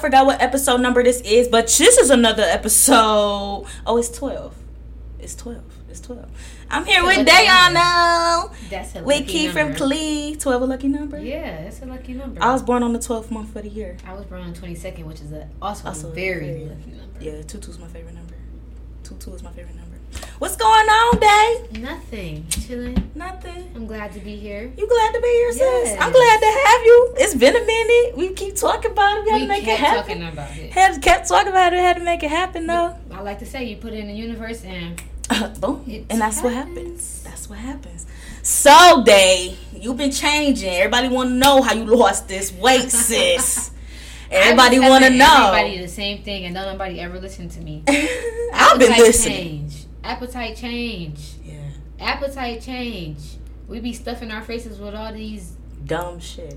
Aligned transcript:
forgot 0.00 0.26
what 0.26 0.40
episode 0.40 0.80
number 0.80 1.02
this 1.02 1.20
is, 1.22 1.48
but 1.48 1.66
this 1.66 1.98
is 1.98 2.10
another 2.10 2.42
episode. 2.42 3.66
Oh, 3.86 3.96
it's 3.98 4.10
twelve. 4.10 4.54
It's 5.18 5.34
twelve. 5.34 5.62
It's 5.88 6.00
twelve. 6.00 6.28
I'm 6.70 6.84
here 6.84 7.04
with 7.04 7.26
Dayana. 7.26 8.52
That's 8.70 8.94
a 8.94 9.02
With 9.02 9.20
lucky 9.20 9.24
Key 9.26 9.48
from 9.48 9.70
number. 9.70 9.76
Clee. 9.78 10.36
Twelve 10.36 10.62
a 10.62 10.66
lucky 10.66 10.88
number. 10.88 11.18
Yeah, 11.18 11.62
that's 11.64 11.82
a 11.82 11.86
lucky 11.86 12.14
number. 12.14 12.42
I 12.42 12.52
was 12.52 12.62
born 12.62 12.82
on 12.82 12.92
the 12.92 12.98
twelfth 13.00 13.30
month 13.30 13.54
of 13.56 13.62
the 13.64 13.68
year. 13.68 13.96
I 14.06 14.14
was 14.14 14.24
born 14.24 14.40
on 14.42 14.52
the 14.52 14.58
22nd, 14.60 15.04
which 15.04 15.20
is 15.20 15.32
a, 15.32 15.48
also, 15.60 15.88
Also 15.88 16.08
a 16.08 16.12
very, 16.12 16.46
very- 16.46 16.64
lucky 16.66 16.90
number. 16.92 17.20
Yeah, 17.20 17.42
two 17.42 17.58
two 17.58 17.70
is 17.72 17.78
my 17.78 17.88
favorite 17.88 18.14
number. 18.14 18.34
Two 19.02 19.16
two 19.16 19.34
is 19.34 19.42
my 19.42 19.50
favorite 19.52 19.74
number. 19.76 19.89
What's 20.38 20.56
going 20.56 20.88
on, 20.88 21.18
Day? 21.18 21.80
Nothing. 21.80 22.46
Chilling. 22.48 23.10
Nothing. 23.14 23.70
I'm 23.74 23.86
glad 23.86 24.12
to 24.12 24.20
be 24.20 24.36
here. 24.36 24.72
You 24.76 24.88
glad 24.88 25.12
to 25.14 25.20
be 25.20 25.28
here, 25.28 25.52
sis? 25.52 25.60
Yes. 25.60 25.98
I'm 26.00 26.12
glad 26.12 26.40
to 26.40 26.46
have 26.46 26.80
you. 26.82 27.14
It's 27.18 27.34
been 27.34 27.54
a 27.56 27.64
minute. 27.64 28.16
We 28.16 28.32
keep 28.32 28.56
talking 28.56 28.90
about 28.90 29.18
it. 29.18 29.24
We 29.24 29.30
had 29.30 29.36
we 29.36 29.42
to 29.42 29.48
make 29.48 29.68
it 29.68 29.78
happen. 29.78 30.02
talking 30.02 30.22
about 30.28 30.56
it. 30.56 30.72
Had 30.72 31.02
kept 31.02 31.28
talking 31.28 31.48
about 31.48 31.72
it. 31.72 31.80
Had 31.80 31.96
to 31.96 32.02
make 32.04 32.22
it 32.22 32.30
happen 32.30 32.66
though. 32.66 32.96
I 33.12 33.20
like 33.20 33.38
to 33.40 33.46
say 33.46 33.64
you 33.64 33.76
put 33.76 33.92
it 33.92 33.98
in 33.98 34.06
the 34.06 34.14
universe 34.14 34.64
and 34.64 35.00
Boom. 35.60 35.84
It 35.86 36.06
and 36.10 36.20
that's 36.20 36.42
what 36.42 36.52
happens. 36.52 36.76
happens. 36.76 37.22
That's 37.22 37.48
what 37.48 37.58
happens. 37.58 38.06
So, 38.42 39.02
Day, 39.04 39.56
you've 39.72 39.96
been 39.96 40.10
changing. 40.10 40.70
Everybody 40.70 41.08
want 41.08 41.28
to 41.30 41.34
know 41.34 41.62
how 41.62 41.74
you 41.74 41.84
lost 41.84 42.26
this 42.26 42.52
weight, 42.52 42.90
sis. 42.90 43.70
Everybody 44.30 44.80
want 44.80 45.04
to 45.04 45.10
know. 45.10 45.52
Everybody 45.52 45.82
the 45.82 45.88
same 45.88 46.22
thing, 46.22 46.44
and 46.46 46.54
nobody 46.54 47.00
ever 47.00 47.20
listen 47.20 47.48
to 47.50 47.60
me. 47.60 47.84
I've 47.88 48.78
been 48.78 48.90
Appetite 48.92 48.98
listening. 48.98 49.36
Change. 49.70 49.86
Appetite 50.04 50.56
change. 50.56 51.34
Yeah. 51.44 51.54
Appetite 52.00 52.62
change. 52.62 53.18
We 53.68 53.80
be 53.80 53.92
stuffing 53.92 54.30
our 54.30 54.42
faces 54.42 54.78
with 54.78 54.94
all 54.94 55.12
these. 55.12 55.52
Dumb 55.84 56.20
shit. 56.20 56.56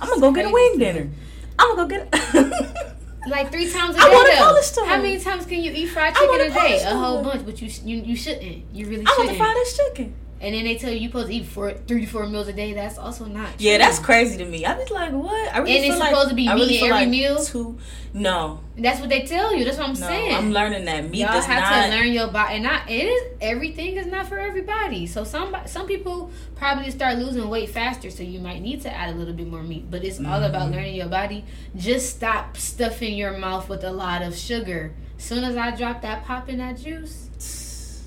I'm 0.00 0.08
gonna 0.08 0.20
go 0.20 0.32
get 0.32 0.46
a 0.46 0.50
wing 0.50 0.70
stuff. 0.74 0.80
dinner. 0.80 1.10
I'm 1.58 1.76
gonna 1.76 1.88
go 1.88 2.06
get. 2.10 2.86
Like 3.28 3.50
three 3.52 3.70
times 3.70 3.96
a 3.96 3.98
I 4.00 4.04
day. 4.04 4.10
I 4.10 4.14
want 4.14 4.28
a 4.28 4.32
though. 4.32 4.44
Polish 4.44 4.70
toast. 4.70 4.86
How 4.86 4.96
many 4.96 5.20
times 5.20 5.44
can 5.44 5.60
you 5.62 5.70
eat 5.72 5.86
fried 5.88 6.14
chicken 6.14 6.40
a 6.40 6.44
a 6.44 6.48
day? 6.50 6.82
A 6.86 6.94
whole 6.96 7.22
bunch, 7.22 7.44
but 7.44 7.60
you 7.60 7.68
you 7.84 8.02
you 8.02 8.16
shouldn't. 8.16 8.64
You 8.72 8.86
really 8.88 9.04
I 9.06 9.10
want 9.10 9.28
shouldn't. 9.30 9.38
to 9.38 9.44
fry 9.44 9.52
this 9.54 9.76
chicken. 9.76 10.14
And 10.42 10.54
then 10.54 10.64
they 10.64 10.76
tell 10.76 10.90
you 10.90 10.98
you're 11.00 11.10
supposed 11.10 11.28
to 11.28 11.34
eat 11.34 11.44
four, 11.44 11.72
three 11.74 12.00
to 12.00 12.06
four 12.06 12.26
meals 12.26 12.48
a 12.48 12.54
day. 12.54 12.72
That's 12.72 12.96
also 12.96 13.26
not. 13.26 13.50
Yeah, 13.58 13.76
that's 13.76 13.98
crazy 13.98 14.38
to 14.38 14.46
me. 14.46 14.64
I 14.64 14.74
was 14.78 14.90
like, 14.90 15.12
what? 15.12 15.54
I 15.54 15.58
really 15.58 15.76
And 15.76 15.84
it's 15.84 15.98
like, 15.98 16.08
supposed 16.10 16.30
to 16.30 16.34
be 16.34 16.48
I 16.48 16.54
really 16.54 16.68
meat 16.68 16.78
feel 16.80 16.84
every 16.94 17.00
like 17.00 17.08
meal? 17.10 17.44
Two, 17.44 17.78
no, 18.14 18.60
That's 18.78 19.00
what 19.00 19.10
they 19.10 19.22
tell 19.26 19.54
you. 19.54 19.64
That's 19.66 19.76
what 19.76 19.88
I'm 19.88 19.94
no. 20.00 20.06
saying. 20.06 20.34
I'm 20.34 20.50
learning 20.50 20.86
that 20.86 21.10
meat 21.10 21.20
Y'all 21.20 21.28
does 21.32 21.44
have 21.44 21.60
not. 21.62 21.84
to 21.90 21.96
learn 21.96 22.12
your 22.12 22.28
body, 22.28 22.54
and 22.54 22.64
not 22.64 22.88
it 22.90 23.04
is 23.04 23.22
everything 23.42 23.96
is 23.98 24.06
not 24.06 24.28
for 24.28 24.38
everybody. 24.38 25.06
So 25.06 25.24
some 25.24 25.54
some 25.66 25.86
people 25.86 26.30
probably 26.56 26.90
start 26.90 27.18
losing 27.18 27.46
weight 27.50 27.68
faster, 27.68 28.10
so 28.10 28.22
you 28.22 28.40
might 28.40 28.62
need 28.62 28.80
to 28.82 28.90
add 28.92 29.14
a 29.14 29.18
little 29.18 29.34
bit 29.34 29.46
more 29.46 29.62
meat. 29.62 29.90
But 29.90 30.04
it's 30.04 30.18
all 30.20 30.42
about 30.42 30.68
Mhm. 30.70 30.72
learning 30.72 30.94
your 30.94 31.08
body. 31.08 31.44
Just 31.76 32.16
stop 32.16 32.56
stuffing 32.56 33.14
your 33.14 33.36
mouth 33.36 33.68
with 33.68 33.84
a 33.84 33.92
lot 33.92 34.22
of 34.22 34.34
sugar. 34.36 34.92
Soon 35.18 35.44
as 35.44 35.56
I 35.56 35.76
dropped 35.76 36.00
that 36.02 36.24
pop 36.24 36.48
in 36.48 36.56
that 36.58 36.80
juice, 36.80 37.28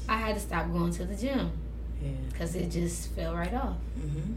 I 0.10 0.18
had 0.18 0.34
to 0.34 0.42
stop 0.42 0.72
going 0.72 0.92
to 0.94 1.06
the 1.06 1.16
gym. 1.16 1.52
Because 2.32 2.56
it 2.56 2.70
just 2.72 3.12
fell 3.16 3.34
right 3.36 3.54
off. 3.54 3.76
hmm 3.96 4.34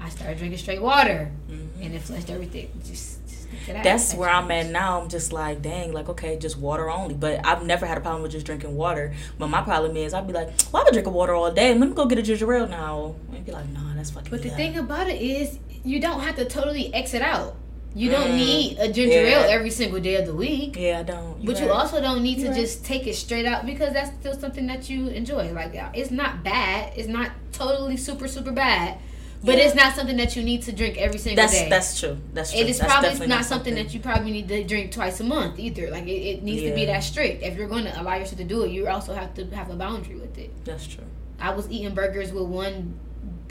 I 0.00 0.08
started 0.08 0.38
drinking 0.38 0.58
straight 0.58 0.82
water, 0.82 1.30
hmm 1.48 1.66
and 1.80 1.94
it 1.94 2.02
flushed 2.02 2.28
everything. 2.30 2.68
Just, 2.84 3.24
just 3.28 3.42
stick 3.42 3.60
to 3.66 3.72
that. 3.74 3.84
That's 3.84 4.14
where 4.14 4.28
I'm 4.28 4.50
at 4.50 4.66
now. 4.66 5.00
I'm 5.00 5.08
just 5.08 5.32
like, 5.32 5.62
dang, 5.62 5.92
like 5.92 6.08
okay, 6.08 6.36
just 6.38 6.58
water 6.58 6.90
only. 6.90 7.14
But 7.14 7.46
I've 7.46 7.64
never 7.64 7.86
had 7.86 7.98
a 7.98 8.00
problem 8.00 8.22
with 8.22 8.32
just 8.32 8.46
drinking 8.46 8.74
water. 8.74 9.14
But 9.38 9.48
my 9.48 9.62
problem 9.62 9.96
is, 9.96 10.12
I'd 10.14 10.26
be 10.26 10.32
like, 10.32 10.48
well, 10.72 10.82
I've 10.82 10.86
been 10.86 10.94
drinking 10.94 11.12
water 11.12 11.34
all 11.34 11.52
day. 11.52 11.74
Let 11.74 11.88
me 11.88 11.94
go 11.94 12.06
get 12.06 12.18
a 12.18 12.22
ginger 12.22 12.52
ale 12.52 12.66
now. 12.66 13.14
And 13.32 13.44
be 13.44 13.52
like, 13.52 13.68
nah, 13.68 13.94
that's 13.94 14.10
fucking. 14.10 14.30
But 14.30 14.42
the 14.42 14.48
yeah. 14.48 14.56
thing 14.56 14.76
about 14.78 15.08
it 15.08 15.20
is, 15.20 15.58
you 15.84 16.00
don't 16.00 16.20
have 16.20 16.36
to 16.36 16.44
totally 16.44 16.92
exit 16.92 17.22
out. 17.22 17.56
You 17.94 18.10
don't 18.10 18.28
Mm, 18.30 18.36
need 18.36 18.78
a 18.78 18.90
ginger 18.92 19.22
yeah. 19.22 19.40
ale 19.44 19.50
every 19.50 19.70
single 19.70 20.00
day 20.00 20.14
of 20.16 20.26
the 20.26 20.34
week. 20.34 20.76
yeah, 20.78 21.00
I 21.00 21.02
don't. 21.02 21.44
But 21.44 21.60
you 21.60 21.70
also 21.70 22.00
don't 22.00 22.22
need 22.22 22.38
You 22.38 22.44
to 22.44 22.50
right. 22.50 22.60
just 22.60 22.84
take 22.84 23.06
it 23.06 23.14
straight 23.16 23.44
out 23.46 23.66
because 23.66 23.92
that's 23.92 24.10
still 24.20 24.34
something 24.38 24.66
that 24.66 24.88
you 24.88 25.08
enjoy. 25.08 25.52
Like 25.52 25.72
it's 25.94 26.10
not 26.10 26.42
bad. 26.42 26.92
It's 26.96 27.08
not 27.08 27.30
totally 27.52 27.96
super 27.96 28.28
super 28.28 28.50
bad. 28.52 28.98
But 29.44 29.58
Yeah. 29.58 29.64
it's 29.64 29.74
not 29.74 29.96
something 29.96 30.16
that 30.18 30.36
you 30.36 30.42
need 30.44 30.62
to 30.62 30.72
drink 30.72 30.96
every 30.98 31.18
single 31.18 31.42
That's 31.42 31.52
day. 31.52 31.68
that's 31.68 31.98
true. 31.98 32.16
That's 32.32 32.52
true. 32.52 32.60
it 32.60 32.68
is 32.70 32.78
That's 32.78 32.92
probably 32.92 33.08
definitely 33.10 33.34
not 33.34 33.44
something 33.44 33.74
that 33.74 33.92
you 33.92 33.98
probably 33.98 34.30
need 34.30 34.46
to 34.48 34.62
drink 34.62 34.92
twice 34.92 35.18
a 35.18 35.24
month 35.24 35.58
either. 35.58 35.90
Like 35.90 36.04
it, 36.06 36.22
it 36.30 36.42
needs 36.44 36.62
to 36.62 36.72
be 36.74 36.84
that 36.86 37.00
strict. 37.02 37.42
If 37.42 37.56
you're 37.56 37.66
going 37.68 37.84
to 37.84 38.00
allow 38.00 38.14
yourself 38.14 38.38
to 38.38 38.44
do 38.44 38.62
it, 38.62 38.70
you 38.70 38.86
also 38.86 39.14
have 39.14 39.34
to 39.34 39.44
have 39.56 39.68
a 39.68 39.74
boundary 39.74 40.14
with 40.14 40.38
it. 40.38 40.50
That's 40.64 40.86
true. 40.86 41.04
I 41.40 41.50
was 41.52 41.68
eating 41.70 41.92
burgers 41.92 42.32
with 42.32 42.44
one 42.44 42.94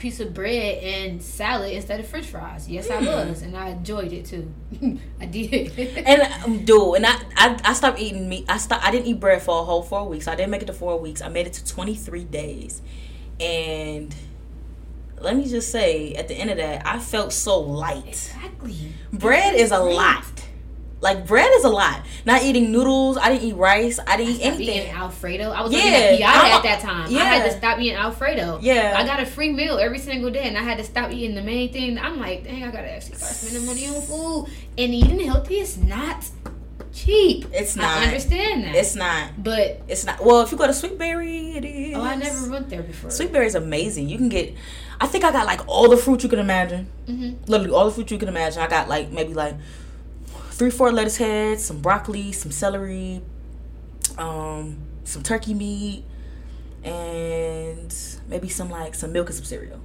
piece 0.02 0.20
of 0.20 0.34
bread 0.34 0.82
and 0.82 1.22
salad 1.22 1.72
instead 1.72 2.00
of 2.00 2.06
French 2.06 2.26
fries. 2.26 2.68
Yes, 2.68 2.90
I 2.90 2.96
Mm. 2.96 3.28
was, 3.30 3.42
and 3.42 3.56
I 3.56 3.68
enjoyed 3.70 4.12
it 4.12 4.26
too. 4.26 4.52
I 5.20 5.26
did. 5.26 5.72
And 6.06 6.20
um, 6.44 6.64
dude, 6.64 6.96
and 6.96 7.06
I, 7.06 7.14
I 7.36 7.58
I 7.64 7.72
stopped 7.72 7.98
eating 8.00 8.28
meat. 8.28 8.44
I 8.48 8.58
stopped. 8.58 8.84
I 8.84 8.90
didn't 8.90 9.06
eat 9.06 9.20
bread 9.20 9.40
for 9.40 9.60
a 9.60 9.64
whole 9.64 9.82
four 9.82 10.08
weeks. 10.08 10.26
I 10.28 10.34
didn't 10.34 10.50
make 10.50 10.62
it 10.62 10.66
to 10.66 10.72
four 10.72 10.98
weeks. 10.98 11.22
I 11.22 11.28
made 11.28 11.46
it 11.46 11.52
to 11.54 11.64
twenty 11.64 11.94
three 11.94 12.24
days, 12.24 12.82
and 13.40 14.14
let 15.20 15.36
me 15.36 15.48
just 15.48 15.70
say, 15.70 16.14
at 16.14 16.26
the 16.26 16.34
end 16.34 16.50
of 16.50 16.56
that, 16.56 16.84
I 16.84 16.98
felt 16.98 17.32
so 17.32 17.60
light. 17.60 18.08
exactly. 18.08 18.76
Bread 19.12 19.54
is 19.54 19.70
a 19.70 19.78
lot. 19.78 20.41
Like 21.02 21.26
bread 21.26 21.50
is 21.56 21.64
a 21.64 21.68
lot. 21.68 22.00
Not 22.24 22.42
eating 22.44 22.70
noodles. 22.72 23.18
I 23.18 23.28
didn't 23.30 23.48
eat 23.48 23.56
rice. 23.56 23.98
I 24.06 24.16
didn't 24.16 24.34
eat 24.34 24.40
Stopped 24.40 24.60
eating 24.60 24.74
anything. 24.78 24.94
Alfredo. 24.94 25.50
I 25.50 25.60
was 25.62 25.72
Yeah, 25.72 25.78
looking 25.78 25.94
at 25.94 26.20
Piata 26.20 26.56
at 26.56 26.62
that 26.62 26.80
time. 26.80 27.10
Yeah. 27.10 27.18
I 27.20 27.24
had 27.24 27.50
to 27.50 27.58
stop 27.58 27.78
eating 27.80 27.96
Alfredo. 27.96 28.60
Yeah. 28.62 28.94
I 28.96 29.04
got 29.04 29.18
a 29.20 29.26
free 29.26 29.50
meal 29.52 29.78
every 29.78 29.98
single 29.98 30.30
day, 30.30 30.44
and 30.44 30.56
I 30.56 30.62
had 30.62 30.78
to 30.78 30.84
stop 30.84 31.10
eating 31.10 31.34
the 31.34 31.42
main 31.42 31.72
thing. 31.72 31.98
I'm 31.98 32.18
like, 32.20 32.44
dang, 32.44 32.62
I 32.62 32.70
gotta 32.70 32.88
actually 32.90 33.16
start 33.16 33.32
spending 33.34 33.66
money 33.66 33.86
on 33.88 34.00
food. 34.00 34.46
And 34.78 34.94
eating 34.94 35.20
healthy 35.20 35.58
is 35.58 35.76
not 35.76 36.24
cheap. 36.92 37.46
It's 37.52 37.74
not. 37.74 37.98
I 37.98 38.04
understand 38.04 38.64
that. 38.64 38.74
It's 38.76 38.94
not. 38.94 39.42
but 39.42 39.80
It's 39.88 40.04
not. 40.04 40.24
Well, 40.24 40.42
if 40.42 40.52
you 40.52 40.58
go 40.58 40.66
to 40.66 40.72
Sweetberry, 40.72 41.56
it 41.56 41.64
is. 41.64 41.96
oh, 41.96 42.02
I 42.02 42.14
never 42.16 42.48
went 42.50 42.68
there 42.68 42.82
before. 42.82 43.10
Sweetberry 43.10 43.46
is 43.46 43.54
amazing. 43.54 44.08
You 44.08 44.18
can 44.18 44.28
get. 44.28 44.54
I 45.00 45.06
think 45.08 45.24
I 45.24 45.32
got 45.32 45.46
like 45.46 45.66
all 45.66 45.88
the 45.88 45.96
fruit 45.96 46.22
you 46.22 46.28
can 46.28 46.38
imagine. 46.38 46.86
hmm 47.06 47.32
literally 47.46 47.72
all 47.74 47.86
the 47.86 47.90
fruit 47.92 48.10
you 48.10 48.18
can 48.18 48.28
imagine. 48.28 48.62
I 48.62 48.68
got 48.68 48.88
like 48.88 49.10
maybe 49.10 49.34
like 49.34 49.54
three, 50.62 50.70
four 50.70 50.92
lettuce 50.92 51.16
heads, 51.16 51.64
some 51.64 51.80
broccoli, 51.80 52.30
some 52.30 52.52
celery, 52.52 53.20
um, 54.16 54.78
some 55.02 55.20
turkey 55.20 55.54
meat, 55.54 56.04
and 56.84 57.92
maybe 58.28 58.48
some 58.48 58.70
like 58.70 58.94
some 58.94 59.10
milk 59.10 59.26
and 59.26 59.34
some 59.34 59.44
cereal. 59.44 59.80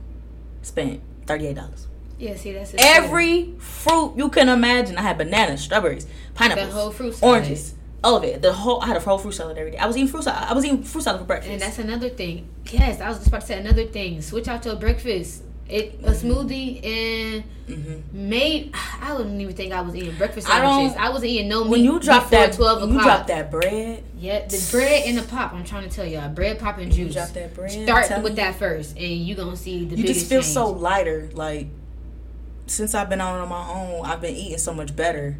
Spent 0.61 1.01
thirty 1.25 1.47
eight 1.47 1.55
dollars. 1.55 1.87
Yeah, 2.19 2.35
see, 2.35 2.51
that's 2.51 2.75
it. 2.75 2.81
Every 2.83 3.55
fruit 3.57 4.17
you 4.17 4.29
can 4.29 4.49
imagine. 4.49 4.99
I 4.99 5.01
had 5.01 5.17
bananas, 5.17 5.61
strawberries, 5.61 6.05
the 6.05 6.11
pineapples, 6.35 6.71
whole 6.71 6.91
fruit 6.91 7.15
salad. 7.15 7.37
oranges, 7.37 7.73
all 8.03 8.17
of 8.17 8.23
it. 8.23 8.43
The 8.43 8.53
whole 8.53 8.79
I 8.79 8.85
had 8.85 8.97
a 8.97 8.99
whole 8.99 9.17
fruit 9.17 9.33
salad 9.33 9.57
every 9.57 9.71
day. 9.71 9.77
I 9.79 9.87
was 9.87 9.97
eating 9.97 10.09
fruit 10.09 10.25
salad. 10.25 10.43
I 10.47 10.53
was 10.53 10.63
eating 10.63 10.83
fruit 10.83 11.01
salad 11.01 11.21
for 11.21 11.25
breakfast. 11.25 11.53
And 11.53 11.59
that's 11.59 11.79
another 11.79 12.09
thing. 12.09 12.49
Yes, 12.65 13.01
I 13.01 13.09
was 13.09 13.17
just 13.17 13.29
about 13.29 13.41
to 13.41 13.47
say 13.47 13.59
another 13.59 13.85
thing. 13.87 14.21
Switch 14.21 14.47
out 14.47 14.63
your 14.63 14.75
breakfast. 14.75 15.41
It 15.69 15.99
a 16.03 16.11
smoothie 16.11 16.85
and 16.85 17.43
hmm 17.67 17.95
made. 18.13 18.73
I 19.01 19.13
wouldn't 19.13 19.41
even 19.41 19.53
think 19.53 19.73
I 19.73 19.81
was 19.81 19.95
eating 19.95 20.15
breakfast 20.17 20.49
I 20.49 20.61
sandwiches. 20.61 20.97
I, 20.97 21.09
wasn't 21.09 21.31
eating 21.31 21.49
no 21.49 21.63
meat 21.65 21.71
When 21.71 21.83
you 21.83 21.99
drop 21.99 22.29
before 22.29 22.39
that, 22.47 22.53
twelve 22.53 22.81
when 22.81 22.91
you 22.93 22.99
o'clock. 22.99 23.25
drop 23.25 23.27
that 23.27 23.51
bread, 23.51 24.03
Yeah, 24.17 24.45
the 24.47 24.67
bread 24.71 25.03
and 25.05 25.17
the 25.17 25.23
pop. 25.23 25.51
I'm 25.53 25.65
trying 25.65 25.83
to 25.89 25.93
tell 25.93 26.05
y'all, 26.05 26.29
bread, 26.29 26.57
pop, 26.59 26.77
and 26.77 26.93
you 26.95 27.05
juice. 27.05 27.15
drop 27.15 27.29
that 27.33 27.53
bread. 27.53 27.71
Start 27.71 28.23
with 28.23 28.31
you. 28.33 28.35
that 28.37 28.55
first, 28.55 28.95
and 28.95 29.03
you 29.05 29.35
gonna 29.35 29.57
see 29.57 29.83
the 29.85 29.97
you 29.97 30.05
just 30.05 30.27
feel 30.27 30.41
change. 30.41 30.53
so 30.53 30.69
lighter 30.71 31.29
like 31.33 31.67
since 32.69 32.93
i've 32.93 33.09
been 33.09 33.21
out 33.21 33.39
on 33.39 33.47
my 33.47 33.65
own 33.69 34.05
i've 34.05 34.19
been 34.21 34.35
eating 34.35 34.57
so 34.57 34.73
much 34.73 34.93
better 34.93 35.37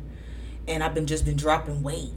and 0.68 0.82
i've 0.82 0.94
been 0.94 1.06
just 1.06 1.26
been 1.26 1.36
dropping 1.36 1.84
weight 1.84 2.12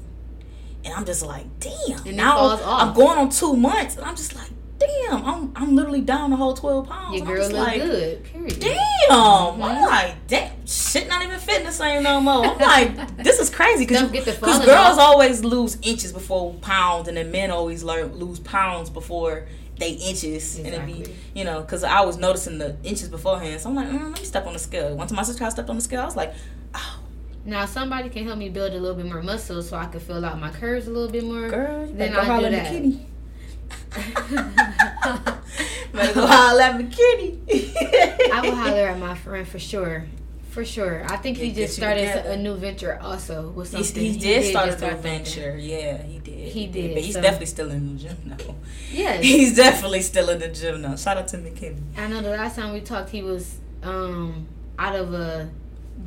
and 0.85 0.95
i'm 0.95 1.05
just 1.05 1.25
like 1.27 1.47
damn 1.59 2.07
And 2.07 2.17
now 2.17 2.57
i'm 2.65 2.95
going 2.95 3.19
on 3.19 3.29
two 3.29 3.57
months 3.57 3.97
and 3.97 4.05
i'm 4.07 4.15
just 4.15 4.37
like 4.37 4.51
damn 4.81 5.25
i'm, 5.25 5.53
I'm 5.55 5.77
literally 5.77 6.01
down 6.01 6.31
the 6.31 6.37
whole 6.37 6.55
12 6.55 6.89
pounds 6.89 7.17
Your 7.19 7.27
girl 7.27 7.49
look 7.49 7.53
like 7.67 7.81
good. 7.83 8.25
Period. 8.25 8.59
damn 8.61 8.77
Mhm. 9.11 9.53
i'm 9.55 9.61
like 9.87 10.27
damn 10.27 10.67
shit 10.67 11.09
not 11.09 11.23
even 11.23 11.39
fitting 11.39 11.67
the 11.67 11.73
same 11.73 12.03
no 12.03 12.21
more 12.21 12.45
i'm 12.47 12.59
like 12.59 13.17
this 13.25 13.39
is 13.39 13.51
crazy 13.51 13.85
because 13.87 14.11
get 14.11 14.25
the 14.25 14.33
falling 14.33 14.65
girls 14.67 14.99
off. 14.99 15.01
always 15.01 15.45
lose 15.45 15.77
inches 15.83 16.13
before 16.13 16.55
pounds 16.55 17.07
and 17.09 17.17
then 17.17 17.31
men 17.31 17.51
always 17.51 17.83
learn 17.85 18.15
lose 18.17 18.41
pounds 18.41 18.89
before 18.91 19.47
they 19.79 19.93
inches 19.93 20.59
and 20.59 20.67
it 20.69 20.85
be 20.87 20.93
Exactly. 21.01 21.15
you 21.35 21.45
know, 21.45 21.63
because 21.63 21.85
I 21.85 22.03
was 22.03 22.19
noticing 22.19 22.59
the 22.59 22.77
inches 22.85 23.09
beforehand. 23.09 23.63
So 23.63 23.71
I'm 23.71 23.75
like, 23.75 23.89
mm, 23.89 24.11
let 24.11 24.19
me 24.19 24.25
step 24.27 24.47
on 24.47 24.53
the 24.53 24.59
scale. 24.59 24.95
Once 24.95 25.11
my 25.11 25.23
sister 25.23 25.43
I 25.43 25.49
stepped 25.49 25.71
on 25.71 25.77
the 25.77 25.81
scale, 25.81 26.03
I 26.03 26.05
was 26.05 26.17
like, 26.17 26.35
oh, 26.75 26.99
Now 27.47 27.65
somebody 27.65 28.11
can 28.11 28.27
help 28.27 28.37
me 28.39 28.51
build 28.51 28.75
a 28.75 28.79
little 28.79 28.95
bit 28.95 29.07
more 29.07 29.23
muscle, 29.23 29.63
so 29.63 29.79
I 29.79 29.87
can 29.87 30.01
fill 30.01 30.23
out 30.23 30.39
my 30.39 30.51
curves 30.51 30.87
a 30.87 30.91
little 30.91 31.11
bit 31.11 31.25
more. 31.25 31.49
girl, 31.49 31.87
Then 31.91 32.13
holler 32.13 32.51
do 32.51 32.57
at 32.57 32.65
that. 32.71 32.93
Better 35.93 36.15
go 36.15 36.27
holler 36.27 36.63
at 36.63 36.79
McKinney. 36.81 38.31
I 38.33 38.41
will 38.43 38.55
holler 38.55 38.89
at 38.89 38.99
my 38.99 39.15
friend 39.15 39.47
for 39.47 39.59
sure. 39.59 40.07
For 40.51 40.65
sure. 40.65 41.05
I 41.09 41.17
think 41.17 41.37
he 41.39 41.53
just 41.53 41.77
started 41.77 42.07
together. 42.09 42.31
a 42.31 42.37
new 42.37 42.57
venture 42.57 42.99
also 43.01 43.51
with 43.51 43.73
He, 43.73 43.85
something. 43.85 44.03
he 44.05 44.19
did 44.19 44.51
start 44.51 44.69
a 44.69 44.73
new 44.73 44.79
something. 44.79 45.01
venture. 45.03 45.57
Yeah, 45.57 46.03
he 46.03 46.19
did. 46.19 46.49
He 46.53 46.67
did, 46.67 46.95
But 46.95 47.03
he's 47.05 47.15
so- 47.15 47.21
definitely 47.23 47.47
still 47.47 47.71
in 47.71 47.97
the 47.97 48.03
gym 48.03 48.17
now. 48.25 48.37
Yes. 48.93 49.23
He's 49.33 49.55
definitely 49.57 50.03
still 50.03 50.29
in 50.31 50.41
the 50.41 50.49
gym 50.49 50.83
now. 50.83 50.97
Shout 50.97 51.19
out 51.19 51.29
to 51.29 51.37
McKinney. 51.39 51.81
I 51.97 52.09
know 52.09 52.21
the 52.21 52.31
last 52.31 52.57
time 52.57 52.73
we 52.73 52.81
talked, 52.81 53.11
he 53.11 53.23
was 53.23 53.59
um 53.85 54.49
out 54.79 54.97
of 54.97 55.15
a 55.15 55.49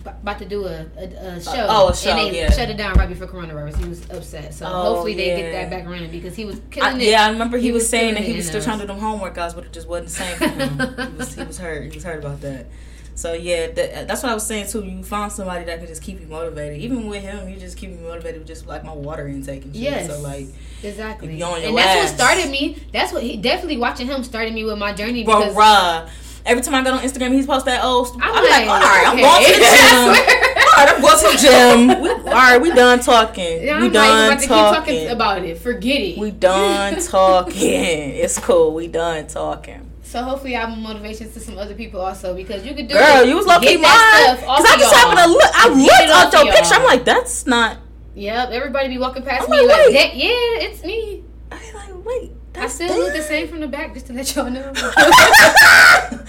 about 0.05 0.39
to 0.39 0.45
do 0.45 0.65
a, 0.65 0.85
a, 0.97 1.03
a 1.37 1.41
show. 1.41 1.67
oh, 1.69 1.89
a 1.89 1.95
show, 1.95 2.11
And 2.11 2.33
they 2.33 2.39
yeah. 2.39 2.51
shut 2.51 2.69
it 2.69 2.77
down 2.77 2.95
right 2.95 3.07
before 3.09 3.27
coronavirus. 3.27 3.77
He 3.77 3.87
was 3.89 4.09
upset. 4.09 4.53
So 4.53 4.65
Oh, 4.65 4.93
hopefully 4.93 5.13
they 5.15 5.27
yeah. 5.29 5.37
get 5.37 5.51
that 5.51 5.69
back 5.69 5.85
running 5.89 6.11
because 6.11 6.35
he 6.35 6.45
was 6.45 6.57
I, 6.57 6.61
killing 6.71 7.01
it. 7.01 7.07
yeah, 7.09 7.25
I 7.25 7.29
remember 7.31 7.57
he, 7.57 7.65
He 7.67 7.71
was, 7.71 7.83
was 7.83 7.89
saying 7.89 8.15
that 8.15 8.23
he 8.23 8.33
was 8.35 8.45
still 8.47 8.59
us. 8.59 8.65
trying 8.65 8.79
to 8.79 8.83
do 8.83 8.87
them 8.93 8.99
homework 8.99 9.35
guys, 9.35 9.53
but 9.53 9.65
it 9.65 9.71
just 9.73 9.87
wasn't 9.87 10.07
the 10.09 10.13
same 10.13 10.37
for 10.37 10.47
him. 10.47 11.07
he, 11.11 11.17
was, 11.17 11.35
he 11.35 11.43
was 11.43 11.57
hurt. 11.57 11.83
He 11.91 11.95
was 11.97 12.03
hurt 12.03 12.19
about 12.19 12.41
that. 12.41 12.67
So 13.15 13.33
yeah, 13.33 13.67
that, 13.67 14.07
that's 14.07 14.23
what 14.23 14.31
I 14.31 14.33
was 14.33 14.45
saying 14.47 14.67
too. 14.69 14.83
You 14.83 15.03
find 15.03 15.31
somebody 15.31 15.65
that 15.65 15.77
can 15.77 15.87
just 15.87 16.01
keep 16.01 16.19
you 16.19 16.25
motivated. 16.25 16.79
Even 16.81 17.07
with 17.07 17.21
him, 17.21 17.47
he 17.47 17.57
just 17.59 17.77
keep 17.77 17.91
me 17.91 17.97
motivated 17.97 18.39
with 18.39 18.47
just 18.47 18.65
like 18.65 18.83
my 18.83 18.91
water 18.93 19.27
intake 19.27 19.65
and 19.65 19.73
shit. 19.75 19.83
Yes. 19.83 20.07
So 20.07 20.19
like, 20.21 20.47
Exactly. 20.81 21.29
If 21.33 21.37
you 21.39 21.45
on 21.45 21.59
your 21.61 21.69
and 21.69 21.77
that's 21.77 22.11
ass. 22.11 22.19
what 22.19 22.19
started 22.31 22.49
me. 22.51 22.77
That's 22.91 23.13
what 23.13 23.21
he 23.21 23.37
definitely 23.37 23.77
watching 23.77 24.07
him 24.07 24.23
started 24.23 24.53
me 24.53 24.63
with 24.63 24.79
my 24.79 24.93
journey 24.93 25.23
because 25.23 25.53
bruh. 25.53 26.09
Every 26.45 26.61
time 26.61 26.75
I 26.75 26.83
go 26.83 26.93
on 26.93 26.99
Instagram, 26.99 27.33
he's 27.33 27.45
post 27.45 27.65
that 27.65 27.83
old. 27.83 28.09
I'm, 28.15 28.21
I'm 28.21 28.35
I'm 28.35 28.43
like, 28.43 28.51
like, 28.51 28.67
all 28.67 28.79
right, 28.79 29.07
I'm 29.07 29.17
going 29.17 29.45
to 29.45 29.51
the 29.53 29.63
gym. 29.63 30.07
all 30.67 30.75
right, 30.75 30.89
I'm 30.93 31.01
going 31.01 31.17
to 31.17 31.27
the 31.31 31.95
gym. 31.95 32.01
We, 32.01 32.09
all 32.09 32.33
right, 32.35 32.61
we 32.61 32.69
done 32.71 32.99
talking. 32.99 33.63
Yeah, 33.63 33.79
we 33.79 33.85
I'm 33.87 33.93
done 33.93 34.29
like, 34.29 34.45
about 34.45 34.73
talking. 34.75 34.95
talking 34.95 35.07
about 35.09 35.43
it. 35.43 35.57
Forget 35.57 36.01
it. 36.01 36.17
we 36.17 36.31
done 36.31 36.99
talking. 37.07 37.55
It's 37.61 38.37
cool. 38.39 38.73
We 38.73 38.87
done 38.87 39.27
talking. 39.27 39.89
So 40.01 40.21
hopefully 40.21 40.55
I 40.57 40.65
have 40.69 40.77
motivation 40.77 41.31
to 41.31 41.39
some 41.39 41.57
other 41.57 41.75
people 41.75 42.01
also 42.01 42.35
because 42.35 42.65
you 42.65 42.75
could 42.75 42.87
do 42.87 42.93
Girl, 42.93 43.23
it. 43.23 43.29
you 43.29 43.37
was 43.37 43.45
low 43.47 43.59
key 43.59 43.77
mine. 43.77 43.83
stuff 43.83 44.45
Cause 44.45 44.65
I 44.67 44.77
just 44.77 44.93
happened 44.93 45.19
to 45.19 45.27
look. 45.27 45.51
I 45.55 45.69
looked 45.69 46.35
at 46.35 46.43
your 46.45 46.53
picture. 46.53 46.75
I'm 46.75 46.83
like, 46.83 47.05
that's 47.05 47.47
not. 47.47 47.77
Yep, 48.15 48.49
everybody 48.49 48.89
be 48.89 48.97
walking 48.99 49.23
past 49.23 49.45
I'm 49.45 49.49
me 49.49 49.65
like, 49.65 49.77
like, 49.87 49.93
that. 49.93 50.15
Yeah, 50.15 50.67
it's 50.67 50.83
me. 50.83 51.23
I 51.51 51.71
like, 51.73 52.05
wait. 52.05 52.31
I 52.55 52.59
That's 52.61 52.75
still 52.75 52.95
look 52.95 53.13
the 53.13 53.21
same 53.23 53.47
from 53.47 53.61
the 53.61 53.67
back, 53.67 53.93
just 53.93 54.07
to 54.07 54.13
let 54.13 54.35
y'all 54.35 54.49
know. 54.49 54.71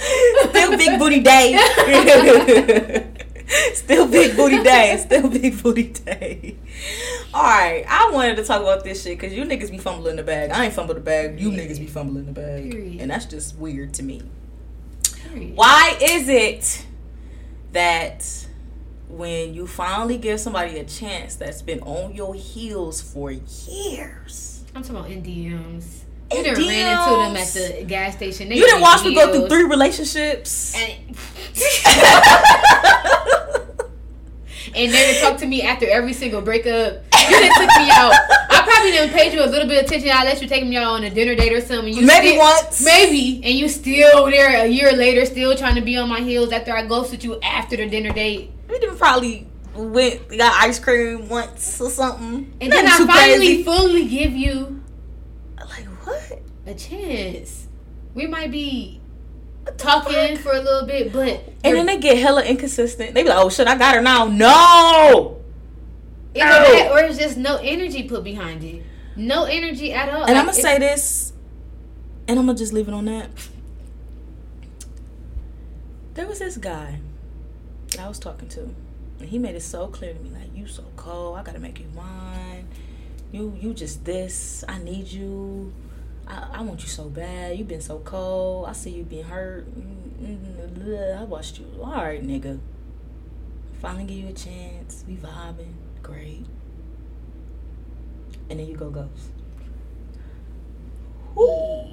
Still 0.48 0.76
big 0.76 0.98
booty 0.98 1.20
day. 1.20 1.54
Still 3.74 4.08
big 4.08 4.34
booty 4.36 4.62
day. 4.62 4.96
Still 5.04 5.28
big 5.28 5.62
booty 5.62 5.88
day. 5.92 6.56
All 7.34 7.42
right, 7.42 7.84
I 7.86 8.10
wanted 8.10 8.36
to 8.36 8.44
talk 8.44 8.62
about 8.62 8.84
this 8.84 9.02
shit 9.02 9.18
because 9.18 9.34
you 9.34 9.44
niggas 9.44 9.70
be 9.70 9.76
fumbling 9.78 10.16
the 10.16 10.22
bag. 10.22 10.50
I 10.50 10.64
ain't 10.64 10.72
fumble 10.74 10.94
the 10.94 11.00
bag. 11.00 11.38
You 11.38 11.50
niggas 11.50 11.78
be 11.78 11.86
fumbling 11.86 12.24
the 12.26 12.32
bag, 12.32 12.70
Period. 12.70 13.00
and 13.02 13.10
that's 13.10 13.26
just 13.26 13.56
weird 13.56 13.92
to 13.94 14.02
me. 14.02 14.22
Period. 15.28 15.56
Why 15.56 15.98
is 16.00 16.28
it 16.28 16.86
that 17.72 18.46
when 19.08 19.52
you 19.52 19.66
finally 19.66 20.16
give 20.16 20.40
somebody 20.40 20.78
a 20.78 20.84
chance 20.84 21.36
that's 21.36 21.60
been 21.60 21.80
on 21.80 22.14
your 22.14 22.34
heels 22.34 23.02
for 23.02 23.30
years, 23.30 24.64
I'm 24.74 24.82
talking 24.82 24.96
about 24.96 25.10
in 25.10 25.22
DMs. 25.22 26.03
You 26.36 26.44
done 26.44 26.54
ran 26.66 26.98
into 26.98 27.16
them 27.16 27.36
at 27.36 27.48
the 27.48 27.84
gas 27.86 28.16
station. 28.16 28.48
They 28.48 28.56
you 28.56 28.64
didn't 28.66 28.80
watch 28.80 29.04
me 29.04 29.14
go 29.14 29.32
through 29.32 29.48
three 29.48 29.64
relationships? 29.64 30.74
And, 30.76 31.16
and 34.74 34.92
then 34.92 35.20
talk 35.20 35.38
to 35.38 35.46
me 35.46 35.62
after 35.62 35.88
every 35.88 36.12
single 36.12 36.40
breakup. 36.40 37.02
You 37.28 37.38
didn't 37.38 37.54
took 37.54 37.68
me 37.78 37.90
out. 37.90 38.12
I 38.50 38.62
probably 38.66 38.90
didn't 38.90 39.14
pay 39.14 39.32
you 39.32 39.42
a 39.42 39.46
little 39.46 39.68
bit 39.68 39.78
of 39.82 39.86
attention. 39.86 40.10
I 40.12 40.24
let 40.24 40.42
you 40.42 40.48
take 40.48 40.66
me 40.66 40.76
out 40.76 40.92
on 40.92 41.04
a 41.04 41.10
dinner 41.10 41.34
date 41.34 41.52
or 41.52 41.60
something. 41.60 41.92
You 41.94 42.06
Maybe 42.06 42.28
still- 42.28 42.38
once. 42.40 42.84
Maybe. 42.84 43.40
And 43.44 43.54
you 43.54 43.68
still 43.68 44.26
there 44.26 44.64
a 44.64 44.66
year 44.66 44.92
later, 44.92 45.24
still 45.24 45.56
trying 45.56 45.76
to 45.76 45.80
be 45.80 45.96
on 45.96 46.08
my 46.08 46.20
heels 46.20 46.52
after 46.52 46.76
I 46.76 46.86
ghosted 46.86 47.24
you 47.24 47.40
after 47.40 47.76
the 47.76 47.88
dinner 47.88 48.12
date. 48.12 48.50
We 48.68 48.78
done 48.78 48.96
probably 48.96 49.46
went 49.74 50.28
got 50.28 50.52
ice 50.62 50.78
cream 50.78 51.28
once 51.28 51.80
or 51.80 51.90
something. 51.90 52.52
And 52.60 52.72
then 52.72 52.86
I 52.86 52.98
finally 53.06 53.46
crazy. 53.46 53.62
fully 53.64 54.08
give 54.08 54.32
you 54.32 54.82
what? 56.04 56.40
a 56.66 56.74
chance. 56.74 57.66
We 58.14 58.26
might 58.26 58.50
be 58.50 59.00
talking 59.76 60.36
for 60.36 60.52
a 60.52 60.60
little 60.60 60.86
bit, 60.86 61.12
but 61.12 61.44
And 61.62 61.76
then 61.76 61.86
they 61.86 61.98
get 61.98 62.18
hella 62.18 62.42
inconsistent. 62.44 63.14
They 63.14 63.22
be 63.22 63.28
like, 63.28 63.38
"Oh 63.38 63.48
shit, 63.48 63.66
I 63.66 63.76
got 63.76 63.94
her 63.94 64.02
now." 64.02 64.26
No. 64.26 65.40
either 66.34 66.44
No. 66.44 66.72
that 66.72 66.92
or 66.92 67.00
it's 67.00 67.18
just 67.18 67.36
no 67.36 67.56
energy 67.56 68.04
put 68.04 68.24
behind 68.24 68.62
it. 68.64 68.82
No 69.16 69.44
energy 69.44 69.92
at 69.92 70.08
all. 70.08 70.24
And 70.24 70.36
I'm 70.36 70.46
gonna 70.46 70.54
say 70.54 70.78
this, 70.78 71.32
and 72.28 72.38
I'm 72.38 72.46
gonna 72.46 72.58
just 72.58 72.72
leave 72.72 72.88
it 72.88 72.94
on 72.94 73.04
that. 73.06 73.30
There 76.14 76.26
was 76.26 76.38
this 76.38 76.56
guy 76.56 77.00
that 77.90 78.00
I 78.00 78.08
was 78.08 78.18
talking 78.18 78.48
to, 78.50 78.74
and 79.20 79.28
he 79.28 79.38
made 79.38 79.54
it 79.54 79.62
so 79.62 79.88
clear 79.88 80.12
to 80.14 80.20
me, 80.20 80.30
like, 80.30 80.54
"You 80.54 80.66
so 80.66 80.84
cold. 80.96 81.38
I 81.38 81.42
gotta 81.42 81.58
make 81.58 81.78
you 81.80 81.86
mine. 81.94 82.68
You, 83.32 83.56
you 83.60 83.74
just 83.74 84.04
this. 84.04 84.64
I 84.68 84.78
need 84.78 85.08
you. 85.08 85.72
I, 86.26 86.48
I 86.54 86.62
want 86.62 86.82
you 86.82 86.88
so 86.88 87.04
bad. 87.08 87.58
You've 87.58 87.68
been 87.68 87.80
so 87.80 87.98
cold. 88.00 88.68
I 88.68 88.72
see 88.72 88.90
you 88.90 89.02
being 89.04 89.24
hurt. 89.24 89.66
Mm, 89.78 91.18
I 91.18 91.24
watched 91.24 91.58
you. 91.58 91.66
All 91.82 91.92
right, 91.92 92.22
nigga. 92.26 92.58
Finally 93.80 94.04
give 94.04 94.16
you 94.18 94.28
a 94.28 94.32
chance. 94.32 95.04
We 95.06 95.16
vibing. 95.16 95.74
Great. 96.02 96.46
And 98.50 98.58
then 98.60 98.66
you 98.66 98.76
go 98.76 98.90
ghost. 98.90 99.30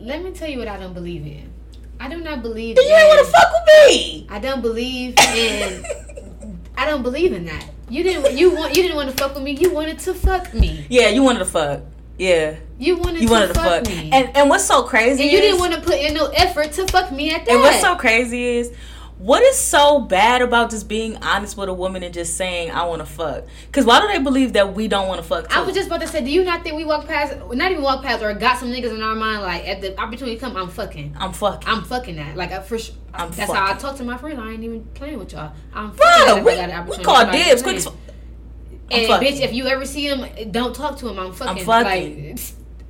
Let 0.01 0.24
me 0.24 0.31
tell 0.31 0.50
you 0.50 0.60
what 0.60 0.68
I 0.68 0.78
don't 0.78 0.94
believe 0.94 1.25
in. 1.25 1.51
I 2.00 2.10
do 2.10 2.18
not 2.22 2.42
believe 2.42 2.75
Then 2.75 2.86
you 2.88 2.94
ain't 2.95 3.04
in. 3.04 3.18
wanna 3.18 3.24
fuck 3.31 3.51
with 3.54 3.88
me. 3.89 4.28
I 4.30 4.39
don't 4.39 4.62
believe 4.62 5.16
in. 5.19 5.86
I 6.78 6.86
don't 6.86 7.04
believe 7.04 7.33
in 7.33 7.45
that. 7.45 7.66
You 7.89 8.04
didn't. 8.04 8.38
You 8.38 8.56
want. 8.56 8.75
You 8.75 8.81
didn't 8.83 8.95
want 8.95 9.10
to 9.10 9.16
fuck 9.16 9.36
with 9.36 9.44
me. 9.44 9.51
You 9.51 9.72
wanted 9.74 10.00
to 10.00 10.13
fuck 10.13 10.54
me. 10.54 10.86
yeah, 10.89 11.10
you 11.10 11.22
wanted 11.24 11.39
to 11.39 11.45
fuck. 11.45 11.81
Yeah, 12.21 12.57
You 12.77 12.97
wanted 12.97 13.21
you 13.23 13.27
to 13.29 13.33
wanted 13.33 13.47
to 13.47 13.53
fuck, 13.56 13.85
fuck. 13.85 13.88
me. 13.88 14.12
And 14.13 14.38
and 14.38 14.47
what's 14.47 14.65
so 14.65 14.83
crazy? 14.83 15.23
And 15.23 15.31
you 15.31 15.39
is- 15.39 15.44
didn't 15.44 15.59
want 15.59 15.73
to 15.73 15.81
put 15.81 15.95
in 15.95 16.13
no 16.13 16.27
effort 16.27 16.71
to 16.73 16.85
fuck 16.85 17.12
me 17.12 17.33
at 17.33 17.45
that. 17.45 17.51
And 17.51 17.62
what's 17.62 17.81
so 17.81 17.95
crazy 17.95 18.57
is, 18.57 18.71
what 19.18 19.41
is 19.41 19.57
so 19.57 20.01
bad 20.01 20.44
about 20.44 20.69
just 20.69 20.88
being 20.88 21.18
honest 21.23 21.57
with 21.57 21.68
a 21.68 21.73
woman 21.73 22.03
and 22.03 22.13
just 22.13 22.38
saying 22.38 22.69
I 22.69 22.85
want 22.85 23.00
to 23.01 23.07
fuck? 23.07 23.45
Because 23.65 23.85
why 23.85 24.01
do 24.01 24.07
they 24.07 24.19
believe 24.19 24.53
that 24.53 24.75
we 24.75 24.88
don't 24.88 25.07
want 25.07 25.19
to 25.19 25.27
fuck? 25.27 25.50
Too? 25.50 25.59
I 25.59 25.63
was 25.63 25.73
just 25.73 25.88
about 25.88 26.01
to 26.01 26.07
say, 26.07 26.23
do 26.23 26.29
you 26.29 26.44
not 26.44 26.63
think 26.63 26.75
we 26.75 26.85
walk 26.85 27.07
past, 27.07 27.35
not 27.54 27.71
even 27.71 27.81
walk 27.81 28.04
past, 28.04 28.21
or 28.21 28.31
got 28.35 28.59
some 28.59 28.69
niggas 28.69 28.94
in 28.94 29.01
our 29.01 29.16
mind 29.16 29.42
like 29.42 29.68
at 29.68 29.81
the 29.81 29.99
opportunity 29.99 30.37
come, 30.37 30.56
I'm 30.56 30.69
fucking, 30.69 31.16
I'm 31.19 31.33
fucking. 31.33 31.68
I'm 31.68 31.83
fucking 31.83 32.18
that. 32.18 32.35
Like 32.37 32.51
I 32.51 32.61
for 32.61 32.78
sure, 32.78 32.94
I'm 33.16 33.31
that's 33.31 33.51
how 33.51 33.66
I 33.66 33.73
talk 33.78 33.95
to 33.97 34.04
my 34.04 34.18
friends. 34.18 34.37
I 34.40 34.51
ain't 34.51 34.63
even 34.63 34.85
playing 34.94 35.18
with 35.18 35.33
y'all. 35.33 35.54
I'm 35.73 35.92
fucking 35.94 36.35
Bruh, 36.35 36.37
if 36.37 36.45
we, 36.45 36.51
I 36.54 36.68
got 36.68 36.69
an 36.69 36.87
we 36.87 37.04
call 37.04 37.31
dibs 37.31 37.63
quick 37.63 37.78
as 37.78 37.85
fuck. 37.85 37.95
I'm 37.95 38.10
And 38.92 39.24
bitch, 39.24 39.40
if 39.42 39.54
you 39.54 39.68
ever 39.68 39.86
see 39.86 40.07
him, 40.07 40.52
don't 40.52 40.76
talk 40.76 40.98
to 41.00 41.10
him. 41.10 41.19
I'm 41.19 41.33
fucking. 41.33 41.60
I'm 41.60 41.66
fucking. 41.66 42.36
Like, 42.36 42.40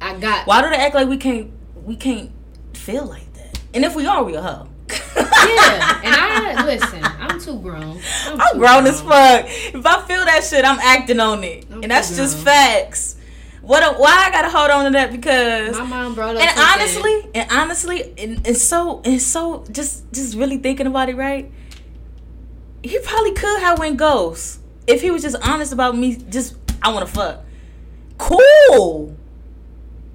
I 0.02 0.20
got. 0.20 0.48
Why 0.48 0.62
do 0.62 0.70
they 0.70 0.76
act 0.78 0.96
like 0.96 1.08
we 1.08 1.18
can't 1.18 1.52
we 1.84 1.96
can't 1.96 2.32
feel 2.74 3.06
like 3.06 3.32
that? 3.34 3.60
And 3.74 3.86
if 3.86 3.96
we 3.96 4.06
are, 4.06 4.24
we 4.24 4.36
a 4.36 4.42
hoe. 4.42 4.68
Yeah, 5.42 6.02
and 6.04 6.16
I 6.16 6.66
listen. 6.66 7.04
I'm 7.04 7.40
too 7.40 7.60
grown. 7.60 8.00
I'm, 8.26 8.40
I'm 8.40 8.54
too 8.54 8.60
grown 8.60 8.86
as 8.86 9.02
fuck. 9.02 9.46
If 9.48 9.86
I 9.86 10.02
feel 10.06 10.24
that 10.24 10.44
shit, 10.44 10.64
I'm 10.64 10.80
acting 10.80 11.20
on 11.20 11.44
it, 11.44 11.66
I'm 11.72 11.82
and 11.82 11.92
that's 11.92 12.16
just 12.16 12.38
facts. 12.38 13.16
What? 13.62 13.84
A, 13.84 13.98
why 13.98 14.28
I 14.28 14.32
gotta 14.32 14.50
hold 14.50 14.70
on 14.70 14.86
to 14.86 14.92
that? 14.92 15.12
Because 15.12 15.78
My 15.78 15.86
mom 15.86 16.14
brought 16.16 16.36
up. 16.36 16.42
and 16.44 16.60
honestly, 16.60 17.30
and 17.34 17.52
honestly, 17.52 18.14
and, 18.18 18.48
and 18.48 18.56
so 18.56 19.02
and 19.04 19.22
so, 19.22 19.66
just 19.72 20.12
just 20.14 20.36
really 20.38 20.58
thinking 20.58 20.88
about 20.88 21.10
it, 21.10 21.16
right? 21.16 21.52
He 22.84 22.98
probably 23.00 23.34
could 23.34 23.60
have 23.62 23.80
went 23.80 23.98
ghost 23.98 24.61
if 24.88 25.02
he 25.02 25.12
was 25.12 25.22
just 25.22 25.36
honest 25.48 25.72
about 25.74 25.98
me. 25.98 26.16
Just 26.30 26.56
I 26.82 26.92
want 26.94 27.08
to 27.08 27.14
fuck. 27.14 27.44
Cool. 28.18 29.16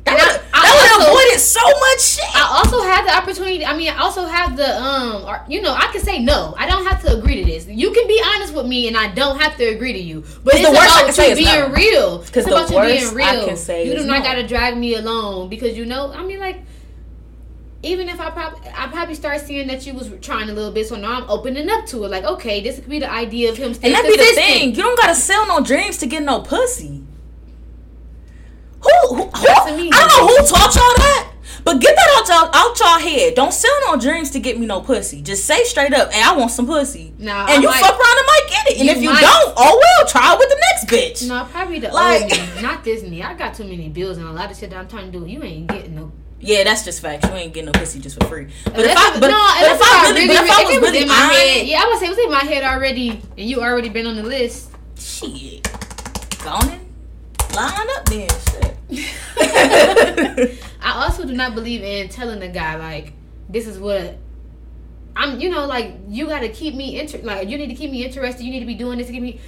That 0.04 0.14
I- 0.20 0.26
would 0.32 0.40
I 0.54 0.62
that 0.62 0.73
would 0.73 0.92
also- 0.92 1.00
have 1.00 1.08
avoided 1.08 1.40
so 1.40 1.61
much 1.80 2.00
shit. 2.00 2.37
I 2.37 2.58
also 2.58 2.80
have 2.82 3.04
the 3.06 3.16
opportunity. 3.16 3.64
I 3.66 3.76
mean, 3.76 3.90
I 3.92 3.99
also 3.99 4.25
have 4.26 4.56
the 4.56 4.80
um, 4.80 5.25
or, 5.26 5.42
you 5.49 5.61
know, 5.62 5.75
I 5.75 5.88
can 5.92 6.00
say 6.00 6.20
no. 6.20 6.54
I 6.56 6.66
don't 6.66 6.87
have 6.87 7.02
to 7.02 7.18
agree 7.18 7.42
to 7.42 7.44
this. 7.44 7.66
You 7.66 7.90
can 7.90 8.06
be 8.06 8.23
honest 8.35 8.54
with 8.54 8.66
me, 8.66 8.87
and 8.87 8.96
I 8.96 9.08
don't 9.12 9.40
have 9.40 9.56
to 9.56 9.64
agree 9.64 9.92
to 9.92 9.99
you. 9.99 10.23
But 10.44 10.54
it's 10.54 10.64
the 10.64 10.70
worst 10.70 10.80
I 10.96 11.00
about 11.00 11.04
can 11.06 11.14
say 11.14 11.35
being 11.35 11.46
no. 11.46 11.68
real. 11.68 12.18
'Cause 12.18 12.37
It's 12.37 12.46
the 12.46 12.52
about 12.54 12.70
you 12.70 12.80
being 13.00 13.14
real. 13.14 13.26
I 13.26 13.44
can 13.46 13.56
say 13.56 13.87
you 13.88 13.96
do 13.96 14.04
not 14.06 14.18
no. 14.18 14.25
gotta 14.25 14.46
drag 14.46 14.76
me 14.78 14.94
along 14.94 15.49
because 15.49 15.76
you 15.76 15.85
know. 15.87 16.12
I 16.12 16.23
mean, 16.23 16.38
like. 16.38 16.62
Even 17.83 18.09
if 18.09 18.18
I 18.21 18.30
probably 18.30 18.68
I 18.75 18.87
probably 18.88 19.14
start 19.14 19.40
seeing 19.42 19.66
that 19.68 19.87
you 19.87 19.95
was 19.95 20.11
trying 20.21 20.49
a 20.49 20.52
little 20.52 20.73
bit, 20.73 20.88
so 20.88 20.97
now 20.97 21.21
I'm 21.23 21.30
opening 21.30 21.68
up 21.71 21.87
to 21.87 22.04
it. 22.04 22.09
Like, 22.11 22.25
okay, 22.25 22.61
this 22.62 22.76
could 22.80 22.88
be 22.88 22.99
the 22.99 23.11
idea 23.11 23.50
of 23.50 23.56
him 23.56 23.66
And 23.68 23.76
staying 23.76 23.92
that 23.92 24.04
be 24.04 24.16
the 24.16 24.25
thing. 24.35 24.71
You 24.75 24.83
don't 24.83 24.99
gotta 24.99 25.14
sell 25.14 25.47
no 25.47 25.61
dreams 25.61 25.99
to 25.99 26.06
get 26.06 26.23
no 26.23 26.40
pussy. 26.40 27.04
Who? 28.80 29.14
who, 29.14 29.23
who 29.25 29.30
I 29.30 29.64
don't 29.66 30.09
know 30.09 30.26
who 30.26 30.37
taught 30.47 30.75
y'all 30.75 30.95
that. 30.97 31.33
But 31.64 31.80
get 31.80 31.97
that 31.97 32.09
out 32.16 32.28
y'all 32.28 32.50
out 32.54 32.78
y'all 32.78 32.99
head. 33.00 33.35
Don't 33.35 33.52
sell 33.52 33.73
no 33.88 33.97
dreams 34.00 34.30
to 34.33 34.40
get 34.40 34.59
me 34.59 34.66
no 34.66 34.80
pussy. 34.80 35.21
Just 35.21 35.45
say 35.47 35.64
straight 35.64 35.92
up, 35.92 36.12
"Hey, 36.12 36.23
I 36.25 36.37
want 36.37 36.52
some 36.52 36.66
pussy." 36.66 37.12
Nah, 37.18 37.42
and 37.47 37.50
I 37.50 37.54
you 37.56 37.68
might- 37.68 37.80
fuck 37.80 37.90
around 37.92 38.18
and 38.18 38.26
might 38.26 38.47
get 38.49 38.66
it. 38.71 38.80
And 38.80 38.88
if 38.88 39.02
you 39.02 39.11
might. 39.11 39.21
don't, 39.21 39.54
oh 39.56 39.80
well, 39.99 40.06
try 40.09 40.33
it 40.33 40.38
with 40.38 40.49
the 40.49 40.61
next 40.71 41.23
bitch. 41.25 41.28
No, 41.28 41.45
probably 41.50 41.80
the 41.80 41.88
Like- 41.88 42.23
old 42.23 42.30
me, 42.30 42.62
not 42.62 42.85
this 42.85 43.02
me. 43.02 43.23
I 43.23 43.35
got 43.35 43.54
too 43.54 43.64
many 43.64 43.88
bills 43.88 44.16
and 44.16 44.26
a 44.28 44.33
lot 44.33 44.50
of 44.50 44.56
shit 44.56 44.71
that 44.71 44.78
I'm 44.78 44.87
trying 44.88 45.11
to 45.11 45.18
do. 45.18 45.26
You 45.26 45.42
ain't 45.42 45.66
getting 45.66 45.97
no 45.97 46.12
Yeah, 46.40 46.64
that's 46.64 46.85
just 46.85 47.00
facts. 47.00 47.26
You 47.28 47.35
ain't 47.35 47.55
getting 47.55 47.66
no 47.66 47.73
pussy 47.73 47.99
just 47.99 48.21
for 48.21 48.26
free. 48.28 48.49
But 48.64 48.81
if 48.81 48.97
I, 48.97 49.19
but, 49.19 49.28
no, 49.28 49.38
but 49.61 49.73
if 49.73 49.83
I 49.83 50.07
I 50.07 50.11
really, 50.12 50.26
but 50.26 50.37
if 50.37 50.50
I 50.50 50.64
was 50.64 50.75
it 50.75 50.81
was 50.81 50.90
really 50.90 51.02
in 51.02 51.09
my 51.09 51.14
head, 51.14 51.57
it, 51.57 51.66
yeah, 51.66 51.83
I 51.83 51.87
would 51.87 51.99
say 51.99 52.07
it 52.07 52.11
was 52.11 52.19
in 52.19 52.31
my 52.31 52.45
head 52.45 52.62
already, 52.62 53.11
and 53.11 53.49
you 53.49 53.62
already 53.62 53.88
been 53.88 54.07
on 54.07 54.16
the 54.16 54.23
list. 54.23 54.71
shit, 54.99 55.62
go 56.45 56.50
on 56.50 56.69
and 56.69 56.87
line 57.55 57.88
up 57.97 58.05
then. 58.07 58.28
Shit. 58.28 58.76
I 60.83 61.05
also 61.05 61.25
do 61.25 61.33
not 61.33 61.55
believe 61.55 61.83
in 61.83 62.09
telling 62.09 62.38
the 62.38 62.49
guy 62.49 62.76
like 62.76 63.14
this 63.49 63.66
is 63.66 63.78
what 63.78 64.19
I'm, 65.16 65.40
you 65.40 65.49
know, 65.49 65.66
like 65.66 65.95
you 66.09 66.26
got 66.26 66.40
to 66.40 66.49
keep 66.50 66.75
me 66.75 67.00
inter- 67.00 67.23
like 67.23 67.49
you 67.49 67.57
need 67.57 67.69
to 67.69 67.75
keep 67.75 67.90
me 67.90 68.05
interested. 68.05 68.45
You 68.45 68.52
need 68.52 68.61
to 68.61 68.66
be 68.66 68.75
doing 68.75 68.99
this 68.99 69.07
to 69.07 69.12
keep 69.12 69.23
me. 69.23 69.40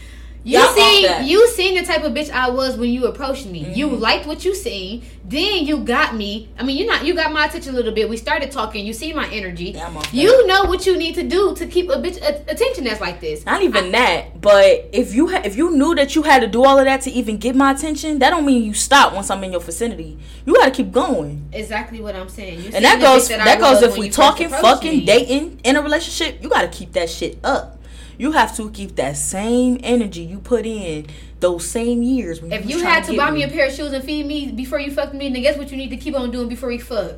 You 0.44 0.58
Y'all 0.58 0.72
seen 0.74 1.26
you 1.26 1.48
seen 1.48 1.74
the 1.74 1.82
type 1.82 2.04
of 2.04 2.12
bitch 2.14 2.30
I 2.30 2.48
was 2.48 2.76
when 2.76 2.90
you 2.90 3.06
approached 3.06 3.44
me. 3.46 3.66
You 3.74 3.88
Mhm. 3.88 4.00
liked 4.00 4.26
what 4.26 4.44
you 4.46 4.54
seen, 4.54 5.02
then 5.24 5.66
you 5.66 5.78
got 5.78 6.14
me. 6.14 6.48
I 6.58 6.62
mean, 6.62 6.76
you 6.78 6.86
not 6.86 7.04
you 7.04 7.12
got 7.14 7.32
my 7.32 7.44
attention 7.46 7.74
a 7.74 7.76
little 7.76 7.92
bit. 7.92 8.08
We 8.08 8.16
started 8.16 8.50
talking. 8.50 8.86
You 8.86 8.92
see 8.94 9.12
my 9.12 9.28
energy. 9.30 9.72
Yeah, 9.74 9.88
I'm 9.88 9.96
off 9.96 10.04
that. 10.04 10.14
you 10.14 10.46
know 10.46 10.64
what 10.64 10.86
you 10.86 10.96
need 10.96 11.16
to 11.16 11.22
do 11.24 11.54
to 11.56 11.66
keep 11.66 11.90
a 11.90 11.94
bitch 11.96 12.16
a- 12.22 12.50
attention 12.50 12.84
that's 12.84 13.00
like 13.00 13.20
this. 13.20 13.44
Not 13.44 13.62
even 13.62 13.90
that, 13.92 14.40
but 14.40 14.88
if 14.92 15.12
you 15.14 15.28
ha- 15.28 15.42
if 15.44 15.56
you 15.56 15.70
knew 15.76 15.94
that 15.96 16.14
you 16.14 16.22
had 16.22 16.40
to 16.40 16.46
do 16.46 16.64
all 16.64 16.78
of 16.78 16.84
that 16.86 17.02
to 17.02 17.10
even 17.10 17.36
get 17.36 17.54
my 17.56 17.72
attention, 17.72 18.20
that 18.20 18.30
don't 18.30 18.46
mean 18.46 18.62
you 18.62 18.74
stop 18.74 19.12
once 19.14 19.30
I'm 19.30 19.42
in 19.44 19.50
your 19.52 19.60
vicinity. 19.60 20.18
You 20.46 20.54
got 20.54 20.66
to 20.66 20.70
keep 20.70 20.92
going, 20.92 21.46
Exactly 21.52 22.00
what 22.00 22.14
I'm 22.14 22.28
saying. 22.28 22.60
You 22.62 22.70
and 22.74 22.84
that 22.84 23.00
goes 23.00 23.30
I 23.30 23.36
that, 23.38 23.60
goes 23.60 23.82
if 23.82 23.98
we 23.98 24.08
talking, 24.08 24.48
fucking, 24.48 24.98
me. 25.00 25.04
dating, 25.04 25.60
in 25.64 25.76
a 25.76 25.82
relationship. 25.82 26.38
You 26.42 26.48
got 26.48 26.62
to 26.62 26.68
keep 26.68 26.92
that 26.92 27.10
shit 27.10 27.38
up. 27.44 27.77
You 28.18 28.32
have 28.32 28.56
to 28.56 28.68
keep 28.70 28.96
that 28.96 29.16
same 29.16 29.78
energy 29.82 30.22
you 30.22 30.40
put 30.40 30.66
in 30.66 31.06
those 31.40 31.64
same 31.66 32.02
years. 32.02 32.42
When 32.42 32.50
If 32.52 32.64
was 32.66 32.70
you 32.74 32.82
had 32.82 33.04
to 33.04 33.12
get 33.12 33.18
buy 33.18 33.30
me 33.30 33.44
a 33.44 33.48
pair 33.48 33.68
of 33.68 33.72
shoes 33.72 33.92
and 33.92 34.02
feed 34.02 34.26
me 34.26 34.50
before 34.52 34.80
you 34.80 34.90
fucked 34.90 35.14
me, 35.14 35.28
then 35.30 35.40
guess 35.40 35.56
what 35.56 35.70
you 35.70 35.76
need 35.76 35.90
to 35.90 35.96
keep 35.96 36.16
on 36.16 36.30
doing 36.32 36.48
before 36.48 36.72
you 36.72 36.80
fuck? 36.80 37.12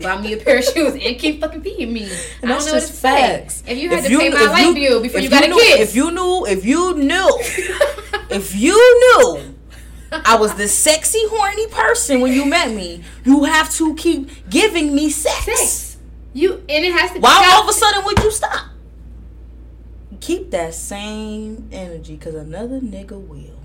Buy 0.00 0.20
me 0.20 0.32
a 0.32 0.36
pair 0.38 0.58
of 0.58 0.64
shoes 0.74 0.94
and 0.94 1.16
keep 1.16 1.40
fucking 1.40 1.62
feeding 1.62 1.92
me. 1.92 2.06
I 2.06 2.08
don't 2.08 2.48
that's 2.50 2.66
know 2.66 2.72
what 2.72 2.80
to 2.80 2.86
just 2.88 3.00
facts. 3.00 3.62
If 3.68 3.78
you 3.78 3.88
had 3.90 4.00
If 4.00 4.06
to 4.06 4.10
you- 4.10 4.18
pay 4.18 4.30
my 4.30 4.46
light 4.50 4.66
you- 4.66 4.74
bill 4.74 5.00
before 5.00 5.20
you 5.20 5.30
got 5.30 5.44
a 5.44 5.48
knew, 5.48 5.54
kiss, 5.60 5.90
If 5.90 5.94
you 5.94 6.10
knew, 6.10 6.44
if 6.46 6.64
you 6.64 6.94
knew, 6.96 7.38
if 8.30 8.54
you 8.56 8.74
knew 8.74 9.54
I 10.10 10.36
was 10.36 10.54
the 10.54 10.66
sexy, 10.66 11.20
horny 11.28 11.68
person 11.68 12.20
when 12.20 12.32
you 12.32 12.44
met 12.44 12.72
me, 12.74 13.04
you 13.24 13.44
have 13.44 13.72
to 13.74 13.94
keep 13.94 14.50
giving 14.50 14.92
me 14.94 15.08
sex. 15.08 15.44
sex, 15.44 15.96
you 16.32 16.54
and 16.68 16.84
it 16.84 16.92
has 16.92 17.10
to. 17.10 17.14
be 17.14 17.20
Why 17.20 17.48
all 17.54 17.62
of 17.62 17.68
a 17.68 17.72
sudden 17.72 18.04
would 18.04 18.18
you 18.24 18.30
stop? 18.32 18.66
Keep 20.22 20.52
that 20.52 20.72
same 20.72 21.68
energy, 21.72 22.16
cause 22.16 22.34
another 22.34 22.78
nigga 22.78 23.20
will. 23.20 23.58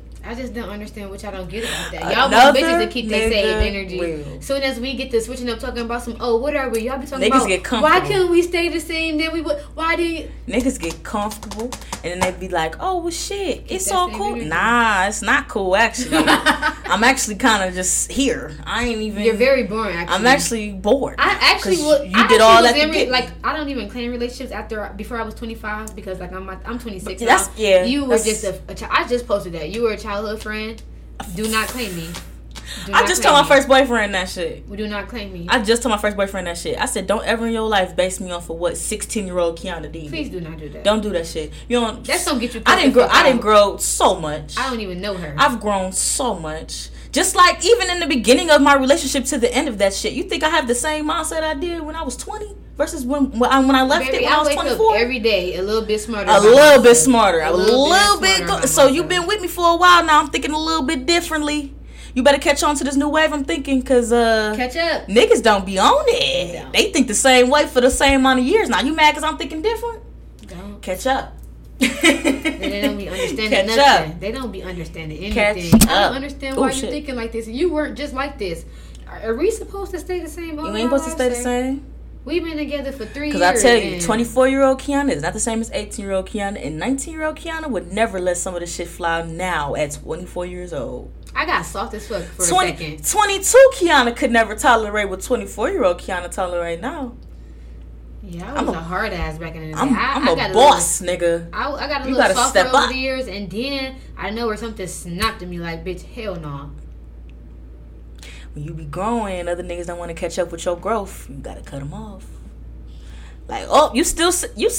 I 0.26 0.34
just 0.34 0.52
don't 0.54 0.68
understand 0.68 1.10
what 1.10 1.22
y'all 1.22 1.32
don't 1.32 1.48
get 1.48 1.64
about 1.64 1.92
that. 1.92 2.02
Y'all 2.16 2.26
Another 2.28 2.46
want 2.46 2.56
bitches 2.56 2.80
to 2.86 2.88
keep 2.88 3.08
their 3.08 3.30
same 3.30 3.74
energy. 3.74 3.98
will. 3.98 4.40
Soon 4.42 4.62
as 4.62 4.80
we 4.80 4.94
get 4.94 5.10
to 5.12 5.20
switching 5.20 5.48
up, 5.48 5.58
talking 5.58 5.82
about 5.82 6.02
some, 6.02 6.16
oh, 6.20 6.36
what 6.36 6.56
are 6.56 6.68
we? 6.68 6.80
Y'all 6.80 6.98
be 6.98 7.06
talking 7.06 7.24
Niggas 7.30 7.36
about 7.36 7.48
get 7.48 7.60
why 7.60 7.80
comfortable. 8.00 8.06
couldn't 8.08 8.30
we 8.30 8.42
stay 8.42 8.68
the 8.68 8.80
same? 8.80 9.18
Then 9.18 9.32
we 9.32 9.40
would. 9.40 9.58
Why 9.74 9.96
did? 9.96 10.30
Niggas 10.48 10.80
get 10.80 11.02
comfortable 11.02 11.70
and 12.04 12.12
then 12.12 12.20
they'd 12.20 12.38
be 12.40 12.48
like, 12.48 12.76
"Oh 12.80 12.98
well, 12.98 13.10
shit, 13.10 13.64
it's 13.68 13.90
all 13.90 14.08
cool." 14.10 14.32
energy. 14.34 14.48
Nah, 14.48 15.06
it's 15.08 15.22
not 15.22 15.48
cool. 15.48 15.74
Actually, 15.76 16.18
I'm 16.18 17.02
actually 17.02 17.36
kind 17.36 17.68
of 17.68 17.74
just 17.74 18.10
here. 18.10 18.52
I 18.64 18.84
ain't 18.84 19.00
even. 19.00 19.22
You're 19.24 19.34
very 19.34 19.64
boring. 19.64 19.96
Actually, 19.96 20.14
I'm 20.16 20.26
actually 20.26 20.72
bored. 20.72 21.16
I 21.18 21.36
actually. 21.40 21.76
You 21.76 22.12
I 22.14 22.26
did 22.28 22.40
all 22.40 22.62
that 22.62 22.74
re- 22.74 23.10
like 23.10 23.28
I 23.42 23.56
don't 23.56 23.68
even 23.68 23.88
claim 23.90 24.10
relationships 24.12 24.52
after 24.52 24.92
before 24.96 25.18
I 25.20 25.24
was 25.24 25.34
25 25.34 25.96
because 25.96 26.20
like 26.20 26.32
I'm 26.32 26.48
I'm 26.48 26.78
26. 26.78 27.04
But 27.04 27.18
that's- 27.18 27.46
now. 27.48 27.52
yeah, 27.56 27.84
You 27.84 28.04
were 28.04 28.18
just 28.18 28.44
a, 28.44 28.60
a 28.68 28.74
child. 28.74 28.92
I 28.94 29.06
just 29.08 29.26
posted 29.26 29.52
that 29.54 29.70
you 29.70 29.82
were 29.82 29.92
a 29.92 29.96
childhood 30.16 30.42
friend. 30.42 30.82
Do 31.34 31.48
not 31.48 31.68
claim 31.68 31.94
me. 31.94 32.08
Do 32.84 32.92
I 32.92 33.06
just 33.06 33.22
told 33.22 33.34
my 33.34 33.42
me. 33.42 33.48
first 33.48 33.68
boyfriend 33.68 34.14
that 34.14 34.28
shit. 34.28 34.66
We 34.68 34.76
do 34.76 34.88
not 34.88 35.08
claim 35.08 35.32
me. 35.32 35.46
I 35.48 35.62
just 35.62 35.82
told 35.82 35.92
my 35.92 35.98
first 35.98 36.16
boyfriend 36.16 36.46
that 36.46 36.58
shit. 36.58 36.78
I 36.80 36.86
said, 36.86 37.06
"Don't 37.06 37.24
ever 37.24 37.46
in 37.46 37.52
your 37.52 37.68
life 37.68 37.94
base 37.94 38.18
me 38.20 38.32
off 38.32 38.50
of 38.50 38.56
what 38.56 38.76
16 38.76 39.26
year 39.26 39.38
old 39.38 39.58
Kiana 39.58 39.90
did. 39.92 40.08
Please 40.08 40.30
do 40.30 40.40
not 40.40 40.58
do 40.58 40.68
that. 40.70 40.82
Don't 40.84 41.02
do 41.02 41.10
that 41.10 41.26
shit. 41.26 41.52
You 41.68 41.80
don't. 41.80 42.04
That's 42.04 42.24
gonna 42.24 42.40
get 42.40 42.54
you. 42.54 42.62
I 42.66 42.76
didn't 42.76 42.92
grow. 42.92 43.06
I 43.06 43.22
didn't 43.22 43.40
grow 43.40 43.76
so 43.76 44.18
much. 44.18 44.58
I 44.58 44.68
don't 44.70 44.80
even 44.80 45.00
know 45.00 45.14
her. 45.14 45.34
I've 45.38 45.60
grown 45.60 45.92
so 45.92 46.34
much. 46.34 46.88
Just 47.12 47.36
like 47.36 47.64
even 47.64 47.88
in 47.90 48.00
the 48.00 48.06
beginning 48.06 48.50
of 48.50 48.60
my 48.60 48.74
relationship 48.74 49.24
to 49.26 49.38
the 49.38 49.52
end 49.54 49.68
of 49.68 49.78
that 49.78 49.94
shit. 49.94 50.12
You 50.12 50.24
think 50.24 50.42
I 50.42 50.48
have 50.48 50.66
the 50.66 50.74
same 50.74 51.08
mindset 51.08 51.42
I 51.42 51.54
did 51.54 51.82
when 51.82 51.94
I 51.94 52.02
was 52.02 52.16
20 52.16 52.54
versus 52.76 53.04
when 53.04 53.30
when 53.38 53.50
I, 53.50 53.60
when 53.60 53.74
I 53.74 53.82
left 53.82 54.06
Baby, 54.10 54.18
it 54.18 54.22
when 54.24 54.32
I, 54.32 54.36
I 54.36 54.42
was 54.42 54.54
twenty 54.54 54.76
four. 54.76 54.96
Every 54.96 55.18
day, 55.18 55.56
a 55.56 55.62
little 55.62 55.84
bit 55.86 56.00
smarter. 56.00 56.30
a 56.30 56.40
little 56.40 56.82
bit 56.82 56.94
smarter. 56.96 57.40
A, 57.40 57.52
little, 57.52 58.20
bit. 58.20 58.46
go- 58.46 58.60
so 58.62 58.86
you've 58.86 59.08
been 59.08 59.26
with 59.26 59.40
me 59.40 59.48
for 59.48 59.72
a 59.72 59.76
while 59.76 60.04
now. 60.04 60.20
I'm 60.20 60.28
thinking 60.28 60.52
a 60.52 60.58
little 60.58 60.82
bit 60.84 61.06
differently. 61.06 61.72
You 62.14 62.22
better 62.22 62.38
catch 62.38 62.62
on 62.62 62.76
to 62.76 62.84
this 62.84 62.96
new 62.96 63.10
wave 63.10 63.30
I'm 63.32 63.44
thinking 63.44 63.80
because 63.80 64.10
uh, 64.10 64.54
catch 64.56 64.74
up. 64.76 65.06
niggas 65.06 65.42
don't 65.42 65.66
be 65.66 65.78
on 65.78 66.04
it. 66.08 66.72
They. 66.72 66.84
They 66.84 66.92
think 66.92 67.08
the 67.08 67.14
same 67.14 67.50
way 67.50 67.66
for 67.66 67.82
the 67.82 67.90
same 67.90 68.20
amount 68.20 68.40
of 68.40 68.46
years. 68.46 68.68
Now 68.70 68.80
you 68.80 68.94
mad 68.94 69.10
because 69.14 69.22
I'm 69.22 69.36
thinking 69.36 69.60
different? 69.60 70.02
Don't. 70.46 70.80
Catch 70.80 71.06
up. 71.06 71.34
They 71.78 72.80
don't 72.82 72.96
be 72.96 73.08
understanding 73.10 73.50
Catch 73.50 73.66
nothing. 73.76 74.12
up. 74.12 74.20
They 74.20 74.32
don't 74.32 74.50
be 74.50 74.62
understanding 74.62 75.32
Catch 75.32 75.56
anything. 75.58 75.88
I 75.88 75.92
up. 75.94 76.08
don't 76.08 76.14
understand 76.16 76.56
Ooh, 76.56 76.60
why 76.62 76.68
you 76.70 76.74
shit. 76.80 76.90
thinking 76.90 77.16
like 77.16 77.32
this. 77.32 77.46
You 77.48 77.70
weren't 77.72 77.98
just 77.98 78.14
like 78.14 78.38
this. 78.38 78.64
Are, 79.06 79.20
are 79.32 79.34
we 79.36 79.50
supposed 79.50 79.90
to 79.92 79.98
stay 80.00 80.20
the 80.20 80.28
same? 80.28 80.58
You 80.58 80.74
ain't 80.74 80.84
supposed 80.90 81.04
to 81.04 81.10
stay 81.10 81.28
the 81.28 81.34
same. 81.34 81.84
We've 82.26 82.42
been 82.42 82.56
together 82.56 82.90
for 82.90 83.06
three 83.06 83.28
years. 83.28 83.38
Because 83.38 83.64
I 83.64 83.68
tell 83.68 83.76
you, 83.80 84.00
24 84.00 84.48
year 84.48 84.62
old 84.64 84.80
Kiana 84.80 85.12
is 85.12 85.22
not 85.22 85.32
the 85.32 85.38
same 85.40 85.60
as 85.60 85.70
18 85.72 86.04
year 86.04 86.12
old 86.12 86.26
Kiana, 86.26 86.64
and 86.66 86.76
19 86.76 87.14
year 87.14 87.22
old 87.24 87.36
Kiana 87.36 87.70
would 87.70 87.92
never 87.92 88.18
let 88.18 88.36
some 88.36 88.52
of 88.54 88.60
the 88.60 88.66
shit 88.66 88.88
fly 88.88 89.22
now 89.22 89.76
at 89.76 89.92
24 89.92 90.44
years 90.44 90.72
old. 90.72 91.12
I 91.36 91.46
got 91.46 91.64
soft 91.64 91.94
as 91.94 92.08
fuck 92.08 92.24
for 92.24 92.42
a 92.44 92.48
20, 92.48 92.68
second. 92.76 93.08
22 93.08 93.70
Kiana 93.76 94.16
could 94.16 94.32
never 94.32 94.56
tolerate 94.56 95.08
what 95.08 95.20
24 95.22 95.70
year 95.70 95.84
old 95.84 95.98
Kiana 96.00 96.28
tolerate 96.28 96.80
now. 96.80 97.14
Yeah, 98.24 98.52
I 98.52 98.56
I'm 98.58 98.66
was 98.66 98.74
a- 98.74 98.78
a, 98.78 98.82
hard 98.82 99.12
ass 99.12 99.38
back 99.38 99.54
in 99.54 99.60
the 99.60 99.66
day. 99.68 99.78
I'm, 99.78 99.94
I, 99.94 100.32
I 100.42 100.48
a 100.48 100.52
boss, 100.52 101.00
nigga. 101.00 101.20
Little, 101.20 101.48
I, 101.52 101.70
I 101.84 101.88
got 101.88 102.00
a 102.02 102.08
You 102.08 102.16
little 102.16 102.34
gotta 102.34 102.34
softer 102.34 102.58
over 102.66 102.76
up. 102.76 102.88
the 102.88 102.96
years, 102.96 103.28
and 103.28 103.48
then 103.48 103.94
I 104.18 104.30
know 104.30 104.48
where 104.48 104.56
something 104.56 104.88
snapped 104.88 105.42
at 105.42 105.48
me 105.48 105.58
like, 105.60 105.84
bitch, 105.84 106.02
hell 106.02 106.34
no. 106.34 106.72
When 108.56 108.64
you 108.64 108.72
be 108.72 108.86
growing, 108.86 109.48
other 109.48 109.62
niggas 109.62 109.86
don't 109.86 109.98
want 109.98 110.08
to 110.08 110.14
catch 110.14 110.38
up 110.38 110.50
with 110.50 110.64
your 110.64 110.78
growth. 110.78 111.28
You 111.28 111.36
gotta 111.36 111.60
cut 111.60 111.80
them 111.80 111.92
off. 111.92 112.24
Like, 113.48 113.66
oh, 113.68 113.92
you 113.92 114.02
still 114.02 114.32
you. 114.56 114.70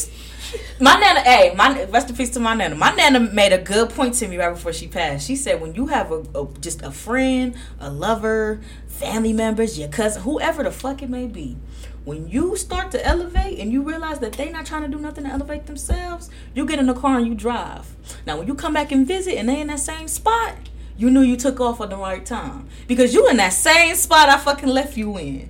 My 0.79 0.95
nana, 0.95 1.19
hey, 1.19 1.53
my 1.55 1.83
rest 1.83 2.09
in 2.09 2.15
peace 2.15 2.31
to 2.31 2.39
my 2.39 2.55
nana. 2.55 2.73
My 2.73 2.95
nana 2.95 3.19
made 3.19 3.53
a 3.53 3.59
good 3.59 3.91
point 3.91 4.15
to 4.15 4.27
me 4.27 4.37
right 4.37 4.49
before 4.49 4.73
she 4.73 4.87
passed. 4.87 5.27
She 5.27 5.35
said, 5.35 5.61
when 5.61 5.75
you 5.75 5.85
have 5.87 6.11
a, 6.11 6.21
a 6.33 6.47
just 6.59 6.81
a 6.81 6.89
friend, 6.89 7.55
a 7.79 7.91
lover, 7.91 8.61
family 8.87 9.31
members, 9.31 9.77
your 9.77 9.89
cousin, 9.89 10.23
whoever 10.23 10.63
the 10.63 10.71
fuck 10.71 11.03
it 11.03 11.09
may 11.11 11.27
be, 11.27 11.55
when 12.03 12.27
you 12.27 12.55
start 12.55 12.89
to 12.93 13.05
elevate 13.05 13.59
and 13.59 13.71
you 13.71 13.83
realize 13.83 14.17
that 14.19 14.33
they 14.33 14.49
not 14.49 14.65
trying 14.65 14.81
to 14.81 14.87
do 14.87 14.97
nothing 14.97 15.25
to 15.25 15.29
elevate 15.29 15.67
themselves, 15.67 16.31
you 16.55 16.65
get 16.65 16.79
in 16.79 16.87
the 16.87 16.95
car 16.95 17.19
and 17.19 17.27
you 17.27 17.35
drive. 17.35 17.95
Now, 18.25 18.39
when 18.39 18.47
you 18.47 18.55
come 18.55 18.73
back 18.73 18.91
and 18.91 19.05
visit 19.05 19.35
and 19.35 19.47
they 19.47 19.61
in 19.61 19.67
that 19.67 19.81
same 19.81 20.07
spot, 20.07 20.55
you 20.97 21.09
knew 21.11 21.21
you 21.21 21.37
took 21.37 21.59
off 21.59 21.79
at 21.81 21.89
the 21.89 21.97
right 21.97 22.25
time 22.25 22.67
because 22.87 23.13
you 23.13 23.27
in 23.29 23.37
that 23.37 23.53
same 23.53 23.95
spot 23.95 24.29
I 24.29 24.37
fucking 24.37 24.69
left 24.69 24.97
you 24.97 25.17
in. 25.17 25.49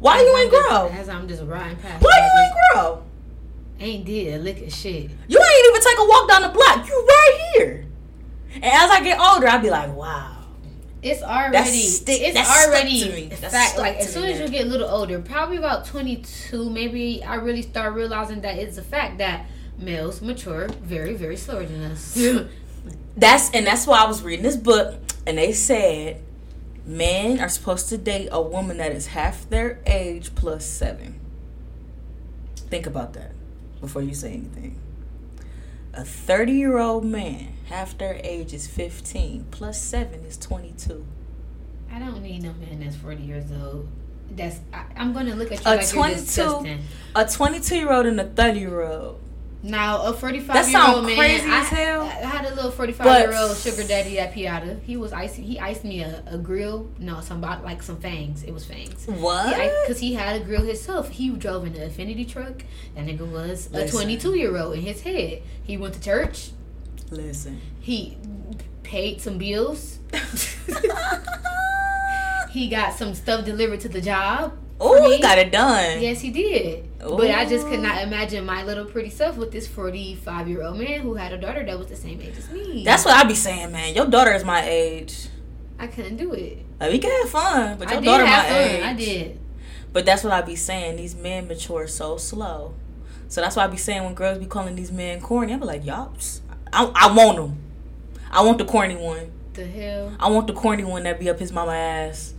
Why 0.00 0.20
you 0.20 0.36
ain't 0.36 0.52
As 0.52 0.54
I'm 0.54 0.60
just- 0.60 0.68
grow? 0.68 1.00
As 1.00 1.08
I'm 1.08 1.28
just 1.28 1.42
riding 1.44 1.76
past. 1.78 2.02
Why 2.04 2.10
you 2.16 2.42
ain't 2.44 2.54
grow? 2.74 3.02
Ain't 3.80 4.04
did 4.04 4.34
a 4.34 4.38
lick 4.42 4.60
of 4.66 4.72
shit. 4.72 5.10
You 5.28 5.38
ain't 5.38 5.66
even 5.68 5.82
take 5.82 5.98
a 5.98 6.08
walk 6.08 6.28
down 6.28 6.42
the 6.42 6.48
block. 6.48 6.86
You 6.88 7.06
right 7.08 7.50
here. 7.54 7.86
And 8.54 8.64
as 8.64 8.90
I 8.90 9.02
get 9.02 9.18
older, 9.18 9.48
I 9.48 9.58
be 9.58 9.70
like, 9.70 9.94
wow. 9.94 10.30
It's 11.02 11.22
already 11.22 11.80
stick- 11.82 12.20
it's 12.22 12.38
already 12.66 13.00
to 13.00 13.10
me. 13.10 13.24
a 13.26 13.28
That's 13.36 13.52
fact. 13.52 13.78
Like 13.78 13.96
as 13.98 14.12
soon 14.12 14.24
as 14.24 14.40
you 14.40 14.48
get 14.48 14.64
a 14.66 14.68
little 14.68 14.88
older, 14.88 15.20
probably 15.20 15.58
about 15.58 15.84
twenty 15.84 16.16
two, 16.16 16.70
maybe 16.70 17.22
I 17.22 17.34
really 17.34 17.60
start 17.60 17.92
realizing 17.94 18.40
that 18.40 18.56
it's 18.56 18.78
a 18.78 18.82
fact 18.82 19.18
that 19.18 19.44
males 19.78 20.22
mature 20.22 20.68
very, 20.82 21.14
very 21.14 21.36
slower 21.36 21.64
than 21.66 21.82
us. 21.82 22.16
That's 23.16 23.50
and 23.50 23.66
that's 23.66 23.86
why 23.86 24.02
I 24.02 24.06
was 24.06 24.22
reading 24.22 24.42
this 24.42 24.56
book, 24.56 24.96
and 25.26 25.38
they 25.38 25.52
said 25.52 26.20
men 26.84 27.40
are 27.40 27.48
supposed 27.48 27.88
to 27.90 27.98
date 27.98 28.28
a 28.32 28.42
woman 28.42 28.78
that 28.78 28.92
is 28.92 29.08
half 29.08 29.48
their 29.48 29.80
age 29.86 30.34
plus 30.34 30.64
seven. 30.66 31.20
Think 32.56 32.86
about 32.86 33.12
that 33.14 33.32
before 33.80 34.02
you 34.02 34.14
say 34.14 34.32
anything. 34.32 34.80
A 35.92 36.04
thirty-year-old 36.04 37.04
man, 37.04 37.54
half 37.66 37.96
their 37.96 38.20
age 38.24 38.52
is 38.52 38.66
fifteen, 38.66 39.46
plus 39.50 39.80
seven 39.80 40.24
is 40.24 40.36
twenty-two. 40.36 41.06
I 41.92 42.00
don't 42.00 42.20
need 42.20 42.42
no 42.42 42.52
man 42.54 42.80
that's 42.80 42.96
forty 42.96 43.22
years 43.22 43.52
old. 43.52 43.88
That's 44.30 44.58
I, 44.72 44.86
I'm 44.96 45.12
gonna 45.12 45.36
look 45.36 45.52
at 45.52 45.64
you 45.64 45.70
A 45.70 45.76
like 45.76 45.88
22 45.88 45.96
you're 46.10 46.14
disgusting. 46.24 46.80
A 47.14 47.24
twenty-two-year-old 47.26 48.06
and 48.06 48.20
a 48.20 48.24
thirty-year-old. 48.24 49.20
Now 49.64 50.02
a 50.02 50.12
forty-five 50.12 50.54
that 50.54 50.68
year 50.70 50.94
old 50.94 51.06
man. 51.06 51.16
crazy 51.16 51.48
I, 51.48 51.60
as 51.60 51.68
hell. 51.68 52.02
I 52.02 52.06
had 52.06 52.44
a 52.44 52.54
little 52.54 52.70
forty 52.70 52.92
five 52.92 53.06
But- 53.06 53.28
year 53.30 53.38
old 53.38 53.56
sugar 53.56 53.82
daddy 53.82 54.18
at 54.18 54.34
Piata. 54.34 54.82
He 54.82 54.98
was 54.98 55.14
icing. 55.14 55.44
He 55.44 55.58
iced 55.58 55.84
me 55.84 56.02
a, 56.02 56.22
a 56.26 56.36
grill. 56.36 56.90
No, 56.98 57.22
some 57.22 57.40
like 57.40 57.82
some 57.82 57.96
fangs. 57.96 58.42
It 58.42 58.52
was 58.52 58.66
fangs. 58.66 59.06
What? 59.06 59.56
Because 59.82 60.00
he 60.00 60.12
had 60.12 60.36
a 60.40 60.44
grill 60.44 60.64
himself. 60.64 61.08
He 61.08 61.30
drove 61.30 61.66
in 61.66 61.74
an 61.76 61.90
Infiniti 61.90 62.28
truck. 62.28 62.62
That 62.94 63.06
nigga 63.06 63.26
was 63.26 63.70
a 63.72 63.88
22 63.88 64.36
year 64.36 64.54
old 64.58 64.74
in 64.74 64.82
his 64.82 65.00
head. 65.00 65.40
He 65.62 65.78
went 65.78 65.94
to 65.94 66.00
church. 66.00 66.50
Listen. 67.10 67.58
He 67.80 68.18
paid 68.82 69.22
some 69.22 69.38
bills. 69.38 69.98
he 72.50 72.68
got 72.68 72.92
some 72.92 73.14
stuff 73.14 73.46
delivered 73.46 73.80
to 73.80 73.88
the 73.88 74.02
job. 74.02 74.58
Oh, 74.80 75.10
he 75.10 75.20
got 75.20 75.38
it 75.38 75.52
done. 75.52 76.00
Yes, 76.02 76.20
he 76.20 76.30
did. 76.30 76.88
But 76.98 77.30
I 77.30 77.44
just 77.44 77.66
could 77.68 77.80
not 77.80 78.02
imagine 78.02 78.44
my 78.44 78.64
little 78.64 78.86
pretty 78.86 79.10
self 79.10 79.36
with 79.36 79.52
this 79.52 79.66
45 79.68 80.48
year 80.48 80.62
old 80.62 80.78
man 80.78 81.00
who 81.00 81.14
had 81.14 81.32
a 81.32 81.38
daughter 81.38 81.64
that 81.64 81.78
was 81.78 81.88
the 81.88 81.96
same 81.96 82.20
age 82.20 82.36
as 82.36 82.50
me. 82.50 82.82
That's 82.84 83.04
what 83.04 83.14
I 83.14 83.24
be 83.24 83.34
saying, 83.34 83.72
man. 83.72 83.94
Your 83.94 84.06
daughter 84.06 84.32
is 84.32 84.44
my 84.44 84.62
age. 84.66 85.28
I 85.78 85.86
couldn't 85.86 86.16
do 86.16 86.32
it. 86.32 86.64
Like, 86.80 86.92
we 86.92 86.98
can 86.98 87.10
have 87.22 87.30
fun, 87.30 87.78
but 87.78 87.88
I 87.88 87.92
your 87.94 88.00
did 88.00 88.06
daughter 88.06 88.24
my 88.24 88.42
fun. 88.42 88.52
age. 88.52 88.82
I 88.82 88.94
did. 88.94 89.40
But 89.92 90.06
that's 90.06 90.24
what 90.24 90.32
I 90.32 90.40
be 90.42 90.56
saying. 90.56 90.96
These 90.96 91.14
men 91.14 91.46
mature 91.46 91.86
so 91.86 92.16
slow. 92.16 92.74
So 93.28 93.40
that's 93.40 93.56
why 93.56 93.64
I 93.64 93.66
be 93.68 93.76
saying 93.76 94.02
when 94.04 94.14
girls 94.14 94.38
be 94.38 94.46
calling 94.46 94.74
these 94.74 94.90
men 94.92 95.20
corny, 95.20 95.54
I 95.54 95.56
be 95.56 95.64
like, 95.64 95.84
y'all, 95.84 96.12
I, 96.72 96.90
I 96.94 97.12
want 97.14 97.36
them. 97.36 97.58
I 98.30 98.42
want 98.42 98.58
the 98.58 98.64
corny 98.64 98.96
one. 98.96 99.30
The 99.52 99.66
hell? 99.66 100.12
I 100.18 100.28
want 100.30 100.46
the 100.46 100.52
corny 100.52 100.84
one 100.84 101.04
that 101.04 101.20
be 101.20 101.30
up 101.30 101.38
his 101.38 101.52
mama 101.52 101.72
ass. 101.72 102.34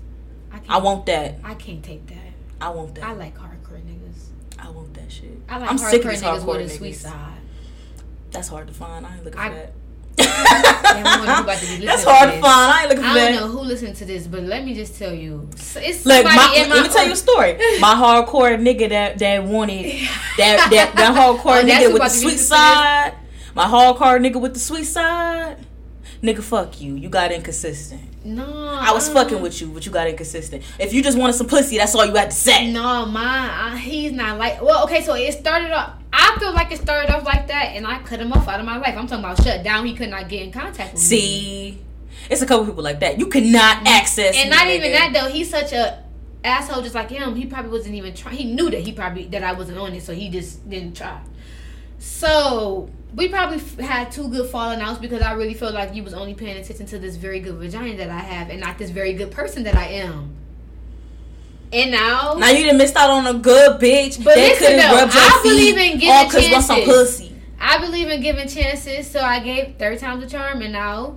I, 0.51 0.60
I 0.75 0.77
want 0.80 1.06
that. 1.06 1.39
I 1.44 1.54
can't 1.54 1.84
take 1.84 2.06
that. 2.08 2.25
I 2.62 2.69
want 2.69 2.95
that. 2.95 3.03
I 3.03 3.13
like 3.13 3.38
hardcore 3.38 3.81
niggas. 3.81 4.27
I 4.57 4.69
want 4.69 4.93
that 4.93 5.12
shit. 5.12 5.38
I 5.50 5.57
like 5.59 5.69
I'm 5.69 5.77
hardcore 5.77 5.89
sick 5.91 6.05
of 6.05 6.12
niggas 6.12 6.21
hardcore 6.21 6.57
with 6.57 6.65
a 6.67 6.69
sweet 6.69 6.93
side. 6.93 7.38
That's 8.31 8.47
hard 8.47 8.67
to 8.67 8.74
find. 8.74 9.05
I 9.05 9.15
ain't 9.15 9.25
looking 9.25 9.39
I- 9.39 9.50
for 9.50 9.55
that. 9.55 9.74
I 10.17 11.17
wonder 11.19 11.33
who 11.33 11.43
about 11.43 11.57
to 11.59 11.85
That's 11.85 12.03
hard 12.05 12.29
to 12.31 12.39
find. 12.39 12.45
I 12.45 12.81
ain't 12.81 12.89
looking 12.89 13.03
for 13.03 13.09
I 13.09 13.13
that. 13.15 13.29
I 13.29 13.31
don't 13.33 13.41
know 13.41 13.57
who 13.59 13.67
listened 13.67 13.97
to 13.97 14.05
this, 14.05 14.27
but 14.27 14.43
let 14.43 14.63
me 14.63 14.74
just 14.74 14.97
tell 14.97 15.13
you, 15.13 15.50
it's 15.53 16.05
Look, 16.05 16.24
my, 16.24 16.35
my 16.35 16.65
let 16.69 16.83
me 16.83 16.89
tell 16.89 17.05
you 17.05 17.12
a 17.12 17.15
story. 17.17 17.53
My 17.81 17.93
hardcore 17.93 18.57
nigga 18.57 18.88
that 18.89 19.19
that 19.19 19.43
wanted 19.43 19.85
that 20.38 20.69
that 20.71 20.93
that 20.95 21.12
oh, 21.17 21.38
hardcore 21.38 21.62
Oh, 21.62 21.65
nigga 21.65 21.91
with 21.91 21.91
the 21.91 21.95
about 21.97 22.12
to 22.12 22.13
be 22.15 22.21
sweet 22.21 22.31
this? 22.31 22.47
side. 22.47 23.13
My 23.55 23.65
hardcore 23.65 24.19
nigga 24.25 24.39
with 24.39 24.53
the 24.53 24.59
sweet 24.59 24.85
side. 24.85 25.57
Nigga, 26.22 26.41
fuck 26.41 26.81
you. 26.81 26.95
You 26.95 27.10
got 27.10 27.31
inconsistent. 27.31 28.01
No, 28.25 28.45
I 28.45 28.91
was 28.91 29.10
uh, 29.10 29.13
fucking 29.13 29.41
with 29.41 29.62
you, 29.62 29.67
but 29.67 29.86
you 29.86 29.91
got 29.91 30.07
inconsistent. 30.07 30.63
If 30.79 30.93
you 30.93 31.03
just 31.03 31.17
wanted 31.17 31.34
some 31.34 31.48
pussy, 31.48 31.77
that's 31.77 31.93
all 31.93 32.05
you 32.05 32.15
had 32.15 32.31
to 32.31 32.36
say. 32.36 32.72
No, 32.72 33.05
my 33.05 33.22
I, 33.74 33.77
he's 33.77 34.12
not 34.12 34.39
like. 34.39 34.62
Well, 34.62 34.84
okay, 34.86 35.03
so 35.03 35.13
it 35.13 35.31
started 35.34 35.72
off. 35.72 35.93
I 36.12 36.36
feel 36.39 36.53
like 36.53 36.72
it 36.72 36.81
started 36.81 37.13
off 37.13 37.24
like 37.24 37.48
that, 37.48 37.74
and 37.75 37.86
I 37.86 38.00
cut 38.00 38.19
him 38.19 38.34
off 38.34 38.48
out 38.48 38.60
of 38.60 38.65
my 38.65 38.77
life. 38.77 38.95
I'm 38.98 39.05
talking 39.05 39.24
about 39.24 39.43
shut 39.43 39.63
down. 39.63 39.86
He 39.86 39.93
could 39.93 40.10
not 40.10 40.27
get 40.27 40.41
in 40.41 40.51
contact 40.51 40.93
with 40.93 41.01
me. 41.01 41.07
See, 41.07 41.81
it's 42.29 42.41
a 42.41 42.45
couple 42.45 42.65
people 42.65 42.84
like 42.84 43.00
that. 43.01 43.19
You 43.19 43.27
cannot 43.27 43.86
access. 43.86 44.36
and 44.36 44.50
not 44.50 44.67
even 44.67 44.91
that 44.91 45.12
though. 45.13 45.29
He's 45.29 45.50
such 45.50 45.74
a 45.74 46.03
asshole, 46.43 46.81
just 46.81 46.95
like 46.95 47.10
him. 47.10 47.36
He 47.36 47.45
probably 47.45 47.72
wasn't 47.72 47.95
even 47.95 48.13
trying. 48.13 48.38
He 48.38 48.45
knew 48.45 48.69
that 48.72 48.81
he 48.81 48.91
probably 48.91 49.25
that 49.25 49.43
I 49.43 49.53
wasn't 49.53 49.77
on 49.77 49.93
it, 49.93 50.01
so 50.01 50.13
he 50.13 50.29
just 50.29 50.67
didn't 50.67 50.95
try. 50.95 51.19
So 51.99 52.89
we 53.15 53.27
probably 53.29 53.57
f- 53.57 53.77
had 53.79 54.11
two 54.11 54.27
good 54.27 54.49
falling 54.49 54.81
outs 54.81 54.99
because 54.99 55.21
I 55.21 55.33
really 55.33 55.53
felt 55.53 55.73
like 55.73 55.95
you 55.95 56.03
was 56.03 56.13
only 56.13 56.33
paying 56.33 56.57
attention 56.57 56.85
to 56.87 56.99
this 56.99 57.15
very 57.15 57.39
good 57.39 57.55
vagina 57.55 57.95
that 57.97 58.09
I 58.09 58.19
have, 58.19 58.49
and 58.49 58.59
not 58.59 58.77
this 58.77 58.89
very 58.89 59.13
good 59.13 59.31
person 59.31 59.63
that 59.63 59.75
I 59.75 59.87
am. 59.87 60.35
And 61.73 61.91
now, 61.91 62.35
Now 62.37 62.49
you 62.51 62.63
didn't 62.63 62.77
missed 62.77 62.95
out 62.95 63.09
on 63.09 63.25
a 63.27 63.33
good 63.33 63.79
bitch. 63.81 64.23
But 64.23 64.35
that 64.35 64.49
listen, 64.59 64.67
could've 64.67 64.81
though, 64.81 64.95
rubbed 64.97 65.13
your 65.13 65.23
I 65.23 65.39
feet 65.43 65.49
believe 65.49 65.77
in 65.77 65.91
giving 65.99 66.09
all 66.11 66.29
'cause 66.29 66.51
want 66.51 66.63
some 66.65 66.81
pussy. 66.83 67.31
I 67.59 67.77
believe 67.79 68.09
in 68.09 68.21
giving 68.21 68.47
chances, 68.47 69.09
so 69.09 69.19
I 69.21 69.39
gave 69.39 69.75
third 69.79 69.99
time's 69.99 70.23
a 70.23 70.27
charm, 70.27 70.61
and 70.61 70.71
now 70.73 71.15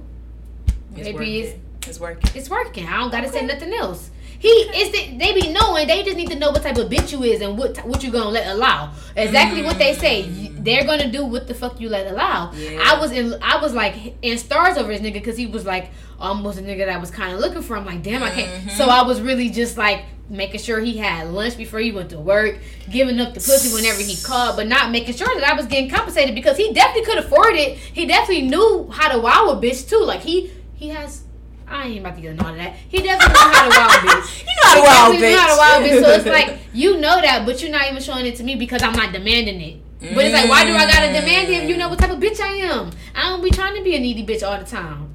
It's 0.96 1.04
Maybe 1.04 1.12
working. 1.18 1.34
it's- 1.34 1.54
it's 1.86 2.00
working. 2.00 2.30
it's 2.34 2.50
working. 2.50 2.86
I 2.86 2.96
don't 2.96 3.10
gotta 3.12 3.28
say 3.28 3.44
nothing 3.44 3.72
else. 3.72 4.10
He 4.38 4.48
is 4.48 4.92
the, 4.92 5.18
they 5.18 5.34
be 5.34 5.52
knowing. 5.52 5.88
They 5.88 6.02
just 6.04 6.16
need 6.16 6.30
to 6.30 6.38
know 6.38 6.50
what 6.50 6.62
type 6.62 6.76
of 6.76 6.88
bitch 6.88 7.12
you 7.12 7.24
is 7.24 7.40
and 7.40 7.58
what 7.58 7.76
what 7.84 8.04
you 8.04 8.12
gonna 8.12 8.30
let 8.30 8.46
allow. 8.46 8.92
Exactly 9.16 9.62
what 9.62 9.78
they 9.78 9.94
say. 9.94 10.48
They're 10.52 10.84
gonna 10.84 11.10
do 11.10 11.24
what 11.24 11.48
the 11.48 11.54
fuck 11.54 11.80
you 11.80 11.88
let 11.88 12.06
allow. 12.06 12.52
Yeah. 12.52 12.82
I 12.84 13.00
was 13.00 13.10
in 13.10 13.34
I 13.42 13.60
was 13.60 13.74
like 13.74 14.14
in 14.22 14.38
stars 14.38 14.76
over 14.76 14.88
this 14.88 15.00
nigga 15.00 15.14
because 15.14 15.36
he 15.36 15.46
was 15.46 15.64
like 15.66 15.90
almost 16.20 16.58
a 16.58 16.62
nigga 16.62 16.78
that 16.78 16.90
I 16.90 16.98
was 16.98 17.10
kind 17.10 17.32
of 17.34 17.40
looking 17.40 17.62
for. 17.62 17.76
I'm 17.76 17.84
like 17.84 18.02
damn 18.02 18.22
I 18.22 18.30
can't. 18.30 18.50
Mm-hmm. 18.50 18.76
So 18.76 18.84
I 18.86 19.02
was 19.02 19.20
really 19.20 19.50
just 19.50 19.76
like 19.76 20.04
making 20.30 20.60
sure 20.60 20.78
he 20.78 20.96
had 20.98 21.28
lunch 21.28 21.56
before 21.56 21.80
he 21.80 21.90
went 21.90 22.10
to 22.10 22.18
work, 22.18 22.58
giving 22.90 23.18
up 23.18 23.34
the 23.34 23.40
pussy 23.40 23.74
whenever 23.74 24.00
he 24.00 24.16
called, 24.22 24.56
but 24.56 24.68
not 24.68 24.90
making 24.90 25.14
sure 25.14 25.28
that 25.34 25.44
I 25.44 25.54
was 25.54 25.66
getting 25.66 25.90
compensated 25.90 26.34
because 26.34 26.56
he 26.56 26.72
definitely 26.72 27.06
could 27.06 27.24
afford 27.24 27.54
it. 27.54 27.76
He 27.76 28.06
definitely 28.06 28.48
knew 28.48 28.88
how 28.92 29.10
to 29.10 29.18
wow 29.18 29.48
a 29.48 29.56
bitch 29.56 29.88
too. 29.88 30.04
Like 30.04 30.20
he 30.20 30.52
he 30.74 30.90
has. 30.90 31.24
I 31.70 31.86
ain't 31.88 32.00
about 32.00 32.16
to 32.16 32.20
get 32.22 32.30
into 32.32 32.44
all 32.44 32.50
of 32.52 32.56
that. 32.56 32.74
He 32.88 32.98
definitely 33.02 33.34
know 33.34 33.40
how 33.40 33.68
to 33.68 34.06
a 34.08 34.10
bitch. 34.10 34.40
You 34.40 34.46
know 34.46 34.62
how 34.64 34.74
to 34.74 34.80
wild 34.82 35.14
bitch. 35.16 35.30
know 35.32 35.38
how 35.38 35.78
to 35.78 35.84
a 35.84 35.88
bitch. 35.88 36.02
So 36.02 36.10
it's 36.10 36.26
like 36.26 36.58
you 36.72 37.00
know 37.00 37.20
that, 37.20 37.44
but 37.46 37.60
you're 37.62 37.70
not 37.70 37.88
even 37.90 38.02
showing 38.02 38.26
it 38.26 38.36
to 38.36 38.44
me 38.44 38.54
because 38.56 38.82
I'm 38.82 38.92
not 38.94 39.12
demanding 39.12 39.60
it. 39.60 39.82
But 40.00 40.24
it's 40.26 40.32
like, 40.34 40.48
why 40.48 40.64
do 40.64 40.72
I 40.72 40.86
gotta 40.86 41.12
demand 41.12 41.48
it 41.48 41.64
if 41.64 41.68
you 41.68 41.76
know 41.76 41.88
what 41.88 41.98
type 41.98 42.10
of 42.10 42.18
bitch 42.20 42.38
I 42.40 42.52
am? 42.70 42.90
I 43.16 43.30
don't 43.30 43.42
be 43.42 43.50
trying 43.50 43.74
to 43.76 43.82
be 43.82 43.96
a 43.96 43.98
needy 43.98 44.24
bitch 44.24 44.46
all 44.48 44.56
the 44.58 44.64
time. 44.64 45.10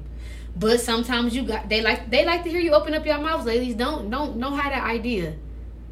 But 0.56 0.78
sometimes 0.80 1.34
you 1.34 1.42
got 1.42 1.68
they 1.70 1.80
like 1.80 2.10
they 2.10 2.24
like 2.26 2.44
to 2.44 2.50
hear 2.50 2.60
you 2.60 2.72
open 2.72 2.92
up 2.94 3.04
your 3.06 3.18
mouths, 3.18 3.46
ladies. 3.46 3.74
Don't 3.74 4.10
don't 4.10 4.38
don't 4.38 4.58
have 4.58 4.72
that 4.72 4.84
idea. 4.84 5.34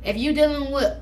If 0.05 0.17
you 0.19 0.33
dealing 0.35 0.71
with 0.73 0.93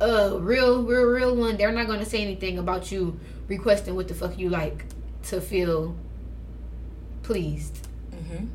a 0.00 0.38
real 0.38 0.82
real 0.84 1.02
real 1.04 1.34
one, 1.36 1.56
they're 1.56 1.72
not 1.72 1.88
gonna 1.88 2.04
say 2.06 2.22
anything 2.22 2.58
about 2.58 2.92
you 2.92 3.18
requesting 3.48 3.96
what 3.96 4.06
the 4.08 4.14
fuck 4.14 4.38
you 4.38 4.48
like 4.48 4.84
to 5.24 5.40
feel 5.40 5.96
pleased 7.22 7.88
Mhm. 8.14 8.46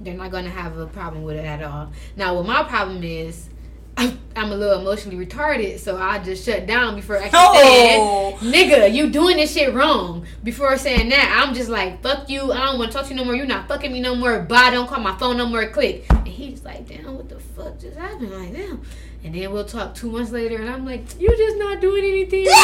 They're 0.00 0.14
not 0.14 0.30
gonna 0.30 0.50
have 0.50 0.76
a 0.78 0.86
problem 0.86 1.22
with 1.24 1.36
it 1.36 1.44
at 1.44 1.62
all. 1.62 1.92
Now, 2.16 2.34
what 2.34 2.46
my 2.46 2.62
problem 2.64 3.02
is, 3.04 3.48
I'm, 3.96 4.18
I'm 4.34 4.50
a 4.52 4.56
little 4.56 4.80
emotionally 4.80 5.24
retarded, 5.26 5.78
so 5.78 5.96
I 5.98 6.20
just 6.20 6.44
shut 6.46 6.66
down 6.66 6.94
before 6.96 7.16
actually 7.16 7.32
Oh. 7.34 8.38
saying, 8.40 8.52
"Nigga, 8.52 8.94
you 8.94 9.10
doing 9.10 9.36
this 9.36 9.52
shit 9.52 9.74
wrong." 9.74 10.24
Before 10.42 10.76
saying 10.78 11.08
that, 11.10 11.42
I'm 11.44 11.54
just 11.54 11.68
like, 11.68 12.00
"Fuck 12.02 12.30
you! 12.30 12.50
I 12.52 12.64
don't 12.66 12.78
want 12.78 12.92
to 12.92 12.96
talk 12.96 13.06
to 13.08 13.10
you 13.10 13.16
no 13.16 13.24
more. 13.24 13.34
You're 13.34 13.46
not 13.46 13.68
fucking 13.68 13.92
me 13.92 14.00
no 14.00 14.14
more. 14.14 14.40
Bye. 14.40 14.70
Don't 14.70 14.88
call 14.88 15.00
my 15.00 15.14
phone 15.18 15.36
no 15.36 15.46
more. 15.46 15.68
Click." 15.68 16.06
And 16.10 16.28
he's 16.28 16.64
like, 16.64 16.88
"Damn, 16.88 17.14
what 17.16 17.28
the 17.28 17.40
fuck 17.40 17.78
just 17.78 17.96
happened?" 17.98 18.30
Like, 18.30 18.54
damn. 18.54 18.80
And 19.22 19.34
then 19.34 19.52
we'll 19.52 19.66
talk 19.66 19.94
two 19.94 20.10
months 20.10 20.30
later, 20.30 20.56
and 20.56 20.70
I'm 20.70 20.86
like, 20.86 21.02
"You're 21.20 21.36
just 21.36 21.58
not 21.58 21.80
doing 21.82 22.04
anything." 22.04 22.46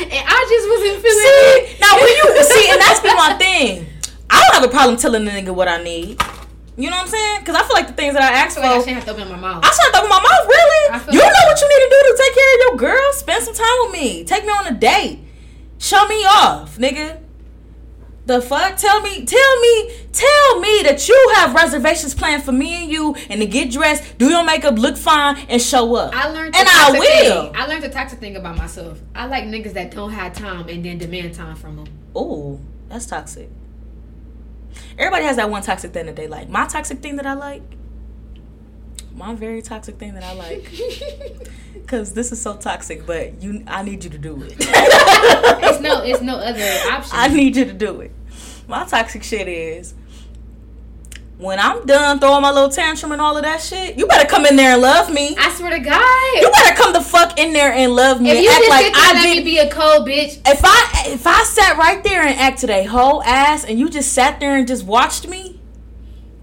and 0.00 0.22
I 0.26 0.46
just 0.48 0.68
wasn't 0.70 1.02
feeling 1.02 1.28
See, 1.28 1.74
it. 1.74 1.80
now 1.80 1.94
when 1.98 2.08
you 2.08 2.42
see, 2.44 2.70
and 2.70 2.80
that's 2.80 3.00
been 3.00 3.16
my 3.16 3.34
thing. 3.34 3.86
Have 4.58 4.68
a 4.68 4.72
problem 4.72 4.96
telling 4.96 5.24
the 5.24 5.30
nigga 5.30 5.54
what 5.54 5.68
I 5.68 5.80
need. 5.80 6.20
You 6.76 6.90
know 6.90 6.96
what 6.96 7.02
I'm 7.04 7.08
saying? 7.08 7.40
Because 7.42 7.54
I 7.54 7.62
feel 7.62 7.74
like 7.76 7.86
the 7.86 7.92
things 7.92 8.14
that 8.14 8.24
I 8.24 8.38
ask 8.38 8.58
I 8.58 8.60
for, 8.60 8.66
like 8.66 8.70
I 8.70 8.74
I 8.74 8.78
shouldn't 8.80 8.96
have 8.96 9.04
to 9.04 9.10
open 9.12 9.28
my 9.28 9.38
mouth. 9.38 9.64
I 9.64 9.70
shouldn't 9.70 9.84
have 9.84 9.92
to 9.92 9.98
open 9.98 10.10
my 10.10 10.18
mouth. 10.18 10.46
Really? 10.48 11.14
You 11.14 11.20
like- 11.22 11.30
know 11.30 11.44
what 11.46 11.60
you 11.60 11.68
need 11.68 11.84
to 11.86 11.90
do 11.94 11.98
to 12.10 12.14
take 12.18 12.34
care 12.34 12.54
of 12.54 12.60
your 12.66 12.76
girl? 12.76 13.12
Spend 13.12 13.44
some 13.44 13.54
time 13.54 13.76
with 13.82 13.92
me. 13.92 14.24
Take 14.24 14.42
me 14.44 14.50
on 14.50 14.66
a 14.66 14.74
date. 14.74 15.20
Show 15.78 16.08
me 16.08 16.24
off, 16.24 16.76
nigga. 16.76 17.20
The 18.26 18.42
fuck? 18.42 18.76
Tell 18.76 19.00
me, 19.00 19.24
tell 19.24 19.60
me, 19.60 19.92
tell 20.12 20.58
me 20.58 20.82
that 20.82 21.08
you 21.08 21.32
have 21.36 21.54
reservations 21.54 22.14
planned 22.16 22.42
for 22.42 22.50
me 22.50 22.82
and 22.82 22.90
you, 22.90 23.14
and 23.30 23.40
to 23.40 23.46
get 23.46 23.70
dressed, 23.70 24.18
do 24.18 24.28
your 24.28 24.42
makeup, 24.44 24.76
look 24.76 24.96
fine, 24.96 25.36
and 25.48 25.62
show 25.62 25.94
up. 25.94 26.12
I 26.16 26.30
learned 26.30 26.56
and 26.56 26.68
I 26.68 26.90
will. 26.90 27.44
Thing. 27.44 27.56
I 27.56 27.66
learned 27.66 27.84
the 27.84 27.90
toxic 27.90 28.18
thing 28.18 28.34
about 28.34 28.56
myself. 28.56 28.98
I 29.14 29.26
like 29.26 29.44
niggas 29.44 29.74
that 29.74 29.92
don't 29.92 30.10
have 30.10 30.32
time 30.32 30.68
and 30.68 30.84
then 30.84 30.98
demand 30.98 31.34
time 31.34 31.54
from 31.54 31.76
them. 31.76 31.86
Oh, 32.16 32.58
that's 32.88 33.06
toxic. 33.06 33.48
Everybody 34.98 35.24
has 35.24 35.36
that 35.36 35.50
one 35.50 35.62
toxic 35.62 35.92
thing 35.92 36.06
that 36.06 36.16
they 36.16 36.26
like. 36.26 36.48
My 36.48 36.66
toxic 36.66 37.00
thing 37.00 37.16
that 37.16 37.26
I 37.26 37.34
like, 37.34 37.62
my 39.14 39.34
very 39.34 39.62
toxic 39.62 39.96
thing 39.96 40.14
that 40.14 40.22
I 40.22 40.34
like, 40.34 40.70
because 41.74 42.12
this 42.12 42.32
is 42.32 42.40
so 42.40 42.56
toxic, 42.56 43.06
but 43.06 43.42
you, 43.42 43.64
I 43.66 43.82
need 43.82 44.04
you 44.04 44.10
to 44.10 44.18
do 44.18 44.40
it. 44.42 44.56
it's 44.58 45.80
no, 45.80 46.02
it's 46.02 46.20
no 46.20 46.36
other 46.36 46.90
option. 46.90 47.12
I 47.14 47.28
need 47.28 47.56
you 47.56 47.64
to 47.64 47.72
do 47.72 48.00
it. 48.00 48.12
My 48.66 48.84
toxic 48.84 49.22
shit 49.22 49.48
is 49.48 49.94
when 51.38 51.60
I'm 51.60 51.86
done 51.86 52.18
throwing 52.18 52.42
my 52.42 52.50
little 52.50 52.68
tantrum 52.68 53.12
and 53.12 53.22
all 53.22 53.36
of 53.36 53.44
that 53.44 53.62
shit, 53.62 53.96
you 53.96 54.06
better 54.08 54.28
come 54.28 54.44
in 54.44 54.56
there 54.56 54.72
and 54.72 54.82
love 54.82 55.12
me. 55.12 55.36
I 55.38 55.54
swear 55.54 55.70
to 55.70 55.78
God. 55.78 56.42
You 56.42 56.50
better 56.50 56.74
come 56.74 56.92
the 56.92 57.00
fuck 57.00 57.38
in 57.38 57.52
there 57.52 57.72
and 57.72 57.94
love 57.94 58.20
me 58.20 58.30
if 58.30 58.42
you 58.42 58.50
act 58.50 58.68
like 58.68 58.92
I 58.94 59.22
did 59.22 59.38
me 59.38 59.44
be 59.44 59.58
a 59.58 59.70
cold 59.70 60.06
bitch, 60.06 60.40
if 60.44 60.60
I 60.64 61.04
if 61.06 61.26
I 61.26 61.44
sat 61.44 61.78
right 61.78 62.02
there 62.02 62.22
and 62.22 62.38
acted 62.38 62.70
a 62.70 62.82
whole 62.84 63.22
ass 63.22 63.64
and 63.64 63.78
you 63.78 63.88
just 63.88 64.12
sat 64.12 64.40
there 64.40 64.56
and 64.56 64.66
just 64.66 64.84
watched 64.84 65.28
me 65.28 65.60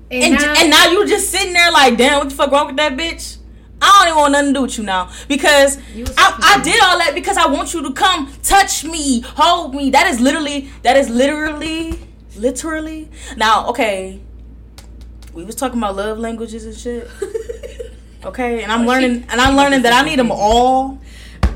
and, 0.10 0.24
and 0.24 0.34
now, 0.34 0.54
and 0.58 0.70
now 0.70 0.90
you 0.90 1.06
just 1.06 1.30
sitting 1.30 1.52
there 1.52 1.72
like 1.72 1.98
damn 1.98 2.20
what 2.20 2.30
the 2.30 2.36
fuck 2.36 2.52
wrong 2.52 2.68
with 2.68 2.78
that 2.78 2.94
bitch? 2.94 3.38
I 3.82 4.00
don't 4.00 4.08
even 4.08 4.18
want 4.18 4.32
nothing 4.32 4.54
to 4.54 4.54
do 4.54 4.62
with 4.62 4.78
you 4.78 4.86
now 4.86 5.12
because 5.28 5.78
You 5.94 6.06
I, 6.18 6.56
I 6.58 6.64
did 6.64 6.82
all 6.82 6.98
that 7.00 7.12
because 7.14 7.36
I 7.36 7.48
want 7.48 7.74
you 7.74 7.84
to 7.84 7.92
come 7.92 8.32
touch 8.42 8.86
me 8.86 9.20
hold 9.20 9.76
me. 9.76 9.90
That 9.90 10.08
is 10.08 10.22
literally 10.22 10.70
that 10.84 10.96
is 10.96 11.10
literally 11.10 12.00
literally. 12.38 13.10
Now 13.36 13.68
okay 13.68 14.22
we 15.36 15.44
was 15.44 15.54
talking 15.54 15.78
about 15.78 15.96
love 15.96 16.18
languages 16.18 16.66
and 16.66 16.76
shit 16.76 17.08
okay 18.26 18.64
and 18.64 18.72
I'm 18.72 18.82
oh, 18.82 18.88
learning 18.88 19.26
and 19.30 19.40
I'm 19.40 19.56
learning 19.56 19.84
that 19.84 19.94
I 19.94 20.04
need 20.08 20.18
them 20.18 20.32
all 20.32 21.00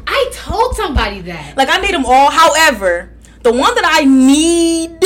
I 0.10 0.30
told 0.34 0.76
somebody 0.76 1.22
that. 1.22 1.56
like 1.56 1.70
I 1.70 1.78
need 1.80 1.94
them 1.94 2.06
all. 2.06 2.32
However, 2.32 3.14
the 3.44 3.52
one 3.52 3.76
that 3.76 3.86
I 3.86 4.06
need 4.06 5.04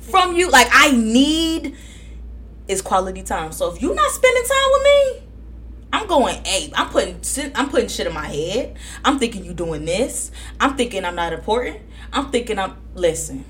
from 0.00 0.34
you, 0.34 0.50
like 0.50 0.68
I 0.72 0.92
need, 0.92 1.76
is 2.66 2.80
quality 2.80 3.22
time. 3.22 3.52
So 3.52 3.72
if 3.72 3.82
you're 3.82 3.94
not 3.94 4.10
spending 4.10 4.42
time 4.42 4.70
with 4.72 4.82
me, 4.82 5.28
I'm 5.92 6.06
going 6.06 6.40
ape. 6.46 6.72
I'm 6.74 6.88
putting 6.88 7.20
shit- 7.22 7.52
I'm 7.54 7.68
putting 7.68 7.88
shit 7.88 8.06
in 8.06 8.14
my 8.14 8.26
head. 8.26 8.76
I'm 9.04 9.18
thinking 9.18 9.44
you 9.44 9.52
doing 9.52 9.84
this. 9.84 10.30
I'm 10.58 10.76
thinking 10.76 11.04
I'm 11.04 11.14
not 11.14 11.32
important. 11.32 11.78
I'm 12.12 12.30
thinking 12.30 12.58
I'm 12.58 12.76
listen. 12.94 13.44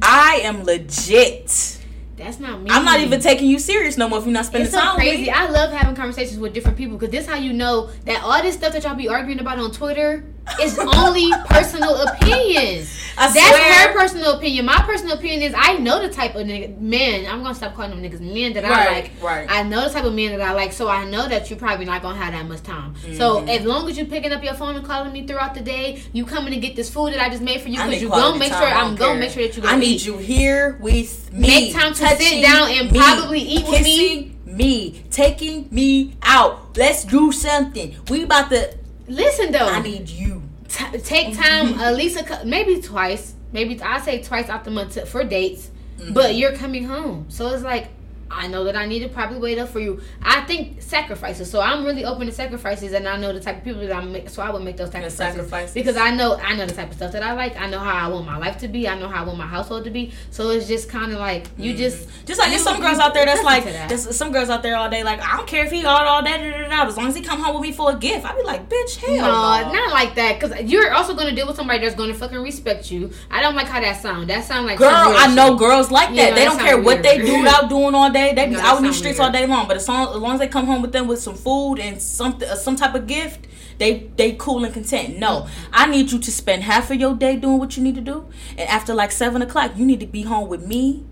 I 0.00 0.40
am 0.44 0.62
legit. 0.64 1.78
That's 2.22 2.40
not 2.40 2.60
me. 2.62 2.70
I'm 2.70 2.84
not 2.84 3.00
even 3.00 3.20
taking 3.20 3.48
you 3.48 3.58
serious 3.58 3.96
no 3.96 4.08
more 4.08 4.18
if 4.18 4.24
you're 4.24 4.32
not 4.32 4.46
spending 4.46 4.66
It's 4.66 4.74
so 4.74 4.80
time 4.80 4.94
with 4.96 5.02
crazy. 5.04 5.22
me. 5.24 5.30
I 5.30 5.48
love 5.50 5.72
having 5.72 5.94
conversations 5.94 6.38
with 6.38 6.52
different 6.54 6.76
people 6.78 6.96
because 6.96 7.10
this 7.12 7.26
how 7.26 7.36
you 7.36 7.52
know 7.52 7.90
that 8.04 8.22
all 8.22 8.40
this 8.42 8.54
stuff 8.54 8.72
that 8.72 8.84
y'all 8.84 8.94
be 8.94 9.08
arguing 9.08 9.40
about 9.40 9.58
on 9.58 9.70
Twitter 9.72 10.24
is 10.60 10.78
only 10.96 11.30
personal 11.46 12.02
opinions. 12.02 12.98
I 13.16 13.30
That's 13.32 13.46
swear. 13.48 13.88
her 13.88 13.92
personal 13.92 14.32
opinion. 14.38 14.64
My 14.64 14.82
personal 14.86 15.16
opinion 15.16 15.42
is 15.42 15.54
I 15.56 15.76
know 15.78 16.00
the 16.00 16.08
type 16.12 16.34
of 16.34 16.46
nigga, 16.46 16.78
men. 16.80 17.26
I'm 17.26 17.42
gonna 17.42 17.54
stop 17.54 17.74
calling 17.74 17.90
them 17.90 18.02
niggas 18.02 18.20
men 18.20 18.52
that 18.54 18.64
I 18.64 18.86
like. 19.00 19.12
right. 19.22 19.46
I 19.50 19.62
know 19.64 19.86
the 19.86 19.92
type 19.92 20.04
of 20.04 20.14
men 20.14 20.36
that 20.36 20.40
I 20.40 20.52
like, 20.54 20.72
so 20.72 20.88
I 20.88 21.04
know 21.08 21.28
that 21.28 21.50
you're 21.50 21.58
probably 21.58 21.84
not 21.84 22.00
gonna 22.02 22.18
have 22.18 22.32
that 22.32 22.46
much 22.46 22.62
time. 22.62 22.94
So 23.16 23.32
Mm-hmm. 23.32 23.48
as 23.48 23.64
long 23.64 23.88
as 23.88 23.96
you're 23.96 24.06
picking 24.06 24.32
up 24.32 24.42
your 24.42 24.54
phone 24.54 24.76
and 24.76 24.84
calling 24.84 25.12
me 25.12 25.26
throughout 25.26 25.54
the 25.54 25.60
day, 25.60 26.02
you 26.12 26.24
coming 26.24 26.52
to 26.52 26.58
get 26.58 26.74
this 26.76 26.90
food 26.90 27.12
that 27.12 27.20
I 27.20 27.28
just 27.28 27.42
made 27.42 27.60
for 27.60 27.68
you 27.68 27.76
because 27.76 28.00
you 28.02 28.08
gonna 28.08 28.38
make 28.38 28.52
sure 28.52 28.62
I'm 28.66 28.94
gonna 28.94 29.20
make 29.20 29.30
sure 29.30 29.46
that 29.46 29.56
you 29.56 29.62
I 29.64 29.76
need 29.76 29.96
eat. 29.96 30.06
you 30.06 30.16
here 30.18 30.76
with 30.80 31.32
me. 31.32 31.40
Make 31.48 31.72
time 31.74 31.92
to 31.94 32.00
sit 32.18 32.42
down 32.42 32.70
and 32.70 32.92
me, 32.92 32.98
probably 32.98 33.40
eat 33.40 33.66
with 33.68 33.82
me. 33.82 34.36
me, 34.46 35.04
taking 35.10 35.68
me 35.70 36.14
out. 36.22 36.76
Let's 36.76 37.04
do 37.04 37.32
something. 37.32 37.94
We 38.08 38.24
about 38.24 38.50
to. 38.50 38.74
Listen 39.08 39.52
though, 39.52 39.66
I 39.66 39.80
need 39.82 40.08
you. 40.08 40.42
t- 40.68 40.98
take 40.98 41.36
time 41.36 41.78
at 41.80 41.94
least 41.96 42.16
a 42.18 42.44
maybe 42.46 42.80
twice 42.80 43.34
maybe 43.52 43.78
i 43.82 44.00
say 44.00 44.22
twice 44.22 44.48
out 44.48 44.64
the 44.64 44.70
month 44.70 44.94
to, 44.94 45.04
for 45.04 45.22
dates 45.24 45.68
Mm-hmm. 45.98 46.14
but 46.14 46.34
you're 46.34 46.56
coming 46.56 46.84
home 46.84 47.26
so 47.28 47.50
it's 47.52 47.62
like 47.62 47.88
i 48.32 48.46
know 48.46 48.64
that 48.64 48.76
i 48.76 48.86
need 48.86 49.00
to 49.00 49.08
probably 49.08 49.38
wait 49.38 49.58
up 49.58 49.68
for 49.68 49.80
you 49.80 50.00
i 50.22 50.40
think 50.42 50.80
sacrifices 50.82 51.50
so 51.50 51.60
i'm 51.60 51.84
really 51.84 52.04
open 52.04 52.26
to 52.26 52.32
sacrifices 52.32 52.92
and 52.92 53.06
i 53.06 53.16
know 53.16 53.32
the 53.32 53.40
type 53.40 53.58
of 53.58 53.64
people 53.64 53.80
that 53.80 53.94
i'm 53.94 54.12
make, 54.12 54.28
so 54.28 54.42
i 54.42 54.50
would 54.50 54.62
make 54.62 54.76
those 54.76 54.90
sacrifices, 54.90 55.18
sacrifices. 55.18 55.74
because 55.74 55.96
i 55.96 56.10
know 56.10 56.36
i 56.36 56.54
know 56.54 56.66
the 56.66 56.74
type 56.74 56.88
of 56.88 56.96
stuff 56.96 57.12
that 57.12 57.22
i 57.22 57.32
like 57.32 57.56
i 57.56 57.68
know 57.68 57.78
how 57.78 58.06
i 58.06 58.08
want 58.08 58.26
my 58.26 58.36
life 58.36 58.58
to 58.58 58.68
be 58.68 58.88
i 58.88 58.98
know 58.98 59.08
how 59.08 59.22
i 59.22 59.26
want 59.26 59.38
my 59.38 59.46
household 59.46 59.84
to 59.84 59.90
be 59.90 60.12
so 60.30 60.50
it's 60.50 60.66
just 60.66 60.88
kind 60.88 61.12
of 61.12 61.18
like 61.18 61.46
you 61.58 61.70
mm-hmm. 61.70 61.78
just 61.78 62.08
Just 62.26 62.38
like 62.38 62.50
there's 62.50 62.62
some 62.62 62.80
girls 62.80 62.98
out 62.98 63.14
there 63.14 63.26
that's 63.26 63.42
like, 63.42 63.64
that. 63.64 63.88
there's 63.88 64.16
some 64.16 64.32
girls 64.32 64.48
out 64.48 64.62
there 64.62 64.76
all 64.76 64.88
day 64.88 65.02
like, 65.04 65.20
I 65.20 65.36
don't 65.36 65.46
care 65.46 65.64
if 65.64 65.72
he 65.72 65.84
all 65.84 65.96
all 65.96 66.22
day, 66.22 66.38
da, 66.38 66.62
da, 66.62 66.68
da, 66.68 66.88
as 66.88 66.96
long 66.96 67.08
as 67.08 67.16
he 67.16 67.22
come 67.22 67.40
home 67.40 67.54
with 67.54 67.62
me 67.62 67.72
for 67.72 67.92
a 67.92 67.96
gift. 67.96 68.24
I'd 68.24 68.36
be 68.36 68.42
like, 68.42 68.68
bitch, 68.68 68.96
hell 68.96 69.62
No, 69.62 69.68
no. 69.68 69.72
not 69.72 69.92
like 69.92 70.14
that. 70.14 70.40
Cause 70.40 70.52
you're 70.62 70.92
also 70.92 71.14
gonna 71.14 71.34
deal 71.34 71.46
with 71.46 71.56
somebody 71.56 71.80
that's 71.80 71.94
gonna 71.94 72.14
fucking 72.14 72.38
respect 72.38 72.90
you. 72.90 73.10
I 73.30 73.40
don't 73.42 73.54
like 73.54 73.66
how 73.66 73.80
that 73.80 74.00
sound. 74.00 74.30
That 74.30 74.44
sound 74.44 74.66
like 74.66 74.78
Girl, 74.78 74.90
I 74.90 75.34
know 75.34 75.56
girls 75.56 75.90
like 75.90 76.10
that. 76.10 76.14
Yeah, 76.14 76.34
they 76.34 76.44
don't 76.44 76.58
care 76.58 76.74
sound 76.74 76.84
what 76.84 77.02
they 77.02 77.18
do 77.18 77.46
out 77.46 77.68
doing 77.68 77.94
all 77.94 78.10
day. 78.10 78.21
They 78.32 78.46
be 78.46 78.52
No, 78.52 78.60
out 78.60 78.78
in 78.78 78.84
the 78.84 78.92
sound 78.92 78.94
streets 78.94 79.18
weird. 79.18 79.26
all 79.26 79.32
day 79.40 79.46
long. 79.46 79.66
But 79.68 79.76
as 79.78 79.88
long, 79.88 80.14
as 80.14 80.20
long 80.20 80.34
as 80.34 80.38
they 80.40 80.48
come 80.48 80.66
home 80.66 80.82
with 80.82 80.92
them 80.92 81.06
with 81.08 81.20
some 81.20 81.34
food 81.34 81.76
and 81.80 82.00
something, 82.00 82.48
uh, 82.48 82.54
some 82.54 82.76
type 82.76 82.94
of 82.94 83.06
gift, 83.06 83.46
they 83.78 84.10
they 84.16 84.32
cool 84.32 84.64
and 84.64 84.72
content. 84.72 85.18
No, 85.18 85.48
I 85.72 85.86
need 85.86 86.12
you 86.12 86.18
to 86.20 86.30
spend 86.30 86.62
half 86.62 86.90
of 86.90 87.00
your 87.00 87.14
day 87.14 87.36
doing 87.36 87.58
what 87.58 87.76
you 87.76 87.82
need 87.82 87.94
to 87.96 88.00
do, 88.00 88.26
and 88.56 88.68
after 88.68 88.94
like 88.94 89.10
seven 89.12 89.42
o'clock, 89.42 89.72
you 89.76 89.84
need 89.84 90.00
to 90.00 90.06
be 90.06 90.22
home 90.22 90.48
with 90.48 90.66
me, 90.66 91.04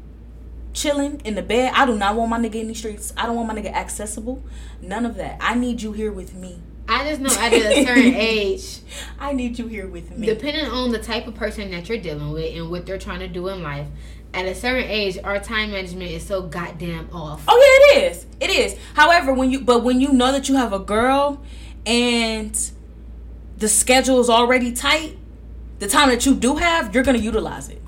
chilling 0.72 1.20
in 1.24 1.34
the 1.34 1.42
bed. 1.42 1.72
I 1.74 1.86
do 1.86 1.96
not 1.96 2.14
want 2.16 2.30
my 2.30 2.38
nigga 2.38 2.56
in 2.56 2.68
the 2.68 2.74
streets. 2.74 3.12
I 3.16 3.26
don't 3.26 3.36
want 3.36 3.48
my 3.48 3.54
nigga 3.60 3.72
accessible. 3.72 4.42
None 4.80 5.04
of 5.06 5.16
that. 5.16 5.36
I 5.40 5.54
need 5.54 5.82
you 5.82 5.92
here 5.92 6.12
with 6.12 6.34
me. 6.34 6.60
I 6.88 7.08
just 7.08 7.20
know 7.20 7.30
at 7.40 7.52
a 7.52 7.84
certain 7.84 8.14
age, 8.16 8.80
I 9.20 9.32
need 9.32 9.58
you 9.60 9.68
here 9.68 9.86
with 9.86 10.10
me. 10.10 10.26
depending 10.26 10.66
on 10.66 10.90
the 10.90 10.98
type 10.98 11.28
of 11.28 11.36
person 11.36 11.70
that 11.70 11.88
you're 11.88 11.98
dealing 11.98 12.30
with 12.32 12.52
and 12.56 12.68
what 12.68 12.84
they're 12.84 12.98
trying 12.98 13.20
to 13.20 13.28
do 13.28 13.46
in 13.46 13.62
life, 13.62 13.86
at 14.32 14.46
a 14.46 14.54
certain 14.54 14.88
age, 14.88 15.18
our 15.22 15.38
time 15.40 15.72
management 15.72 16.10
is 16.10 16.24
so 16.24 16.42
goddamn 16.42 17.08
off. 17.12 17.42
Oh 17.48 17.90
yeah, 17.92 17.98
it 17.98 18.12
is. 18.12 18.26
It 18.40 18.50
is. 18.50 18.76
However, 18.94 19.32
when 19.32 19.50
you 19.50 19.60
but 19.60 19.82
when 19.82 20.00
you 20.00 20.12
know 20.12 20.32
that 20.32 20.48
you 20.48 20.56
have 20.56 20.72
a 20.72 20.78
girl 20.78 21.42
and 21.84 22.70
the 23.58 23.68
schedule 23.68 24.20
is 24.20 24.30
already 24.30 24.72
tight, 24.72 25.18
the 25.78 25.88
time 25.88 26.10
that 26.10 26.24
you 26.26 26.34
do 26.34 26.56
have, 26.56 26.94
you're 26.94 27.04
gonna 27.04 27.18
utilize 27.18 27.68
it. 27.68 27.82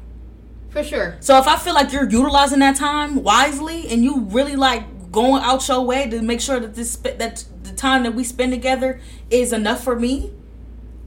For 0.71 0.83
sure. 0.83 1.17
So 1.21 1.39
if 1.39 1.47
I 1.47 1.57
feel 1.57 1.75
like 1.75 1.93
you're 1.93 2.09
utilizing 2.09 2.61
that 2.61 2.77
time 2.77 3.23
wisely 3.23 3.89
and 3.89 4.03
you 4.03 4.21
really 4.21 4.57
like 4.57 5.13
going 5.13 5.43
out 5.43 5.69
your 5.69 5.83
way 5.83 6.09
to 6.09 6.23
make 6.23 6.41
sure 6.41 6.59
that 6.59 6.75
this 6.75 6.97
that 6.97 7.45
the 7.63 7.73
time 7.73 8.03
that 8.03 8.15
we 8.15 8.25
spend 8.25 8.53
together 8.53 9.01
is 9.31 9.53
enough 9.53 9.85
for 9.85 9.95
me, 9.95 10.33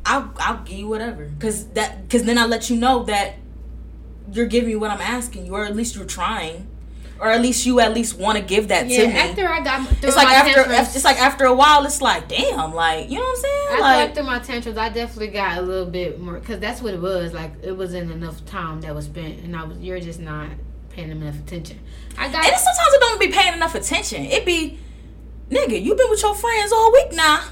I'll 0.06 0.32
I'll 0.38 0.63
give 0.63 0.78
you 0.78 0.88
whatever. 0.88 1.32
Cause 1.39 1.65
that 1.69 2.10
cause 2.10 2.24
then 2.24 2.38
I 2.38 2.45
let 2.45 2.69
you 2.69 2.78
know 2.78 3.04
that 3.04 3.36
you're 4.32 4.46
giving 4.48 4.70
me 4.70 4.76
what 4.76 4.92
I'm 4.92 5.02
asking 5.02 5.46
you, 5.46 5.54
or 5.56 5.66
at 5.66 5.76
least 5.76 5.96
you're 5.96 6.06
trying, 6.06 6.68
or 7.20 7.30
at 7.30 7.42
least 7.42 7.66
you 7.66 7.80
at 7.80 7.94
least 7.94 8.18
want 8.18 8.38
to 8.38 8.44
give 8.44 8.68
that 8.70 8.88
Yeah, 8.88 9.02
to 9.02 9.08
me. 9.08 9.14
after 9.14 9.48
I 9.48 9.64
got 9.64 9.88
through 9.88 10.08
it's 10.10 10.18
like 10.18 10.28
after 10.28 10.54
tantrums, 10.64 10.96
it's 10.96 11.06
like 11.06 11.18
after 11.22 11.46
a 11.46 11.54
while, 11.54 11.86
it's 11.86 12.02
like 12.02 12.28
damn, 12.28 12.74
like 12.74 13.10
you 13.10 13.16
know 13.18 13.22
what 13.24 13.30
I'm 13.38 13.42
saying? 13.42 13.68
after 13.72 13.82
like 13.82 14.10
after 14.10 14.24
my 14.24 14.40
tantrums, 14.40 14.78
I 14.78 14.90
definitely 14.90 15.28
got 15.30 15.58
a 15.58 15.62
little 15.62 15.86
bit 15.90 16.20
more 16.20 16.40
because 16.40 16.60
that's 16.60 16.82
what 16.82 16.94
it 16.94 17.02
was. 17.02 17.34
Like 17.34 17.52
it 17.64 17.72
wasn't 17.72 18.12
enough 18.12 18.46
time 18.46 18.82
that 18.82 18.94
was 18.94 19.06
spent, 19.06 19.40
and 19.40 19.56
I 19.56 19.64
was 19.64 19.80
you're 19.80 20.00
just 20.00 20.20
not 20.20 20.50
paying 20.90 21.10
them 21.10 21.22
enough 21.22 21.40
attention. 21.40 21.80
I 22.18 22.30
got 22.32 22.46
And 22.46 22.56
sometimes 22.56 22.94
it 22.94 23.00
don't 23.02 23.20
be 23.20 23.28
paying 23.28 23.54
enough 23.54 23.76
attention. 23.76 24.24
It 24.26 24.46
be, 24.46 24.80
nigga, 25.50 25.82
you 25.84 25.94
been 25.96 26.10
with 26.10 26.22
your 26.22 26.34
friends 26.36 26.72
all 26.72 26.92
week 26.94 27.12
now. 27.14 27.44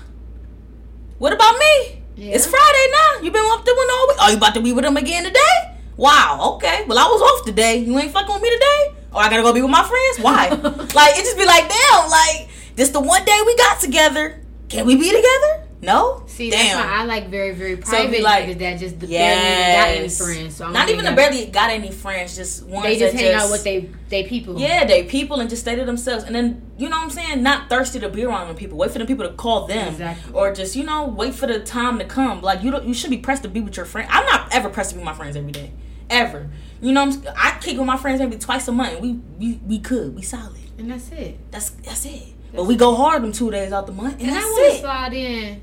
What 1.17 1.33
about 1.33 1.57
me? 1.57 2.01
Yeah. 2.15 2.35
It's 2.35 2.45
Friday 2.45 2.91
now. 2.91 3.21
You 3.23 3.31
been 3.31 3.43
up 3.45 3.65
doing 3.65 3.87
all 3.91 4.07
week. 4.07 4.17
Oh, 4.19 4.29
you 4.29 4.37
about 4.37 4.53
to 4.53 4.61
be 4.61 4.71
with 4.71 4.83
them 4.85 4.97
again 4.97 5.23
today? 5.23 5.72
Wow. 5.97 6.55
Okay. 6.55 6.85
Well, 6.87 6.97
I 6.97 7.03
was 7.03 7.21
off 7.21 7.45
today. 7.45 7.77
You 7.77 7.97
ain't 7.99 8.11
fucking 8.11 8.33
with 8.33 8.41
me 8.41 8.49
today. 8.49 8.95
Or 9.13 9.21
I 9.21 9.29
gotta 9.29 9.43
go 9.43 9.53
be 9.53 9.61
with 9.61 9.71
my 9.71 9.83
friends. 9.83 10.19
Why? 10.19 10.49
like 10.95 11.17
it 11.17 11.23
just 11.23 11.37
be 11.37 11.45
like, 11.45 11.69
damn. 11.69 12.09
Like 12.09 12.49
this 12.75 12.89
the 12.89 12.99
one 12.99 13.23
day 13.25 13.39
we 13.45 13.55
got 13.57 13.79
together. 13.79 14.39
Can 14.69 14.87
we 14.87 14.95
be 14.95 15.07
together? 15.09 15.67
No. 15.83 16.23
See, 16.27 16.49
that's 16.49 16.63
damn. 16.63 16.79
why 16.79 17.01
I 17.01 17.03
like 17.03 17.27
very, 17.27 17.53
very 17.53 17.75
So 17.75 17.91
private 17.91 18.11
be 18.11 18.21
like, 18.21 18.57
that 18.57 18.79
just 18.79 18.97
barely 18.99 19.13
even 19.13 19.75
got 19.75 19.87
any 19.89 20.09
friends. 20.09 20.55
So 20.55 20.65
I'm 20.65 20.73
Not 20.73 20.89
even 20.89 21.05
a 21.05 21.15
barely 21.15 21.45
got 21.47 21.69
any 21.69 21.91
friends. 21.91 22.35
Just 22.37 22.65
ones 22.65 22.85
They 22.85 22.97
just 22.97 23.13
hang 23.13 23.33
out 23.33 23.51
with 23.51 23.63
they 23.63 23.89
they 24.07 24.23
people. 24.23 24.57
Yeah, 24.57 24.85
they 24.85 25.03
people 25.03 25.41
and 25.41 25.49
just 25.49 25.63
stay 25.63 25.75
to 25.75 25.83
themselves. 25.83 26.23
And 26.23 26.33
then, 26.33 26.71
you 26.77 26.87
know 26.87 26.97
what 26.97 27.03
I'm 27.03 27.09
saying? 27.09 27.43
Not 27.43 27.69
thirsty 27.69 27.99
to 27.99 28.09
be 28.09 28.23
around 28.23 28.47
them 28.47 28.55
people. 28.55 28.77
Wait 28.77 28.91
for 28.91 28.99
the 28.99 29.05
people 29.05 29.27
to 29.27 29.33
call 29.33 29.67
them. 29.67 29.89
Exactly. 29.89 30.33
Or 30.33 30.53
just, 30.53 30.75
you 30.75 30.83
know, 30.83 31.05
wait 31.05 31.35
for 31.35 31.47
the 31.47 31.59
time 31.59 31.99
to 31.99 32.05
come. 32.05 32.41
Like, 32.41 32.63
you 32.63 32.71
don't, 32.71 32.85
you 32.85 32.93
should 32.93 33.09
be 33.09 33.17
pressed 33.17 33.43
to 33.43 33.49
be 33.49 33.59
with 33.59 33.75
your 33.75 33.85
friend. 33.85 34.07
I'm 34.09 34.25
not 34.25 34.53
ever 34.53 34.69
pressed 34.69 34.91
to 34.91 34.95
be 34.95 34.99
with 34.99 35.05
my 35.05 35.13
friends 35.13 35.35
every 35.35 35.51
day. 35.51 35.71
Ever. 36.09 36.49
You 36.81 36.91
know, 36.91 37.01
I'm, 37.03 37.23
I 37.37 37.57
kick 37.61 37.77
with 37.77 37.87
my 37.87 37.97
friends 37.97 38.19
maybe 38.19 38.37
twice 38.37 38.67
a 38.67 38.71
month. 38.71 38.99
We, 38.99 39.13
we, 39.39 39.59
we 39.65 39.79
could. 39.79 40.15
We 40.15 40.21
solid. 40.21 40.57
and 40.77 40.91
that's 40.91 41.09
it. 41.11 41.39
That's 41.51 41.69
that's 41.71 42.05
it. 42.05 42.33
But 42.53 42.65
we 42.65 42.75
go 42.75 42.93
hard 42.95 43.23
them 43.23 43.31
two 43.31 43.49
days 43.49 43.71
out 43.71 43.87
the 43.87 43.93
month. 43.93 44.13
And, 44.19 44.23
And 44.23 44.31
I 44.31 44.33
that's 44.35 44.45
want 44.45 44.71
to 44.71 44.77
it. 44.77 44.81
slide 44.81 45.13
in. 45.13 45.61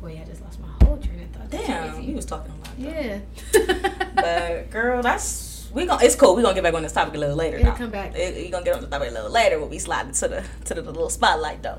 Boy, 0.00 0.20
I 0.20 0.28
just 0.28 0.42
lost 0.42 0.58
my 0.60 0.68
whole 0.84 0.96
train 0.98 1.20
of 1.22 1.30
thought. 1.30 1.50
Damn, 1.50 2.00
you 2.02 2.14
was 2.16 2.24
talking 2.24 2.52
a 2.52 2.56
lot. 2.56 2.70
though. 2.78 2.88
Yeah. 2.88 4.02
But, 4.16 4.70
girl, 4.70 5.02
that's. 5.02 5.68
We 5.72 5.84
gonna, 5.84 6.02
it's 6.02 6.14
cool. 6.16 6.34
We're 6.34 6.42
gonna 6.42 6.54
get 6.54 6.64
back 6.64 6.72
on 6.74 6.82
this 6.82 6.92
topic 6.92 7.14
a 7.14 7.18
little 7.18 7.36
later. 7.36 7.58
It'll 7.58 7.70
now. 7.72 7.76
come 7.76 7.90
back. 7.90 8.16
You're 8.16 8.50
gonna 8.50 8.64
get 8.64 8.74
on 8.76 8.80
the 8.80 8.86
topic 8.86 9.10
a 9.10 9.12
little 9.12 9.30
later 9.30 9.60
when 9.60 9.68
we 9.68 9.78
slide 9.78 10.12
to 10.14 10.28
the 10.28 10.44
to 10.64 10.74
the 10.74 10.80
little 10.82 11.10
spotlight 11.10 11.62
though. 11.62 11.78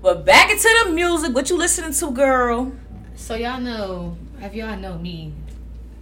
But 0.00 0.24
back 0.24 0.50
into 0.50 0.68
the 0.84 0.90
music. 0.90 1.34
What 1.34 1.50
you 1.50 1.58
listening 1.58 1.92
to, 1.92 2.10
girl? 2.12 2.72
so 3.16 3.34
y'all 3.34 3.60
know, 3.60 4.16
if 4.40 4.54
y'all 4.54 4.76
know 4.78 4.96
me, 4.98 5.32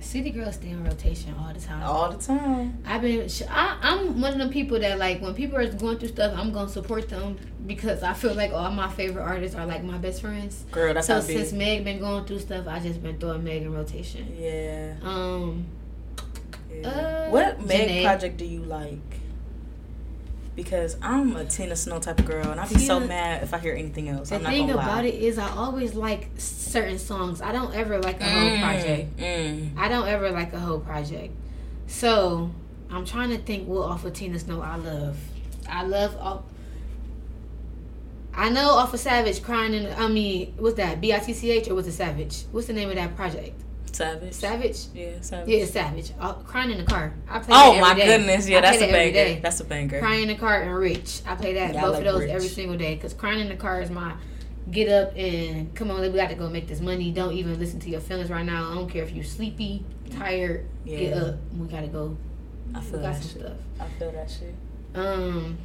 City 0.01 0.31
Girls 0.31 0.55
stay 0.55 0.71
in 0.71 0.83
rotation 0.83 1.35
all 1.39 1.53
the 1.53 1.61
time. 1.61 1.83
All 1.83 2.11
the 2.11 2.19
time. 2.19 2.83
I've 2.87 3.03
been. 3.03 3.29
I, 3.51 3.79
I'm 3.83 4.21
one 4.21 4.33
of 4.33 4.39
them 4.39 4.51
people 4.51 4.81
that 4.81 4.99
like 4.99 5.21
when 5.21 5.35
people 5.35 5.59
are 5.59 5.67
going 5.71 5.99
through 5.99 6.09
stuff, 6.09 6.33
I'm 6.37 6.53
gonna 6.53 6.69
support 6.69 7.09
them 7.09 7.39
because 7.67 8.03
I 8.03 8.15
feel 8.15 8.35
like 8.35 8.53
all 8.53 8.71
my 8.71 8.89
favorite 8.91 9.23
artists 9.23 9.57
are 9.57 9.67
like 9.67 9.85
my 9.85 9.99
best 9.99 10.23
friends. 10.23 10.65
Girl, 10.73 10.95
that's 10.95 11.07
so 11.07 11.15
how 11.15 11.21
it 11.21 11.29
be. 11.29 11.35
since 11.35 11.53
Meg 11.53 11.85
been 11.85 12.01
going 12.01 12.25
through 12.25 12.41
stuff, 12.41 12.67
I 12.67 12.81
just 12.81 13.03
been 13.03 13.19
throwing 13.19 13.45
Meg 13.45 13.63
in 13.63 13.73
rotation. 13.73 14.35
Yeah. 14.39 14.95
Um, 15.03 15.67
yeah. 16.73 16.89
Uh, 16.89 17.31
what 17.31 17.65
Meg 17.67 17.89
Janae. 17.89 18.03
project 18.05 18.37
do 18.39 18.47
you 18.47 18.63
like? 18.63 19.20
Because 20.57 20.97
I'm 21.01 21.37
a 21.37 21.45
Tina 21.45 21.77
Snow 21.77 22.01
type 22.01 22.19
of 22.19 22.27
girl, 22.27 22.51
and 22.51 22.61
I'd 22.61 22.69
be 22.69 22.79
so 22.79 23.01
mad 23.01 23.43
if 23.43 23.55
I 23.55 23.59
hear 23.59 23.75
anything 23.75 24.09
else. 24.09 24.29
the 24.31 24.37
I'm 24.37 24.43
not 24.43 24.51
thing 24.51 24.71
about 24.71 25.05
lie. 25.05 25.05
it 25.05 25.15
is, 25.15 25.39
I 25.39 25.49
always 25.51 25.95
like 25.95 26.29
certain 26.37 26.99
songs. 26.99 27.41
I 27.41 27.53
don't 27.53 27.75
ever 27.75 27.99
like 28.01 28.21
a 28.21 28.25
whole 28.25 28.59
project. 28.59 29.17
Mm. 29.17 29.79
I 29.79 29.89
don't 29.89 30.09
ever 30.09 30.31
like 30.31 30.53
a 30.53 30.59
whole 30.59 30.81
project. 30.81 31.33
So 31.87 32.51
I'm 32.91 33.05
trying 33.05 33.31
to 33.31 33.39
think 33.39 33.69
what 33.69 33.89
off 33.89 34.05
of 34.05 34.13
Tina 34.13 34.39
Snow 34.39 34.61
I 34.61 34.77
love. 34.77 35.17
I 35.69 35.85
love 35.85 36.17
off. 36.19 36.43
I 38.35 38.49
know 38.49 38.71
off 38.71 38.93
of 38.93 39.01
Savage 39.01 39.43
crying 39.43 39.75
in. 39.75 39.93
I 39.95 40.09
mean, 40.09 40.55
what's 40.59 40.77
that? 40.77 41.01
B 41.01 41.13
I 41.15 41.19
T 41.21 41.33
C 41.33 41.51
H 41.51 41.69
or 41.69 41.75
was 41.75 41.87
it 41.87 41.93
Savage? 41.93 42.45
What's 42.53 42.67
the 42.67 42.73
name 42.73 42.89
of 42.89 42.97
that 42.97 43.17
project? 43.17 43.61
Savage. 43.93 44.33
Savage. 44.33 44.79
Yeah, 44.95 45.21
Savage. 45.21 45.49
Yeah, 45.49 45.65
Savage. 45.67 46.13
Crying 46.45 46.71
in 46.71 46.79
the 46.79 46.85
car. 46.85 47.13
I 47.29 47.39
play 47.41 47.55
Oh 47.57 47.81
my 47.81 47.95
day. 47.95 48.07
goodness, 48.07 48.49
yeah, 48.49 48.61
that's 48.61 48.77
a 48.79 48.81
that 48.81 48.93
banger. 48.93 49.13
day. 49.13 49.41
That's 49.43 49.61
a 49.61 49.65
banger. 49.65 49.99
Crying 50.01 50.23
in 50.23 50.29
the 50.29 50.35
car 50.37 50.63
and 50.63 50.75
Rich. 50.75 51.23
I 51.27 51.35
play 51.35 51.55
that 51.55 51.75
Yeah, 51.75 51.83
both 51.83 51.95
like 51.99 52.07
of 52.07 52.13
those 52.13 52.21
Rich. 52.23 52.31
every 52.31 52.49
single 52.49 52.77
day 52.77 52.95
because 52.95 53.13
crying 53.15 53.41
in 53.41 53.49
the 53.49 53.57
car 53.57 53.81
is 53.83 53.91
my 53.91 54.15
get 54.71 54.89
up 54.89 55.13
and 55.17 55.75
come 55.75 55.91
on, 55.91 56.01
we 56.01 56.09
got 56.11 56.29
to 56.29 56.35
go 56.37 56.49
make 56.49 56.69
this 56.69 56.81
money. 56.81 57.11
Don't 57.11 57.33
even 57.33 57.59
listen 57.59 57.81
to 57.81 57.91
your 57.91 58.01
feelings 58.01 58.31
right 58.31 58.45
now. 58.47 58.71
I 58.71 58.75
don't 58.75 58.89
care 58.89 59.03
if 59.03 59.13
you're 59.13 59.25
sleepy, 59.25 59.85
tired. 60.11 60.67
Get 60.87 61.13
up. 61.15 61.37
We 61.59 61.67
gotta 61.67 61.89
go. 61.89 62.17
I 62.75 62.79
We 62.79 62.85
feel 62.85 63.01
got 63.01 63.15
that 63.15 63.23
some 63.23 63.31
shit. 63.33 63.41
stuff. 63.43 63.57
I 63.81 63.85
feel 63.99 64.13
that 64.13 64.31
shit. 64.31 64.55
Um, 64.95 65.59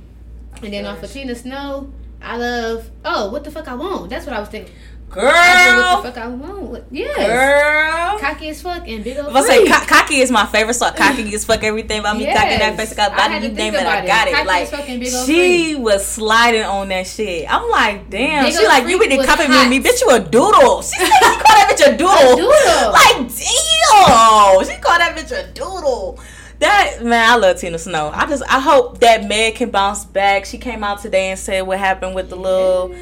I 0.53 0.57
and 0.65 0.73
then 0.73 0.85
off 0.85 1.03
of. 1.03 1.11
Tina 1.11 1.35
Snow, 1.35 1.91
I 2.21 2.37
love. 2.37 2.89
Oh, 3.03 3.31
what 3.31 3.43
the 3.43 3.51
fuck 3.51 3.67
I 3.67 3.75
want? 3.75 4.09
That's 4.09 4.25
what 4.25 4.35
I 4.35 4.39
was 4.39 4.49
thinking. 4.49 4.73
Girl, 5.09 5.23
I 5.27 5.93
what 6.01 6.03
the 6.03 6.11
fuck 6.11 6.25
I 6.25 6.27
want. 6.27 6.83
Yes. 6.91 7.15
girl. 7.15 8.19
Cocky 8.19 8.49
as 8.49 8.61
fuck 8.61 8.87
and 8.87 9.03
big 9.03 9.17
old. 9.17 9.27
I'm 9.27 9.33
gonna 9.33 9.47
say 9.47 9.65
co- 9.65 9.85
cocky 9.85 10.15
is 10.19 10.29
my 10.29 10.45
favorite 10.45 10.73
song. 10.73 10.93
Cocky 10.95 11.33
as 11.35 11.45
fuck 11.45 11.63
everything 11.63 11.99
about 11.99 12.17
me. 12.17 12.23
Yes. 12.23 12.37
Cocky 12.37 12.57
that 12.57 12.75
face, 12.75 12.93
got 12.95 13.15
body, 13.15 13.47
you 13.47 13.53
name 13.53 13.75
it, 13.75 13.85
I 13.85 14.05
got 14.05 14.27
it. 14.27 14.45
Like 14.45 14.69
big 14.99 15.07
she 15.25 15.75
was 15.75 16.05
sliding 16.05 16.63
on 16.63 16.89
that 16.89 17.07
shit. 17.07 17.51
I'm 17.51 17.69
like, 17.69 18.09
damn. 18.09 18.45
Big 18.45 18.55
she 18.55 18.67
like 18.67 18.87
you 18.87 18.99
been 18.99 19.17
was 19.17 19.25
compliment 19.25 19.69
me, 19.69 19.79
bitch. 19.79 20.01
You 20.01 20.11
a 20.11 20.19
doodle. 20.19 20.81
She 20.85 20.97
said 20.97 21.07
you 21.07 21.19
call 21.21 21.55
that 21.55 21.75
bitch 21.75 21.93
a 21.93 21.97
doodle. 21.97 22.35
doodle. 22.35 22.91
Like 22.91 23.17
damn. 23.17 24.65
She 24.65 24.81
called 24.81 24.99
that 24.99 25.15
bitch 25.15 25.31
a 25.31 25.51
doodle. 25.53 26.19
That 26.59 26.99
man, 27.03 27.29
I 27.29 27.35
love 27.35 27.57
Tina 27.57 27.77
Snow. 27.77 28.11
I 28.13 28.25
just 28.27 28.43
I 28.49 28.59
hope 28.59 28.99
that 28.99 29.27
Meg 29.27 29.55
can 29.55 29.69
bounce 29.71 30.05
back. 30.05 30.45
She 30.45 30.57
came 30.57 30.83
out 30.83 31.01
today 31.01 31.29
and 31.29 31.39
said 31.39 31.61
what 31.61 31.79
happened 31.79 32.15
with 32.15 32.29
the 32.29 32.35
little 32.37 32.95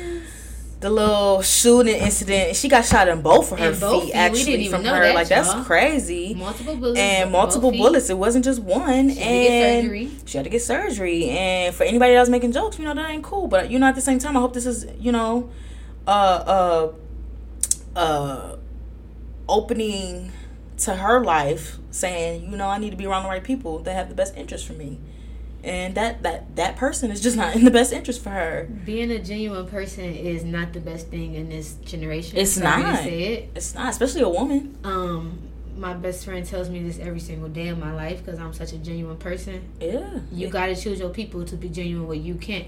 the 0.83 0.89
little 0.91 1.41
shooting 1.41 1.95
incident. 1.95 2.55
She 2.55 2.69
got 2.69 2.85
shot 2.85 3.07
in 3.07 3.21
both 3.21 3.51
of 3.51 3.57
her 3.59 3.69
In 3.69 3.73
feet 3.73 3.81
feet. 3.89 4.03
We 4.05 4.11
actually 4.13 4.67
from 4.69 4.83
know 4.83 4.93
her. 4.93 5.01
that, 5.01 5.15
like 5.15 5.27
that's 5.27 5.51
y'all. 5.51 5.63
crazy. 5.63 6.35
multiple 6.35 6.75
bullets 6.75 6.99
And 6.99 7.31
multiple 7.31 7.71
feet. 7.71 7.79
bullets. 7.81 8.09
It 8.09 8.17
wasn't 8.17 8.45
just 8.45 8.61
one. 8.61 9.09
She 9.09 9.15
had 9.15 9.23
to 9.23 9.23
get 9.23 9.51
and 9.51 9.83
surgery. 9.85 10.11
she 10.25 10.37
had 10.37 10.43
to 10.43 10.49
get 10.51 10.61
surgery. 10.61 11.29
And 11.29 11.73
for 11.75 11.83
anybody 11.83 12.13
that 12.13 12.19
was 12.19 12.29
making 12.29 12.51
jokes, 12.51 12.77
you 12.77 12.85
know 12.85 12.93
that 12.93 13.09
ain't 13.09 13.23
cool. 13.23 13.47
But 13.47 13.71
you 13.71 13.79
know, 13.79 13.87
at 13.87 13.95
the 13.95 14.01
same 14.01 14.19
time, 14.19 14.37
I 14.37 14.39
hope 14.41 14.53
this 14.53 14.65
is 14.67 14.85
you 14.99 15.11
know, 15.11 15.49
uh, 16.07 16.91
uh, 17.95 17.99
uh, 17.99 18.55
opening 19.49 20.31
to 20.77 20.95
her 20.95 21.23
life, 21.23 21.77
saying 21.91 22.49
you 22.51 22.57
know 22.57 22.67
I 22.67 22.77
need 22.77 22.91
to 22.91 22.97
be 22.97 23.05
around 23.05 23.23
the 23.23 23.29
right 23.29 23.43
people 23.43 23.79
that 23.79 23.93
have 23.93 24.09
the 24.09 24.15
best 24.15 24.35
interest 24.37 24.65
for 24.67 24.73
me. 24.73 24.99
And 25.63 25.95
that 25.95 26.23
that 26.23 26.55
that 26.57 26.75
person 26.75 27.09
is 27.09 27.21
just 27.21 27.37
not 27.37 27.55
in 27.55 27.63
the 27.63 27.71
best 27.71 27.93
interest 27.93 28.21
for 28.21 28.31
her. 28.31 28.67
Being 28.85 29.11
a 29.11 29.19
genuine 29.19 29.65
person 29.67 30.03
is 30.03 30.43
not 30.43 30.73
the 30.73 30.81
best 30.81 31.07
thing 31.07 31.35
in 31.35 31.47
this 31.49 31.75
generation. 31.85 32.37
It's 32.37 32.55
to 32.55 32.63
not. 32.63 32.97
say 33.03 33.21
it. 33.33 33.51
It's 33.55 33.73
not, 33.73 33.89
especially 33.89 34.21
a 34.21 34.29
woman. 34.29 34.77
Um, 34.83 35.39
my 35.77 35.93
best 35.93 36.25
friend 36.25 36.45
tells 36.45 36.69
me 36.69 36.83
this 36.83 36.99
every 36.99 37.21
single 37.21 37.47
day 37.49 37.69
of 37.69 37.77
my 37.79 37.93
life 37.93 38.23
because 38.23 38.39
I'm 38.39 38.51
such 38.53 38.73
a 38.73 38.77
genuine 38.77 39.15
person. 39.17 39.63
Yeah, 39.79 40.19
You 40.33 40.49
gotta 40.49 40.75
choose 40.75 40.99
your 40.99 41.09
people 41.09 41.45
to 41.45 41.55
be 41.55 41.69
genuine. 41.69 42.07
Where 42.07 42.17
you 42.17 42.35
can't, 42.35 42.67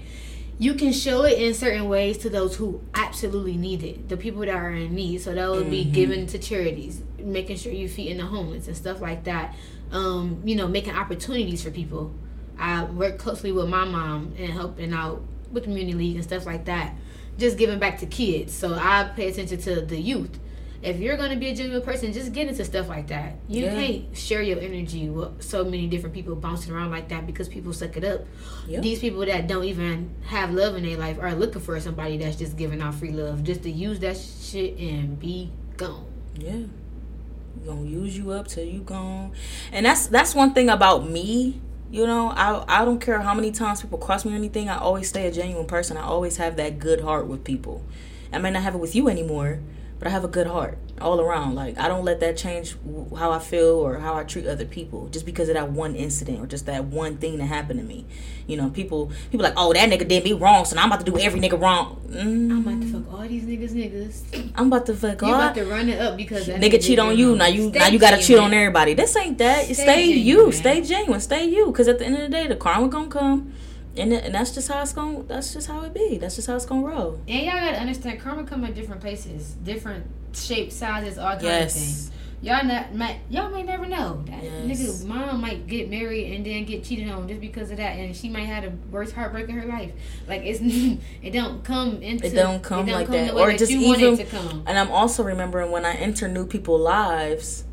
you 0.58 0.72
can 0.72 0.92
show 0.94 1.24
it 1.24 1.38
in 1.38 1.52
certain 1.52 1.88
ways 1.90 2.16
to 2.18 2.30
those 2.30 2.56
who 2.56 2.80
absolutely 2.94 3.58
need 3.58 3.82
it. 3.82 4.08
The 4.08 4.16
people 4.16 4.40
that 4.40 4.48
are 4.48 4.70
in 4.72 4.94
need. 4.94 5.20
So 5.20 5.34
that 5.34 5.50
would 5.50 5.70
be 5.70 5.84
Mhm. 5.84 5.92
given 5.92 6.26
to 6.28 6.38
charities, 6.38 7.02
making 7.18 7.58
sure 7.58 7.72
you 7.72 7.88
feed 7.90 8.10
in 8.10 8.16
the 8.16 8.24
homeless 8.24 8.66
and 8.68 8.76
stuff 8.76 9.02
like 9.02 9.24
that. 9.24 9.54
Um, 9.92 10.40
you 10.46 10.56
know, 10.56 10.66
making 10.66 10.94
opportunities 10.94 11.62
for 11.62 11.70
people. 11.70 12.12
I 12.58 12.84
work 12.84 13.18
closely 13.18 13.52
with 13.52 13.68
my 13.68 13.84
mom 13.84 14.34
and 14.38 14.52
helping 14.52 14.92
out 14.92 15.22
with 15.52 15.64
community 15.64 15.94
league 15.94 16.14
and 16.16 16.24
stuff 16.24 16.46
like 16.46 16.64
that. 16.66 16.94
Just 17.38 17.58
giving 17.58 17.78
back 17.78 17.98
to 17.98 18.06
kids. 18.06 18.54
So 18.54 18.74
I 18.74 19.10
pay 19.14 19.28
attention 19.28 19.58
to 19.62 19.80
the 19.82 20.00
youth. 20.00 20.38
If 20.82 20.98
you're 20.98 21.16
gonna 21.16 21.36
be 21.36 21.48
a 21.48 21.54
genuine 21.54 21.82
person, 21.82 22.12
just 22.12 22.32
get 22.32 22.48
into 22.48 22.64
stuff 22.64 22.88
like 22.88 23.08
that. 23.08 23.36
You 23.48 23.64
Yeah. 23.64 23.74
can't 23.74 24.16
share 24.16 24.42
your 24.42 24.60
energy 24.60 25.08
with 25.08 25.42
so 25.42 25.64
many 25.64 25.86
different 25.86 26.14
people 26.14 26.36
bouncing 26.36 26.72
around 26.72 26.90
like 26.90 27.08
that 27.08 27.26
because 27.26 27.48
people 27.48 27.72
suck 27.72 27.96
it 27.96 28.04
up. 28.04 28.24
Yep. 28.68 28.82
These 28.82 29.00
people 29.00 29.20
that 29.26 29.48
don't 29.48 29.64
even 29.64 30.10
have 30.26 30.52
love 30.52 30.76
in 30.76 30.84
their 30.84 30.96
life 30.96 31.18
are 31.20 31.34
looking 31.34 31.60
for 31.60 31.78
somebody 31.80 32.18
that's 32.18 32.36
just 32.36 32.56
giving 32.56 32.80
out 32.80 32.94
free 32.94 33.10
love, 33.10 33.42
just 33.42 33.62
to 33.64 33.70
use 33.70 33.98
that 34.00 34.16
shit 34.16 34.78
and 34.78 35.18
be 35.18 35.50
gone. 35.76 36.06
Yeah. 36.38 36.64
Gonna 37.64 37.82
use 37.82 38.16
you 38.16 38.30
up 38.30 38.46
till 38.48 38.64
you 38.64 38.80
gone. 38.80 39.32
And 39.72 39.86
that's 39.86 40.06
that's 40.06 40.34
one 40.34 40.52
thing 40.52 40.68
about 40.68 41.08
me. 41.08 41.60
You 41.90 42.06
know, 42.06 42.30
I 42.30 42.64
I 42.80 42.84
don't 42.84 43.00
care 43.00 43.20
how 43.20 43.34
many 43.34 43.52
times 43.52 43.82
people 43.82 43.98
cross 43.98 44.24
me 44.24 44.32
or 44.32 44.36
anything. 44.36 44.68
I 44.68 44.78
always 44.78 45.08
stay 45.08 45.26
a 45.26 45.32
genuine 45.32 45.66
person. 45.66 45.96
I 45.96 46.02
always 46.02 46.36
have 46.38 46.56
that 46.56 46.78
good 46.78 47.00
heart 47.00 47.26
with 47.26 47.44
people. 47.44 47.84
I 48.32 48.38
may 48.38 48.50
not 48.50 48.62
have 48.62 48.74
it 48.74 48.78
with 48.78 48.94
you 48.96 49.08
anymore, 49.08 49.60
but 49.98 50.08
I 50.08 50.10
have 50.10 50.24
a 50.24 50.28
good 50.28 50.48
heart 50.48 50.78
all 51.00 51.20
around. 51.20 51.54
Like 51.54 51.78
I 51.78 51.88
don't 51.88 52.04
let 52.04 52.20
that 52.20 52.36
change 52.36 52.76
how 53.16 53.30
I 53.30 53.38
feel 53.38 53.74
or 53.74 53.98
how 53.98 54.14
I 54.14 54.24
treat 54.24 54.46
other 54.46 54.64
people 54.64 55.08
just 55.08 55.26
because 55.26 55.48
of 55.48 55.54
that 55.54 55.70
one 55.70 55.94
incident 55.94 56.40
or 56.40 56.46
just 56.46 56.66
that 56.66 56.84
one 56.84 57.16
thing 57.18 57.38
that 57.38 57.46
happened 57.46 57.80
to 57.80 57.84
me. 57.86 58.06
You 58.46 58.56
know, 58.56 58.70
people 58.70 59.10
people 59.30 59.44
like, 59.44 59.54
oh 59.56 59.72
that 59.72 59.88
nigga 59.90 60.06
did 60.06 60.24
me 60.24 60.32
wrong, 60.32 60.64
so 60.64 60.76
now 60.76 60.82
I'm 60.82 60.92
about 60.92 61.04
to 61.04 61.10
do 61.10 61.18
every 61.18 61.40
nigga 61.40 61.60
wrong. 61.60 62.00
Mm, 62.08 62.50
I'm 62.50 62.66
about 62.66 62.80
to 62.82 62.92
fuck 62.92 63.12
all 63.12 63.28
these 63.28 63.42
niggas, 63.44 63.72
niggas. 63.72 64.52
I'm 64.54 64.68
about 64.68 64.86
to 64.86 64.94
fuck 64.94 65.20
You 65.22 65.28
all 65.28 65.34
about 65.34 65.54
to 65.56 65.64
run 65.64 65.88
it 65.88 66.00
up 66.00 66.16
because 66.16 66.46
that 66.46 66.60
nigga 66.60 66.82
cheat 66.82 66.98
on 66.98 67.08
wrong. 67.08 67.16
you 67.18 67.36
now 67.36 67.46
you 67.46 67.68
Stay 67.70 67.78
now 67.78 67.88
you 67.88 67.98
gotta 67.98 68.22
cheat 68.22 68.38
on 68.38 68.54
everybody 68.54 68.94
this 68.94 69.16
ain't 69.16 69.38
that 69.38 69.64
stay, 69.64 69.74
Stay 69.74 70.04
you 70.06 70.34
genuine. 70.34 70.52
stay 70.52 70.80
genuine 70.82 71.20
stay 71.20 71.44
you 71.48 71.66
because 71.66 71.88
at 71.88 71.98
the 71.98 72.04
end 72.06 72.14
of 72.16 72.22
the 72.22 72.28
day 72.28 72.46
the 72.46 72.56
karma 72.56 72.88
gonna 72.88 73.08
come 73.08 73.52
and, 73.96 74.12
and 74.12 74.34
that's 74.34 74.52
just 74.54 74.68
how 74.68 74.80
it's 74.82 74.92
gonna 74.92 75.22
that's 75.24 75.54
just 75.54 75.66
how 75.68 75.82
it 75.82 75.92
be 75.94 76.18
that's 76.18 76.36
just 76.36 76.46
how 76.46 76.54
it's 76.54 76.66
gonna 76.66 76.86
roll 76.86 77.18
And 77.26 77.40
y'all 77.46 77.54
gotta 77.54 77.78
understand, 77.78 78.20
karma 78.20 78.44
come 78.44 78.62
in 78.64 78.74
different 78.74 79.00
places, 79.00 79.54
different 79.64 80.06
shapes, 80.44 80.76
sizes, 80.76 81.18
all 81.18 81.36
kinds 81.36 81.44
of 81.44 81.80
things. 81.82 82.10
Y'all 82.42 82.64
not, 82.64 82.94
might, 82.94 83.16
y'all 83.30 83.48
may 83.50 83.62
never 83.62 83.86
know. 83.86 84.22
That 84.26 84.42
Yes. 84.44 84.78
nigga 85.02 85.06
mom 85.06 85.40
might 85.40 85.66
get 85.66 85.88
married 85.90 86.34
and 86.36 86.44
then 86.44 86.64
get 86.66 86.84
cheated 86.84 87.08
on 87.08 87.26
just 87.26 87.40
because 87.40 87.70
of 87.70 87.78
that, 87.78 87.96
and 87.96 88.14
she 88.14 88.28
might 88.28 88.44
have 88.44 88.64
the 88.64 88.72
worst 88.90 89.14
heartbreak 89.14 89.48
in 89.48 89.56
her 89.58 89.66
life. 89.66 89.90
Like 90.28 90.42
it's, 90.44 90.60
it 91.22 91.30
don't 91.30 91.64
come 91.64 92.02
into, 92.02 92.26
It 92.26 92.34
don't 92.34 92.62
come 92.62 92.86
like 92.88 93.08
that. 93.08 93.32
Or 93.32 93.46
that 93.50 93.58
just 93.58 93.72
even- 93.72 94.14
it 94.14 94.16
to 94.18 94.24
come. 94.26 94.62
and 94.66 94.78
i'm 94.78 94.90
also 94.90 95.22
remembering 95.24 95.70
when 95.70 95.84
i 95.86 95.94
enter 95.94 96.28
new 96.28 96.46
people's 96.46 96.82
lives 96.82 97.64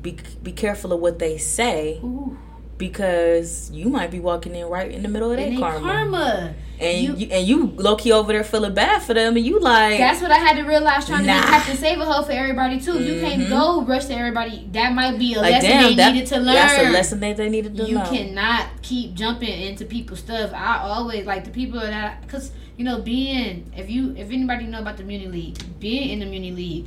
be 0.00 0.16
be 0.42 0.52
careful 0.52 0.92
of 0.92 1.00
what 1.00 1.18
they 1.18 1.36
say 1.38 1.98
Ooh, 2.04 2.36
because 2.80 3.70
you 3.72 3.88
might 3.88 4.10
be 4.10 4.18
walking 4.18 4.54
in 4.56 4.66
right 4.66 4.90
in 4.90 5.02
the 5.02 5.08
middle 5.08 5.30
of 5.30 5.36
their 5.36 5.56
karma. 5.56 5.80
karma. 5.80 6.54
and 6.80 6.98
You- 7.04 7.14
you, 7.14 7.26
and 7.30 7.46
you 7.46 7.66
low 7.76 7.94
key 7.94 8.10
over 8.10 8.32
there 8.32 8.42
feeling 8.42 8.72
bad 8.72 9.02
for 9.02 9.12
them 9.12 9.36
and 9.36 9.44
you 9.44 9.60
like 9.60 9.98
That's 9.98 10.22
what 10.22 10.30
I 10.30 10.38
had 10.38 10.56
to 10.56 10.62
realize 10.62 11.06
trying 11.06 11.26
Nah. 11.26 11.40
to 11.42 11.46
have 11.46 11.66
to 11.70 11.76
save 11.76 12.00
a 12.00 12.06
hoe 12.06 12.22
for 12.22 12.32
everybody 12.32 12.80
too. 12.80 12.98
You 13.02 13.20
can't 13.20 13.42
Mhm. 13.42 13.48
go 13.50 13.82
rush 13.82 14.06
to 14.06 14.14
everybody. 14.16 14.66
That 14.72 14.94
might 14.94 15.18
be 15.18 15.34
a 15.34 15.40
like 15.42 15.52
lesson 15.52 15.70
damn 15.70 15.82
they 15.90 15.94
that, 15.96 16.12
needed 16.14 16.28
to 16.28 16.36
learn. 16.36 16.54
that's 16.54 16.78
a 16.88 16.90
lesson 16.90 17.20
that 17.20 17.36
they 17.36 17.50
needed 17.50 17.76
to 17.76 17.82
learn. 17.82 17.90
you 17.92 18.00
cannot 18.18 18.66
keep 18.82 19.14
jumping 19.14 19.60
into 19.68 19.84
people's 19.84 20.20
stuff. 20.20 20.50
I 20.54 20.78
always 20.82 21.26
like 21.26 21.44
the 21.44 21.50
people 21.50 21.80
that 21.80 22.22
because 22.22 22.50
you 22.78 22.84
know 22.86 22.98
being 23.02 23.70
if 23.76 23.90
you 23.90 24.14
if 24.16 24.30
anybody 24.30 24.64
know 24.64 24.78
about 24.80 24.96
the 24.96 25.04
Muni 25.04 25.26
League, 25.26 25.58
being 25.80 26.08
in 26.08 26.20
the 26.20 26.26
Muni 26.26 26.50
League, 26.52 26.86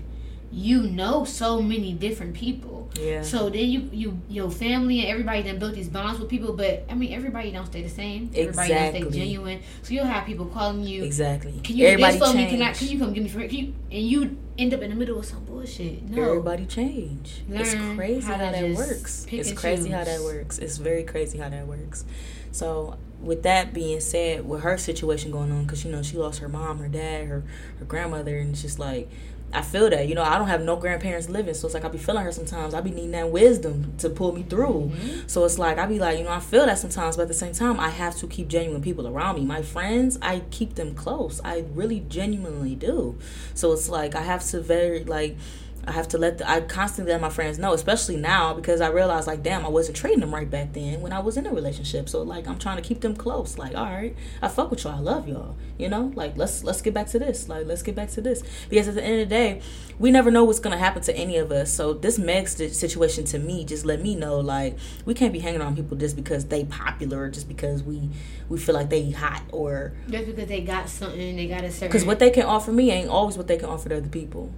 you 0.54 0.84
know 0.84 1.26
so 1.26 1.62
many 1.62 1.94
different 1.94 2.36
people. 2.36 2.88
yeah 2.94 3.24
So 3.24 3.50
then 3.50 3.68
you 3.68 3.90
you 3.92 4.22
your 4.30 4.52
family 4.52 5.00
and 5.00 5.10
everybody 5.10 5.42
then 5.42 5.58
built 5.58 5.74
these 5.74 5.90
bonds 5.90 6.20
with 6.20 6.30
people, 6.30 6.54
but 6.54 6.86
I 6.90 6.94
mean 6.94 7.12
everybody 7.12 7.52
don't 7.52 7.66
stay 7.66 7.82
the 7.82 7.90
same. 7.90 8.30
Everybody 8.36 8.70
don't 8.70 8.96
stay 8.96 9.20
genuine. 9.20 9.62
So 9.82 9.96
you'll 9.96 10.06
have 10.06 10.26
people 10.28 10.46
calling 10.46 10.84
you. 10.84 11.04
exactly 11.04 11.60
Can 11.64 11.78
you 11.78 11.88
everybody 11.88 12.14
do 12.14 12.20
this 12.20 12.32
for 12.32 12.38
me? 12.38 12.44
change. 12.44 12.52
Can 12.52 12.62
I? 12.62 12.74
Can 12.74 12.88
you 12.88 13.00
come 13.00 13.14
give 13.14 13.24
me 13.24 13.30
for 13.30 13.48
Can 13.48 13.58
you? 13.58 13.74
And 13.92 14.08
you 14.08 14.38
end 14.60 14.74
up 14.76 14.82
in 14.82 14.92
the 14.92 14.96
middle 14.96 15.18
of 15.18 15.26
some 15.26 15.44
bullshit. 15.44 16.04
No. 16.04 16.22
Everybody 16.24 16.68
change. 16.68 17.42
it's 17.50 17.74
crazy 17.96 18.22
how 18.22 18.36
how, 18.36 18.52
to 18.52 18.52
that 18.52 18.76
works. 18.76 19.26
It's 19.32 19.52
crazy 19.54 19.90
how 19.90 20.04
that 20.04 20.22
works. 20.22 20.60
It's 20.60 20.78
very 20.78 21.04
crazy 21.04 21.40
how 21.40 21.50
that 21.50 21.66
works. 21.66 22.06
So, 22.52 22.98
with 23.20 23.42
that 23.44 23.74
being 23.74 24.00
said, 24.00 24.48
with 24.48 24.62
her 24.62 24.78
situation 24.78 25.32
going 25.32 25.52
on, 25.52 25.64
because 25.64 25.84
you 25.84 25.92
know 25.92 26.04
she 26.04 26.18
lost 26.18 26.40
her 26.40 26.50
mom, 26.50 26.78
her 26.78 26.88
dad, 26.88 27.26
her 27.28 27.44
her 27.80 27.86
grandmother, 27.86 28.38
and 28.38 28.52
it's 28.52 28.62
just 28.62 28.78
like 28.78 29.10
I 29.54 29.62
feel 29.62 29.90
that. 29.90 30.08
You 30.08 30.16
know, 30.16 30.24
I 30.24 30.38
don't 30.38 30.48
have 30.48 30.62
no 30.62 30.76
grandparents 30.76 31.30
living, 31.30 31.54
so 31.54 31.68
it's 31.68 31.74
like 31.74 31.86
I 31.86 31.90
be 31.90 31.98
feeling 31.98 32.24
her 32.24 32.32
sometimes. 32.32 32.74
I 32.74 32.82
be 32.82 32.92
needing 32.92 33.12
that 33.12 33.30
wisdom 33.30 33.94
to 34.00 34.10
pull 34.10 34.32
me 34.34 34.44
through. 34.44 34.92
Mhm. 34.94 35.30
So 35.30 35.46
it's 35.46 35.60
like 35.60 35.78
I 35.78 35.86
be 35.86 36.00
like, 36.00 36.18
you 36.18 36.24
know, 36.24 36.32
I 36.32 36.40
feel 36.40 36.66
that 36.66 36.80
sometimes, 36.80 37.16
but 37.16 37.24
at 37.24 37.28
the 37.28 37.34
same 37.34 37.54
time, 37.54 37.80
I 37.80 37.90
have 37.90 38.16
to 38.18 38.28
keep 38.28 38.48
genuine 38.48 38.82
people 38.82 39.08
around 39.08 39.36
me. 39.36 39.46
My 39.46 39.62
friends, 39.62 40.18
I 40.22 40.42
keep 40.52 40.76
them 40.76 40.96
close. 40.96 41.40
I 41.44 41.66
really 41.74 42.02
genuinely 42.10 42.76
do. 42.76 43.16
So 43.54 43.72
it's 43.74 43.90
like 43.90 44.16
I 44.16 44.22
have 44.22 44.44
to 44.50 44.60
very 44.62 45.04
like 45.04 45.38
I 45.86 45.92
have 45.92 46.08
to 46.10 46.18
let 46.18 46.38
the, 46.38 46.50
I 46.50 46.62
constantly 46.62 47.12
let 47.12 47.20
my 47.20 47.30
friends 47.30 47.60
know, 47.60 47.74
especially 47.74 48.16
now 48.16 48.54
because 48.54 48.80
I 48.80 48.88
realized 48.88 49.28
like 49.28 49.44
damn 49.44 49.66
I 49.66 49.70
wasn't 49.70 49.98
treating 49.98 50.22
them 50.22 50.34
right 50.34 50.50
back 50.50 50.72
then 50.74 51.02
when 51.02 51.12
I 51.12 51.20
was 51.20 51.36
in 51.36 51.46
a 51.46 51.52
relationship. 51.54 52.08
So 52.08 52.22
like 52.22 52.48
I'm 52.48 52.58
trying 52.58 52.78
to 52.78 52.82
keep 52.82 53.02
them 53.02 53.16
close. 53.16 53.58
Like 53.58 53.76
all 53.76 53.86
right, 53.86 54.16
I 54.42 54.48
fuck 54.48 54.72
with 54.72 54.84
y'all, 54.86 54.96
I 54.96 55.00
love 55.00 55.28
y'all. 55.28 55.58
You 55.78 55.90
know, 55.90 56.14
like 56.16 56.38
let's 56.38 56.64
let's 56.64 56.82
get 56.82 56.94
back 56.94 57.08
to 57.08 57.20
this. 57.20 57.50
Like 57.50 57.66
let's 57.66 57.82
get 57.82 57.96
back 57.96 58.10
to 58.12 58.22
this 58.22 58.44
because 58.70 58.88
at 58.88 58.96
the 58.96 59.04
end 59.04 59.22
of 59.22 59.28
the 59.30 59.36
day, 59.36 59.62
we 60.00 60.10
never 60.10 60.32
know 60.32 60.46
what's 60.46 60.60
gonna 60.60 60.78
happen 60.78 61.02
to 61.04 61.16
any 61.18 61.36
of 61.38 61.52
us. 61.52 61.72
So 61.74 61.94
this 61.94 62.18
Meg 62.18 62.48
st- 62.48 62.74
situation 62.74 63.26
to 63.26 63.40
me 63.40 63.66
just 63.66 63.86
let 63.86 64.02
me 64.02 64.16
know 64.16 64.40
like 64.40 64.78
we 65.06 65.14
can't 65.14 65.34
be 65.34 65.40
hanging 65.40 65.62
on 65.62 65.76
people 65.76 65.98
just 65.98 66.16
because 66.16 66.46
they 66.46 66.64
popular 66.64 67.28
just 67.30 67.48
because 67.50 67.84
we 67.84 68.10
we 68.48 68.58
feel 68.58 68.76
like 68.76 68.90
they 68.90 69.12
hot 69.12 69.44
or 69.52 69.94
Just 70.10 70.28
because 70.28 70.48
they 70.48 70.62
got 70.62 70.88
something, 70.88 71.36
they 71.36 71.48
got 71.48 71.64
a 71.64 71.72
certain. 71.72 71.90
because 71.90 72.06
what 72.06 72.20
they 72.20 72.30
can 72.30 72.44
offer 72.44 72.72
me 72.72 72.92
ain't 72.92 73.10
always 73.10 73.38
what 73.38 73.48
they 73.48 73.58
can 73.58 73.68
offer 73.70 73.90
to 73.90 73.98
other 73.98 74.08
people, 74.08 74.52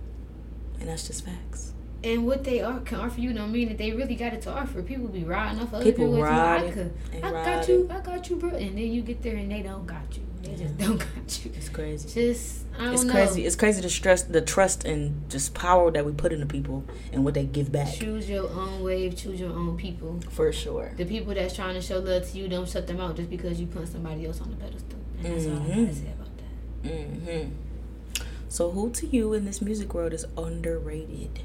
and 0.85 0.93
that's 0.93 1.07
just 1.07 1.25
facts. 1.25 1.73
and 2.03 2.25
what 2.27 2.43
they 2.43 2.61
are 2.61 2.79
can 2.81 2.99
offer 2.99 3.19
you 3.19 3.33
don't 3.33 3.51
mean 3.51 3.67
that 3.69 3.77
they 3.79 3.91
really 3.91 4.15
got 4.15 4.33
it 4.33 4.41
to 4.43 4.51
offer. 4.51 4.83
People 4.83 5.07
be 5.07 5.23
riding 5.23 5.59
off 5.61 5.73
other 5.73 5.83
People 5.83 6.05
people. 6.05 6.21
riding 6.21 6.69
I 6.69 6.73
could, 6.73 6.93
I 7.23 7.31
got 7.31 7.67
you, 7.67 7.89
I 7.91 7.99
got 8.01 8.29
you, 8.29 8.35
bro. 8.35 8.49
And 8.51 8.77
then 8.77 8.91
you 8.91 9.01
get 9.01 9.21
there 9.23 9.35
and 9.35 9.51
they 9.51 9.61
don't 9.63 9.87
got 9.87 10.15
you. 10.15 10.21
They 10.43 10.55
just 10.55 10.77
don't 10.77 10.99
got 10.99 11.43
you. 11.43 11.51
It's 11.55 11.69
crazy. 11.69 12.07
Just 12.07 12.65
I 12.77 12.83
don't 12.83 12.93
It's 12.93 13.03
know. 13.03 13.13
crazy. 13.13 13.45
It's 13.47 13.55
crazy 13.55 13.81
to 13.81 13.89
stress 13.89 14.21
the 14.21 14.41
trust 14.41 14.85
and 14.85 15.27
just 15.27 15.55
power 15.55 15.89
that 15.89 16.05
we 16.05 16.11
put 16.11 16.31
into 16.31 16.45
people 16.45 16.83
and 17.11 17.25
what 17.25 17.33
they 17.33 17.45
give 17.45 17.71
back. 17.71 17.91
Choose 17.95 18.29
your 18.29 18.47
own 18.51 18.83
wave. 18.83 19.15
Choose 19.17 19.39
your 19.39 19.49
own 19.51 19.75
people. 19.75 20.19
For 20.29 20.51
sure. 20.53 20.91
The 20.97 21.05
people 21.05 21.33
that's 21.33 21.55
trying 21.55 21.73
to 21.73 21.81
show 21.81 21.97
love 21.97 22.29
to 22.29 22.37
you, 22.37 22.47
don't 22.47 22.69
shut 22.69 22.85
them 22.85 22.99
out 23.01 23.15
just 23.15 23.31
because 23.31 23.59
you 23.59 23.65
put 23.65 23.87
somebody 23.87 24.27
else 24.27 24.39
on 24.41 24.51
the 24.51 24.57
pedestal. 24.57 24.99
And 25.23 25.33
that's 25.33 25.45
all 25.47 25.53
I 25.53 25.55
Mhm. 25.55 25.85
gotta 25.85 25.95
say 25.95 26.11
about 26.13 26.37
that. 26.37 26.91
Mm-hmm. 26.91 27.49
So, 28.55 28.71
who 28.71 28.89
to 28.91 29.05
you 29.05 29.33
in 29.33 29.43
this 29.43 29.61
music 29.61 29.93
world 29.93 30.13
is 30.13 30.25
underrated? 30.37 31.41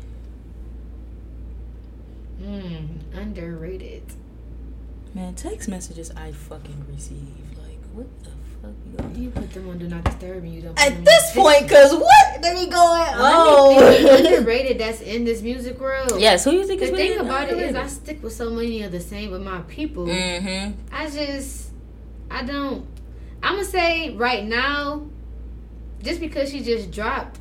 Mm, 2.40 3.00
underrated. 3.12 4.04
Man, 5.12 5.34
text 5.34 5.68
messages 5.68 6.12
I 6.12 6.30
fucking 6.30 6.86
receive. 6.88 7.34
Like, 7.58 7.80
what 7.94 8.06
the 8.22 8.30
fuck 8.62 9.16
you? 9.16 9.24
You 9.24 9.30
put 9.30 9.52
them 9.52 9.68
on 9.70 9.78
do 9.78 9.88
not 9.88 10.04
disturb 10.04 10.44
and 10.44 10.54
you 10.54 10.62
don't. 10.62 10.80
At 10.80 11.04
this 11.04 11.32
point, 11.34 11.68
cause 11.68 11.92
what? 11.92 12.42
Let 12.42 12.54
me 12.54 12.68
go 12.68 12.94
in. 13.02 13.14
Oh. 13.16 14.24
Underrated 14.28 14.78
that's 14.78 15.00
in 15.00 15.24
this 15.24 15.42
music 15.42 15.80
world. 15.80 16.20
yes, 16.20 16.44
who 16.44 16.52
you 16.52 16.64
think 16.64 16.78
The 16.78 16.86
is 16.86 16.92
thing 16.92 17.10
really 17.10 17.28
about 17.28 17.48
it 17.48 17.58
is, 17.58 17.74
I 17.74 17.88
stick 17.88 18.22
with 18.22 18.34
so 18.34 18.50
many 18.50 18.84
of 18.84 18.92
the 18.92 19.00
same 19.00 19.32
with 19.32 19.42
my 19.42 19.62
people. 19.62 20.06
Mm-hmm. 20.06 20.78
I 20.92 21.10
just, 21.10 21.72
I 22.30 22.44
don't. 22.44 22.86
I'm 23.42 23.56
gonna 23.56 23.64
say 23.64 24.14
right 24.14 24.44
now, 24.44 25.08
just 26.02 26.20
because 26.20 26.50
she 26.50 26.60
just 26.60 26.90
dropped, 26.90 27.38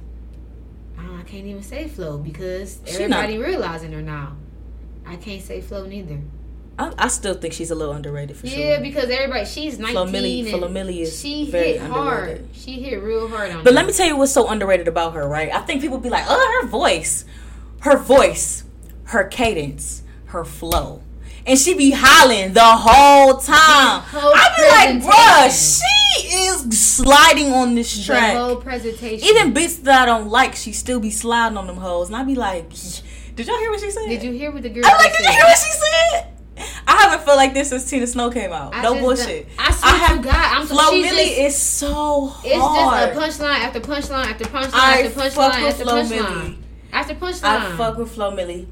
I, 0.97 1.19
I 1.19 1.23
can't 1.23 1.45
even 1.45 1.63
say 1.63 1.87
Flo 1.87 2.17
because 2.17 2.79
everybody 2.87 3.37
realizing 3.37 3.91
her 3.93 4.01
now. 4.01 4.35
I 5.05 5.15
can't 5.15 5.41
say 5.41 5.61
Flo 5.61 5.85
neither. 5.85 6.19
I, 6.77 6.93
I 6.97 7.07
still 7.09 7.33
think 7.33 7.53
she's 7.53 7.71
a 7.71 7.75
little 7.75 7.93
underrated 7.93 8.37
for 8.37 8.47
Yeah, 8.47 8.53
sure. 8.53 8.63
Yeah, 8.63 8.79
because 8.79 9.09
everybody 9.09 9.45
she's 9.45 9.77
19 9.79 9.93
Flo 9.93 10.05
Milli, 10.69 10.89
and 10.89 10.89
is 10.89 11.19
she 11.19 11.45
hit 11.45 11.81
hard. 11.81 12.47
She 12.53 12.81
hit 12.81 13.01
real 13.03 13.27
hard 13.27 13.51
on. 13.51 13.63
But 13.63 13.71
her. 13.71 13.75
let 13.75 13.85
me 13.85 13.91
tell 13.91 14.07
you 14.07 14.15
what's 14.15 14.31
so 14.31 14.47
underrated 14.47 14.87
about 14.87 15.13
her, 15.13 15.27
right? 15.27 15.51
I 15.53 15.59
think 15.59 15.81
people 15.81 15.97
be 15.97 16.09
like, 16.09 16.25
oh, 16.27 16.59
her 16.61 16.67
voice, 16.67 17.25
her 17.81 17.97
voice, 17.97 18.63
her 19.05 19.25
cadence, 19.25 20.03
her 20.27 20.45
flow. 20.45 21.01
And 21.45 21.57
she 21.57 21.73
be 21.73 21.91
hollering 21.95 22.53
the 22.53 22.61
whole 22.63 23.37
time. 23.37 24.01
whole 24.01 24.31
I 24.35 24.93
be 24.99 25.01
like, 25.01 25.13
bruh, 25.13 25.79
she 25.81 26.27
is 26.27 26.79
sliding 26.79 27.51
on 27.53 27.75
this 27.75 27.97
the 27.97 28.03
track. 28.05 28.35
whole 28.35 28.57
presentation. 28.57 29.27
Even 29.27 29.53
beats 29.53 29.77
that 29.77 30.03
I 30.03 30.05
don't 30.05 30.27
like, 30.29 30.55
she 30.55 30.73
still 30.73 30.99
be 30.99 31.11
sliding 31.11 31.57
on 31.57 31.67
them 31.67 31.77
hoes. 31.77 32.07
And 32.07 32.15
I 32.15 32.23
be 32.23 32.35
like, 32.35 32.69
did 32.69 33.47
y'all 33.47 33.57
hear 33.59 33.71
what 33.71 33.79
she 33.79 33.89
said? 33.91 34.07
did 34.07 34.23
you 34.23 34.31
hear 34.31 34.51
what 34.51 34.61
the 34.63 34.69
girl 34.69 34.83
I'm 34.85 34.97
like, 34.97 35.11
did 35.13 35.21
you 35.25 35.31
hear 35.31 35.43
what 35.43 35.57
she 35.57 35.71
said? 35.71 36.33
I 36.87 37.03
haven't 37.03 37.23
felt 37.25 37.37
like 37.37 37.53
this 37.53 37.69
since 37.69 37.89
Tina 37.89 38.05
Snow 38.05 38.29
came 38.29 38.51
out. 38.51 38.75
I 38.75 38.81
no 38.81 38.95
bullshit. 38.99 39.47
I 39.57 39.71
swear 39.71 39.93
have 39.95 40.17
to 40.17 40.23
God, 40.23 40.35
I'm 40.35 40.67
Flo 40.67 40.91
she's 40.91 41.05
Milli 41.05 41.25
just- 41.25 41.39
is 41.39 41.57
so 41.57 42.27
hard. 42.27 43.09
It's 43.15 43.27
just 43.27 43.39
a 43.39 43.43
punchline 43.45 43.59
after 43.59 43.79
punchline 43.79 44.25
after 44.25 44.43
punchline 44.45 44.69
I 44.73 45.01
after 45.03 45.19
punchline 45.19 45.69
after 45.69 45.85
punchline 45.85 46.57
after 46.91 47.15
punchline. 47.15 47.43
I 47.43 47.77
fuck 47.77 47.97
with 47.97 48.11
Flo 48.11 48.31
Milli. 48.35 48.67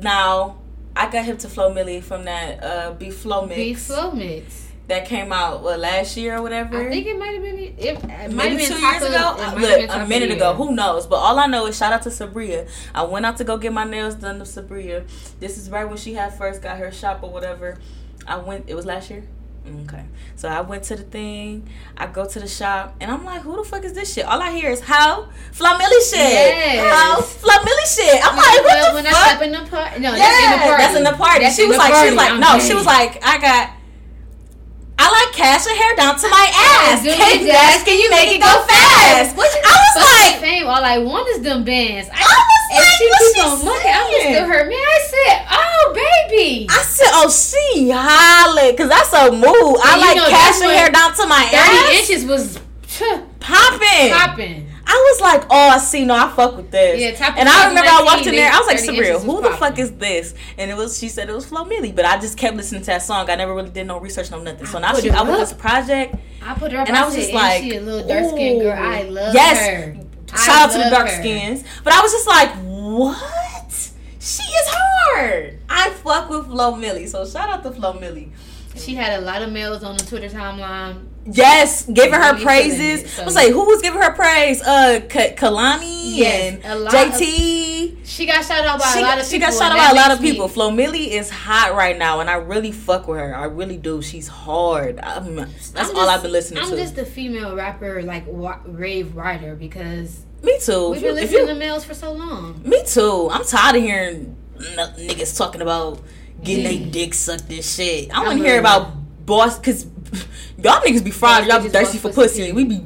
Now, 0.00 0.57
I 0.98 1.08
got 1.10 1.24
hip 1.24 1.38
to 1.40 1.48
Flo 1.48 1.72
Milli 1.72 2.02
from 2.02 2.24
that 2.24 2.62
uh, 2.62 2.92
Be 2.92 3.10
Flow 3.10 3.46
mix 3.46 3.56
Beef 3.56 3.78
FloMix. 3.78 4.64
that 4.88 5.06
came 5.06 5.32
out 5.32 5.62
what 5.62 5.78
last 5.78 6.16
year 6.16 6.36
or 6.36 6.42
whatever. 6.42 6.76
I 6.88 6.90
think 6.90 7.06
it 7.06 7.16
might 7.18 7.34
have 7.34 7.42
been 7.42 7.58
it. 7.58 7.74
it 7.78 8.02
might 8.02 8.30
Maybe 8.32 8.56
been 8.56 8.72
two 8.72 8.78
years 8.80 9.02
ago. 9.02 9.36
it 9.38 9.40
Uh, 9.40 9.54
Look, 9.54 9.90
a 9.90 10.06
minute 10.08 10.32
ago. 10.32 10.54
Who 10.54 10.74
knows? 10.74 11.06
But 11.06 11.16
all 11.16 11.38
I 11.38 11.46
know 11.46 11.66
is 11.66 11.76
shout 11.78 11.92
out 11.92 12.02
to 12.02 12.08
Sabria. 12.08 12.68
I 12.94 13.04
went 13.04 13.24
out 13.24 13.36
to 13.36 13.44
go 13.44 13.56
get 13.56 13.72
my 13.72 13.84
nails 13.84 14.16
done 14.16 14.38
to 14.38 14.44
Sabria. 14.44 15.06
This 15.38 15.56
is 15.56 15.70
right 15.70 15.86
when 15.88 15.98
she 15.98 16.14
had 16.14 16.34
first 16.34 16.62
got 16.62 16.78
her 16.78 16.90
shop 16.90 17.22
or 17.22 17.30
whatever. 17.30 17.78
I 18.26 18.36
went. 18.38 18.64
It 18.68 18.74
was 18.74 18.84
last 18.84 19.08
year. 19.08 19.22
Okay, 19.84 20.04
so 20.36 20.48
I 20.48 20.60
went 20.60 20.84
to 20.84 20.96
the 20.96 21.02
thing. 21.02 21.68
I 21.96 22.06
go 22.06 22.26
to 22.26 22.40
the 22.40 22.48
shop, 22.48 22.96
and 23.00 23.10
I'm 23.10 23.24
like, 23.24 23.42
"Who 23.42 23.56
the 23.56 23.64
fuck 23.64 23.84
is 23.84 23.92
this 23.92 24.12
shit?" 24.12 24.24
All 24.24 24.40
I 24.40 24.50
hear 24.50 24.70
is 24.70 24.80
"How 24.80 25.28
Flo 25.52 25.70
Milli 25.70 26.00
shit." 26.10 26.18
Yes. 26.18 26.92
How 26.92 27.20
Flo 27.20 27.54
Milli 27.54 27.86
shit. 27.96 28.26
I'm 28.26 28.36
like, 28.36 28.46
"What 28.46 28.64
well, 28.64 28.88
the 28.90 28.94
when 28.94 29.04
fuck?" 29.04 29.14
I 29.14 29.28
step 29.28 29.42
in 29.42 29.52
the 29.52 29.70
party, 29.70 30.00
no, 30.00 30.14
Yeah, 30.14 30.18
that's 30.18 30.44
in 30.44 30.50
the 30.50 30.58
party. 30.58 30.82
That's 30.82 30.96
in 30.96 31.04
the 31.04 31.12
party. 31.12 31.40
That's 31.40 31.56
she 31.56 31.66
was 31.66 31.76
like, 31.78 31.94
she 31.94 32.10
was 32.10 32.16
like, 32.16 32.40
no, 32.40 32.58
she 32.58 32.74
was 32.74 32.86
like, 32.86 33.24
I 33.24 33.38
got. 33.38 33.77
I 34.98 35.06
like 35.14 35.30
cash 35.34 35.66
and 35.66 35.78
hair 35.78 35.94
down 35.94 36.18
to 36.18 36.28
my 36.28 36.46
ass. 36.90 37.02
Can, 37.06 37.46
dash, 37.46 37.84
can 37.84 37.98
you 37.98 38.10
make 38.10 38.34
it 38.34 38.40
go 38.42 38.50
fast? 38.66 39.36
What 39.36 39.46
you- 39.54 39.62
I 39.64 39.70
was 39.78 39.94
like, 40.02 40.40
fame. 40.42 40.66
All 40.66 40.82
I 40.84 40.98
want 40.98 41.28
is 41.28 41.40
them 41.40 41.62
bands. 41.64 42.08
I, 42.12 42.18
I 42.18 42.26
was 42.26 42.66
if 42.70 42.78
like, 42.82 42.94
she 42.98 43.32
keep 43.32 43.46
on 43.46 43.64
looking, 43.64 43.92
I'm 43.94 44.10
just 44.10 44.26
still 44.26 44.46
hurt. 44.46 44.66
Man, 44.68 44.76
I 44.76 44.98
said, 45.06 45.46
oh 45.50 45.92
baby, 45.94 46.66
I 46.68 46.82
said, 46.82 47.10
oh, 47.14 47.30
she 47.30 47.90
hollering, 47.94 48.76
cause 48.76 48.88
that's 48.88 49.12
a 49.14 49.30
move. 49.32 49.76
I 49.80 49.96
like 50.02 50.18
cash 50.28 50.58
and 50.60 50.66
when 50.66 50.76
hair 50.76 50.90
down 50.90 51.14
to 51.14 51.26
my 51.26 51.46
thirty 51.46 51.78
ass. 51.94 52.10
inches 52.10 52.24
was 52.26 52.58
popping. 53.40 54.10
popping. 54.12 54.67
I 54.90 55.12
was 55.12 55.20
like, 55.20 55.44
oh, 55.50 55.68
I 55.68 55.78
see. 55.78 56.04
No, 56.06 56.14
I 56.14 56.32
fuck 56.34 56.56
with 56.56 56.70
this. 56.70 56.98
Yeah, 57.00 57.34
and 57.36 57.46
I 57.48 57.68
remember 57.68 57.90
I 57.90 58.02
walked 58.04 58.26
in 58.26 58.34
there. 58.34 58.50
I 58.50 58.56
was 58.58 58.66
like, 58.66 58.78
30 58.78 58.86
Sabrina, 58.96 59.18
who 59.18 59.42
the 59.42 59.50
fuck 59.56 59.78
is 59.78 59.92
this? 59.92 60.34
And 60.56 60.70
it 60.70 60.76
was. 60.76 60.98
She 60.98 61.08
said 61.08 61.28
it 61.28 61.34
was 61.34 61.44
Flo 61.46 61.64
Milli, 61.64 61.94
but 61.94 62.06
I 62.06 62.18
just 62.18 62.38
kept 62.38 62.56
listening 62.56 62.80
to 62.82 62.86
that 62.86 63.02
song. 63.02 63.28
I 63.28 63.34
never 63.34 63.54
really 63.54 63.68
did 63.70 63.86
no 63.86 64.00
research, 64.00 64.30
no 64.30 64.40
nothing. 64.42 64.64
So 64.66 64.78
I 64.78 64.80
now 64.80 64.94
she 64.98 65.10
with 65.10 65.14
up. 65.18 65.26
this 65.26 65.52
project. 65.52 66.14
I 66.42 66.54
put 66.54 66.72
her 66.72 66.78
up 66.78 66.88
And 66.88 66.96
I 66.96 67.04
was 67.04 67.14
just 67.14 67.32
like, 67.32 67.62
she 67.62 67.76
a 67.76 67.80
little 67.80 68.08
dark 68.08 68.30
skinned 68.30 68.60
girl. 68.62 68.72
I 68.78 69.02
love 69.02 69.34
Yes. 69.34 69.58
her. 69.66 69.96
I 70.32 70.36
Shout 70.44 70.56
out 70.56 70.72
to 70.72 70.78
the 70.78 70.90
dark 70.90 71.08
her. 71.08 71.14
skins. 71.20 71.64
But 71.84 71.92
I 71.92 72.00
was 72.00 72.12
just 72.12 72.26
like, 72.26 72.50
what? 72.56 73.90
She 74.20 74.42
is 74.42 74.66
hard. 74.68 75.58
I 75.68 75.90
fuck 75.90 76.28
with 76.30 76.46
Flo 76.46 76.72
Milli. 76.74 77.08
So 77.08 77.26
shout 77.26 77.48
out 77.48 77.62
to 77.64 77.70
Flo 77.72 77.92
Milli. 77.94 78.30
She 78.76 78.94
had 78.94 79.18
a 79.20 79.24
lot 79.24 79.42
of 79.42 79.50
males 79.52 79.82
on 79.82 79.96
the 79.96 80.04
Twitter 80.04 80.28
timeline. 80.28 81.06
Yes, 81.30 81.84
giving 81.86 82.14
her 82.14 82.32
Really 82.32 82.44
praises. 82.44 83.02
it, 83.02 83.08
so- 83.08 83.22
I 83.22 83.24
was 83.26 83.34
like, 83.34 83.50
who 83.52 83.64
was 83.66 83.82
giving 83.82 84.00
her 84.00 84.12
praise? 84.12 84.62
Uh, 84.62 85.00
K- 85.08 85.34
Kehlani 85.36 86.16
Yes, 86.16 86.58
and 86.64 86.88
JT. 86.88 87.98
She 88.04 88.24
got 88.26 88.44
shout 88.44 88.64
out 88.64 88.80
by 88.80 88.86
she, 88.92 88.98
a 89.00 89.02
lot 89.02 89.18
of 89.18 89.26
she 89.26 89.38
people. 89.38 89.52
She 89.52 89.58
got 89.58 89.64
shot 89.68 89.72
out 89.72 89.78
by 89.78 89.90
a 89.90 89.94
lot 89.94 90.10
of 90.10 90.20
makes 90.20 90.22
me- 90.22 90.30
people. 90.32 90.48
Flo 90.48 90.70
Milli 90.70 91.08
is 91.08 91.28
hot 91.30 91.74
right 91.74 91.96
now, 91.98 92.20
and 92.20 92.30
I 92.30 92.34
really 92.36 92.72
fuck 92.72 93.06
with 93.08 93.18
her. 93.18 93.36
I 93.36 93.44
really 93.44 93.76
do. 93.76 94.00
She's 94.02 94.26
hard. 94.28 94.98
I'm, 95.02 95.36
that's 95.36 95.74
I'm 95.76 95.86
all 95.90 95.94
just- 95.94 96.08
I've 96.08 96.22
been 96.22 96.32
listening 96.32 96.62
to. 96.64 96.70
I'm 96.70 96.76
just 96.76 96.96
a 96.98 97.04
female 97.04 97.54
rapper, 97.54 98.02
like 98.02 98.26
wa- 98.26 98.58
rave 98.66 99.14
writer, 99.14 99.54
because 99.54 100.20
Me 100.42 100.58
too. 100.62 100.90
we've 100.90 101.02
been 101.02 101.14
listening 101.14 101.40
you- 101.42 101.46
to 101.48 101.54
males 101.54 101.84
for 101.84 101.94
so 101.94 102.12
long. 102.12 102.62
Me 102.64 102.82
too. 102.86 103.28
I'm 103.30 103.44
tired 103.44 103.76
of 103.76 103.82
hearing 103.82 104.34
n- 104.58 104.94
niggas 104.96 105.36
talking 105.36 105.60
about 105.60 106.00
getting 106.42 106.64
Yeah. 106.64 106.70
they 106.70 106.78
dick 106.90 107.12
sucked 107.14 107.50
and 107.50 107.62
shit. 107.62 108.10
I 108.16 108.24
want 108.24 108.38
to 108.38 108.44
hear 108.44 108.58
about 108.58 108.92
boss 109.26 109.58
because 109.58 109.86
y'all 110.58 110.80
niggas 110.82 111.04
be 111.04 111.10
fried. 111.10 111.46
Y'all 111.46 111.62
be 111.62 111.68
thirsty 111.68 111.98
for 111.98 112.12
pussy. 112.12 112.52
We 112.52 112.64
be 112.64 112.82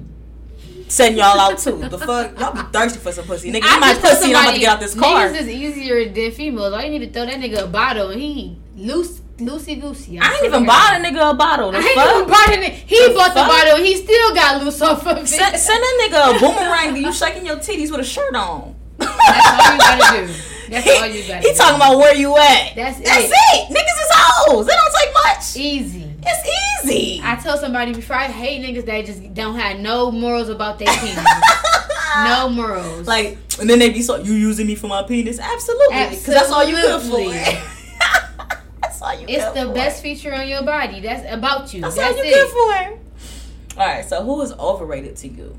sending 0.89 1.19
y'all 1.19 1.39
out 1.39 1.59
too. 1.59 1.79
The 1.89 1.99
fuck, 1.99 2.39
y'all 2.39 2.53
be 2.55 2.61
thirsty 2.73 2.99
for 2.99 3.13
some 3.13 3.25
pussy. 3.25 3.51
Nigga, 3.51 3.63
I 3.65 3.75
you 3.75 3.81
my 3.81 3.95
pussy 3.95 4.27
and 4.29 4.37
I'm 4.37 4.45
about 4.45 4.55
to 4.55 4.61
get 4.61 4.69
out 4.69 4.81
this 4.81 4.95
car. 4.95 5.29
Niggas 5.29 5.41
is 5.41 5.49
easier 5.49 6.13
than 6.13 6.31
females. 6.33 6.73
All 6.73 6.83
you 6.83 6.91
need 6.91 7.07
to 7.07 7.13
throw 7.13 7.27
that 7.27 7.37
nigga 7.37 7.65
a 7.65 7.67
bottle 7.67 8.11
and 8.11 8.21
he 8.21 8.59
loose, 8.77 9.21
loosey 9.39 9.81
goosey. 9.81 10.19
I 10.21 10.35
ain't 10.35 10.45
even 10.45 10.67
bought 10.67 11.01
a 11.01 11.03
nigga 11.03 11.31
a 11.31 11.35
bottle. 11.35 11.73
The 11.73 11.79
I 11.79 11.81
ain't 11.81 11.95
fuck? 11.95 12.15
even 12.17 12.29
bought 12.29 12.49
a 12.49 12.53
nigga. 12.53 12.73
He 12.73 13.09
The 13.09 13.15
bought 13.15 13.29
the 13.31 13.41
bottle 13.41 13.77
he 13.85 13.97
still 13.97 14.35
got 14.35 14.63
loose 14.63 14.81
off 14.83 15.07
of 15.07 15.19
it. 15.19 15.27
Send, 15.27 15.57
send 15.57 15.83
that 15.83 16.09
nigga 16.11 16.37
a 16.37 16.41
boomerang. 16.41 16.97
You 17.03 17.13
shaking 17.13 17.47
your 17.47 17.57
titties 17.57 17.91
with 17.91 18.01
a 18.01 18.05
shirt 18.05 18.35
on. 18.35 18.75
That's 18.99 19.49
all 19.49 19.73
you 19.73 19.79
gotta 19.79 20.27
do. 20.27 20.33
That's 20.69 20.87
all 20.89 21.07
you 21.07 21.23
gotta 21.27 21.37
he 21.37 21.43
do. 21.43 21.49
He 21.49 21.55
talking 21.55 21.77
about 21.77 21.99
where 21.99 22.15
you 22.15 22.37
at. 22.37 22.75
That's 22.77 22.99
it. 23.01 23.05
That's 23.05 23.25
it. 23.25 23.33
it. 23.33 23.69
Niggas 23.71 23.77
is 24.05 24.11
hoes. 24.13 24.67
It 24.69 24.73
don't 24.73 24.95
take 25.01 25.15
much. 25.15 25.57
Easy. 25.57 26.12
It's 26.25 26.85
easy. 26.85 27.21
I 27.23 27.37
tell 27.37 27.57
somebody 27.59 27.93
before 27.93 28.17
I 28.17 28.27
hate 28.27 28.63
niggas 28.63 28.85
that 28.87 29.05
just 29.07 29.35
don't 29.35 29.57
have 29.57 29.79
no 29.79 30.11
morals 30.11 30.49
about 30.49 30.79
their 30.79 30.89
penis. 31.01 31.25
no 32.25 32.49
morals. 32.49 33.07
Like, 33.07 33.39
and 33.61 33.69
then 33.69 33.79
they 33.79 33.91
be 33.91 34.03
so, 34.03 34.17
you 34.17 34.33
using 34.33 34.67
me 34.67 34.75
for 34.75 34.89
my 34.89 35.03
penis? 35.03 35.39
Absolutely. 35.39 35.97
Because 36.11 36.27
that's 36.27 36.51
all 36.51 36.65
you 36.65 36.77
good 36.77 37.03
for. 37.03 37.69
That's 38.83 39.01
all 39.01 39.15
you 39.19 39.27
it's 39.29 39.53
the 39.55 39.67
for. 39.67 39.73
best 39.75 40.03
feature 40.03 40.35
on 40.35 40.47
your 40.49 40.63
body. 40.65 41.01
That's 41.01 41.25
about 41.33 41.73
you. 41.73 41.81
That's, 41.81 41.97
That's, 41.97 42.17
all 42.19 42.25
you 42.25 42.35
good 42.35 42.49
for. 42.51 43.81
All 43.81 43.87
right, 43.87 44.05
so 44.05 44.23
who 44.23 44.41
is 44.43 44.53
overrated 44.53 45.17
to 45.17 45.29
you? 45.29 45.57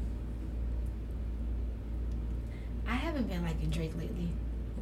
I 2.87 2.95
haven't 2.95 3.27
been 3.27 3.43
liking 3.43 3.69
Drake 3.69 3.95
lately. 3.97 4.29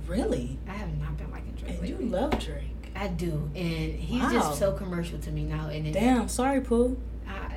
Really? 0.07 0.57
I 0.67 0.73
have 0.73 0.95
not 0.99 1.17
been 1.17 1.31
liking 1.31 1.53
Drake 1.53 1.79
And 1.79 1.87
you 1.87 1.97
love 1.97 2.37
Drake. 2.39 2.80
I 3.01 3.07
do, 3.07 3.49
and 3.55 3.93
he's 3.95 4.21
Wow. 4.21 4.31
just 4.31 4.59
so 4.59 4.73
commercial 4.73 5.17
to 5.19 5.31
me 5.31 5.43
now. 5.43 5.67
And 5.69 5.91
Damn, 5.93 6.27
sorry, 6.29 6.61
Pooh. 6.61 6.97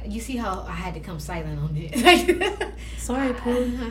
You 0.07 0.20
see 0.20 0.37
how 0.37 0.64
I 0.68 0.72
had 0.72 0.94
to 0.94 1.00
come 1.00 1.18
silent 1.18 1.59
on 1.59 1.74
it. 1.76 1.94
Sorry, 2.98 3.33
Pooh. 3.33 3.64
Uh-huh. 3.74 3.90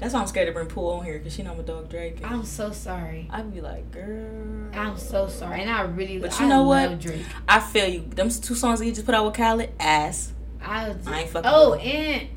That's 0.00 0.12
why 0.14 0.20
I'm 0.20 0.26
scared 0.26 0.46
to 0.48 0.52
bring 0.52 0.66
Pooh 0.66 0.90
on 0.90 1.04
here 1.04 1.18
because 1.18 1.34
she 1.34 1.42
know 1.44 1.52
I'm 1.52 1.60
a 1.60 1.62
dog 1.62 1.88
Drake. 1.88 2.18
I'm 2.24 2.44
so 2.44 2.72
sorry. 2.72 3.28
I'd 3.30 3.52
be 3.54 3.60
like, 3.60 3.90
girl. 3.92 4.70
I'm 4.74 4.96
so 4.98 5.28
sorry, 5.28 5.60
and 5.62 5.70
I 5.70 5.82
really. 5.82 6.18
But 6.18 6.38
I 6.40 6.42
you 6.44 6.48
know 6.48 6.64
love 6.64 6.90
what? 6.90 7.00
Drake. 7.00 7.24
I 7.48 7.60
feel 7.60 7.86
you. 7.88 8.00
Them 8.08 8.28
two 8.28 8.54
songs 8.56 8.80
that 8.80 8.86
you 8.86 8.92
just 8.92 9.06
put 9.06 9.14
out 9.14 9.24
with 9.26 9.34
Khaled, 9.34 9.70
ass. 9.80 10.32
I, 10.64 10.94
I 11.06 11.20
ain't 11.20 11.30
fucking 11.30 11.50
Oh, 11.52 11.70
with 11.72 11.80
and 11.82 12.28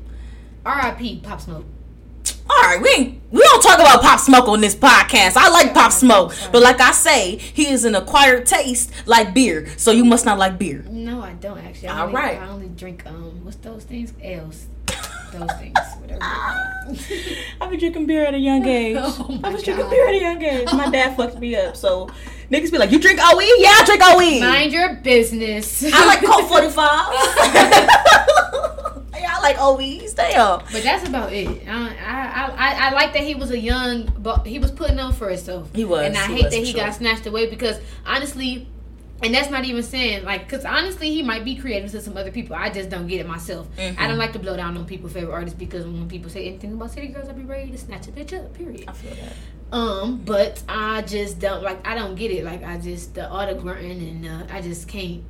R.I.P. 0.64 1.20
Pop 1.24 1.40
Smoke. 1.40 1.64
All 2.54 2.68
right, 2.68 2.78
we 2.82 2.88
ain't, 2.90 3.22
we 3.30 3.40
don't 3.40 3.62
talk 3.62 3.78
about 3.80 4.02
Pop 4.02 4.20
Smoke 4.20 4.46
on 4.48 4.60
this 4.60 4.74
podcast. 4.74 5.36
I 5.36 5.48
like 5.48 5.72
Pop 5.72 5.90
Smoke, 5.90 6.34
but 6.52 6.62
like 6.62 6.80
I 6.80 6.92
say, 6.92 7.36
he 7.36 7.68
is 7.68 7.84
an 7.84 7.94
acquired 7.94 8.44
taste 8.46 8.92
like 9.06 9.32
beer. 9.32 9.66
So 9.78 9.90
you 9.90 10.04
must 10.04 10.24
not 10.26 10.38
like 10.38 10.58
beer. 10.58 10.84
No, 10.88 11.22
I 11.22 11.32
don't 11.34 11.58
actually. 11.58 11.88
I 11.88 11.98
All 12.00 12.02
only, 12.08 12.14
right. 12.14 12.38
I 12.40 12.48
only 12.48 12.68
drink 12.68 13.04
um, 13.06 13.40
what's 13.44 13.56
those 13.58 13.84
things? 13.84 14.12
Ales. 14.22 14.66
Those 15.32 15.50
things, 15.52 15.78
whatever. 15.98 16.20
I've 17.60 17.70
been 17.70 17.78
drinking 17.78 18.04
beer 18.06 18.26
at 18.26 18.34
a 18.34 18.38
young 18.38 18.66
age. 18.68 18.98
Oh 19.00 19.40
I 19.42 19.48
was 19.48 19.62
drinking 19.62 19.88
beer 19.88 20.06
at 20.08 20.14
a 20.14 20.20
young 20.20 20.42
age. 20.42 20.68
My 20.74 20.90
dad 20.90 21.16
fucked 21.16 21.38
me 21.38 21.56
up. 21.56 21.74
So 21.74 22.10
niggas 22.50 22.70
be 22.70 22.76
like, 22.76 22.90
"You 22.92 22.98
drink 22.98 23.18
OE? 23.18 23.40
Yeah, 23.40 23.70
I 23.72 23.82
drink 23.86 24.02
OE. 24.04 24.40
Mind 24.40 24.72
your 24.72 24.94
business. 24.96 25.82
I 25.90 26.04
like 26.04 26.22
Colt 26.22 26.48
45. 26.50 28.38
I 29.32 29.40
like 29.40 29.56
OVs. 29.56 30.14
Damn. 30.14 30.60
But 30.70 30.82
that's 30.82 31.08
about 31.08 31.32
it. 31.32 31.66
I, 31.66 31.72
I 31.72 32.50
I 32.56 32.88
I 32.88 32.92
like 32.92 33.12
that 33.14 33.22
he 33.22 33.34
was 33.34 33.50
a 33.50 33.58
young, 33.58 34.12
but 34.18 34.46
he 34.46 34.58
was 34.58 34.70
putting 34.70 34.98
on 34.98 35.12
for 35.12 35.28
himself. 35.28 35.74
He 35.74 35.84
was, 35.84 36.06
and 36.06 36.16
I 36.16 36.26
hate 36.26 36.44
was, 36.44 36.54
that 36.54 36.62
he 36.64 36.72
got 36.72 36.94
snatched 36.94 37.26
away 37.26 37.48
because 37.48 37.80
honestly, 38.06 38.68
and 39.22 39.34
that's 39.34 39.50
not 39.50 39.64
even 39.64 39.82
saying 39.82 40.24
like, 40.24 40.48
because 40.48 40.64
honestly, 40.64 41.10
he 41.10 41.22
might 41.22 41.44
be 41.44 41.56
creative 41.56 41.90
to 41.92 42.00
some 42.02 42.16
other 42.16 42.30
people. 42.30 42.56
I 42.56 42.70
just 42.70 42.90
don't 42.90 43.06
get 43.06 43.20
it 43.20 43.26
myself. 43.26 43.68
Mhm. 43.76 43.98
I 43.98 44.06
don't 44.06 44.18
like 44.18 44.32
to 44.34 44.38
blow 44.38 44.56
down 44.56 44.76
on 44.76 44.84
people's 44.84 45.12
favorite 45.12 45.32
artists 45.32 45.58
because 45.58 45.84
when 45.84 46.08
people 46.08 46.30
say 46.30 46.46
anything 46.46 46.72
about 46.72 46.90
city 46.90 47.08
girls, 47.08 47.28
I'll 47.28 47.34
be 47.34 47.44
ready 47.44 47.70
to 47.70 47.78
snatch 47.78 48.08
a 48.08 48.10
bitch 48.12 48.38
up. 48.38 48.52
Period. 48.54 48.84
I 48.86 48.92
feel 48.92 49.14
that. 49.14 49.76
Um, 49.76 50.18
but 50.26 50.62
I 50.68 51.00
just 51.02 51.38
don't 51.38 51.62
like. 51.62 51.86
I 51.88 51.94
don't 51.94 52.14
get 52.16 52.30
it. 52.30 52.44
Like 52.44 52.62
I 52.62 52.76
just 52.78 53.14
the 53.14 53.30
all 53.30 53.46
the 53.46 53.54
grunting 53.54 54.24
and 54.24 54.50
uh, 54.50 54.54
I 54.54 54.60
just 54.60 54.86
can't. 54.88 55.22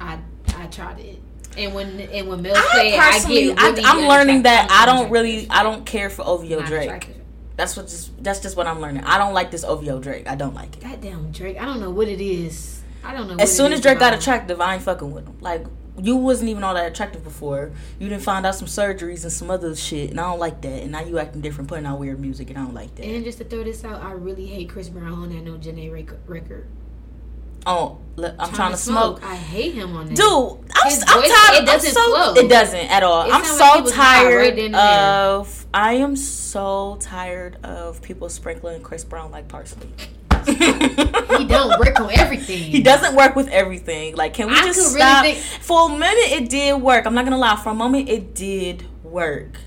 I 0.00 0.18
I 0.56 0.66
tried 0.68 1.00
it. 1.00 1.18
And 1.56 1.74
when 1.74 2.00
and 2.00 2.28
when 2.28 2.42
Mel 2.42 2.54
played, 2.54 2.94
I 2.94 3.08
I 3.08 3.28
get 3.28 3.58
I, 3.58 3.70
really 3.70 3.84
I'm 3.84 4.08
learning 4.08 4.42
that 4.44 4.68
I 4.70 4.86
don't 4.86 5.10
really, 5.10 5.48
I 5.50 5.62
don't 5.62 5.84
care 5.84 6.08
for 6.10 6.22
OVO 6.22 6.62
Drake. 6.62 7.16
That's 7.56 7.76
what 7.76 7.88
just, 7.88 8.22
that's 8.22 8.40
just 8.40 8.56
what 8.56 8.66
I'm 8.66 8.80
learning. 8.80 9.04
I 9.04 9.18
don't 9.18 9.34
like 9.34 9.50
this 9.50 9.64
OVO 9.64 10.00
Drake. 10.00 10.28
I 10.28 10.34
don't 10.34 10.54
like 10.54 10.76
it. 10.76 10.82
Goddamn 10.82 11.32
Drake. 11.32 11.60
I 11.60 11.66
don't 11.66 11.80
know 11.80 11.90
what 11.90 12.08
it 12.08 12.20
is. 12.20 12.82
I 13.04 13.14
don't 13.14 13.28
know. 13.28 13.36
As 13.36 13.54
soon 13.54 13.72
as 13.72 13.80
Drake 13.80 13.98
got 13.98 14.14
attractive, 14.14 14.60
I 14.60 14.74
ain't 14.74 14.82
fucking 14.82 15.10
with 15.10 15.26
him. 15.26 15.36
Like 15.40 15.66
you 16.02 16.16
wasn't 16.16 16.50
even 16.50 16.64
all 16.64 16.74
that 16.74 16.90
attractive 16.90 17.24
before. 17.24 17.72
You 17.98 18.08
didn't 18.08 18.22
find 18.22 18.46
out 18.46 18.54
some 18.54 18.68
surgeries 18.68 19.24
and 19.24 19.32
some 19.32 19.50
other 19.50 19.74
shit, 19.74 20.10
and 20.10 20.20
I 20.20 20.24
don't 20.24 20.38
like 20.38 20.60
that. 20.62 20.82
And 20.82 20.92
now 20.92 21.00
you 21.00 21.18
acting 21.18 21.40
different, 21.40 21.68
putting 21.68 21.86
out 21.86 21.98
weird 21.98 22.20
music, 22.20 22.50
and 22.50 22.58
I 22.58 22.62
don't 22.62 22.74
like 22.74 22.94
that. 22.96 23.04
And 23.04 23.24
just 23.24 23.38
to 23.38 23.44
throw 23.44 23.64
this 23.64 23.84
out, 23.84 24.02
I 24.02 24.12
really 24.12 24.46
hate 24.46 24.68
Chris 24.70 24.88
Brown 24.88 25.12
on 25.12 25.28
that 25.30 25.42
No 25.42 25.58
Janae 25.58 25.92
record. 26.26 26.66
Oh, 27.66 27.98
I'm 28.38 28.52
trying, 28.52 28.72
to 28.72 28.76
smoke. 28.76 29.20
I 29.24 29.34
hate 29.34 29.74
him 29.74 29.96
on 29.96 30.06
that. 30.08 30.16
Dude, 30.16 30.72
I'm, 30.74 30.90
His 30.90 31.04
I'm 31.08 31.20
voice, 31.20 31.30
tired. 31.32 31.62
it 31.62 31.66
doesn't 31.66 31.92
so, 31.92 32.04
flow. 32.10 32.34
It 32.34 32.48
doesn't 32.48 32.90
at 32.90 33.02
all. 33.02 33.22
It 33.26 33.32
I'm 33.32 33.42
like 33.42 33.44
so 33.46 33.64
right 33.84 33.86
tired 33.92 34.56
there. 34.58 34.76
of. 34.76 35.66
I 35.72 35.94
am 35.94 36.16
so 36.16 36.98
tired 37.00 37.56
of 37.64 38.02
people 38.02 38.28
sprinkling 38.28 38.82
Chris 38.82 39.04
Brown 39.04 39.30
like 39.30 39.48
parsley. 39.48 39.88
he 40.46 40.54
don't 41.46 41.78
work 41.78 42.00
on 42.00 42.10
everything. 42.12 42.58
He 42.58 42.82
doesn't 42.82 43.14
work 43.14 43.36
with 43.36 43.48
everything. 43.48 44.16
Like, 44.16 44.34
can 44.34 44.48
we 44.48 44.54
I 44.54 44.64
just 44.64 44.78
could 44.78 44.94
really 44.96 45.00
stop? 45.00 45.24
think- 45.24 45.38
For 45.62 45.90
a 45.90 45.98
minute, 45.98 46.32
it 46.42 46.48
did 46.50 46.74
work. 46.80 47.06
I'm 47.06 47.14
not 47.14 47.24
gonna 47.24 47.38
lie. 47.38 47.56
For 47.56 47.70
a 47.70 47.74
moment, 47.74 48.08
it 48.08 48.34
did 48.34 48.84
work. 49.04 49.58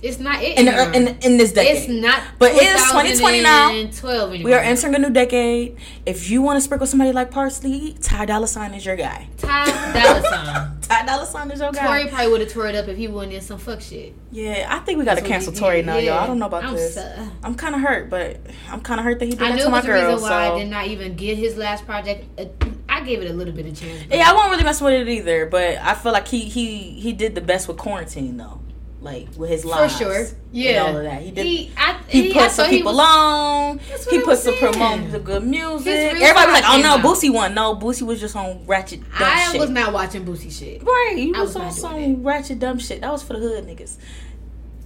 It's 0.00 0.18
not 0.20 0.42
it. 0.42 0.58
In 0.58 0.66
the, 0.66 0.92
in, 0.92 1.18
in 1.22 1.38
this 1.38 1.52
decade, 1.52 1.76
it's 1.76 1.88
not. 1.88 2.22
But 2.38 2.52
it 2.52 2.62
is 2.62 2.82
2020 2.90 3.40
now. 3.42 3.70
anymore. 3.70 4.44
we 4.44 4.52
are 4.54 4.60
entering 4.60 4.94
a 4.94 4.98
new 4.98 5.10
decade. 5.10 5.76
If 6.06 6.30
you 6.30 6.40
want 6.40 6.56
to 6.56 6.60
sprinkle 6.60 6.86
somebody 6.86 7.10
like 7.12 7.30
parsley, 7.32 7.96
Ty 8.00 8.26
Dolla 8.26 8.46
Sign 8.46 8.74
is 8.74 8.86
your 8.86 8.94
guy. 8.96 9.28
Ty 9.38 9.66
Dolla 9.92 10.22
Sign. 10.30 10.80
Ty 10.82 11.06
Dolla 11.06 11.26
Sign 11.26 11.50
is 11.50 11.60
your 11.60 11.72
guy. 11.72 11.86
Tory 11.86 12.06
probably 12.06 12.28
would 12.30 12.40
have 12.42 12.50
tore 12.52 12.68
it 12.68 12.76
up 12.76 12.86
if 12.86 12.96
he 12.96 13.08
wasn't 13.08 13.32
in 13.34 13.40
some 13.40 13.58
fuck 13.58 13.80
shit. 13.80 14.14
Yeah, 14.30 14.66
I 14.70 14.78
think 14.80 14.98
we 14.98 15.04
got 15.04 15.16
to 15.18 15.22
cancel 15.24 15.52
Tory 15.52 15.82
now, 15.82 15.96
y'all. 15.96 16.18
I 16.18 16.26
don't 16.28 16.38
know 16.38 16.46
about 16.46 16.64
I'm 16.64 16.74
this. 16.74 16.94
so- 16.94 17.28
I'm 17.42 17.54
kind 17.56 17.74
of 17.74 17.80
hurt, 17.80 18.08
but 18.08 18.40
I'm 18.70 18.80
kind 18.80 19.00
of 19.00 19.04
hurt 19.04 19.18
that 19.18 19.24
he 19.26 19.32
did 19.32 19.42
I 19.42 19.48
that 19.50 19.56
knew 19.56 19.64
to 19.64 19.70
my 19.70 19.78
was 19.78 19.86
the 19.86 19.92
reason 19.92 20.20
why 20.22 20.28
so. 20.48 20.54
I 20.54 20.58
did 20.60 20.68
not 20.68 20.86
even 20.86 21.16
get 21.16 21.36
his 21.38 21.56
last 21.56 21.84
project. 21.86 22.24
Uh, 22.40 22.44
I 22.88 23.02
gave 23.02 23.20
it 23.20 23.30
a 23.30 23.34
little 23.34 23.52
bit 23.54 23.66
of 23.66 23.78
chance. 23.78 24.04
Yeah, 24.10 24.30
I 24.30 24.34
won't 24.34 24.50
really 24.50 24.64
mess 24.64 24.80
with 24.80 24.92
it 24.94 25.08
either, 25.08 25.46
but 25.46 25.76
I 25.78 25.94
feel 25.94 26.12
like 26.12 26.28
he 26.28 26.40
he 26.48 26.92
he 27.00 27.12
did 27.12 27.34
the 27.34 27.40
best 27.40 27.68
with 27.68 27.76
quarantine 27.76 28.36
though, 28.38 28.60
like 29.00 29.28
with 29.36 29.50
his 29.50 29.62
for 29.62 29.68
lives. 29.68 29.96
sure. 29.96 30.16
and 30.16 30.34
Yeah, 30.52 30.82
all 30.82 30.96
of 30.96 31.02
that. 31.04 31.22
He 31.22 31.30
did. 31.30 31.44
He, 31.46 31.56
He, 31.66 31.72
I, 31.76 32.00
he, 32.08 32.30
I 32.30 32.42
put 32.42 32.50
some 32.50 32.70
he 32.70 32.78
people 32.78 32.92
was- 32.94 33.00
on. 33.08 33.78
He 34.10 34.20
put 34.22 34.38
some 34.38 34.54
promote 34.56 35.12
the 35.12 35.18
good 35.20 35.44
music. 35.44 35.86
Everybody 35.86 36.34
was 36.52 36.60
like, 36.60 36.64
"Oh 36.66 36.80
no. 36.80 36.98
Boosie 37.08 37.32
won." 37.32 37.54
No, 37.54 37.76
Boosie 37.76 38.02
was 38.02 38.18
just 38.20 38.34
on 38.34 38.64
ratchet 38.66 39.00
dumb 39.02 39.10
I 39.22 39.52
shit. 39.52 39.60
was 39.60 39.70
not 39.70 39.92
watching 39.92 40.24
Boosie 40.24 40.50
shit. 40.50 40.82
right, 40.82 41.14
he 41.16 41.30
was, 41.32 41.54
was 41.54 41.56
on 41.56 41.70
some 41.72 41.92
doing 41.94 42.22
ratchet 42.24 42.58
dumb 42.58 42.78
shit. 42.78 43.00
That 43.02 43.12
was 43.12 43.22
for 43.22 43.34
the 43.34 43.38
hood 43.40 43.64
niggas. 43.66 43.96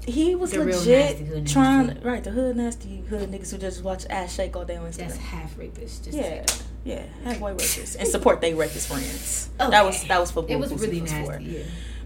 He 0.04 0.34
was 0.34 0.50
The 0.50 0.64
legit 0.64 1.18
niggas, 1.18 1.52
trying, 1.52 1.86
yeah. 1.88 1.94
right? 2.02 2.24
The 2.24 2.30
hood 2.32 2.56
nasty 2.56 3.02
hood 3.08 3.30
niggas 3.30 3.52
who 3.52 3.58
just 3.58 3.84
watch 3.84 4.04
ass 4.10 4.34
shake 4.34 4.56
all 4.56 4.64
day 4.64 4.74
on 4.76 4.86
Instagram. 4.90 4.96
That's 4.98 5.16
half 5.16 5.56
rapist. 5.56 6.04
Just 6.04 6.16
Yeah, 6.18 6.44
yeah, 6.84 7.02
halfway 7.22 7.52
rapists 7.52 7.96
and 7.96 8.08
support 8.08 8.40
they 8.40 8.52
rapist 8.52 8.88
friends. 8.88 9.50
Okay. 9.60 9.70
That 9.70 9.84
was 9.84 10.02
that 10.08 10.18
was 10.18 10.32
for 10.32 10.44
It 10.48 10.56
was 10.56 10.72
really 10.72 11.00
was 11.02 11.12
nasty. 11.12 11.32
for. 11.32 11.40
Yeah. 11.40 11.62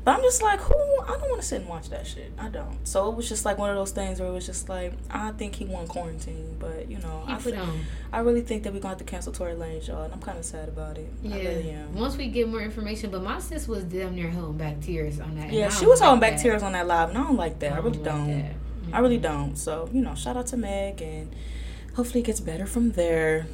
But 0.07 0.19
I'm 0.19 0.23
just 0.23 0.41
like, 0.41 0.61
who? 0.61 1.03
I 1.03 1.19
don't 1.19 1.29
want 1.31 1.41
to 1.41 1.43
sit 1.43 1.63
and 1.63 1.69
watch 1.69 1.89
that 1.91 2.07
shit. 2.07 2.31
I 2.39 2.49
don't. 2.49 2.79
So 2.87 3.11
it 3.11 3.17
was 3.17 3.29
just 3.29 3.45
like 3.45 3.59
one 3.59 3.71
of 3.71 3.77
those 3.77 3.91
things 3.91 4.21
where 4.21 4.29
it 4.29 4.33
was 4.33 4.47
just 4.47 4.69
like, 4.69 4.93
I 5.11 5.33
think 5.33 5.57
he 5.57 5.65
won 5.65 5.89
quarantine, 5.89 6.55
but 6.61 6.89
you 6.89 6.99
know, 6.99 7.25
He 7.27 7.53
I. 7.53 7.67
I 8.13 8.21
really 8.21 8.43
think 8.43 8.63
that 8.63 8.73
we're 8.73 8.79
gonna 8.79 8.91
have 8.91 8.99
to 8.99 9.05
cancel 9.05 9.33
Tory 9.33 9.55
Lanez, 9.55 9.89
y'all, 9.89 10.05
and 10.05 10.15
I'm 10.15 10.21
kind 10.21 10.39
of 10.39 10.45
sad 10.45 10.69
about 10.69 10.97
it. 10.97 11.11
I 11.25 11.37
really 11.37 11.71
am. 11.71 11.93
Once 11.97 12.17
we 12.17 12.29
get 12.29 12.49
more 12.49 12.61
information, 12.61 13.11
but 13.11 13.21
my 13.21 13.41
sis 13.41 13.67
was 13.67 13.83
damn 13.83 14.15
near 14.15 14.31
holding 14.31 14.57
back 14.57 14.81
tears 14.81 15.19
on 15.19 15.35
that. 15.41 15.53
Yeah, 15.53 15.71
she 15.71 15.87
was 15.87 15.99
holding 15.99 16.21
like 16.21 16.31
back 16.31 16.37
that. 16.39 16.43
tears 16.45 16.63
on 16.63 16.71
that 16.75 16.87
live, 16.87 17.09
and 17.09 17.19
I 17.19 17.25
don't 17.25 17.37
like 17.37 17.59
that. 17.59 17.73
I, 17.73 17.79
really 17.79 17.99
like 17.99 18.05
don't. 18.05 18.31
that. 18.31 18.53
I 18.93 19.01
really 19.01 19.19
don't. 19.19 19.57
So 19.57 19.91
you 19.93 20.03
know, 20.03 20.15
shout 20.15 20.37
out 20.37 20.47
to 20.47 20.57
Meg, 20.57 21.03
and 21.03 21.35
hopefully 21.97 22.21
it 22.21 22.27
gets 22.27 22.39
better 22.39 22.67
from 22.67 22.93
there. 22.93 23.49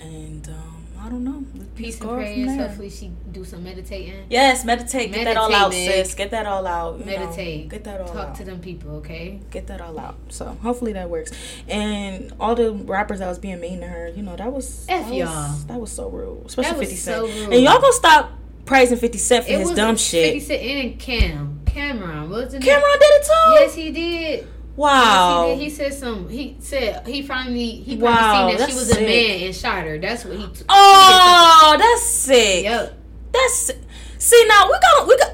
And 0.00 0.48
um, 0.48 0.75
I 1.06 1.08
don't 1.08 1.22
know. 1.22 1.44
Peace 1.76 2.00
and 2.00 2.08
Go 2.08 2.16
prayers. 2.16 2.56
Hopefully 2.56 2.90
she 2.90 3.12
do 3.30 3.44
some 3.44 3.62
meditating. 3.62 4.26
Yes, 4.28 4.64
meditate. 4.64 5.12
Get 5.12 5.24
that 5.26 5.36
all 5.36 5.54
out, 5.54 5.70
Meg. 5.70 5.88
sis. 6.06 6.14
Get 6.16 6.32
that 6.32 6.46
all 6.46 6.66
out. 6.66 6.98
you 6.98 7.04
know. 7.04 7.12
Meditate. 7.12 7.68
Get 7.68 7.84
that 7.84 8.00
all 8.00 8.08
Talk 8.08 8.28
out. 8.30 8.34
to 8.34 8.44
them 8.44 8.58
people, 8.58 8.96
okay? 8.96 9.38
Get 9.52 9.68
that 9.68 9.80
all 9.80 9.96
out. 10.00 10.16
So 10.30 10.46
hopefully 10.62 10.94
that 10.94 11.08
works. 11.08 11.30
And 11.68 12.32
all 12.40 12.56
the 12.56 12.72
rappers 12.72 13.20
that 13.20 13.28
was 13.28 13.38
being 13.38 13.60
mean 13.60 13.80
to 13.82 13.86
her, 13.86 14.08
you 14.08 14.22
know, 14.22 14.34
that 14.34 14.52
was 14.52 14.84
F 14.88 15.06
that 15.06 15.14
y'all. 15.14 15.26
Was, 15.26 15.66
that 15.66 15.80
was 15.80 15.92
so 15.92 16.08
rude, 16.08 16.46
especially 16.46 16.70
That 16.72 16.78
was 16.78 16.88
Fifty 16.88 16.96
Cent. 17.00 17.16
so 17.18 17.26
rude. 17.26 17.52
And 17.52 17.62
y'all 17.62 17.80
gonna 17.80 17.92
stop 17.92 18.32
praising 18.64 18.98
Fifty 18.98 19.18
Cent 19.18 19.44
for 19.44 19.52
It 19.52 19.58
his 19.60 19.68
was 19.68 19.76
dumb 19.76 19.94
50 19.96 20.02
shit. 20.02 20.42
Cent 20.42 20.62
and 20.62 20.98
Cam. 20.98 21.60
Cam'ron. 21.66 22.30
Wasn't 22.30 22.64
it? 22.64 22.68
Cam'ron 22.68 22.98
did 22.98 23.10
it 23.12 23.22
too. 23.22 23.52
Yes, 23.60 23.74
he 23.76 23.90
did. 23.92 24.48
Wow. 24.76 25.54
He. 25.56 25.64
He 25.64 25.70
said 25.70 25.94
some. 25.94 26.28
He 26.28 26.56
said 26.60 27.06
he 27.06 27.22
finally 27.22 27.70
he 27.70 27.96
probably 27.96 28.14
Wow, 28.14 28.48
seen 28.50 28.58
that 28.58 28.68
she 28.68 28.74
was 28.74 28.90
a 28.96 29.00
man 29.00 29.40
and 29.46 29.54
shot 29.56 29.84
her. 29.84 29.98
That's 29.98 30.24
what 30.24 30.36
he. 30.36 30.46
T- 30.46 30.64
oh, 30.68 31.76
that's 31.78 32.02
sick. 32.02 32.64
Yep. 32.64 32.98
That's 33.32 33.70
see 34.18 34.44
now 34.48 34.68
we're 34.68 34.80
gonna 34.80 35.08
we 35.08 35.16
got 35.18 35.32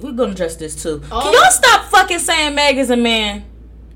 we're 0.00 0.12
gonna 0.12 0.32
address 0.32 0.56
this 0.56 0.80
too. 0.82 1.02
Oh. 1.10 1.20
Can 1.22 1.32
y'all 1.32 1.50
stop 1.50 1.84
fucking 1.86 2.18
saying 2.18 2.54
Meg 2.54 2.78
is 2.78 2.90
a 2.90 2.96
man? 2.96 3.44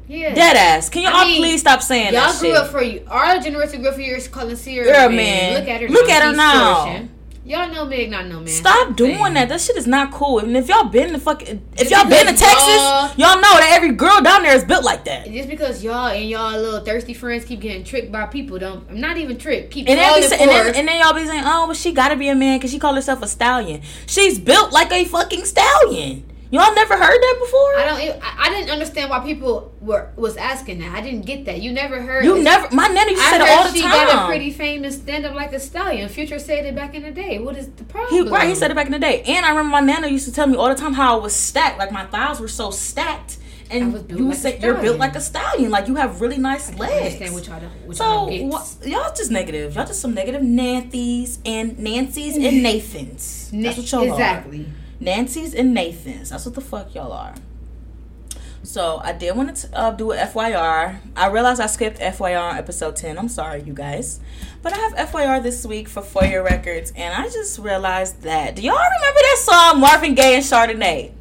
Yeah. 0.07 0.34
Dead 0.34 0.57
ass. 0.57 0.90
Can 0.90 1.03
y'all 1.03 1.12
I 1.14 1.24
mean, 1.24 1.40
please 1.40 1.61
stop 1.61 1.80
saying 1.82 2.12
Y'all 2.12 2.30
that 2.30 2.38
grew 2.38 2.51
shit? 2.51 2.57
up 2.59 2.70
for 2.70 2.82
you. 2.82 3.05
Our 3.09 3.38
generation 3.40 3.80
grew 3.80 3.88
up 3.88 3.95
for 3.97 4.03
years 4.03 4.28
calling 4.28 4.55
Sierra 4.55 4.86
You're 4.86 4.97
a 4.97 5.09
man. 5.09 5.16
man. 5.16 5.61
Look 5.61 5.68
at 5.68 5.80
her. 5.80 5.88
Look 5.88 6.07
now. 6.09 6.14
at 6.14 6.22
her 6.22 6.32
now. 6.36 7.09
Y'all 7.47 7.70
know 7.70 7.84
Meg 7.84 8.11
not 8.11 8.26
no 8.26 8.38
man. 8.38 8.49
Stop 8.49 8.97
doing 8.97 9.34
that. 9.34 9.51
That 9.51 9.61
shit 9.61 9.76
is 9.76 9.86
not 9.86 10.11
cool. 10.11 10.38
And 10.38 10.57
if 10.57 10.66
y'all 10.66 10.84
been 10.88 11.12
to 11.12 11.18
fucking, 11.18 11.62
if 11.76 11.90
y'all 11.90 12.09
been 12.09 12.26
to 12.26 12.32
Texas, 12.32 12.66
y'all- 12.66 13.11
y'all 13.18 13.36
know 13.36 13.53
that 13.59 13.70
every 13.74 13.92
girl 13.92 14.22
down 14.22 14.42
there 14.45 14.57
is 14.57 14.64
built 14.64 14.82
like 14.82 15.05
that. 15.05 15.30
Just 15.30 15.51
because 15.51 15.84
y'all 15.84 16.07
and 16.07 16.26
y'all 16.30 16.59
little 16.59 16.80
thirsty 16.80 17.12
friends 17.12 17.45
keep 17.45 17.61
getting 17.61 17.84
tricked 17.84 18.11
by 18.11 18.24
people, 18.24 18.59
don't. 18.59 18.84
I'm 18.88 18.99
not 18.99 19.18
even 19.18 19.36
tricked. 19.36 19.72
Keep 19.72 19.90
And 19.90 19.99
be, 19.99 20.03
and, 20.40 20.51
then, 20.51 20.74
and 20.74 20.88
then 20.88 21.01
y'all 21.01 21.12
be 21.12 21.26
saying, 21.26 21.42
oh, 21.45 21.66
but 21.66 21.76
she 21.76 21.92
gotta 21.92 22.16
be 22.16 22.28
a 22.30 22.34
man 22.34 22.59
because 22.59 22.70
she 22.70 22.78
called 22.78 22.97
herself 22.97 23.22
a 23.22 23.26
stallion. 23.28 23.82
She's 24.07 24.38
built 24.38 24.72
like 24.72 24.90
a 24.90 25.05
fucking 25.05 25.45
stallion. 25.45 26.24
Y'all 26.55 26.72
never 26.72 26.96
heard 26.96 27.20
that 27.20 27.36
before? 27.40 27.76
I 27.78 27.84
don't. 27.84 28.22
I, 28.22 28.48
didn't 28.50 28.70
understand 28.70 29.11
why 29.11 29.18
people 29.18 29.74
were 29.80 30.12
was 30.14 30.36
asking 30.36 30.78
that. 30.78 30.94
I 30.94 31.00
didn't 31.00 31.26
get 31.26 31.46
that. 31.46 31.61
You 31.61 31.72
never 31.72 32.00
heard. 32.00 32.24
you 32.24 32.40
never. 32.40 32.72
My 32.72 32.86
nana 32.86 33.11
used 33.11 33.22
to 33.22 33.26
I 33.26 33.30
say 33.32 33.38
heard 33.38 33.48
all 33.59 33.64
the 33.64 33.76
she 33.76 33.82
time. 33.82 33.90
got 33.90 34.22
a 34.22 34.26
pretty 34.28 34.52
famous 34.52 34.94
stand 34.94 35.26
up 35.26 35.34
like 35.34 35.52
a 35.52 35.59
stallion. 35.59 36.09
Future 36.09 36.38
said 36.38 36.64
it 36.64 36.76
back 36.76 36.94
in 36.94 37.02
the 37.02 37.11
day. 37.11 37.40
What 37.40 37.57
is 37.57 37.70
the 37.70 37.82
problem? 37.82 38.26
He, 38.26 38.30
right, 38.30 38.48
he 38.48 38.55
said 38.55 38.70
it 38.70 38.74
back 38.74 38.86
in 38.86 38.92
the 38.92 39.00
day. 39.00 39.24
And 39.26 39.44
I 39.44 39.48
remember 39.48 39.70
my 39.72 39.80
nana 39.80 40.07
used 40.07 40.26
to 40.26 40.32
tell 40.32 40.46
me 40.46 40.57
all 40.57 40.68
the 40.68 40.76
time 40.76 40.92
how 40.92 41.18
I 41.18 41.20
was 41.20 41.34
stacked. 41.34 41.76
Like 41.76 41.90
my 41.90 42.05
thighs 42.07 42.38
were 42.38 42.46
so 42.46 42.70
stacked. 42.70 43.38
And 43.68 44.09
you 44.09 44.28
like 44.28 44.36
say 44.36 44.61
you're 44.61 44.74
built 44.80 44.98
like 44.98 45.16
a 45.16 45.20
stallion. 45.20 45.72
Like 45.72 45.88
you 45.88 45.96
have 45.96 46.20
really 46.20 46.38
nice 46.38 46.70
I 46.72 46.76
legs. 46.76 47.05
understand 47.07 47.34
what 47.34 47.46
y'all 47.48 47.61
don't. 47.61 47.86
What 47.86 47.96
So 47.96 48.30
y'all 48.30 48.62
y'all 48.84 49.12
just 49.12 49.32
negative. 49.32 49.74
Y'all 49.74 49.86
just 49.86 50.00
some 50.00 50.14
negative 50.14 50.42
Nancy's 50.42 51.40
and 51.44 51.80
Nancy's 51.80 52.36
and 52.36 52.62
Nathans. 52.62 53.50
That's 53.52 53.78
what 53.78 53.90
y'all 53.90 54.02
are. 54.02 54.12
exactly. 54.12 54.61
are. 54.61 54.84
Nancy's 55.01 55.55
and 55.55 55.74
Nathans. 55.74 56.30
That's 56.30 56.47
what 56.47 56.55
the 56.55 56.61
fuck 56.61 56.95
y'all 56.95 57.12
are. 57.12 57.34
So 58.62 58.99
I 59.05 59.12
did 59.12 59.36
want 59.36 59.55
to 59.57 59.78
uh, 59.78 59.90
do 59.90 60.12
a 60.12 60.16
FYR. 60.16 60.99
I 61.14 61.26
realized 61.28 61.61
I 61.61 61.66
skipped 61.66 61.99
FYR 61.99 62.53
on 62.53 62.57
episode 62.57 62.97
ten. 62.97 63.18
I'm 63.18 63.28
sorry, 63.28 63.62
you 63.62 63.74
guys, 63.74 64.20
but 64.62 64.72
I 64.72 64.78
have 64.78 65.11
FYR 65.11 65.42
this 65.42 65.66
week 65.66 65.86
for 65.86 66.24
Your 66.24 66.42
Records, 66.42 66.90
and 66.97 67.14
I 67.14 67.24
just 67.28 67.59
realized 67.59 68.22
that. 68.22 68.57
Do 68.57 68.62
y'all 68.62 68.74
remember 68.74 69.20
that 69.20 69.42
song 69.45 69.80
Marvin 69.80 70.14
Gaye 70.14 70.36
and 70.36 70.45
Chardonnay? 70.45 71.12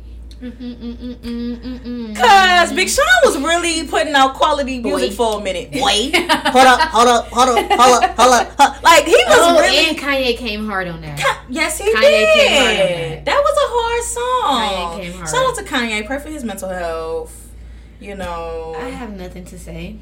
Mm-hmm, 0.44 1.24
Mm-mm-mm-mm-mm-mm. 1.24 2.16
Cause 2.16 2.74
Big 2.74 2.90
Sean 2.90 3.06
was 3.24 3.38
really 3.38 3.88
putting 3.88 4.14
out 4.14 4.34
quality 4.36 4.80
music 4.80 5.12
Boy. 5.12 5.16
for 5.16 5.40
a 5.40 5.44
minute. 5.44 5.70
Wait, 5.74 6.16
hold 6.16 6.68
up, 6.68 6.80
hold 6.90 7.08
up, 7.08 7.28
hold 7.28 7.50
up, 7.58 7.72
hold 7.72 8.04
up, 8.04 8.16
hold 8.18 8.34
up. 8.34 8.52
hold- 8.60 8.84
Like 8.84 9.06
he 9.06 9.12
was 9.14 9.24
Oh, 9.40 9.60
really. 9.62 9.90
and 9.90 9.98
Kanye 9.98 10.36
came 10.38 10.66
hard 10.68 10.88
on 10.90 11.02
that. 11.02 11.18
Ka- 11.20 11.44
yes, 11.50 11.78
he 11.80 11.86
Kanye 11.94 12.02
did. 12.02 12.38
came 12.38 12.62
hard 12.62 12.70
on 12.70 13.10
that. 13.10 13.26
that 13.26 13.42
was 13.42 13.58
a 13.58 13.68
hard 13.72 14.04
song. 14.04 15.00
Kanye 15.00 15.02
came 15.04 15.14
hard. 15.14 15.30
Shout 15.30 15.46
out 15.50 15.56
to 15.56 15.64
Kanye. 15.64 16.06
Pray 16.06 16.20
for 16.20 16.30
his 16.30 16.44
mental 16.44 16.70
health. 16.70 17.50
You 18.02 18.16
know. 18.16 18.76
I 18.78 18.90
have 18.90 19.12
nothing 19.16 19.46
to 19.46 19.58
say 19.58 19.96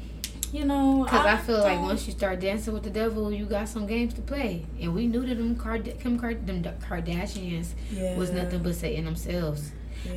you 0.52 0.64
know. 0.66 1.04
because 1.04 1.24
I, 1.24 1.36
feel 1.38 1.58
like 1.60 1.76
don't- 1.78 1.82
once 1.84 2.06
you 2.06 2.12
start 2.12 2.40
dancing 2.40 2.74
with 2.74 2.82
the 2.82 2.90
devil, 2.90 3.32
you 3.32 3.44
got 3.46 3.68
some 3.68 3.86
games 3.86 4.12
to 4.14 4.20
play, 4.22 4.66
and 4.80 4.92
we 4.94 5.06
knew 5.06 5.24
that 5.24 5.36
them, 5.36 5.54
Card- 5.56 5.94
Kim 6.00 6.18
Card- 6.18 6.46
them 6.46 6.62
Kardashians 6.80 7.68
yeah. 7.92 8.16
was 8.16 8.30
nothing 8.30 8.62
but 8.62 8.74
Satan 8.74 9.04
themselves. 9.04 9.70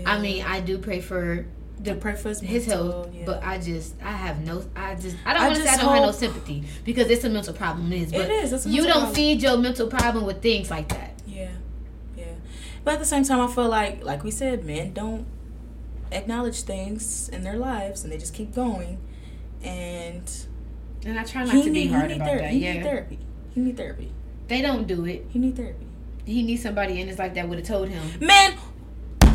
I 0.06 0.20
mean, 0.20 0.44
I 0.44 0.60
do 0.62 0.78
pray 0.78 1.02
for 1.02 1.46
the 1.80 1.92
I 1.92 1.96
pray 1.96 2.16
for 2.16 2.30
his, 2.30 2.40
his 2.40 2.66
health, 2.66 3.10
yeah. 3.14 3.24
but 3.26 3.44
I 3.44 3.58
just 3.60 3.96
I 4.02 4.12
have 4.14 4.40
no 4.46 4.64
I 4.76 4.96
just 4.96 5.18
I 5.26 5.34
don't 5.34 5.42
I 5.44 5.48
want 5.48 5.58
to 5.60 5.64
say 5.64 5.70
I 5.70 5.78
don't 5.78 5.94
have 5.94 6.04
no 6.04 6.12
sympathy 6.12 6.64
because 6.86 7.10
it's 7.10 7.24
a 7.26 7.30
mental 7.30 7.54
problem 7.54 7.92
it 7.92 8.02
is 8.04 8.12
but 8.12 8.22
It 8.22 8.30
is, 8.32 8.54
it's 8.54 8.66
a 8.66 8.70
you 8.70 8.84
don't 8.84 8.92
problem. 8.94 9.14
feed 9.14 9.42
your 9.44 9.58
mental 9.58 9.88
problem 9.88 10.26
with 10.26 10.42
things 10.42 10.72
like 10.72 10.88
that 10.90 11.12
Yeah, 11.28 11.50
yeah. 12.18 12.26
But 12.86 12.94
at 12.96 13.00
the 13.00 13.06
same 13.06 13.24
time, 13.26 13.42
I 13.42 13.48
feel 13.54 13.68
like, 13.68 14.04
like 14.06 14.24
we 14.24 14.32
said, 14.32 14.64
men 14.64 14.94
don't 14.94 15.26
acknowledge 16.12 16.62
things 16.62 17.28
in 17.30 17.44
their 17.44 17.58
lives, 17.58 18.04
and 18.04 18.12
they 18.14 18.18
just 18.18 18.34
keep 18.34 18.54
going. 18.56 19.00
And 19.64 20.30
and 21.06 21.20
I 21.20 21.24
try 21.24 21.44
not 21.44 21.54
he 21.56 21.64
to 21.64 21.66
be 21.66 21.72
need, 21.72 21.88
he 21.88 21.94
hard 21.94 22.08
need 22.10 22.16
about 22.18 22.28
therapy. 22.28 22.44
that 22.46 22.52
He 22.54 22.60
yeah 22.66 22.74
need 22.74 22.84
therapy. 22.84 23.20
He 23.54 23.60
need 23.62 23.78
therapy. 23.78 24.12
they 24.48 24.62
don't 24.62 24.86
do 24.88 25.06
it 25.06 25.26
He 25.30 25.40
need 25.40 25.56
therapy. 25.56 25.88
he 26.26 26.42
needs 26.44 26.62
somebody 26.64 27.00
in 27.02 27.08
his 27.08 27.18
life 27.20 27.34
that 27.36 27.48
would 27.50 27.58
have 27.60 27.68
told 27.68 27.90
him 27.90 28.02
Man, 28.20 28.58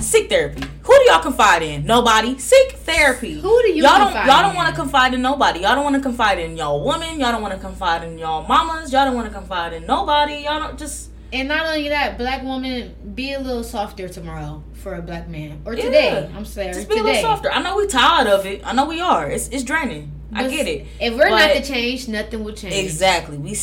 seek 0.03 0.28
therapy. 0.28 0.62
Who 0.82 0.94
do 0.98 1.05
y'all 1.11 1.20
confide 1.22 1.62
in? 1.62 1.84
Nobody. 1.84 2.38
Seek 2.38 2.72
therapy. 2.72 3.34
Who 3.40 3.62
do 3.62 3.68
you 3.72 3.82
Y'all 3.84 3.98
don't. 3.98 4.14
Y'all 4.26 4.42
don't 4.42 4.55
want 4.57 4.68
to 4.68 4.74
confide 4.74 5.14
in 5.14 5.22
nobody. 5.22 5.61
Y'all 5.61 5.74
don't 5.74 5.84
want 5.84 5.96
to 5.96 6.03
confide 6.03 6.38
in 6.38 6.57
y'all 6.57 6.82
woman. 6.84 7.20
Y'all 7.20 7.32
don't 7.32 7.42
want 7.42 7.55
to 7.55 7.61
confide 7.61 8.03
in 8.05 8.18
y'all 8.18 8.46
mamas. 8.46 8.92
Y'all 8.92 9.05
don't 9.05 9.14
want 9.14 9.28
to 9.28 9.34
confide 9.34 9.72
in 9.72 9.86
nobody. 9.86 10.34
Y'all 10.44 10.59
don't 10.61 10.78
just. 10.78 11.11
and 11.32 11.46
not 11.48 11.66
only 11.66 11.88
that 11.90 12.18
black 12.18 12.42
woman 12.42 12.94
be 13.14 13.32
a 13.34 13.38
little 13.40 13.62
softer 13.62 14.09
tomorrow 14.09 14.62
for 14.74 14.94
a 14.94 15.03
black 15.03 15.28
man 15.28 15.61
or 15.64 15.74
Yeah. 15.74 15.84
today 15.84 16.30
I'm 16.34 16.44
sorry 16.44 16.72
Just 16.72 16.88
be 16.88 16.96
today 16.96 17.01
a 17.11 17.14
little 17.14 17.22
softer. 17.22 17.51
I 17.53 17.62
know 17.62 17.76
we 17.76 17.86
tired 17.86 18.26
of 18.26 18.46
it. 18.46 18.62
I 18.66 18.72
know 18.72 18.86
we 18.86 19.01
are. 19.01 19.30
It's 19.30 19.48
it's 19.48 19.62
draining. 19.62 20.11
I 20.32 20.48
get 20.48 20.66
it. 20.68 20.86
if 21.01 21.14
we're 21.14 21.28
not 21.28 21.51
But- 21.53 21.62
to 21.64 21.72
change 21.72 22.09
nothing 22.09 22.42
will 22.44 22.55
change 22.55 22.74
Exactly. 22.74 23.36
We 23.38 23.55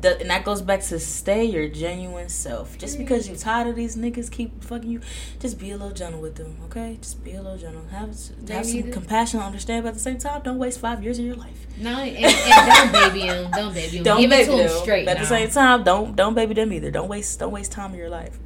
the, 0.00 0.20
and 0.20 0.30
that 0.30 0.44
goes 0.44 0.62
back 0.62 0.80
to 0.82 0.98
stay 0.98 1.44
your 1.44 1.68
genuine 1.68 2.28
self. 2.28 2.78
Just 2.78 2.98
because 2.98 3.28
you're 3.28 3.36
tired 3.36 3.66
of 3.68 3.76
these 3.76 3.96
niggas 3.96 4.30
keep 4.30 4.62
fucking 4.64 4.90
you, 4.90 5.00
just 5.38 5.58
be 5.58 5.70
a 5.70 5.76
little 5.76 5.92
gentle 5.92 6.20
with 6.20 6.36
them, 6.36 6.56
okay? 6.64 6.98
Just 7.00 7.22
be 7.22 7.32
a 7.32 7.42
little 7.42 7.58
gentle. 7.58 7.82
Have 7.90 8.16
They 8.44 8.54
have 8.54 8.66
some 8.66 8.78
it. 8.80 8.92
compassion, 8.92 9.40
understand, 9.40 9.84
but 9.84 9.88
at 9.90 9.94
the 9.94 10.00
same 10.00 10.18
time, 10.18 10.42
don't 10.42 10.58
waste 10.58 10.80
five 10.80 11.02
years 11.02 11.18
of 11.18 11.24
your 11.24 11.36
life. 11.36 11.66
no 11.78 11.90
and, 11.98 12.16
and 12.24 12.92
don't 12.92 12.92
baby 12.92 13.20
him 13.26 13.50
don't 13.50 13.74
baby 13.74 13.96
him 13.98 14.04
Don't 14.04 14.20
give 14.20 14.30
baby 14.30 14.42
it 14.42 14.46
to 14.46 14.52
him 14.52 14.68
them. 14.68 14.78
straight 14.82 15.06
But 15.06 15.16
at 15.16 15.20
the 15.20 15.26
same 15.26 15.50
time, 15.50 15.84
don't 15.84 16.16
don't 16.16 16.34
baby 16.34 16.54
them 16.54 16.72
either. 16.72 16.90
Don't 16.90 17.08
waste 17.08 17.38
don't 17.38 17.52
waste 17.52 17.72
time 17.72 17.92
of 17.92 17.96
your 17.98 18.10
life. 18.10 18.38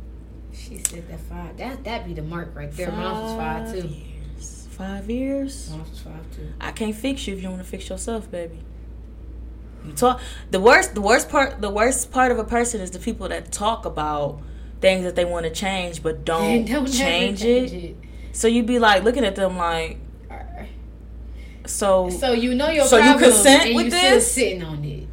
She 0.53 0.79
said 0.79 1.09
that 1.09 1.21
five. 1.21 1.57
That 1.57 1.85
that 1.85 2.07
be 2.07 2.15
the 2.15 2.23
mark 2.23 2.55
right 2.55 2.71
there. 2.73 2.91
Mine 2.93 3.23
was 3.23 3.37
five 3.37 3.73
too. 3.73 3.89
years. 3.89 4.69
Five 4.71 5.11
years. 5.11 5.71
Mine 5.71 5.81
was 5.81 6.01
five 6.01 6.31
too. 6.35 6.53
I 6.61 6.71
can't 6.73 6.95
fix 6.95 7.27
you 7.27 7.35
if 7.37 7.43
you 7.43 7.49
want 7.49 7.63
to 7.63 7.69
fix 7.69 7.89
yourself, 7.89 8.31
baby. 8.31 8.61
You 9.87 9.93
talk 9.93 10.21
the 10.51 10.61
worst 10.61 10.95
the 10.95 11.01
worst 11.01 11.29
part 11.29 11.61
the 11.61 11.71
worst 11.71 12.11
part 12.11 12.33
of 12.33 12.39
a 12.39 12.45
person 12.45 12.81
is 12.81 12.91
the 12.91 12.99
people 12.99 13.29
that 13.29 13.53
talk 13.53 13.85
about 13.85 14.41
things 14.81 15.05
that 15.05 15.15
they 15.17 15.25
want 15.25 15.45
to 15.45 15.51
change 15.53 16.03
but 16.03 16.25
don't, 16.31 16.65
Don't 16.67 16.87
change, 16.87 17.41
change 17.41 17.73
it. 17.73 17.97
So 18.33 18.49
you'd 18.49 18.67
be 18.67 18.79
like 18.79 19.03
looking 19.05 19.25
at 19.25 19.37
them 19.37 19.57
like 19.57 19.99
so 21.67 22.11
So 22.11 22.33
you 22.33 22.55
know 22.55 22.69
your 22.71 22.85
So 22.87 22.99
you 22.99 23.19
consent 23.19 23.75
with 23.75 23.91
this? 23.91 24.33
Sitting 24.33 24.63
on 24.63 24.85
it. 24.85 25.09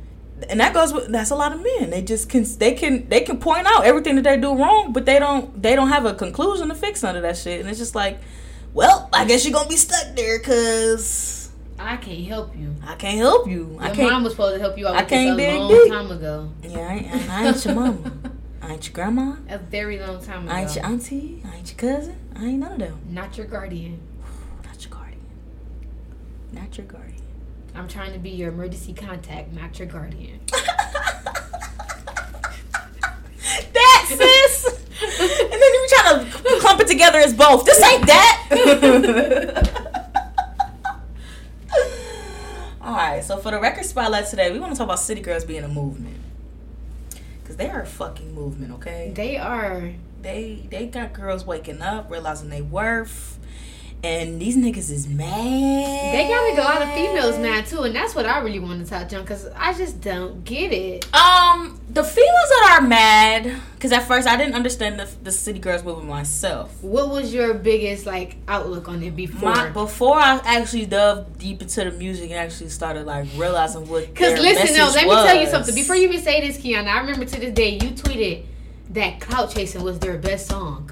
and 0.49 0.59
that 0.59 0.73
goes 0.73 0.91
with 0.91 1.07
that's 1.11 1.31
a 1.31 1.35
lot 1.35 1.53
of 1.53 1.63
men. 1.63 1.89
They 1.91 2.01
just 2.01 2.29
can 2.29 2.45
they 2.57 2.73
can 2.73 3.07
they 3.09 3.21
can 3.21 3.37
point 3.39 3.67
out 3.67 3.85
everything 3.85 4.15
that 4.15 4.23
they 4.23 4.37
do 4.37 4.55
wrong, 4.55 4.91
but 4.91 5.05
they 5.05 5.19
don't 5.19 5.61
they 5.61 5.75
don't 5.75 5.89
have 5.89 6.05
a 6.05 6.13
conclusion 6.13 6.67
to 6.69 6.75
fix 6.75 7.03
none 7.03 7.15
of 7.15 7.21
that 7.21 7.37
shit. 7.37 7.61
And 7.61 7.69
it's 7.69 7.79
just 7.79 7.95
like, 7.95 8.19
well, 8.73 9.07
I 9.13 9.25
guess 9.25 9.45
you're 9.45 9.53
gonna 9.53 9.69
be 9.69 9.77
stuck 9.77 10.15
there 10.15 10.39
because 10.39 11.40
I 11.83 11.97
can't 11.97 12.25
help 12.27 12.55
you. 12.55 12.75
I 12.85 12.95
can't 12.95 13.17
help 13.17 13.47
you. 13.47 13.77
I 13.79 13.87
Your 13.87 13.95
can't. 13.95 14.11
mom 14.11 14.23
was 14.23 14.33
supposed 14.33 14.55
to 14.55 14.59
help 14.59 14.77
you 14.77 14.87
out 14.87 14.95
I 14.95 15.01
with 15.01 15.09
this 15.09 15.17
can't 15.17 15.39
a 15.39 15.57
long 15.59 15.69
deep. 15.69 15.91
time 15.91 16.11
ago. 16.11 16.49
Yeah, 16.63 16.79
I 16.79 16.93
ain't, 16.93 17.29
I 17.29 17.47
ain't 17.47 17.65
your 17.65 17.75
mama. 17.75 18.11
I 18.61 18.73
ain't 18.73 18.85
your 18.85 18.93
grandma. 18.93 19.35
A 19.49 19.57
very 19.57 19.99
long 19.99 20.23
time 20.23 20.43
ago. 20.43 20.53
I 20.53 20.61
ain't 20.61 20.75
your 20.75 20.85
auntie. 20.85 21.41
I 21.45 21.55
ain't 21.57 21.67
your 21.69 21.77
cousin. 21.77 22.15
I 22.35 22.45
ain't 22.45 22.59
none 22.59 22.73
of 22.73 22.79
them. 22.79 22.99
Not 23.09 23.37
your 23.37 23.47
guardian. 23.47 23.99
Not 24.63 24.83
your 24.83 24.91
guardian. 24.93 25.25
Not 26.51 26.77
your 26.77 26.85
guardian. 26.85 27.21
I'm 27.73 27.87
trying 27.87 28.13
to 28.13 28.19
be 28.19 28.29
your 28.31 28.49
emergency 28.49 28.93
contact, 28.93 29.53
not 29.53 29.79
your 29.79 29.87
guardian. 29.87 30.41
that 33.73 34.05
sis. 34.09 34.65
and 35.19 35.51
then 35.51 35.73
you're 35.73 35.87
trying 35.87 36.29
to 36.29 36.59
clump 36.59 36.81
it 36.81 36.87
together 36.87 37.19
as 37.19 37.33
both. 37.33 37.63
This 37.65 37.81
ain't 37.81 38.05
that. 38.07 39.77
All 42.91 42.97
right. 42.97 43.23
So 43.23 43.37
for 43.37 43.51
the 43.51 43.59
record 43.61 43.85
spotlight 43.85 44.27
today, 44.27 44.51
we 44.51 44.59
want 44.59 44.73
to 44.73 44.77
talk 44.77 44.83
about 44.83 44.99
city 44.99 45.21
girls 45.21 45.45
being 45.45 45.63
a 45.63 45.67
movement. 45.69 46.17
Cause 47.45 47.55
they 47.55 47.69
are 47.69 47.83
a 47.83 47.85
fucking 47.85 48.35
movement, 48.35 48.73
okay? 48.73 49.13
They 49.15 49.37
are. 49.37 49.93
They 50.21 50.67
they 50.69 50.87
got 50.87 51.13
girls 51.13 51.45
waking 51.45 51.81
up, 51.81 52.11
realizing 52.11 52.49
they 52.49 52.61
worth, 52.61 53.39
and 54.03 54.41
these 54.41 54.57
niggas 54.57 54.89
is 54.89 55.07
mad. 55.07 56.13
They 56.13 56.27
got 56.27 56.49
like 56.49 56.57
a 56.57 56.61
lot 56.61 56.81
of 56.81 56.93
females 56.95 57.37
mad 57.37 57.67
too, 57.67 57.83
and 57.83 57.95
that's 57.95 58.15
what 58.15 58.25
I 58.25 58.39
really 58.39 58.59
want 58.59 58.83
to 58.83 58.89
touch 58.89 59.13
on 59.13 59.21
because 59.21 59.47
I 59.55 59.73
just 59.73 60.01
don't 60.01 60.43
get 60.43 60.71
it. 60.73 61.05
Um, 61.13 61.79
the 61.87 62.03
females 62.03 62.49
that 62.49 62.79
are 62.81 62.87
mad, 62.87 63.61
because 63.75 63.91
at 63.91 64.07
first 64.07 64.27
I 64.27 64.37
didn't 64.37 64.55
understand 64.55 64.99
the, 64.99 65.07
the 65.21 65.31
city 65.31 65.59
girls 65.59 65.83
movement 65.83 66.09
myself. 66.09 66.81
What 66.81 67.09
was 67.09 67.31
your 67.31 67.53
biggest 67.53 68.07
like 68.07 68.37
outlook 68.47 68.89
on 68.89 69.03
it 69.03 69.15
before? 69.15 69.53
My, 69.53 69.69
before 69.69 70.15
I 70.15 70.41
actually 70.45 70.87
dove 70.87 71.37
deep 71.37 71.61
into 71.61 71.83
the 71.83 71.91
music 71.91 72.31
and 72.31 72.39
actually 72.39 72.69
started 72.69 73.05
like 73.05 73.27
realizing 73.35 73.87
what. 73.87 74.07
Because 74.21 74.39
listen, 74.39 74.75
no, 74.75 74.87
let 74.87 75.05
me 75.05 75.11
tell 75.11 75.39
you 75.39 75.47
something. 75.47 75.75
Before 75.75 75.95
you 75.95 76.07
even 76.07 76.21
say 76.21 76.45
this, 76.45 76.57
Kiana, 76.57 76.87
I 76.87 76.99
remember 77.01 77.25
to 77.25 77.39
this 77.39 77.53
day 77.53 77.69
you 77.69 77.91
tweeted 77.91 78.45
that 78.91 79.19
"Clout 79.19 79.51
Chasing" 79.51 79.83
was 79.83 79.99
their 79.99 80.17
best 80.17 80.47
song. 80.47 80.91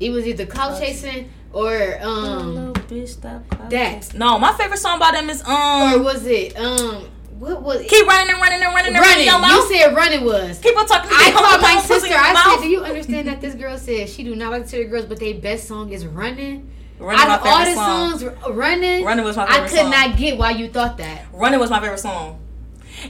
It 0.00 0.10
was 0.10 0.26
either 0.26 0.46
"Clout 0.46 0.70
Clout 0.70 0.82
Chasing" 0.82 1.30
or 1.58 1.98
um, 2.02 2.54
Little 2.54 2.72
bitch, 2.74 3.08
stop 3.08 3.42
that. 3.70 4.14
No, 4.14 4.38
my 4.38 4.52
favorite 4.52 4.78
song 4.78 4.98
by 4.98 5.10
them 5.12 5.28
is 5.30 5.42
um. 5.46 5.94
or 5.94 6.02
was 6.02 6.24
it 6.26 6.56
um, 6.58 7.08
what 7.38 7.62
was 7.62 7.80
it? 7.80 7.88
Keep 7.88 8.06
running 8.06 8.32
and 8.34 8.40
running 8.40 8.62
and 8.62 8.74
running 8.74 8.94
and 8.94 9.02
running. 9.04 9.26
running? 9.26 9.26
Your 9.26 9.34
You 9.36 9.40
mouth. 9.40 9.68
said 9.68 9.94
running 9.96 10.24
was. 10.24 10.58
Keep 10.58 10.76
on 10.76 10.86
talking. 10.86 11.10
I 11.12 11.30
called 11.32 11.60
my 11.62 11.80
sister. 11.80 12.14
I 12.14 12.32
mouth. 12.32 12.54
said, 12.54 12.62
"Do 12.62 12.68
you 12.68 12.80
understand 12.84 13.28
that 13.28 13.40
this 13.40 13.54
girl 13.54 13.76
said 13.78 14.08
she 14.08 14.22
do 14.24 14.34
not 14.34 14.50
like 14.52 14.66
to 14.68 14.76
hear 14.76 14.86
girls, 14.88 15.04
but 15.06 15.18
their 15.20 15.34
best 15.34 15.66
song 15.68 15.92
is 15.92 16.06
running." 16.06 16.70
Running 17.00 17.20
Out 17.20 17.28
my 17.28 17.36
of 17.36 17.42
all 17.46 17.58
favorite 17.58 17.74
the 17.74 17.74
song. 17.76 18.18
songs, 18.18 18.50
running, 18.56 19.04
Running 19.04 19.24
was 19.24 19.36
my 19.36 19.46
favorite. 19.46 19.64
I 19.64 19.68
could 19.68 19.78
song. 19.78 19.90
not 19.90 20.16
get 20.16 20.36
why 20.36 20.50
you 20.50 20.68
thought 20.68 20.98
that. 20.98 21.26
Running 21.32 21.60
was 21.60 21.70
my 21.70 21.78
favorite 21.80 22.00
song, 22.00 22.40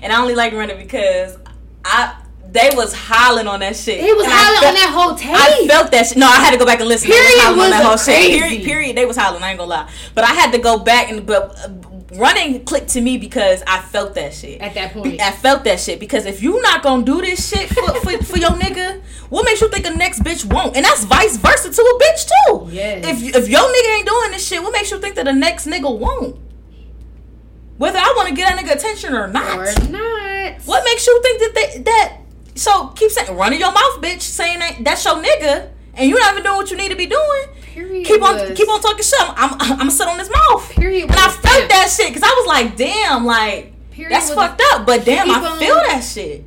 and 0.02 0.12
I 0.12 0.20
only 0.20 0.34
like 0.34 0.52
Running 0.52 0.76
because 0.76 1.38
I 1.86 2.14
they 2.50 2.70
was 2.74 2.94
hollering 2.94 3.46
on 3.46 3.60
that 3.60 3.76
shit. 3.76 4.00
He 4.00 4.12
was 4.12 4.24
And 4.24 4.32
I 4.32 4.36
hollering 4.36 4.60
felt- 4.60 4.68
on 4.68 4.74
that 4.74 4.90
whole 4.98 5.14
tape. 5.14 5.36
I 5.36 5.66
felt 5.66 5.90
that 5.92 6.06
shit. 6.06 6.16
No, 6.16 6.26
I 6.26 6.36
had 6.36 6.50
to 6.52 6.56
go 6.58 6.64
back 6.64 6.80
and 6.80 6.88
listen. 6.88 7.10
They 7.10 7.16
Period 7.16 7.40
hollering 7.40 7.60
on 7.60 7.68
was 7.68 7.70
that 7.70 7.84
whole 7.84 7.96
crazy. 7.98 8.32
shit. 8.32 8.40
Period, 8.42 8.64
period. 8.64 8.96
They 8.96 9.04
was 9.06 9.16
hollering. 9.16 9.42
I 9.42 9.50
ain't 9.50 9.58
gonna 9.58 9.70
lie, 9.70 9.90
but 10.14 10.24
I 10.24 10.28
had 10.34 10.52
to 10.52 10.58
go 10.58 10.78
back 10.78 11.10
and 11.10 11.26
but 11.26 11.54
uh, 11.58 11.68
running 12.16 12.64
clicked 12.64 12.88
to 12.90 13.02
me 13.02 13.18
because 13.18 13.62
I 13.66 13.80
felt 13.80 14.14
that 14.14 14.32
shit. 14.32 14.60
At 14.62 14.72
that 14.74 14.92
point. 14.94 15.20
I 15.20 15.30
felt 15.30 15.64
that 15.64 15.78
shit 15.78 16.00
because 16.00 16.24
if 16.24 16.42
you 16.42 16.60
not 16.62 16.82
gonna 16.82 17.04
do 17.04 17.20
this 17.20 17.46
shit 17.50 17.68
for, 17.68 17.82
for, 18.00 18.10
for 18.24 18.38
your 18.38 18.50
nigga, 18.52 19.02
what 19.28 19.44
makes 19.44 19.60
you 19.60 19.68
think 19.68 19.84
a 19.86 19.90
next 19.90 20.20
bitch 20.24 20.44
won't? 20.50 20.74
And 20.74 20.84
that's 20.86 21.04
vice 21.04 21.36
versa 21.36 21.70
to 21.70 21.82
a 21.82 22.00
bitch 22.02 22.30
too. 22.46 22.74
Yes. 22.74 23.04
If 23.06 23.36
if 23.36 23.48
your 23.48 23.60
nigga 23.60 23.98
ain't 23.98 24.08
doing 24.08 24.30
this 24.30 24.46
shit, 24.48 24.62
what 24.62 24.72
makes 24.72 24.90
you 24.90 24.98
think 24.98 25.16
that 25.16 25.26
the 25.26 25.34
next 25.34 25.66
nigga 25.66 25.96
won't? 25.98 26.36
Whether 27.76 27.98
I 27.98 28.12
want 28.16 28.28
to 28.30 28.34
get 28.34 28.48
that 28.48 28.58
nigga 28.64 28.74
attention 28.76 29.14
or 29.14 29.28
not. 29.28 29.58
or 29.58 29.88
not. 29.90 30.62
What 30.62 30.82
makes 30.84 31.06
you 31.06 31.22
think 31.22 31.40
that 31.40 31.52
they, 31.54 31.78
that? 31.82 32.16
So 32.58 32.88
keep 32.88 33.10
saying 33.10 33.36
running 33.36 33.60
your 33.60 33.72
mouth, 33.72 34.00
bitch, 34.00 34.20
saying 34.22 34.58
that 34.58 34.76
that's 34.80 35.04
your 35.04 35.14
nigga, 35.22 35.70
and 35.94 36.10
you're 36.10 36.18
not 36.18 36.32
even 36.32 36.42
doing 36.44 36.56
what 36.56 36.70
you 36.70 36.76
need 36.76 36.90
to 36.90 36.96
be 36.96 37.06
doing. 37.06 37.42
Period. 37.62 38.06
Keep 38.06 38.22
on, 38.22 38.34
was- 38.34 38.56
keep 38.58 38.68
on 38.68 38.80
talking 38.80 39.04
shit. 39.04 39.20
I'm, 39.20 39.54
I'm, 39.54 39.72
I'm 39.72 39.78
gonna 39.78 39.90
sit 39.90 40.08
on 40.08 40.18
his 40.18 40.30
mouth. 40.30 40.70
Period. 40.70 41.04
And 41.04 41.14
I 41.14 41.28
felt 41.28 41.68
that 41.68 41.88
shit 41.96 42.08
because 42.08 42.22
I 42.24 42.34
was 42.34 42.46
like, 42.46 42.76
damn, 42.76 43.24
like 43.24 43.72
Period 43.92 44.12
that's 44.12 44.30
fucked 44.32 44.60
up. 44.72 44.86
But 44.86 45.04
damn, 45.04 45.30
I 45.30 45.34
on- 45.34 45.58
feel 45.58 45.74
that 45.76 46.02
shit. 46.02 46.44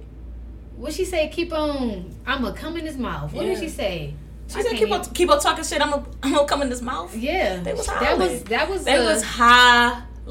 What 0.76 0.93
she 0.93 1.05
say? 1.05 1.30
Keep 1.30 1.53
on. 1.53 2.14
I'ma 2.26 2.51
come 2.53 2.76
in 2.78 2.86
his 2.86 2.97
mouth. 2.97 3.32
What 3.34 3.43
did 3.43 3.59
she 3.59 3.70
say? 3.70 4.16
She 4.47 4.59
I 4.59 4.64
said, 4.64 4.76
keep 4.76 4.91
on, 4.91 5.05
keep 5.05 5.30
on 5.30 5.39
talking 5.39 5.64
shit. 5.64 5.80
I'm 5.82 5.91
gonna, 5.91 6.05
I'm 6.24 6.34
gonna 6.34 6.47
come 6.47 6.62
in 6.64 6.70
his 6.70 6.82
mouth. 6.82 7.16
Yeah. 7.16 7.62
They 7.62 7.74
was 7.74 7.86
that 7.88 8.18
was 8.18 8.43
that 8.45 8.70
was. 8.70 8.84
They 8.84 8.97
uh, 8.97 9.05
was 9.05 9.24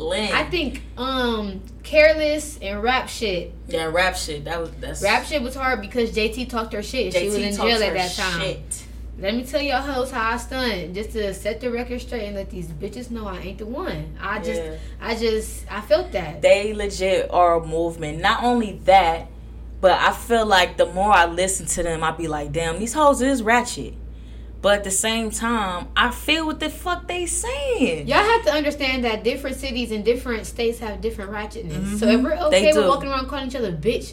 hollering. 0.01 0.33
I 0.33 0.45
think 0.45 0.83
um 0.97 1.61
careless 1.83 2.59
and 2.61 2.83
rap 2.83 3.09
shit. 3.09 3.53
yeah, 3.69 3.85
rap 3.87 4.17
shit. 4.17 4.45
That 4.45 4.61
was 4.61 4.71
that's 4.81 5.03
Rap 5.03 5.25
shit 5.25 5.43
was 5.43 5.55
hard 5.55 5.81
because 5.81 6.11
JT 6.13 6.49
talked 6.49 6.73
her 6.73 6.83
shit. 6.83 7.13
she 7.15 7.27
was 7.27 7.37
in 7.37 7.55
jail 7.55 7.83
at 7.83 7.95
that 7.95 8.15
time. 8.15 8.41
Shit. 8.41 8.87
Let 9.19 9.35
me 9.35 9.45
tell 9.45 9.61
y'all 9.61 9.83
hoes 9.83 10.11
how 10.11 10.31
I 10.31 10.37
stunned 10.39 10.95
just 10.95 11.11
to 11.11 11.35
set 11.35 11.61
the 11.61 11.71
record 11.71 12.01
straight 12.01 12.25
and 12.25 12.37
let 12.37 12.49
these 12.49 12.69
bitches 12.69 13.11
know 13.11 13.27
I 13.27 13.39
ain't 13.41 13.59
the 13.59 13.67
one. 13.67 14.17
I 14.19 14.39
just, 14.39 14.63
Yeah. 14.63 14.77
I 14.99 15.15
just, 15.15 15.71
I 15.71 15.83
felt 15.83 16.13
that. 16.13 16.41
they 16.41 16.73
legit 16.73 17.31
are 17.31 17.57
a 17.61 17.67
movement. 17.67 18.23
Not 18.23 18.43
only 18.43 18.81
that, 18.85 19.27
but 19.83 19.93
I 19.93 20.13
feel 20.15 20.47
like 20.47 20.79
the 20.79 20.87
more 20.87 21.13
I 21.13 21.27
listen 21.27 21.67
to 21.67 21.83
them, 21.83 22.03
I 22.03 22.13
be 22.13 22.29
like, 22.29 22.53
damn, 22.53 22.79
these 22.79 22.95
hoes 22.95 23.21
is 23.21 23.43
ratchet. 23.43 23.93
But 24.63 24.75
at 24.79 24.85
the 24.85 24.91
same 24.91 25.31
time, 25.31 25.89
I 25.97 26.11
feel 26.11 26.45
what 26.47 26.61
the 26.61 26.69
fuck 26.69 27.09
they 27.09 27.25
saying. 27.25 28.07
Y'all 28.09 28.19
have 28.19 28.45
to 28.45 28.53
understand 28.53 29.05
that 29.05 29.25
different 29.25 29.57
cities 29.57 29.91
and 29.91 30.05
different 30.05 30.47
states 30.47 30.79
have 30.81 31.01
different 31.01 31.31
ratchetness. 31.31 31.99
So 31.99 32.07
Mhm. 32.07 32.15
if 32.19 32.21
we're 32.23 32.35
okay 32.49 32.73
with 32.75 32.87
walking 32.87 33.09
around 33.09 33.29
calling 33.29 33.49
each 33.49 33.57
other 33.57 33.73
bitch, 33.73 34.13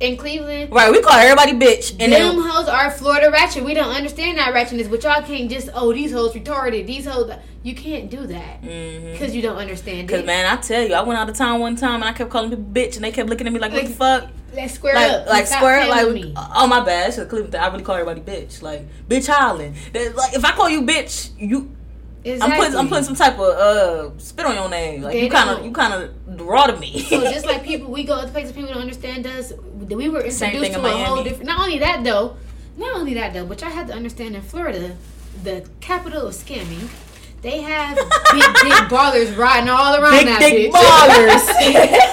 in 0.00 0.16
Cleveland. 0.16 0.72
Right, 0.72 0.90
we 0.90 1.00
call 1.00 1.14
everybody 1.14 1.52
bitch. 1.52 1.92
And 1.92 2.12
them 2.12 2.36
then, 2.36 2.48
hoes 2.48 2.68
are 2.68 2.90
Florida 2.90 3.30
ratchet. 3.30 3.64
We 3.64 3.74
don't 3.74 3.94
understand 3.94 4.38
that 4.38 4.52
ratchetness, 4.54 4.90
but 4.90 5.02
y'all 5.02 5.22
can't 5.22 5.50
just 5.50 5.68
oh 5.74 5.92
these 5.92 6.12
hoes 6.12 6.32
retarded. 6.34 6.86
These 6.86 7.06
hoes, 7.06 7.30
you 7.62 7.74
can't 7.74 8.10
do 8.10 8.26
that 8.26 8.62
mm-hmm. 8.62 9.12
because 9.12 9.34
you 9.34 9.42
don't 9.42 9.56
understand. 9.56 10.06
Because 10.06 10.24
man, 10.24 10.46
I 10.46 10.60
tell 10.60 10.86
you, 10.86 10.94
I 10.94 11.02
went 11.02 11.18
out 11.18 11.28
of 11.28 11.36
town 11.36 11.60
one 11.60 11.76
time 11.76 11.96
and 11.96 12.04
I 12.04 12.12
kept 12.12 12.30
calling 12.30 12.50
people 12.50 12.64
bitch, 12.64 12.96
and 12.96 13.04
they 13.04 13.12
kept 13.12 13.28
looking 13.28 13.46
at 13.46 13.52
me 13.52 13.58
like, 13.58 13.72
Like, 13.72 13.82
"What 13.82 13.88
the 13.88 13.94
fuck?" 13.94 14.30
Let's 14.54 14.74
square 14.74 14.94
Like, 14.94 15.10
up. 15.12 15.26
like 15.26 15.46
Stop 15.46 15.58
square, 15.58 15.86
playing 15.86 16.34
like, 16.34 16.48
oh 16.54 16.66
my 16.66 16.80
bad. 16.80 17.12
Shit, 17.12 17.28
Cleveland, 17.28 17.54
I 17.54 17.68
really 17.68 17.84
call 17.84 17.96
everybody 17.96 18.20
bitch. 18.20 18.62
Like, 18.62 18.86
bitch 19.06 19.28
hollering. 19.28 19.74
That- 19.92 20.16
Like, 20.16 20.34
if 20.34 20.44
I 20.44 20.52
call 20.52 20.70
you 20.70 20.82
bitch, 20.82 21.30
you, 21.36 21.75
I'm 22.26 22.52
putting, 22.58 22.76
I'm 22.76 22.88
putting 22.88 23.04
some 23.04 23.14
type 23.14 23.34
of 23.38 23.40
uh 23.40 24.18
spit 24.18 24.46
on 24.46 24.54
your 24.54 24.68
name. 24.68 25.02
Like, 25.02 25.12
They 25.14 25.24
you 25.24 25.30
kind 25.30 25.50
of, 25.50 25.64
you 25.64 25.72
kind 25.72 25.92
of 25.94 26.36
draw 26.36 26.66
to 26.66 26.76
me. 26.76 27.00
so 27.02 27.20
just 27.22 27.46
like 27.46 27.62
people, 27.64 27.90
we 27.90 28.04
go 28.04 28.14
other 28.14 28.30
places, 28.30 28.52
people 28.52 28.70
don't 28.72 28.82
understand 28.82 29.26
us. 29.26 29.52
We 29.74 30.08
were 30.08 30.28
Same 30.30 30.54
introduced 30.54 30.72
thing 30.72 30.82
to 30.82 30.88
in 30.88 31.02
a 31.02 31.04
whole 31.04 31.22
different. 31.22 31.46
Not 31.46 31.60
only 31.60 31.78
that 31.78 32.04
though, 32.04 32.36
not 32.76 32.96
only 32.96 33.14
that 33.14 33.32
though, 33.32 33.46
but 33.46 33.60
y'all 33.60 33.70
had 33.70 33.86
to 33.88 33.94
understand 33.94 34.34
in 34.36 34.42
Florida, 34.42 34.96
the 35.42 35.68
capital 35.80 36.26
of 36.26 36.34
scamming, 36.34 36.88
they 37.46 37.60
have 37.60 37.96
big 37.96 38.42
dick 38.64 38.90
ballers 38.90 39.36
riding 39.36 39.68
all 39.68 39.94
around 39.94 40.12
big 40.12 40.26
that 40.26 40.40
dick 40.40 40.72
bitch. 40.72 40.74
ballers. 40.74 42.12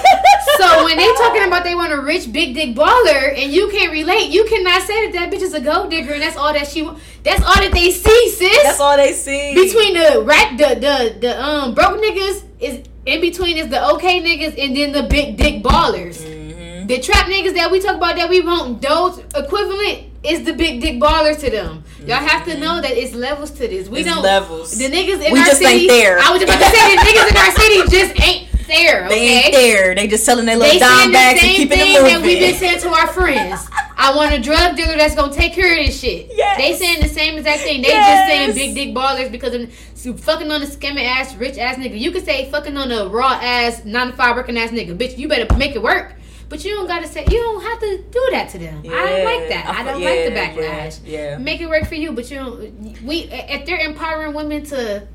So 0.56 0.84
when 0.84 0.96
they 0.96 1.06
talking 1.14 1.42
about 1.42 1.64
they 1.64 1.74
want 1.74 1.92
a 1.92 2.00
rich 2.00 2.30
big 2.32 2.54
dick 2.54 2.76
baller 2.76 3.36
and 3.36 3.52
you 3.52 3.68
can't 3.70 3.90
relate, 3.90 4.30
you 4.30 4.44
cannot 4.44 4.82
say 4.82 5.06
that 5.10 5.12
that 5.14 5.32
bitch 5.32 5.42
is 5.42 5.52
a 5.52 5.60
gold 5.60 5.90
digger 5.90 6.12
and 6.12 6.22
that's 6.22 6.36
all 6.36 6.52
that 6.52 6.68
she 6.68 6.82
want. 6.82 7.00
That's 7.24 7.42
all 7.42 7.56
that 7.56 7.72
they 7.72 7.90
see, 7.90 8.28
sis. 8.30 8.62
That's 8.62 8.78
all 8.78 8.96
they 8.96 9.12
see. 9.12 9.52
between 9.54 9.94
the 9.94 10.22
rat, 10.22 10.56
the 10.56 10.74
the 10.78 11.18
the 11.18 11.42
um 11.44 11.74
broke 11.74 12.00
niggas 12.00 12.44
is 12.60 12.86
in 13.04 13.20
between 13.20 13.56
is 13.56 13.68
the 13.68 13.84
okay 13.94 14.22
niggas 14.22 14.56
and 14.62 14.76
then 14.76 14.92
the 14.92 15.02
big 15.08 15.36
dick 15.36 15.62
ballers. 15.62 16.22
Mhm. 16.22 16.86
The 16.86 17.00
trap 17.00 17.26
niggas 17.26 17.54
that 17.54 17.70
we 17.72 17.80
talk 17.80 17.96
about 17.96 18.14
that 18.16 18.30
we 18.30 18.40
want 18.40 18.80
those 18.80 19.18
equivalent 19.34 20.06
is 20.24 20.44
the 20.44 20.52
big 20.54 20.80
dick 20.80 20.94
ballers 21.00 21.38
to 21.40 21.50
them. 21.50 21.84
Y'all 22.06 22.16
have 22.16 22.44
to 22.46 22.52
mm-hmm. 22.52 22.60
know 22.60 22.80
that 22.80 22.92
it's 22.92 23.14
levels 23.14 23.50
to 23.52 23.68
this. 23.68 23.88
We 23.88 24.00
It's 24.00 24.08
don't 24.08 24.22
levels. 24.22 24.76
the 24.76 24.86
niggas 24.86 25.24
in 25.24 25.32
We 25.32 25.38
our 25.38 25.46
just 25.46 25.58
city. 25.58 25.82
ain't 25.82 25.88
there. 25.90 26.18
I 26.18 26.30
was 26.30 26.42
about 26.42 26.58
to 26.58 26.64
say 26.64 26.96
the 26.96 27.02
niggas 27.06 27.30
in 27.30 27.36
our 27.36 27.52
city 27.52 27.90
just 27.90 28.20
ain't 28.28 28.48
there. 28.66 29.08
They 29.08 29.28
ain't 29.28 29.52
there. 29.54 29.94
They 29.94 30.06
just 30.06 30.24
selling 30.24 30.46
their 30.46 30.56
little 30.56 30.72
They 30.72 30.78
dime 30.78 30.90
saying 30.98 31.08
the 31.08 31.12
bags 31.12 31.40
and 31.40 31.48
same 31.48 31.56
keeping 31.56 31.78
thing 31.78 31.94
it 31.96 32.02
that 32.02 32.22
we've 32.22 32.38
been 32.38 32.54
saying 32.54 32.80
to 32.80 32.88
our 32.88 33.06
friends. 33.08 33.68
I 33.96 34.14
want 34.16 34.34
a 34.34 34.40
drug 34.40 34.76
dealer 34.76 34.96
that's 34.96 35.14
gonna 35.14 35.32
take 35.32 35.52
care 35.52 35.78
of 35.78 35.86
this 35.86 36.00
shit. 36.00 36.28
Yes. 36.32 36.56
They 36.58 36.74
saying 36.74 37.00
the 37.00 37.08
same 37.08 37.36
exact 37.38 37.60
thing. 37.60 37.82
They 37.82 37.88
Yes. 37.88 38.28
just 38.28 38.56
saying 38.56 38.74
big 38.74 38.74
dick 38.74 38.94
ballers 38.94 39.30
because 39.30 39.54
of 39.54 39.70
so 39.94 40.14
fucking 40.14 40.50
on 40.50 40.62
a 40.62 40.66
scamming 40.66 41.04
ass 41.04 41.34
rich 41.36 41.58
ass 41.58 41.76
nigga. 41.76 41.98
You 41.98 42.10
could 42.10 42.24
say 42.24 42.50
fucking 42.50 42.76
on 42.76 42.90
a 42.90 43.08
raw 43.08 43.38
ass 43.40 43.84
nine 43.84 44.08
to 44.08 44.12
five 44.14 44.36
working 44.36 44.58
ass 44.58 44.70
nigga. 44.70 44.96
Bitch, 44.96 45.16
you 45.16 45.28
better 45.28 45.54
make 45.56 45.74
it 45.76 45.82
work. 45.82 46.14
But 46.54 46.64
you 46.64 46.70
don't 46.76 46.86
gotta 46.86 47.08
say 47.08 47.24
you 47.28 47.38
don't 47.38 47.62
have 47.64 47.80
to 47.80 48.04
do 48.12 48.28
that 48.30 48.48
to 48.50 48.58
them. 48.58 48.78
I 48.86 49.10
don't 49.10 49.24
like 49.24 49.48
that. 49.48 49.66
I, 49.66 49.80
I- 49.80 49.82
don't 49.82 50.00
like 50.00 50.24
the 50.24 50.30
yeah, 50.30 50.54
backlash. 50.54 51.00
yeah, 51.04 51.30
yeah. 51.30 51.38
Make 51.38 51.60
it 51.60 51.68
work 51.68 51.88
for 51.88 51.96
you, 51.96 52.12
but 52.12 52.30
you 52.30 52.36
don't. 52.36 53.02
We 53.02 53.22
if 53.24 53.66
they're 53.66 53.80
empowering 53.80 54.34
women 54.34 54.62
to 54.66 55.08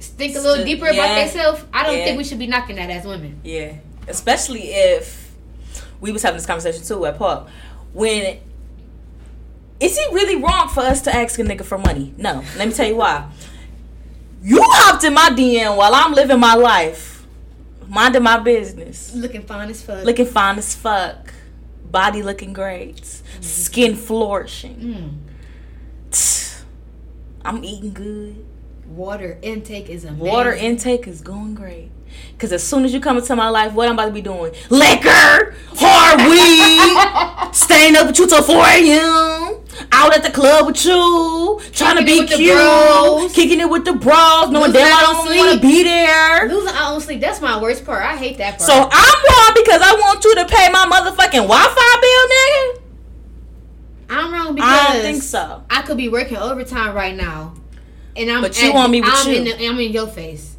think 0.00 0.36
a 0.36 0.40
little 0.40 0.64
deeper 0.64 0.86
about 0.86 1.16
themselves, 1.16 1.62
I 1.70 1.82
don't 1.82 1.98
yeah. 1.98 2.04
think 2.06 2.16
we 2.16 2.24
should 2.24 2.38
be 2.38 2.46
knocking 2.46 2.76
that 2.76 2.88
as 2.88 3.04
women. 3.04 3.38
Yeah, 3.44 3.74
especially 4.06 4.68
if 4.70 5.34
we 6.00 6.12
was 6.12 6.22
having 6.22 6.38
this 6.38 6.46
conversation 6.46 6.82
too 6.82 7.04
at 7.04 7.18
Park. 7.18 7.46
When 7.92 8.38
is 9.80 9.98
it 9.98 10.12
really 10.14 10.36
wrong 10.36 10.70
for 10.70 10.80
us 10.80 11.02
to 11.02 11.14
ask 11.14 11.38
a 11.38 11.42
nigga 11.42 11.62
for 11.62 11.76
money? 11.76 12.14
No. 12.16 12.42
Let 12.56 12.68
me 12.68 12.72
tell 12.72 12.88
you 12.88 12.96
why. 12.96 13.30
You 14.42 14.60
hopped 14.62 15.04
in 15.04 15.12
my 15.12 15.28
DM 15.28 15.76
while 15.76 15.94
I'm 15.94 16.14
living 16.14 16.40
my 16.40 16.54
life, 16.54 17.17
minding 17.88 18.22
my 18.22 18.38
business, 18.38 19.12
Looking 19.14 19.42
fine 19.42 19.70
as 19.70 19.82
fuck. 19.82 20.04
looking 20.04 20.26
fine 20.26 20.58
as 20.58 20.74
fuck, 20.74 21.32
body 21.90 22.22
looking 22.22 22.52
great, 22.52 23.04
skin 23.40 23.96
flourishing. 23.96 25.20
Mm. 26.12 26.62
I'm 27.44 27.64
eating 27.64 27.92
good. 27.92 28.44
Water 28.88 29.38
intake 29.42 29.88
is 29.88 30.04
amazing. 30.04 30.26
Water 30.26 30.52
intake 30.52 31.06
is 31.06 31.20
going 31.20 31.54
great. 31.54 31.90
Cause 32.38 32.52
as 32.52 32.66
soon 32.66 32.84
as 32.86 32.94
you 32.94 33.00
come 33.00 33.18
into 33.18 33.36
my 33.36 33.48
life, 33.50 33.74
what 33.74 33.86
I'm 33.86 33.94
about 33.94 34.06
to 34.06 34.12
be 34.12 34.22
doing? 34.22 34.52
Liquor, 34.70 35.54
hard 35.76 36.20
weed, 36.30 37.52
staying 37.54 37.96
up 37.96 38.06
with 38.06 38.18
you 38.18 38.26
till 38.26 38.42
4 38.42 38.56
a.m. 38.56 39.60
Out 39.92 40.14
at 40.16 40.22
the 40.22 40.30
club 40.30 40.66
with 40.66 40.84
you, 40.84 41.60
trying 41.72 41.96
to 41.98 42.04
Kicking 42.04 42.26
be 42.26 42.34
cute, 42.36 43.32
kicking 43.34 43.60
it 43.60 43.68
with 43.70 43.84
the 43.84 43.92
bros, 43.92 44.50
knowing 44.50 44.72
damn 44.72 44.90
out 44.90 44.98
I 44.98 45.12
don't 45.12 45.26
sleep. 45.26 45.38
want 45.38 45.54
to 45.54 45.60
be 45.60 45.82
there. 45.84 46.48
Losing 46.48 46.74
I 46.74 46.90
don't 46.90 47.00
sleep. 47.00 47.20
That's 47.20 47.40
my 47.42 47.60
worst 47.60 47.84
part. 47.84 48.02
I 48.02 48.16
hate 48.16 48.38
that 48.38 48.58
part. 48.58 48.62
So 48.62 48.72
I'm 48.74 48.80
wrong 48.80 49.52
because 49.54 49.82
I 49.82 49.92
want 50.00 50.24
you 50.24 50.34
to 50.36 50.46
pay 50.46 50.68
my 50.72 50.86
motherfucking 50.86 51.46
Wi-Fi 51.46 52.00
bill, 52.00 52.80
nigga. 52.80 52.82
I'm 54.10 54.32
wrong 54.32 54.54
because 54.54 54.70
I 54.70 54.92
don't 54.94 55.02
think 55.02 55.22
so. 55.22 55.62
I 55.68 55.82
could 55.82 55.96
be 55.98 56.08
working 56.08 56.38
overtime 56.38 56.94
right 56.94 57.14
now, 57.14 57.54
and 58.18 58.30
I'm. 58.30 58.42
But 58.42 58.60
you 58.60 58.68
at- 58.68 58.74
want 58.74 58.92
me 58.92 59.00
with 59.00 59.10
I'm 59.12 59.28
you. 59.30 59.36
In 59.38 59.44
the, 59.44 59.66
I'm 59.66 59.78
in 59.80 59.92
your 59.92 60.06
face. 60.06 60.56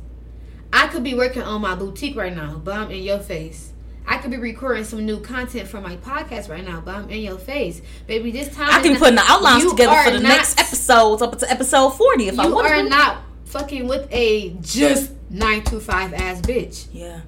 I 0.71 0.87
could 0.87 1.03
be 1.03 1.13
working 1.15 1.41
on 1.41 1.61
my 1.61 1.75
boutique 1.75 2.15
right 2.15 2.35
now, 2.35 2.61
but 2.63 2.75
I'm 2.75 2.91
in 2.91 3.03
your 3.03 3.19
face. 3.19 3.73
I 4.07 4.17
could 4.17 4.31
be 4.31 4.37
recording 4.37 4.83
some 4.83 5.05
new 5.05 5.19
content 5.19 5.67
for 5.67 5.79
my 5.81 5.97
podcast 5.97 6.49
right 6.49 6.63
now, 6.65 6.81
but 6.81 6.95
I'm 6.95 7.09
in 7.11 7.21
your 7.21 7.37
face, 7.37 7.81
baby. 8.07 8.31
This 8.31 8.53
time 8.55 8.69
I 8.71 8.81
can 8.81 8.95
put 8.97 9.13
the 9.13 9.21
outlines 9.23 9.69
together 9.69 9.95
for 10.03 10.11
the 10.17 10.19
not- 10.23 10.29
next 10.29 10.59
episodes 10.59 11.21
up 11.21 11.37
to 11.37 11.49
episode 11.51 11.91
40 11.91 12.27
if 12.27 12.39
I 12.39 12.47
want 12.47 12.47
to. 12.47 12.49
You 12.49 12.55
want 12.55 12.67
are 12.71 12.83
to. 12.83 12.89
not 12.89 13.17
fucking 13.45 13.87
with 13.87 14.07
a 14.11 14.51
just 14.61 15.11
nine 15.29 15.63
to 15.65 15.79
five 15.79 16.13
ass 16.13 16.41
bitch. 16.41 16.87
Yeah. 16.91 17.21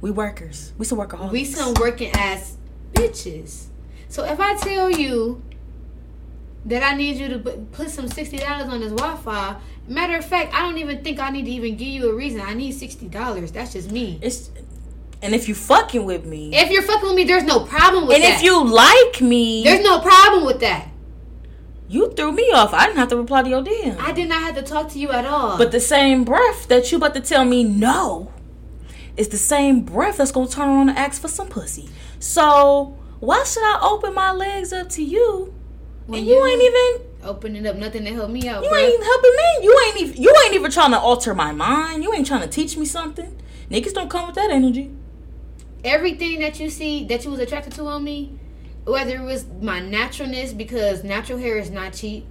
We 0.00 0.10
workers. 0.10 0.72
We 0.78 0.84
some 0.84 0.98
workaholics. 0.98 1.30
We 1.32 1.44
some 1.44 1.74
working 1.80 2.10
ass 2.12 2.56
bitches. 2.92 3.66
So 4.08 4.24
if 4.24 4.38
I 4.40 4.56
tell 4.56 4.90
you 4.90 5.42
that 6.66 6.82
I 6.82 6.96
need 6.96 7.16
you 7.16 7.28
to 7.28 7.38
put- 7.38 7.90
some 7.90 8.08
sixty 8.08 8.38
dollars 8.38 8.68
on 8.68 8.80
this 8.80 8.92
Wi-Fi, 8.92 9.56
matter 9.88 10.16
of 10.16 10.24
fact, 10.24 10.54
I 10.54 10.60
don't 10.60 10.78
even 10.78 11.04
think 11.04 11.20
I 11.20 11.30
need 11.30 11.44
to 11.44 11.50
even 11.50 11.76
give 11.76 11.88
you 11.88 12.10
a 12.10 12.14
reason. 12.14 12.40
I 12.40 12.54
need 12.54 12.72
sixty 12.72 13.06
dollars. 13.06 13.52
That's 13.52 13.72
just 13.74 13.90
me. 13.90 14.18
It's 14.22 14.50
and 15.22 15.34
if 15.34 15.48
you 15.48 15.54
fucking 15.54 16.04
with 16.04 16.26
me, 16.26 16.54
If 16.54 16.70
you're 16.70 16.82
fucking 16.82 17.06
with 17.08 17.16
me, 17.16 17.24
there's 17.24 17.44
no 17.44 17.60
problem 17.64 18.06
with 18.06 18.16
and 18.16 18.24
that. 18.24 18.28
And 18.28 18.36
if 18.36 18.42
you 18.42 18.62
like 18.62 19.20
me, 19.22 19.64
there's 19.64 19.82
no 19.82 20.00
problem 20.00 20.44
with 20.44 20.60
that. 20.60 20.88
you 21.88 22.12
threw 22.12 22.32
me 22.32 22.50
off. 22.52 22.74
I 22.74 22.86
didn't 22.86 22.98
have 22.98 23.08
to 23.08 23.16
reply 23.16 23.42
to 23.42 23.48
your 23.48 23.62
DM. 23.62 23.98
I 23.98 24.12
did 24.12 24.28
not 24.28 24.42
have 24.42 24.54
to 24.56 24.62
talk 24.62 24.90
to 24.90 24.98
you 24.98 25.10
at 25.12 25.24
all. 25.24 25.56
but 25.56 25.70
the 25.72 25.80
same 25.80 26.24
breath 26.24 26.68
that 26.68 26.90
you 26.92 26.98
about 26.98 27.14
to 27.14 27.20
tell 27.20 27.44
me 27.46 27.64
no, 27.64 28.32
is 29.16 29.28
the 29.28 29.38
same 29.38 29.80
breath 29.82 30.18
that's 30.18 30.32
gonna 30.32 30.48
turn 30.48 30.68
around 30.68 30.88
and 30.90 30.98
ask 30.98 31.22
for 31.22 31.28
some 31.28 31.48
pussy. 31.48 31.88
So 32.18 32.98
why 33.20 33.44
should 33.44 33.62
I 33.62 33.78
open 33.82 34.12
my 34.12 34.30
legs 34.32 34.72
up 34.74 34.88
to 34.90 35.02
you? 35.02 35.53
When 36.06 36.18
and 36.20 36.28
you, 36.28 36.44
ain't 36.46 36.62
even 36.62 37.06
opening 37.22 37.66
up 37.66 37.76
nothing 37.76 38.04
to 38.04 38.12
help 38.12 38.30
me 38.30 38.46
out, 38.48 38.62
you 38.64 38.70
bruh. 38.70 38.78
ain't 38.82 38.94
even 38.94 39.06
helping 39.06 39.30
me. 39.36 39.64
You 39.64 39.80
ain't 39.86 40.00
even 40.00 40.22
you 40.22 40.34
ain't 40.44 40.54
even 40.54 40.70
trying 40.70 40.90
to 40.90 40.98
alter 40.98 41.34
my 41.34 41.52
mind. 41.52 42.02
You 42.02 42.12
ain't 42.12 42.26
trying 42.26 42.42
to 42.42 42.48
teach 42.48 42.76
me 42.76 42.84
something. 42.84 43.40
Niggas 43.70 43.94
don't 43.94 44.10
come 44.10 44.26
with 44.26 44.34
that 44.36 44.50
energy. 44.50 44.90
everything 45.84 46.40
that 46.40 46.60
you 46.60 46.70
see 46.70 47.04
that 47.06 47.24
you 47.24 47.30
was 47.30 47.40
attracted 47.40 47.72
to 47.74 47.84
on 47.86 48.04
me, 48.04 48.38
whether 48.84 49.16
it 49.16 49.22
was 49.22 49.46
my 49.60 49.80
naturalness 49.80 50.52
because 50.52 51.04
natural 51.04 51.38
hair 51.38 51.58
is 51.58 51.70
not 51.70 51.92
cheap, 51.92 52.26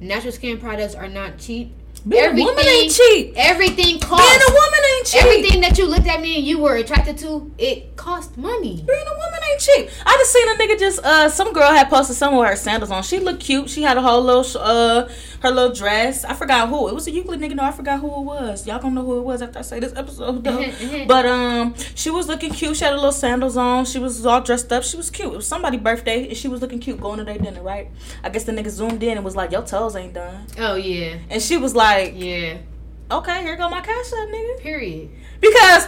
natural 0.00 0.32
skin 0.32 0.58
products 0.58 0.94
are 0.94 1.08
not 1.08 1.38
cheap. 1.38 1.72
Being 2.06 2.38
a 2.38 2.44
woman 2.44 2.66
ain't 2.66 2.92
cheap. 2.92 3.32
Everything 3.36 3.98
costs. 3.98 4.28
Being 4.28 4.42
a 4.48 4.52
woman 4.52 4.80
ain't 4.96 5.06
cheap. 5.06 5.22
Everything 5.22 5.60
that 5.62 5.78
you 5.78 5.86
looked 5.86 6.06
at 6.06 6.20
me 6.20 6.36
and 6.36 6.44
you 6.46 6.58
were 6.58 6.76
attracted 6.76 7.16
to, 7.18 7.50
it 7.56 7.96
cost 7.96 8.36
money. 8.36 8.84
Being 8.86 9.06
a 9.06 9.16
woman 9.16 9.40
ain't 9.50 9.60
cheap. 9.60 9.88
I 10.04 10.16
just 10.18 10.32
seen 10.32 10.48
a 10.48 10.54
nigga 10.54 10.78
just 10.78 10.98
uh 11.04 11.28
some 11.30 11.52
girl 11.54 11.72
had 11.72 11.88
posted 11.88 12.16
some 12.16 12.34
of 12.34 12.46
her 12.46 12.56
sandals 12.56 12.90
on. 12.90 13.02
She 13.02 13.20
looked 13.20 13.40
cute. 13.40 13.70
She 13.70 13.82
had 13.82 13.96
a 13.96 14.02
whole 14.02 14.22
little 14.22 14.44
uh 14.60 15.08
her 15.44 15.50
little 15.50 15.74
dress. 15.74 16.24
I 16.24 16.34
forgot 16.34 16.68
who. 16.68 16.88
It 16.88 16.94
was 16.94 17.06
a 17.06 17.10
Euclid 17.10 17.38
nigga. 17.38 17.54
No, 17.54 17.64
I 17.64 17.70
forgot 17.70 18.00
who 18.00 18.06
it 18.06 18.24
was. 18.24 18.66
Y'all 18.66 18.78
gonna 18.80 18.94
know 18.94 19.04
who 19.04 19.18
it 19.18 19.22
was 19.22 19.42
after 19.42 19.58
I 19.58 19.62
say 19.62 19.78
this 19.78 19.92
episode 19.94 20.42
though. 20.42 20.72
but 21.06 21.26
um 21.26 21.74
she 21.94 22.10
was 22.10 22.26
looking 22.26 22.50
cute. 22.50 22.76
She 22.76 22.84
had 22.84 22.94
a 22.94 22.96
little 22.96 23.12
sandals 23.12 23.56
on. 23.56 23.84
She 23.84 23.98
was 23.98 24.24
all 24.24 24.40
dressed 24.40 24.72
up. 24.72 24.82
She 24.82 24.96
was 24.96 25.10
cute. 25.10 25.32
It 25.32 25.36
was 25.36 25.46
somebody's 25.46 25.80
birthday 25.80 26.28
and 26.28 26.36
she 26.36 26.48
was 26.48 26.60
looking 26.62 26.78
cute 26.78 27.00
going 27.00 27.18
to 27.18 27.24
their 27.24 27.38
dinner, 27.38 27.62
right? 27.62 27.90
I 28.22 28.30
guess 28.30 28.44
the 28.44 28.52
nigga 28.52 28.70
zoomed 28.70 29.02
in 29.02 29.16
and 29.16 29.24
was 29.24 29.36
like, 29.36 29.52
Your 29.52 29.62
toes 29.62 29.94
ain't 29.96 30.14
done. 30.14 30.46
Oh 30.58 30.74
yeah, 30.74 31.18
And 31.28 31.42
she 31.42 31.58
was 31.58 31.74
like, 31.74 32.14
yeah. 32.16 32.58
Okay, 33.10 33.42
here 33.42 33.56
go 33.56 33.68
my 33.68 33.82
cash 33.82 34.12
up, 34.12 34.28
nigga. 34.30 34.60
Period. 34.60 35.10
Because 35.40 35.86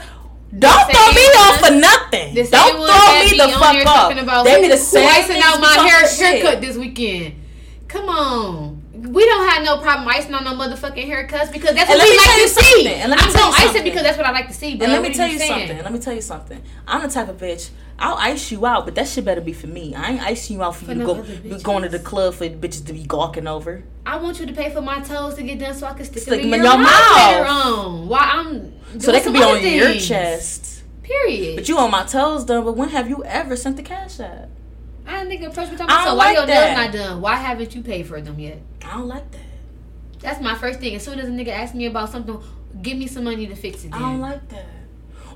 don't 0.57 0.91
throw 0.91 1.13
me 1.13 1.23
off 1.23 1.61
for 1.61 1.75
nothing. 1.75 2.35
Don't 2.35 2.51
throw 2.51 3.25
me 3.25 3.39
the 3.39 3.59
fuck 3.59 3.87
off. 3.87 4.17
about 4.17 4.45
They 4.45 4.61
be 4.61 4.69
the 4.69 4.77
same 4.77 5.43
out 5.43 5.61
my 5.61 5.89
hair 5.89 6.07
haircut 6.07 6.61
this 6.61 6.77
weekend. 6.77 7.35
Come 7.89 8.09
on. 8.09 8.76
We 8.97 9.27
don't 9.27 9.49
have 9.49 9.63
no 9.63 9.79
problem 9.79 10.09
icing 10.09 10.33
on 10.35 10.45
no 10.45 10.53
motherfucking 10.55 11.07
haircuts 11.07 11.53
because 11.53 11.75
that's 11.75 11.89
what 11.89 12.03
we 12.03 12.17
like 12.17 12.43
to 12.43 12.49
see. 12.49 12.89
And 12.89 13.11
let 13.11 13.19
me 13.19 13.27
I'm 13.27 13.33
tell 13.33 13.47
you 13.47 13.53
gonna 13.53 13.53
ice 13.53 13.61
it 13.61 13.65
something. 13.67 13.85
because 13.85 14.03
that's 14.03 14.17
what 14.17 14.27
I 14.27 14.31
like 14.31 14.49
to 14.49 14.55
see. 14.55 14.77
Bro. 14.77 14.85
And 14.85 14.93
let 14.93 15.03
me 15.03 15.13
tell 15.15 15.29
you 15.29 15.39
saying? 15.39 15.69
something. 15.69 15.85
Let 15.85 15.93
me 15.93 15.99
tell 15.99 16.15
you 16.15 16.23
something. 16.23 16.63
I'm 16.89 17.03
the 17.03 17.09
type 17.09 17.29
of 17.29 17.37
bitch. 17.37 17.71
I'll 17.99 18.17
ice 18.17 18.51
you 18.51 18.67
out, 18.67 18.85
but 18.85 18.95
that 18.97 19.09
shit 19.09 19.25
better 19.25 19.41
be 19.41 19.53
for 19.53 19.67
me. 19.67 19.95
I 19.95 20.13
ain't 20.13 20.23
icing 20.23 20.57
you 20.57 20.63
out 20.63 20.77
for, 20.77 20.87
For 20.87 20.93
you 20.93 21.01
to 21.01 21.05
go 21.05 21.23
be 21.23 21.63
going 21.63 21.83
to 21.83 21.89
the 21.89 21.99
club 21.99 22.35
for 22.35 22.49
bitches 22.49 22.87
to 22.87 22.93
be 22.93 23.05
gawking 23.05 23.47
over. 23.47 23.85
I 24.05 24.17
want 24.17 24.39
you 24.39 24.47
to 24.47 24.53
pay 24.53 24.73
for 24.73 24.81
my 24.83 25.01
toes 25.01 25.35
to 25.35 25.43
get 25.43 25.59
done 25.59 25.75
so 25.75 25.87
I 25.87 25.95
can 25.95 26.05
stick, 26.05 26.23
Stick 26.23 26.43
them 26.43 26.55
in 26.55 26.63
your, 26.63 26.73
your 26.73 26.79
mouth. 26.79 28.09
While 28.09 28.21
I'm 28.21 28.73
So 29.01 29.13
they 29.13 29.21
can 29.21 29.25
some 29.25 29.33
be 29.33 29.43
on 29.43 29.63
your 29.63 29.95
chest. 29.95 30.83
Period. 31.03 31.57
But 31.57 31.69
you 31.69 31.79
on 31.79 31.91
my 31.91 32.05
toes 32.05 32.45
done. 32.45 32.65
But 32.65 32.77
when 32.77 32.91
have 32.91 33.09
you 33.09 33.25
ever 33.25 33.57
sent 33.57 33.77
the 33.77 33.83
cash 33.83 34.21
out? 34.21 34.49
I 35.07 35.25
think 35.25 35.43
approach 35.43 35.71
me 35.71 35.77
talking 35.77 35.87
about 35.87 36.05
so 36.05 36.15
why 36.15 36.27
like 36.27 36.37
your 36.37 36.47
that. 36.47 36.77
nails 36.77 36.87
not 36.87 36.95
done? 36.95 37.21
Why 37.21 37.37
haven't 37.37 37.75
you 37.75 37.83
paid 37.83 38.07
for 38.07 38.21
them 38.21 38.39
yet? 38.39 38.61
I 38.85 38.97
don't 38.97 39.09
like 39.09 39.31
that. 39.33 39.41
That's 40.21 40.41
my 40.41 40.55
first 40.55 40.81
thing. 40.81 40.95
As 40.95 41.05
soon 41.05 41.19
as 41.19 41.29
a 41.29 41.31
nigga 41.31 41.49
asks 41.49 41.75
me 41.75 41.87
about 41.87 42.11
something, 42.11 42.43
give 42.83 42.99
me 42.99 43.07
some 43.07 43.25
money 43.25 43.47
to 43.47 43.55
fix 43.55 43.85
it. 43.85 43.93
I 43.95 43.99
don't 43.99 44.21
like 44.21 44.49
that. 44.49 44.67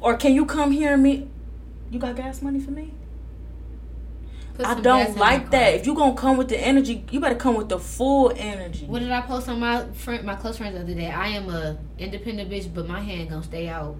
Or 0.00 0.16
can 0.16 0.34
you 0.34 0.46
come 0.46 0.72
here 0.72 0.94
and 0.94 1.02
me? 1.02 1.28
You 1.90 1.98
got 1.98 2.16
gas 2.16 2.42
money 2.42 2.60
for 2.60 2.70
me? 2.70 2.92
I 4.64 4.80
don't 4.80 5.16
like 5.16 5.50
that. 5.50 5.74
If 5.74 5.86
you 5.86 5.94
gonna 5.94 6.14
come 6.14 6.36
with 6.36 6.48
the 6.48 6.58
energy, 6.58 7.04
you 7.10 7.20
better 7.20 7.34
come 7.34 7.54
with 7.54 7.68
the 7.68 7.78
full 7.78 8.32
energy. 8.36 8.84
What 8.86 8.98
did 8.98 9.10
I 9.10 9.22
post 9.22 9.48
on 9.48 9.58
my 9.60 9.84
friend, 9.92 10.24
my 10.24 10.34
close 10.34 10.58
friends 10.58 10.74
the 10.74 10.82
other 10.82 10.94
day? 10.94 11.10
I 11.10 11.28
am 11.28 11.48
a 11.48 11.78
independent 11.98 12.50
bitch, 12.50 12.72
but 12.72 12.86
my 12.86 13.00
hand 13.00 13.30
gonna 13.30 13.42
stay 13.42 13.68
out 13.68 13.96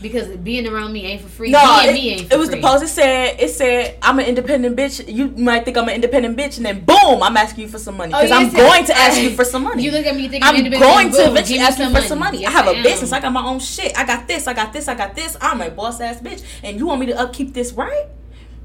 because 0.00 0.28
being 0.28 0.66
around 0.66 0.92
me 0.92 1.04
ain't 1.06 1.20
for 1.22 1.28
free. 1.28 1.50
No, 1.50 1.58
it, 1.82 1.92
me 1.92 2.10
ain't 2.10 2.32
it 2.32 2.38
was 2.38 2.48
free. 2.48 2.60
the 2.60 2.66
post. 2.66 2.84
It 2.84 2.88
said, 2.88 3.40
"It 3.40 3.48
said 3.50 3.98
I'm 4.00 4.18
an 4.18 4.26
independent 4.26 4.76
bitch. 4.76 5.12
You 5.12 5.28
might 5.28 5.64
think 5.64 5.76
I'm 5.76 5.88
an 5.88 5.94
independent 5.96 6.36
bitch, 6.36 6.56
and 6.58 6.66
then 6.66 6.84
boom, 6.84 7.22
I'm 7.22 7.36
asking 7.36 7.62
you 7.62 7.68
for 7.68 7.78
some 7.78 7.96
money 7.96 8.12
Oh, 8.14 8.18
because 8.18 8.30
I'm 8.30 8.46
it 8.46 8.50
said- 8.52 8.58
going 8.58 8.84
to 8.86 8.96
ask 8.96 9.20
you 9.20 9.30
for 9.36 9.44
some 9.44 9.64
money. 9.64 9.82
You 9.82 9.90
look 9.90 10.06
at 10.06 10.14
me 10.14 10.28
thinking 10.28 10.42
I'm 10.44 10.54
independent, 10.56 10.92
going 10.92 11.10
to 11.12 11.30
eventually 11.30 11.58
ask 11.58 11.78
you 11.78 11.90
for 11.90 12.00
some 12.02 12.18
money. 12.20 12.38
Yes, 12.42 12.48
I 12.48 12.52
have 12.52 12.66
a 12.68 12.76
am. 12.76 12.82
business. 12.82 13.12
I 13.12 13.20
got 13.20 13.32
my 13.32 13.42
own 13.44 13.58
shit. 13.58 13.98
I 13.98 14.04
got 14.06 14.28
this. 14.28 14.46
I 14.46 14.54
got 14.54 14.72
this. 14.72 14.86
I 14.88 14.94
got 14.94 15.14
this. 15.14 15.36
I'm 15.40 15.60
a 15.60 15.70
boss 15.70 16.00
ass 16.00 16.20
bitch, 16.20 16.44
and 16.62 16.78
you 16.78 16.86
want 16.86 17.00
me 17.00 17.06
to 17.06 17.18
upkeep 17.18 17.52
this 17.54 17.72
right? 17.72 18.06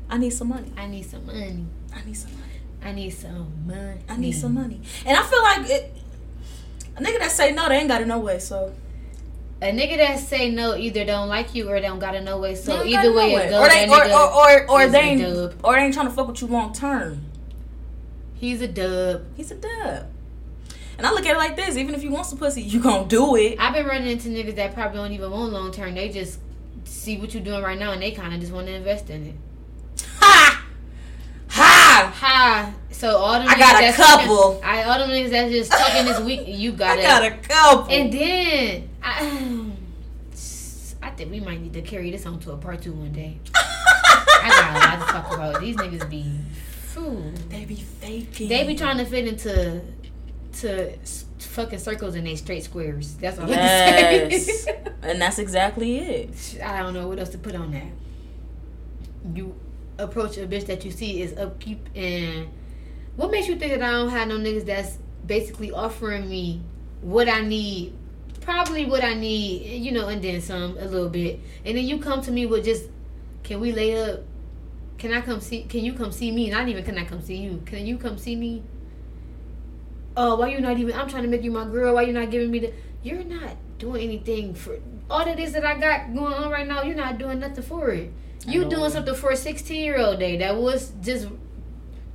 I 0.09 0.17
need 0.17 0.31
some 0.31 0.49
money. 0.49 0.71
I 0.77 0.85
need 0.87 1.03
some 1.03 1.25
money. 1.25 1.65
I 1.95 2.03
need 2.05 2.13
some 2.15 2.31
money. 2.31 2.43
I 2.83 2.91
need 2.91 3.09
some 3.11 3.65
money. 3.65 3.99
I 4.09 4.17
need 4.17 4.31
some 4.33 4.53
money. 4.53 4.81
And 5.05 5.17
I 5.17 5.23
feel 5.23 5.41
like 5.41 5.69
it, 5.69 5.95
a 6.97 7.01
nigga 7.01 7.17
that 7.19 7.31
say 7.31 7.51
no, 7.53 7.67
they 7.69 7.77
ain't 7.77 7.87
got 7.87 8.01
it 8.01 8.07
no 8.07 8.19
way. 8.19 8.37
So 8.39 8.73
A 9.63 9.71
nigga 9.71 9.97
that 9.97 10.19
say 10.19 10.49
no 10.51 10.75
either 10.75 11.05
don't 11.05 11.29
like 11.29 11.55
you 11.55 11.69
or 11.69 11.79
don't 11.79 11.99
got 11.99 12.15
a 12.15 12.21
no 12.21 12.37
way. 12.37 12.53
So 12.55 12.83
They 12.83 12.95
either 12.95 13.13
way 13.13 13.33
it 13.33 13.49
goes, 13.49 13.65
or 13.65 13.69
they 13.69 13.87
or 13.87 14.03
or 14.11 14.33
or, 14.33 14.71
or 14.71 14.87
they 14.89 14.99
ain't 14.99 15.21
dub. 15.21 15.55
or 15.63 15.75
they 15.75 15.81
ain't 15.83 15.93
trying 15.93 16.07
to 16.07 16.13
fuck 16.13 16.27
with 16.27 16.41
you 16.41 16.47
long 16.47 16.73
term. 16.73 17.25
He's 18.35 18.61
a 18.61 18.67
dub. 18.67 19.23
He's 19.37 19.51
a 19.51 19.55
dub. 19.55 20.07
And 20.97 21.07
I 21.07 21.11
look 21.11 21.25
at 21.25 21.35
it 21.35 21.37
like 21.37 21.55
this: 21.55 21.77
even 21.77 21.95
if 21.95 22.03
you 22.03 22.11
want 22.11 22.25
some 22.25 22.37
pussy, 22.37 22.61
you 22.61 22.79
gonna 22.81 23.07
do 23.07 23.35
it. 23.37 23.55
I've 23.59 23.73
been 23.73 23.85
running 23.85 24.09
into 24.09 24.29
niggas 24.29 24.55
that 24.55 24.73
probably 24.73 24.97
don't 24.97 25.11
even 25.13 25.31
want 25.31 25.53
long 25.53 25.71
term. 25.71 25.95
They 25.95 26.09
just 26.09 26.39
see 26.83 27.17
what 27.17 27.33
you're 27.33 27.43
doing 27.43 27.63
right 27.63 27.79
now 27.79 27.91
and 27.91 28.01
they 28.01 28.11
kind 28.11 28.33
of 28.33 28.39
just 28.41 28.51
want 28.51 28.67
to 28.67 28.73
invest 28.73 29.09
in 29.09 29.27
it. 29.27 29.35
Ha, 30.19 30.65
ha. 31.49 32.13
Ha! 32.19 32.73
So 32.91 33.17
all 33.17 33.33
them 33.39 33.47
I 33.47 33.53
niggas 33.55 33.59
got 33.59 33.75
a 33.75 33.85
that's 33.85 33.97
couple. 33.97 34.37
Talking, 34.55 34.63
I 34.65 34.83
all 34.83 34.99
them 34.99 35.09
niggas 35.09 35.29
that's 35.31 35.51
just 35.51 35.71
talking 35.71 36.05
this 36.05 36.19
week. 36.21 36.41
You 36.47 36.73
got 36.73 36.97
I 36.97 37.01
it. 37.01 37.05
I 37.05 37.07
got 37.07 37.23
a 37.31 37.37
couple. 37.47 37.93
And 37.95 38.11
then 38.13 38.89
I, 39.03 39.71
I 41.01 41.09
think 41.11 41.31
we 41.31 41.39
might 41.39 41.61
need 41.61 41.73
to 41.73 41.81
carry 41.81 42.11
this 42.11 42.25
on 42.25 42.39
to 42.41 42.51
a 42.51 42.57
part 42.57 42.81
two 42.81 42.93
one 42.93 43.11
day. 43.11 43.39
I 43.55 44.49
got 44.49 44.75
a 44.75 44.79
lot 44.79 45.07
to 45.07 45.13
talk 45.13 45.33
about. 45.33 45.61
These 45.61 45.75
niggas 45.75 46.09
be, 46.09 46.39
fool. 46.85 47.31
they 47.49 47.65
be 47.65 47.75
faking. 47.75 48.49
They 48.49 48.65
be 48.65 48.75
trying 48.75 48.97
to 48.97 49.05
fit 49.05 49.27
into 49.27 49.81
to 50.59 50.97
fucking 51.39 51.79
circles 51.79 52.15
and 52.15 52.25
they 52.25 52.35
straight 52.35 52.63
squares. 52.63 53.15
That's 53.15 53.37
all 53.37 53.45
I'm 53.45 53.53
saying. 53.53 54.67
and 55.01 55.21
that's 55.21 55.39
exactly 55.39 55.97
it. 55.99 56.59
I 56.63 56.81
don't 56.81 56.93
know 56.93 57.07
what 57.07 57.19
else 57.19 57.29
to 57.29 57.37
put 57.37 57.55
on 57.55 57.71
that. 57.71 57.87
You 59.33 59.55
approach 59.97 60.37
a 60.37 60.47
bitch 60.47 60.65
that 60.67 60.83
you 60.83 60.91
see 60.91 61.21
is 61.21 61.37
upkeep 61.37 61.87
and 61.95 62.47
what 63.15 63.29
makes 63.31 63.47
you 63.47 63.55
think 63.55 63.73
that 63.73 63.83
I 63.83 63.91
don't 63.91 64.09
have 64.09 64.27
no 64.27 64.37
niggas 64.37 64.65
that's 64.65 64.97
basically 65.25 65.71
offering 65.71 66.27
me 66.27 66.61
what 67.01 67.29
I 67.29 67.41
need, 67.41 67.93
probably 68.43 68.85
what 68.85 69.03
I 69.03 69.13
need, 69.13 69.81
you 69.83 69.91
know, 69.91 70.07
and 70.07 70.21
then 70.21 70.41
some 70.41 70.77
a 70.77 70.85
little 70.85 71.09
bit, 71.09 71.39
and 71.65 71.77
then 71.77 71.85
you 71.85 71.99
come 71.99 72.21
to 72.23 72.31
me 72.31 72.45
with 72.45 72.65
just, 72.65 72.85
can 73.43 73.59
we 73.59 73.71
lay 73.71 73.99
up? 74.01 74.21
Can 74.97 75.13
I 75.13 75.21
come 75.21 75.41
see? 75.41 75.63
Can 75.63 75.83
you 75.83 75.93
come 75.93 76.11
see 76.11 76.31
me? 76.31 76.49
Not 76.49 76.67
even 76.69 76.83
can 76.83 76.97
I 76.97 77.05
come 77.05 77.21
see 77.21 77.35
you? 77.35 77.61
Can 77.65 77.85
you 77.85 77.97
come 77.97 78.17
see 78.17 78.35
me? 78.35 78.63
Oh, 80.15 80.35
why 80.35 80.49
you 80.49 80.61
not 80.61 80.77
even? 80.77 80.93
I'm 80.95 81.09
trying 81.09 81.23
to 81.23 81.29
make 81.29 81.43
you 81.43 81.51
my 81.51 81.65
girl. 81.65 81.95
Why 81.95 82.03
you 82.03 82.13
not 82.13 82.29
giving 82.31 82.51
me 82.51 82.59
the? 82.59 82.73
You're 83.01 83.23
not 83.23 83.57
doing 83.79 84.03
anything 84.03 84.53
for 84.53 84.79
all 85.09 85.27
of 85.27 85.35
this 85.35 85.51
that 85.53 85.65
I 85.65 85.77
got 85.77 86.13
going 86.13 86.33
on 86.33 86.49
right 86.49 86.67
now. 86.67 86.83
You're 86.83 86.95
not 86.95 87.17
doing 87.17 87.39
nothing 87.39 87.63
for 87.63 87.89
it. 87.89 88.13
You 88.45 88.65
doing 88.65 88.91
something 88.91 89.15
for 89.15 89.31
a 89.31 89.37
16 89.37 89.83
year 89.83 89.99
old 89.99 90.19
day 90.19 90.37
that 90.37 90.55
was 90.55 90.91
just 91.01 91.27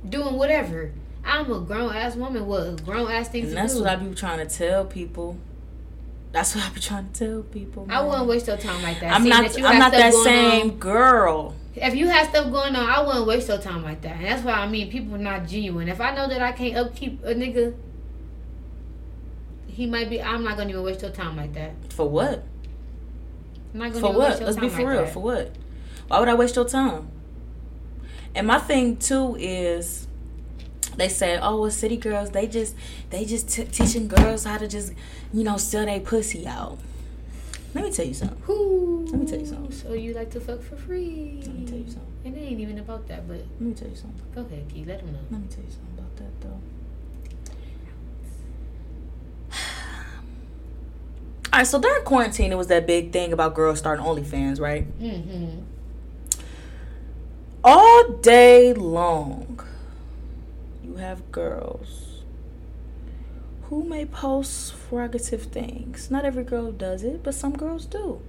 doing 0.07 0.35
whatever. 0.35 0.91
I'm 1.23 1.51
a 1.51 1.59
grown 1.59 1.93
ass 1.93 2.15
woman 2.15 2.47
with 2.47 2.85
grown 2.85 3.11
ass 3.11 3.29
things 3.29 3.49
And 3.49 3.57
that's 3.57 3.75
do. 3.75 3.81
what 3.81 3.89
I 3.89 3.95
be 3.97 4.15
trying 4.15 4.45
to 4.47 4.51
tell 4.51 4.85
people. 4.85 5.37
That's 6.31 6.55
what 6.55 6.63
I 6.63 6.69
be 6.69 6.79
trying 6.79 7.09
to 7.11 7.25
tell 7.27 7.41
people. 7.43 7.87
I 7.89 8.01
wouldn't 8.03 8.27
waste 8.27 8.47
your 8.47 8.57
time 8.57 8.81
like 8.83 8.99
that. 8.99 9.13
I'm 9.13 9.21
Seeing 9.23 9.29
not. 9.31 9.51
that 9.51 9.57
you 9.57 9.65
I'm 9.65 9.79
not 9.79 9.91
that 9.93 10.13
same 10.13 10.71
on. 10.71 10.77
girl. 10.77 11.55
If 11.75 11.95
you 11.95 12.07
have 12.07 12.27
stuff 12.29 12.51
going 12.51 12.75
on, 12.75 12.87
I 12.87 13.01
wouldn't 13.05 13.25
waste 13.25 13.47
your 13.47 13.57
time 13.57 13.83
like 13.83 14.01
that. 14.01 14.17
And 14.17 14.25
that's 14.25 14.43
why 14.43 14.53
I 14.53 14.67
mean 14.67 14.91
people 14.91 15.15
are 15.15 15.19
not 15.19 15.47
genuine. 15.47 15.87
If 15.89 15.99
I 16.01 16.13
know 16.13 16.27
that 16.27 16.41
I 16.41 16.51
can't 16.51 16.75
upkeep 16.77 17.23
a 17.23 17.33
nigga, 17.33 17.73
he 19.67 19.85
might 19.87 20.09
be. 20.09 20.21
I'm 20.21 20.43
not 20.43 20.57
gonna 20.57 20.69
even 20.69 20.83
waste 20.83 21.01
your 21.01 21.11
time 21.11 21.35
like 21.37 21.53
that. 21.53 21.73
For 21.93 22.07
what? 22.07 22.43
I'm 23.73 23.79
not 23.79 23.93
gonna 23.93 23.99
For 24.01 24.13
what? 24.13 24.41
Let's 24.41 24.57
be 24.57 24.69
for 24.69 24.77
like 24.83 24.87
real. 24.87 25.05
that. 25.05 25.13
For 25.13 25.19
what? 25.21 25.55
Why 26.09 26.19
would 26.19 26.27
I 26.29 26.35
waste 26.35 26.55
your 26.55 26.67
time? 26.67 27.09
And 28.35 28.45
my 28.45 28.59
thing 28.59 28.97
too 28.97 29.35
is, 29.39 30.07
they 30.99 31.09
say, 31.09 31.37
oh, 31.41 31.61
well, 31.61 31.71
city 31.71 31.97
girls, 31.97 32.31
they 32.31 32.47
just, 32.47 32.75
they 33.09 33.25
just 33.25 33.49
t- 33.49 33.65
teaching 33.65 34.07
girls 34.07 34.45
how 34.45 34.57
to 34.57 34.67
just, 34.67 34.93
you 35.33 35.43
know, 35.43 35.57
sell 35.57 35.85
their 35.85 35.99
pussy 35.99 36.47
out. 36.47 36.77
Let 37.73 37.83
me 37.85 37.91
tell 37.91 38.05
you 38.05 38.13
something. 38.13 38.37
Let 39.11 39.19
me 39.21 39.27
tell 39.27 39.39
you 39.39 39.45
something. 39.45 39.71
So 39.71 39.93
you 39.93 40.13
like 40.13 40.31
to 40.31 40.39
fuck 40.39 40.61
for 40.61 40.75
free? 40.75 41.41
Let 41.45 41.55
me 41.55 41.65
tell 41.65 41.77
you 41.77 41.85
something. 41.87 42.05
And 42.25 42.35
it 42.35 42.39
ain't 42.41 42.59
even 42.59 42.79
about 42.79 43.07
that, 43.07 43.27
but 43.27 43.37
Let 43.37 43.61
me 43.61 43.73
tell 43.73 43.87
you 43.87 43.95
something. 43.95 44.21
go 44.33 44.41
ahead, 44.41 44.65
Key. 44.73 44.85
Let 44.85 44.99
them 44.99 45.13
know. 45.13 45.19
Let 45.31 45.41
me 45.41 45.47
tell 45.47 45.63
you 45.63 45.69
something 45.69 45.97
about 45.97 46.15
that 46.17 46.41
though. 46.41 46.59
All 51.53 51.59
right, 51.59 51.67
so 51.67 51.79
during 51.79 52.03
quarantine, 52.03 52.51
it 52.51 52.57
was 52.57 52.67
that 52.67 52.85
big 52.87 53.11
thing 53.11 53.33
about 53.33 53.53
girls 53.55 53.79
starting 53.79 54.05
OnlyFans, 54.05 54.59
right? 54.59 54.85
Mm-hmm. 54.99 55.59
all 57.63 58.09
day 58.21 58.73
long 58.73 59.59
have 60.99 61.31
girls 61.31 62.23
who 63.63 63.83
may 63.83 64.05
post 64.05 64.73
prerogative 64.87 65.43
things. 65.43 66.09
Not 66.09 66.25
every 66.25 66.43
girl 66.43 66.71
does 66.71 67.03
it 67.03 67.23
but 67.23 67.33
some 67.33 67.55
girls 67.55 67.85
do. 67.85 68.21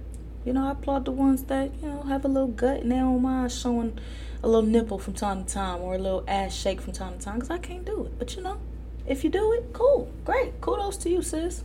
You 0.45 0.53
know 0.53 0.67
i 0.67 0.71
applaud 0.71 1.05
the 1.05 1.11
ones 1.11 1.43
that 1.43 1.71
you 1.81 1.87
know 1.87 2.01
have 2.03 2.25
a 2.25 2.27
little 2.27 2.47
gut 2.47 2.81
and 2.81 2.91
they 2.91 2.95
don't 2.95 3.21
mind 3.21 3.51
showing 3.51 3.99
a 4.43 4.47
little 4.47 4.67
nipple 4.67 4.97
from 4.97 5.13
time 5.13 5.45
to 5.45 5.53
time 5.53 5.81
or 5.81 5.95
a 5.95 5.99
little 5.99 6.23
ass 6.27 6.55
shake 6.55 6.81
from 6.81 6.93
time 6.93 7.19
to 7.19 7.23
time 7.23 7.35
because 7.35 7.51
i 7.51 7.59
can't 7.59 7.85
do 7.85 8.05
it. 8.05 8.17
But 8.17 8.35
you 8.35 8.41
know 8.41 8.57
if 9.05 9.23
you 9.23 9.29
do 9.29 9.53
it 9.53 9.73
cool. 9.73 10.11
Great. 10.25 10.61
Kudos 10.61 10.97
to 10.97 11.09
you 11.09 11.21
sis. 11.21 11.63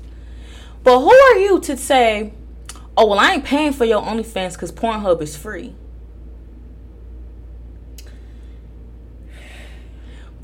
But 0.85 1.01
who 1.01 1.11
are 1.11 1.39
you 1.39 1.61
to 1.61 1.77
say 1.77 2.33
oh 2.97 3.07
well 3.07 3.19
i 3.19 3.33
ain't 3.33 3.45
paying 3.45 3.73
for 3.73 3.85
your 3.85 4.03
onlyfans 4.03 4.55
because 4.55 4.73
pornhub 4.73 5.21
is 5.21 5.37
free 5.37 5.75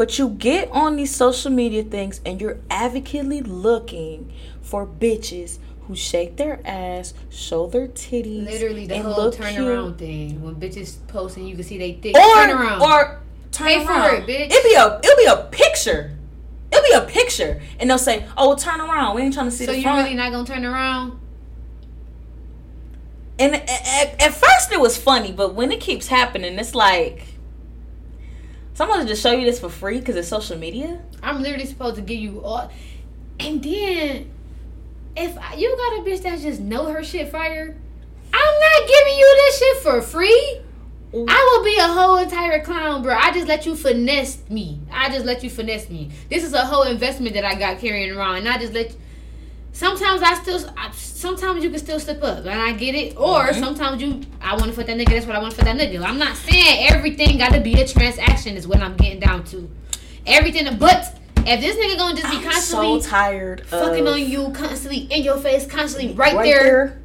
But 0.02 0.18
you 0.18 0.30
get 0.30 0.68
on 0.72 0.96
these 0.96 1.14
social 1.14 1.52
media 1.52 1.84
things 1.84 2.20
and 2.26 2.40
you're 2.40 2.58
advocately 2.68 3.40
looking 3.40 4.32
for 4.60 4.84
bitches 4.84 5.58
who 5.82 5.94
shake 5.94 6.36
their 6.38 6.58
ass, 6.64 7.14
show 7.30 7.68
their 7.68 7.86
titties, 7.86 8.44
Literally 8.46 8.88
the 8.88 8.96
and 8.96 9.04
whole 9.04 9.30
turnaround 9.30 9.84
cute. 9.90 9.98
thing. 9.98 10.42
When 10.42 10.56
bitches 10.56 10.96
post 11.06 11.36
and 11.36 11.48
you 11.48 11.54
can 11.54 11.62
see 11.62 11.78
they 11.78 11.92
thick. 11.92 12.16
Or 12.16 12.34
turn 12.34 12.50
around. 12.50 12.82
or 12.82 13.20
turn 13.52 13.68
Pay 13.68 13.84
for 13.86 13.92
around. 13.92 14.14
it, 14.16 14.26
bitch. 14.26 14.50
It'll 14.50 14.62
be 14.64 14.74
a 14.74 14.98
it'll 15.04 15.16
be 15.36 15.40
a 15.40 15.48
picture. 15.52 16.18
It'll 16.72 16.82
be 16.82 16.94
a 16.94 17.08
picture, 17.08 17.62
and 17.78 17.88
they'll 17.88 17.96
say, 17.96 18.26
"Oh, 18.36 18.48
well, 18.48 18.56
turn 18.56 18.80
around. 18.80 19.14
We 19.14 19.22
ain't 19.22 19.34
trying 19.34 19.46
to 19.50 19.52
see 19.52 19.66
so 19.66 19.70
the 19.70 19.74
So 19.74 19.76
you 19.76 19.82
front." 19.84 20.02
really 20.02 20.16
not 20.16 20.32
gonna 20.32 20.44
turn 20.44 20.64
around? 20.64 21.20
and 23.38 23.54
at, 23.54 23.70
at, 23.70 24.20
at 24.20 24.34
first 24.34 24.72
it 24.72 24.80
was 24.80 24.96
funny, 24.96 25.30
but 25.30 25.54
when 25.54 25.70
it 25.70 25.78
keeps 25.80 26.08
happening, 26.08 26.58
it's 26.58 26.74
like 26.74 27.31
someone 28.82 29.06
just 29.06 29.22
show 29.22 29.30
you 29.30 29.44
this 29.44 29.60
for 29.60 29.68
free 29.68 29.98
because 30.00 30.16
it's 30.16 30.28
social 30.28 30.58
media. 30.58 31.00
I'm 31.22 31.40
literally 31.40 31.66
supposed 31.66 31.96
to 31.96 32.02
give 32.02 32.18
you 32.18 32.42
all. 32.42 32.68
And 33.38 33.62
then, 33.62 34.30
if 35.16 35.38
I- 35.38 35.54
you 35.54 35.76
got 35.76 35.98
a 35.98 36.02
bitch 36.02 36.22
that 36.22 36.40
just 36.40 36.60
know 36.60 36.86
her 36.86 37.04
shit 37.04 37.30
fire, 37.30 37.76
I'm 38.34 38.60
not 38.60 38.88
giving 38.88 39.18
you 39.18 39.34
this 39.46 39.58
shit 39.58 39.76
for 39.78 40.02
free. 40.02 40.60
I 41.14 41.50
will 41.56 41.64
be 41.64 41.76
a 41.76 41.86
whole 41.86 42.16
entire 42.16 42.60
clown, 42.64 43.02
bro. 43.02 43.14
I 43.14 43.32
just 43.32 43.46
let 43.46 43.66
you 43.66 43.76
finesse 43.76 44.38
me. 44.48 44.80
I 44.90 45.10
just 45.10 45.26
let 45.26 45.44
you 45.44 45.50
finesse 45.50 45.90
me. 45.90 46.10
This 46.30 46.42
is 46.42 46.54
a 46.54 46.62
whole 46.62 46.84
investment 46.84 47.34
that 47.34 47.44
I 47.44 47.54
got 47.54 47.78
carrying 47.78 48.16
around, 48.16 48.36
and 48.36 48.48
I 48.48 48.58
just 48.58 48.72
let. 48.72 48.96
Sometimes 49.72 50.22
I 50.22 50.34
still, 50.34 50.70
I, 50.76 50.90
sometimes 50.92 51.64
you 51.64 51.70
can 51.70 51.78
still 51.78 51.98
slip 51.98 52.22
up, 52.22 52.38
and 52.44 52.60
I 52.60 52.72
get 52.72 52.94
it. 52.94 53.16
Or 53.16 53.46
Mhm. 53.46 53.58
sometimes 53.58 54.02
you, 54.02 54.20
I 54.40 54.52
want 54.54 54.66
to 54.66 54.72
fuck 54.72 54.86
that 54.86 54.96
nigga. 54.98 55.08
That's 55.10 55.26
what 55.26 55.34
I 55.34 55.38
want 55.40 55.52
to 55.54 55.56
fuck 55.56 55.64
that 55.64 55.76
nigga. 55.76 56.02
I'm 56.04 56.18
not 56.18 56.36
saying 56.36 56.88
everything 56.90 57.38
got 57.38 57.52
to 57.54 57.60
be 57.60 57.74
a 57.80 57.86
transaction. 57.88 58.56
Is 58.56 58.66
what 58.68 58.80
I'm 58.80 58.96
getting 58.96 59.18
down 59.20 59.44
to. 59.44 59.70
Everything, 60.26 60.76
but 60.78 61.18
if 61.46 61.60
this 61.60 61.76
nigga 61.76 61.96
gonna 61.98 62.20
just 62.20 62.30
be 62.30 62.36
I'm 62.36 62.44
constantly 62.44 63.00
so 63.00 63.08
tired 63.10 63.66
fucking 63.66 64.06
on 64.06 64.20
you, 64.20 64.50
constantly 64.50 65.08
in 65.10 65.24
your 65.24 65.38
face, 65.38 65.66
constantly 65.66 66.14
right, 66.14 66.36
there, 66.44 67.00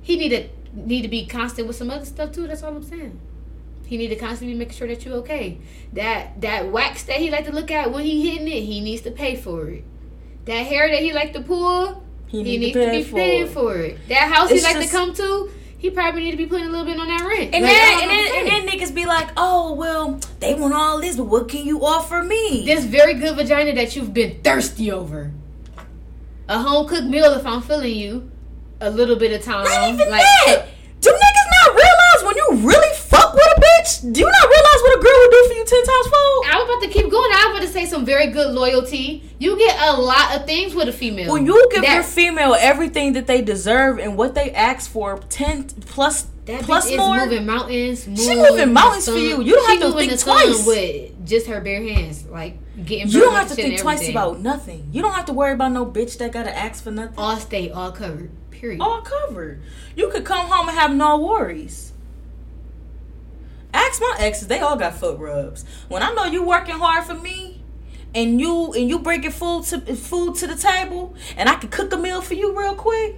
he 0.00 0.16
need 0.16 0.30
to 0.30 0.48
need 0.74 1.02
to 1.02 1.08
be 1.08 1.26
constant 1.26 1.66
with 1.66 1.76
some 1.76 1.90
other 1.90 2.04
stuff 2.04 2.30
too. 2.32 2.46
That's 2.46 2.62
all 2.62 2.74
I'm 2.74 2.82
saying. 2.84 3.18
He 3.86 3.96
need 3.96 4.08
to 4.08 4.16
constantly 4.16 4.56
make 4.56 4.72
sure 4.72 4.86
that 4.88 5.04
you 5.04 5.12
okay. 5.14 5.58
That 5.92 6.40
that 6.40 6.70
wax 6.72 7.02
that 7.04 7.16
he 7.16 7.30
like 7.30 7.46
to 7.46 7.52
look 7.52 7.70
at 7.70 7.92
when 7.92 8.04
he 8.04 8.30
hitting 8.30 8.46
it, 8.48 8.62
he 8.62 8.80
needs 8.80 9.02
to 9.02 9.10
pay 9.10 9.36
for 9.36 9.68
it. 9.68 9.84
That 10.46 10.66
hair 10.66 10.88
that 10.90 11.00
he 11.00 11.12
like 11.12 11.32
to 11.34 11.40
pull, 11.42 12.02
he, 12.28 12.38
He 12.42 12.44
he 12.44 12.58
need 12.58 12.74
needs 12.74 12.76
to 12.86 12.90
be 12.90 13.02
for 13.02 13.16
paying 13.16 13.48
for 13.48 13.76
it. 13.76 13.98
That 14.08 14.32
house 14.32 14.50
It's 14.50 14.60
he 14.60 14.66
like 14.66 14.76
just- 14.82 14.90
to 14.92 14.96
come 14.96 15.14
to, 15.14 15.50
he 15.78 15.90
probably 15.90 16.22
need 16.24 16.30
to 16.32 16.36
be 16.36 16.46
putting 16.46 16.66
a 16.66 16.70
little 16.70 16.86
bit 16.86 16.98
on 16.98 17.06
that 17.08 17.20
rent. 17.26 17.54
And 17.54 17.62
Like, 17.64 17.72
then, 17.72 18.00
and 18.02 18.10
then, 18.10 18.38
and 18.38 18.68
then 18.68 18.68
niggas 18.68 18.94
be 18.94 19.04
like, 19.06 19.28
oh, 19.36 19.74
well, 19.74 20.18
they 20.40 20.54
want 20.54 20.72
all 20.74 21.00
this, 21.00 21.16
but 21.16 21.24
what 21.24 21.48
can 21.48 21.64
you 21.66 21.84
offer 21.84 22.22
me? 22.22 22.64
this 22.64 22.84
very 22.84 23.14
good 23.14 23.36
vagina 23.36 23.74
that 23.74 23.94
you've 23.94 24.14
been 24.14 24.40
thirsty 24.42 24.90
over. 24.90 25.32
A 26.48 26.58
home 26.58 26.86
cooked 26.88 27.04
meal 27.08 27.32
if 27.34 27.44
I'm 27.44 27.60
feeling 27.60 27.94
you. 27.96 28.30
A 28.80 28.90
little 28.90 29.16
bit 29.16 29.32
of 29.32 29.42
time. 29.44 29.64
Not 29.64 29.88
even 29.94 30.10
like 30.10 30.22
that. 30.46 30.68
Bitch? 33.86 34.12
Do 34.12 34.20
you 34.20 34.26
not 34.26 34.48
realize 34.48 34.80
what 34.82 34.98
a 34.98 35.02
girl 35.02 35.12
will 35.12 35.30
do 35.30 35.48
for 35.48 35.54
you 35.54 35.64
ten 35.64 35.84
times 35.84 36.06
fold? 36.06 36.44
I 36.46 36.58
was 36.58 36.68
about 36.68 36.82
to 36.82 36.88
keep 36.88 37.10
going. 37.10 37.30
I 37.32 37.46
was 37.48 37.58
about 37.58 37.66
to 37.66 37.72
say 37.72 37.86
some 37.86 38.04
very 38.04 38.28
good 38.28 38.54
loyalty. 38.54 39.28
You 39.38 39.56
get 39.58 39.76
a 39.88 40.00
lot 40.00 40.36
of 40.36 40.46
things 40.46 40.74
with 40.74 40.88
a 40.88 40.92
female. 40.92 41.32
When 41.32 41.46
you 41.46 41.68
give 41.72 41.84
your 41.84 42.02
female 42.02 42.54
everything 42.58 43.14
that 43.14 43.26
they 43.26 43.42
deserve 43.42 43.98
and 43.98 44.16
what 44.16 44.34
they 44.34 44.50
ask 44.52 44.90
for, 44.90 45.18
ten 45.28 45.64
plus 45.64 46.26
that 46.46 46.62
plus 46.62 46.88
bitch 46.88 46.92
is 46.92 47.28
moving 47.30 47.46
mountains. 47.46 48.04
She 48.04 48.36
moving 48.36 48.72
mountains 48.72 49.06
for 49.08 49.16
you. 49.16 49.42
You 49.42 49.54
don't 49.54 49.66
She 49.66 49.72
have 49.72 49.80
to 49.80 49.88
moving 49.88 50.08
think 50.10 50.20
twice. 50.20 50.66
with 50.66 51.26
just 51.26 51.46
her 51.48 51.60
bare 51.60 51.82
hands, 51.82 52.24
like 52.26 52.56
getting. 52.84 53.08
You 53.08 53.20
don't 53.20 53.34
have 53.34 53.48
to 53.48 53.54
think 53.54 53.80
twice 53.80 54.08
about 54.08 54.40
nothing. 54.40 54.88
You 54.92 55.02
don't 55.02 55.14
have 55.14 55.26
to 55.26 55.32
worry 55.32 55.52
about 55.52 55.72
no 55.72 55.84
bitch 55.84 56.18
that 56.18 56.32
gotta 56.32 56.56
ask 56.56 56.84
for 56.84 56.90
nothing. 56.90 57.14
all 57.18 57.36
state, 57.36 57.72
all 57.72 57.92
covered. 57.92 58.30
Period. 58.50 58.80
all 58.80 59.02
covered. 59.02 59.60
You 59.96 60.08
could 60.08 60.24
come 60.24 60.46
home 60.46 60.66
and 60.68 60.78
have 60.78 60.94
no 60.94 61.18
worries. 61.18 61.92
Ask 63.76 64.00
my 64.00 64.16
exes; 64.18 64.48
they 64.48 64.60
all 64.60 64.76
got 64.76 64.94
foot 64.94 65.18
rubs. 65.18 65.64
When 65.88 66.02
I 66.02 66.12
know 66.14 66.24
you 66.24 66.42
working 66.42 66.76
hard 66.76 67.04
for 67.04 67.14
me, 67.14 67.62
and 68.14 68.40
you 68.40 68.72
and 68.72 68.88
you 68.88 68.98
bringing 68.98 69.30
food 69.30 69.64
to 69.64 69.78
food 69.94 70.34
to 70.36 70.46
the 70.46 70.56
table, 70.56 71.14
and 71.36 71.48
I 71.48 71.54
can 71.56 71.68
cook 71.68 71.92
a 71.92 71.96
meal 71.96 72.20
for 72.22 72.34
you 72.34 72.58
real 72.58 72.74
quick. 72.74 73.16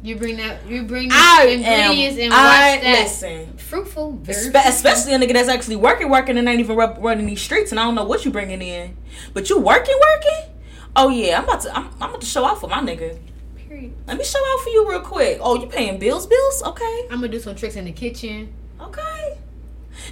You 0.00 0.14
bring 0.14 0.36
that. 0.36 0.64
You 0.68 0.84
bring 0.84 1.08
I 1.12 1.46
the 1.46 1.52
ingredients 1.54 2.18
am. 2.18 2.24
and 2.26 2.32
I 2.34 2.74
watch 2.76 2.82
that. 2.82 3.00
listen. 3.02 3.56
Fruitful, 3.56 4.18
Espe- 4.24 4.66
especially 4.66 5.14
a 5.14 5.18
nigga 5.18 5.32
that's 5.32 5.48
actually 5.48 5.74
working, 5.74 6.08
working, 6.08 6.38
and 6.38 6.48
ain't 6.48 6.60
even 6.60 6.76
rub- 6.76 6.98
running 7.02 7.26
these 7.26 7.42
streets, 7.42 7.72
and 7.72 7.80
I 7.80 7.84
don't 7.84 7.96
know 7.96 8.04
what 8.04 8.24
you 8.24 8.30
bringing 8.30 8.62
in, 8.62 8.96
but 9.34 9.50
you 9.50 9.58
working, 9.58 9.98
working. 10.14 10.54
Oh 10.94 11.08
yeah, 11.08 11.38
I'm 11.38 11.44
about 11.44 11.62
to. 11.62 11.76
I'm, 11.76 11.86
I'm 12.00 12.10
about 12.10 12.20
to 12.20 12.26
show 12.26 12.44
out 12.46 12.60
for 12.60 12.68
my 12.68 12.78
nigga. 12.80 13.18
Period. 13.56 13.92
Let 14.06 14.16
me 14.18 14.24
show 14.24 14.38
out 14.38 14.60
for 14.62 14.70
you 14.70 14.88
real 14.88 15.00
quick. 15.00 15.38
Oh, 15.42 15.60
you 15.60 15.66
paying 15.66 15.98
bills? 15.98 16.26
Bills? 16.28 16.62
Okay. 16.64 17.02
I'm 17.10 17.16
gonna 17.18 17.28
do 17.28 17.40
some 17.40 17.56
tricks 17.56 17.74
in 17.74 17.84
the 17.84 17.92
kitchen. 17.92 18.54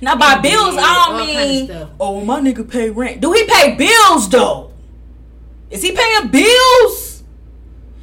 Now 0.02 0.16
by 0.16 0.34
Yeah, 0.34 0.40
bills, 0.40 0.76
I 0.78 1.04
don't 1.06 1.16
kind 1.18 1.70
of 1.70 1.78
mean 1.78 1.88
oh 2.00 2.24
my 2.24 2.40
nigga 2.40 2.68
pay 2.68 2.90
rent. 2.90 3.20
Do 3.20 3.32
he 3.32 3.44
pay 3.46 3.74
bills 3.76 4.28
though? 4.28 4.72
Is 5.70 5.82
he 5.82 5.92
paying 5.92 6.28
bills? 6.28 7.22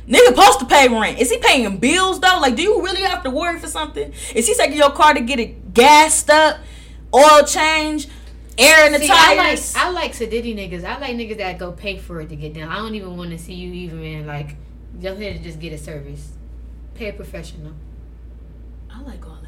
Nigga 0.08 0.28
supposed 0.28 0.60
to 0.60 0.66
pay 0.66 0.90
rent. 0.90 1.20
Is 1.20 1.32
he 1.32 1.38
paying 1.38 1.78
bills 1.78 2.20
though? 2.20 2.40
Like, 2.42 2.56
do 2.56 2.62
you 2.62 2.82
really 2.84 3.04
have 3.04 3.24
to 3.24 3.30
worry 3.30 3.60
for 3.60 3.68
something? 3.68 4.14
Is 4.36 4.48
he 4.48 4.54
taking 4.54 4.78
your 4.78 4.92
car 4.92 5.14
to 5.14 5.22
get 5.22 5.40
it 5.40 5.74
gassed 5.74 6.30
up, 6.30 6.58
oil 7.14 7.44
change, 7.46 8.08
air 8.58 8.86
in 8.86 8.92
the 8.92 9.00
See, 9.00 9.08
I 9.10 9.36
like? 9.36 9.60
I 9.76 9.90
like 9.92 10.12
sedity 10.12 10.56
niggas. 10.56 10.84
I 10.84 11.00
like 11.00 11.16
niggas 11.16 11.38
that 11.38 11.58
go 11.58 11.72
pay 11.72 11.98
for 11.98 12.20
it 12.20 12.30
to 12.30 12.36
get 12.36 12.54
done. 12.54 12.68
I 12.68 12.78
don't 12.78 12.96
even 12.96 13.16
want 13.16 13.32
to 13.32 13.38
see 13.38 13.54
you 13.54 13.72
even 13.74 14.04
in 14.04 14.28
like 14.28 14.56
go 15.02 15.14
ahead 15.14 15.36
and 15.36 15.44
just 15.44 15.60
get 15.60 15.72
a 15.72 15.78
service. 15.78 16.34
Pay 16.96 17.10
a 17.10 17.14
professional. 17.14 17.74
I 18.92 19.02
like 19.02 19.26
all 19.26 19.43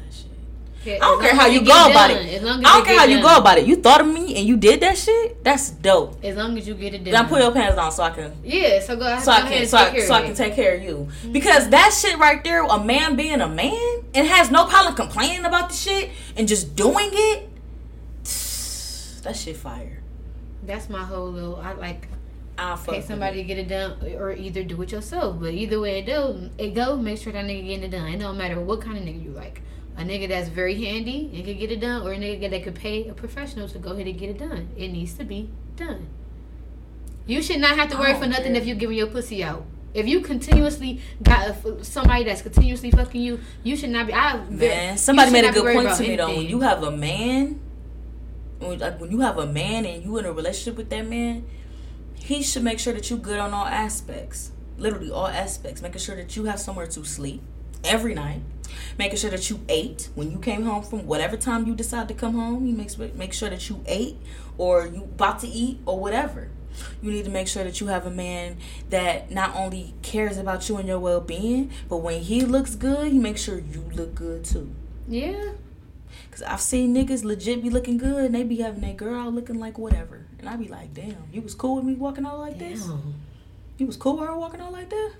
Pay- 0.86 1.00
I 1.00 1.00
don't 1.00 1.20
care 1.20 1.34
how 1.34 1.46
you 1.46 1.62
go 1.62 1.90
about 1.90 2.12
it. 2.12 2.34
As 2.34 2.42
long 2.44 2.60
as 2.60 2.64
I 2.64 2.76
don't 2.76 2.86
care 2.86 2.96
how 2.96 3.06
you 3.06 3.20
go 3.20 3.36
about 3.36 3.58
it. 3.58 3.66
You 3.66 3.74
thought 3.74 4.00
of 4.00 4.06
me 4.06 4.36
and 4.36 4.46
you 4.46 4.56
did 4.56 4.78
that 4.82 4.96
shit. 4.96 5.42
That's 5.42 5.70
dope. 5.70 6.24
As 6.24 6.36
long 6.36 6.56
as 6.56 6.68
you 6.68 6.74
get 6.74 6.94
it 6.94 7.02
done. 7.02 7.12
Now 7.12 7.24
put 7.26 7.42
your 7.42 7.50
pants 7.50 7.76
on 7.76 7.90
so 7.90 8.04
I 8.04 8.10
can 8.10 8.32
yeah, 8.44 8.78
so 8.78 8.94
go, 8.94 9.18
so 9.18 9.32
I 9.32 9.40
can 9.40 9.52
and 9.54 9.68
so 9.68 9.78
take 9.78 9.88
I, 9.88 9.90
care 9.90 10.06
so 10.06 10.14
I 10.14 10.22
can 10.22 10.34
take 10.36 10.54
care 10.54 10.76
of 10.76 10.84
you 10.84 10.94
mm-hmm. 10.94 11.32
because 11.32 11.70
that 11.70 11.92
shit 11.92 12.16
right 12.18 12.42
there, 12.44 12.62
a 12.62 12.78
man 12.84 13.16
being 13.16 13.40
a 13.40 13.48
man 13.48 14.04
and 14.14 14.28
has 14.28 14.52
no 14.52 14.66
problem 14.66 14.94
complaining 14.94 15.44
about 15.44 15.70
the 15.70 15.74
shit 15.74 16.10
and 16.36 16.46
just 16.46 16.76
doing 16.76 17.10
it. 17.12 17.48
That 19.24 19.34
shit 19.34 19.56
fire. 19.56 20.04
That's 20.62 20.88
my 20.88 21.02
whole 21.02 21.32
little. 21.32 21.56
I 21.56 21.72
like 21.72 22.06
I 22.56 22.76
fuck 22.76 22.94
pay 22.94 23.00
somebody 23.00 23.38
to 23.38 23.42
get 23.42 23.58
it 23.58 23.66
done, 23.66 23.98
or 24.14 24.30
either 24.30 24.62
do 24.62 24.80
it 24.82 24.92
yourself. 24.92 25.40
But 25.40 25.52
either 25.54 25.80
way 25.80 25.98
it 25.98 26.06
do, 26.06 26.48
it 26.58 26.74
go. 26.74 26.96
Make 26.96 27.18
sure 27.18 27.32
that 27.32 27.44
nigga 27.44 27.66
getting 27.66 27.82
it 27.82 27.90
done. 27.90 28.06
It 28.06 28.18
don't 28.18 28.38
matter 28.38 28.60
what 28.60 28.82
kind 28.82 28.96
of 28.96 29.02
nigga 29.02 29.24
you 29.24 29.30
like. 29.32 29.62
A 29.96 30.02
nigga 30.02 30.28
that's 30.28 30.48
very 30.48 30.74
handy 30.74 31.30
and 31.34 31.44
can 31.44 31.56
get 31.58 31.72
it 31.72 31.80
done, 31.80 32.02
or 32.02 32.12
a 32.12 32.18
nigga 32.18 32.50
that 32.50 32.62
could 32.62 32.74
pay 32.74 33.08
a 33.08 33.14
professional 33.14 33.66
to 33.68 33.78
go 33.78 33.92
ahead 33.92 34.06
and 34.06 34.18
get 34.18 34.30
it 34.30 34.38
done. 34.38 34.68
It 34.76 34.88
needs 34.88 35.14
to 35.14 35.24
be 35.24 35.50
done. 35.76 36.08
You 37.26 37.42
should 37.42 37.60
not 37.60 37.76
have 37.76 37.90
to 37.90 37.96
worry 37.96 38.12
don't 38.12 38.22
for 38.22 38.28
nothing 38.28 38.54
if 38.54 38.66
you're 38.66 38.76
giving 38.76 38.96
your 38.96 39.08
pussy 39.08 39.42
out. 39.42 39.64
If 39.94 40.06
you 40.06 40.20
continuously 40.20 41.00
got 41.22 41.48
a, 41.48 41.84
somebody 41.84 42.24
that's 42.24 42.42
continuously 42.42 42.90
fucking 42.90 43.20
you, 43.20 43.40
you 43.62 43.76
should 43.76 43.88
not 43.88 44.06
be. 44.06 44.12
I 44.12 44.38
Man, 44.44 44.98
somebody 44.98 45.30
made 45.30 45.46
a 45.46 45.52
good 45.52 45.74
point 45.74 45.96
to 45.96 46.02
me 46.02 46.16
though. 46.16 46.36
When 46.36 46.46
you 46.46 46.60
have 46.60 46.82
a 46.82 46.90
man, 46.90 47.58
when, 48.58 48.78
like 48.78 49.00
when 49.00 49.10
you 49.10 49.20
have 49.20 49.38
a 49.38 49.46
man 49.46 49.86
and 49.86 50.04
you 50.04 50.18
in 50.18 50.26
a 50.26 50.32
relationship 50.32 50.76
with 50.76 50.90
that 50.90 51.06
man, 51.06 51.46
he 52.14 52.42
should 52.42 52.62
make 52.62 52.78
sure 52.78 52.92
that 52.92 53.08
you're 53.08 53.18
good 53.18 53.38
on 53.38 53.54
all 53.54 53.64
aspects. 53.64 54.52
Literally 54.76 55.10
all 55.10 55.28
aspects. 55.28 55.80
Making 55.80 56.00
sure 56.00 56.16
that 56.16 56.36
you 56.36 56.44
have 56.44 56.60
somewhere 56.60 56.86
to 56.88 57.04
sleep 57.04 57.40
every 57.82 58.14
night. 58.14 58.42
Making 58.98 59.18
sure 59.18 59.30
that 59.30 59.48
you 59.50 59.60
ate 59.68 60.08
when 60.14 60.30
you 60.30 60.38
came 60.38 60.62
home 60.64 60.82
from 60.82 61.06
whatever 61.06 61.36
time 61.36 61.66
you 61.66 61.74
decide 61.74 62.08
to 62.08 62.14
come 62.14 62.34
home. 62.34 62.66
You 62.66 62.74
make 62.74 62.96
make 63.14 63.32
sure 63.32 63.50
that 63.50 63.68
you 63.68 63.82
ate 63.86 64.16
or 64.58 64.86
you 64.86 65.02
about 65.04 65.40
to 65.40 65.48
eat 65.48 65.80
or 65.86 65.98
whatever. 65.98 66.48
You 67.02 67.10
need 67.10 67.24
to 67.24 67.30
make 67.30 67.48
sure 67.48 67.64
that 67.64 67.80
you 67.80 67.86
have 67.86 68.04
a 68.06 68.10
man 68.10 68.58
that 68.90 69.30
not 69.30 69.56
only 69.56 69.94
cares 70.02 70.36
about 70.36 70.68
you 70.68 70.76
and 70.76 70.86
your 70.86 70.98
well 70.98 71.20
being, 71.22 71.70
but 71.88 71.98
when 71.98 72.20
he 72.22 72.42
looks 72.42 72.74
good, 72.74 73.10
he 73.12 73.18
makes 73.18 73.42
sure 73.42 73.58
you 73.58 73.82
look 73.94 74.14
good 74.14 74.44
too. 74.44 74.74
yeah. 75.08 75.52
Cause 76.30 76.42
I've 76.42 76.60
seen 76.60 76.94
niggas 76.94 77.24
legit 77.24 77.62
be 77.62 77.70
looking 77.70 77.96
good 77.96 78.26
and 78.26 78.34
they 78.34 78.42
be 78.42 78.56
having 78.56 78.82
their 78.82 78.92
girl 78.92 79.30
looking 79.32 79.58
like 79.58 79.78
whatever. 79.78 80.26
And 80.38 80.48
I 80.50 80.56
be 80.56 80.68
like, 80.68 80.92
damn, 80.92 81.16
you 81.32 81.40
was 81.40 81.54
cool 81.54 81.76
with 81.76 81.84
me 81.84 81.94
walking 81.94 82.26
out 82.26 82.38
like 82.38 82.58
this? 82.58 82.84
Damn. 82.84 83.14
You 83.78 83.86
was 83.86 83.96
cool 83.96 84.18
with 84.18 84.28
her 84.28 84.36
walking 84.36 84.60
out 84.60 84.72
like 84.72 84.90
that? 84.90 85.12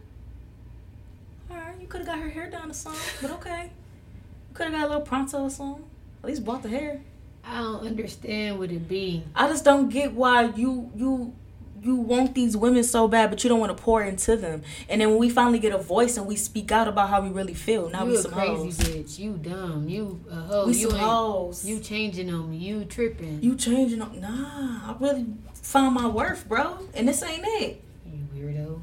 Alright, 1.51 1.81
you 1.81 1.87
could 1.87 2.01
have 2.01 2.07
got 2.09 2.19
her 2.19 2.29
hair 2.29 2.51
done 2.51 2.71
or 2.71 2.75
something, 2.75 3.01
but 3.21 3.31
okay. 3.33 3.65
You 3.65 4.55
could 4.55 4.67
have 4.67 4.75
got 4.75 4.85
a 4.85 4.89
little 4.89 5.03
pronto 5.03 5.43
or 5.45 5.51
something. 5.51 5.85
At 6.23 6.29
least 6.29 6.45
bought 6.45 6.63
the 6.63 6.69
hair. 6.69 7.01
I 7.45 7.59
don't 7.59 7.87
understand 7.87 8.59
what 8.59 8.73
it 8.73 8.89
be. 8.89 9.25
I 9.35 9.49
just 9.49 9.65
don't 9.65 9.89
get 9.89 10.13
why 10.13 10.47
you 10.57 10.91
you 10.97 11.35
you 11.83 11.95
want 11.95 12.35
these 12.35 12.57
women 12.57 12.83
so 12.83 13.07
bad, 13.07 13.31
but 13.31 13.45
you 13.45 13.49
don't 13.49 13.61
want 13.61 13.77
to 13.77 13.81
pour 13.81 14.03
into 14.03 14.37
them. 14.37 14.63
And 14.89 15.01
then 15.01 15.11
when 15.11 15.19
we 15.19 15.31
finally 15.31 15.61
get 15.61 15.73
a 15.73 15.79
voice 15.79 16.17
and 16.17 16.27
we 16.27 16.35
speak 16.35 16.73
out 16.73 16.89
about 16.89 17.09
how 17.09 17.21
we 17.21 17.29
really 17.29 17.55
feel, 17.55 17.89
now 17.89 18.05
you 18.05 18.11
we 18.11 18.17
some 18.17 18.33
crazy 18.33 18.53
hoes. 18.53 18.79
bitch. 18.79 19.19
You 19.21 19.33
dumb. 19.35 19.89
You 19.89 20.21
a 20.29 20.35
hoe. 20.35 20.67
We 20.67 20.75
you 20.75 20.91
some 20.91 20.99
hoes. 20.99 21.65
You 21.65 21.79
changing 21.79 22.33
on 22.35 22.51
me. 22.51 22.57
You 22.57 22.85
tripping. 22.85 23.41
You 23.41 23.55
changing 23.55 24.03
up? 24.03 24.13
Nah, 24.15 24.91
I 24.91 24.97
really 24.99 25.27
found 25.55 25.95
my 25.95 26.09
worth, 26.09 26.49
bro. 26.49 26.79
And 26.95 27.07
this 27.07 27.23
ain't 27.23 27.45
it. 27.45 27.83
You 28.05 28.27
weirdo. 28.35 28.81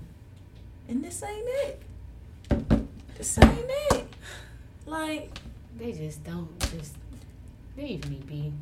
And 0.87 1.03
this 1.03 1.21
ain't 1.23 1.45
it. 1.67 1.81
This 3.17 3.37
ain't 3.39 3.57
it. 3.91 4.05
Like, 4.85 5.37
They 5.77 5.91
just 5.91 6.23
don't 6.23 6.59
just 6.71 6.95
leave 7.77 8.07
me 8.09 8.21
be. 8.27 8.53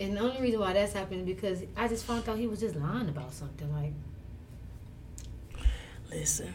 And 0.00 0.16
the 0.16 0.20
only 0.20 0.40
reason 0.40 0.60
why 0.60 0.72
that's 0.72 0.92
happening 0.92 1.20
is 1.20 1.26
because 1.26 1.62
I 1.76 1.86
just 1.88 2.04
found 2.04 2.28
out 2.28 2.36
he 2.38 2.46
was 2.46 2.60
just 2.60 2.74
lying 2.76 3.08
about 3.08 3.32
something, 3.32 3.72
like 3.72 3.92
listen. 6.10 6.52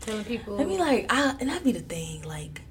telling 0.00 0.24
people. 0.24 0.60
I 0.60 0.64
mean, 0.64 0.78
like, 0.78 1.06
I 1.12 1.36
and 1.40 1.48
that 1.50 1.64
be 1.64 1.72
the 1.72 1.80
thing. 1.80 2.22
Like, 2.22 2.62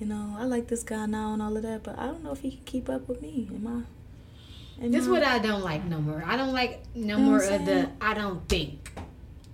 you 0.00 0.06
know, 0.06 0.36
I 0.38 0.44
like 0.44 0.68
this 0.68 0.82
guy 0.82 1.06
now 1.06 1.32
and 1.32 1.42
all 1.42 1.56
of 1.56 1.62
that, 1.62 1.82
but 1.82 1.98
I 1.98 2.06
don't 2.06 2.22
know 2.24 2.32
if 2.32 2.40
he 2.40 2.50
can 2.52 2.64
keep 2.64 2.88
up 2.88 3.08
with 3.08 3.22
me. 3.22 3.48
Am 3.54 3.66
I? 3.66 4.84
Am 4.84 4.90
This 4.92 5.02
is 5.02 5.08
I- 5.08 5.10
what 5.10 5.24
I 5.24 5.38
don't 5.38 5.62
like 5.62 5.84
no 5.84 6.00
more. 6.00 6.22
I 6.26 6.36
don't 6.36 6.52
like 6.52 6.80
no 6.94 7.00
You 7.00 7.06
know 7.06 7.18
more 7.18 7.42
of 7.42 7.64
the? 7.66 7.88
I 8.00 8.14
don't 8.14 8.48
think. 8.48 8.92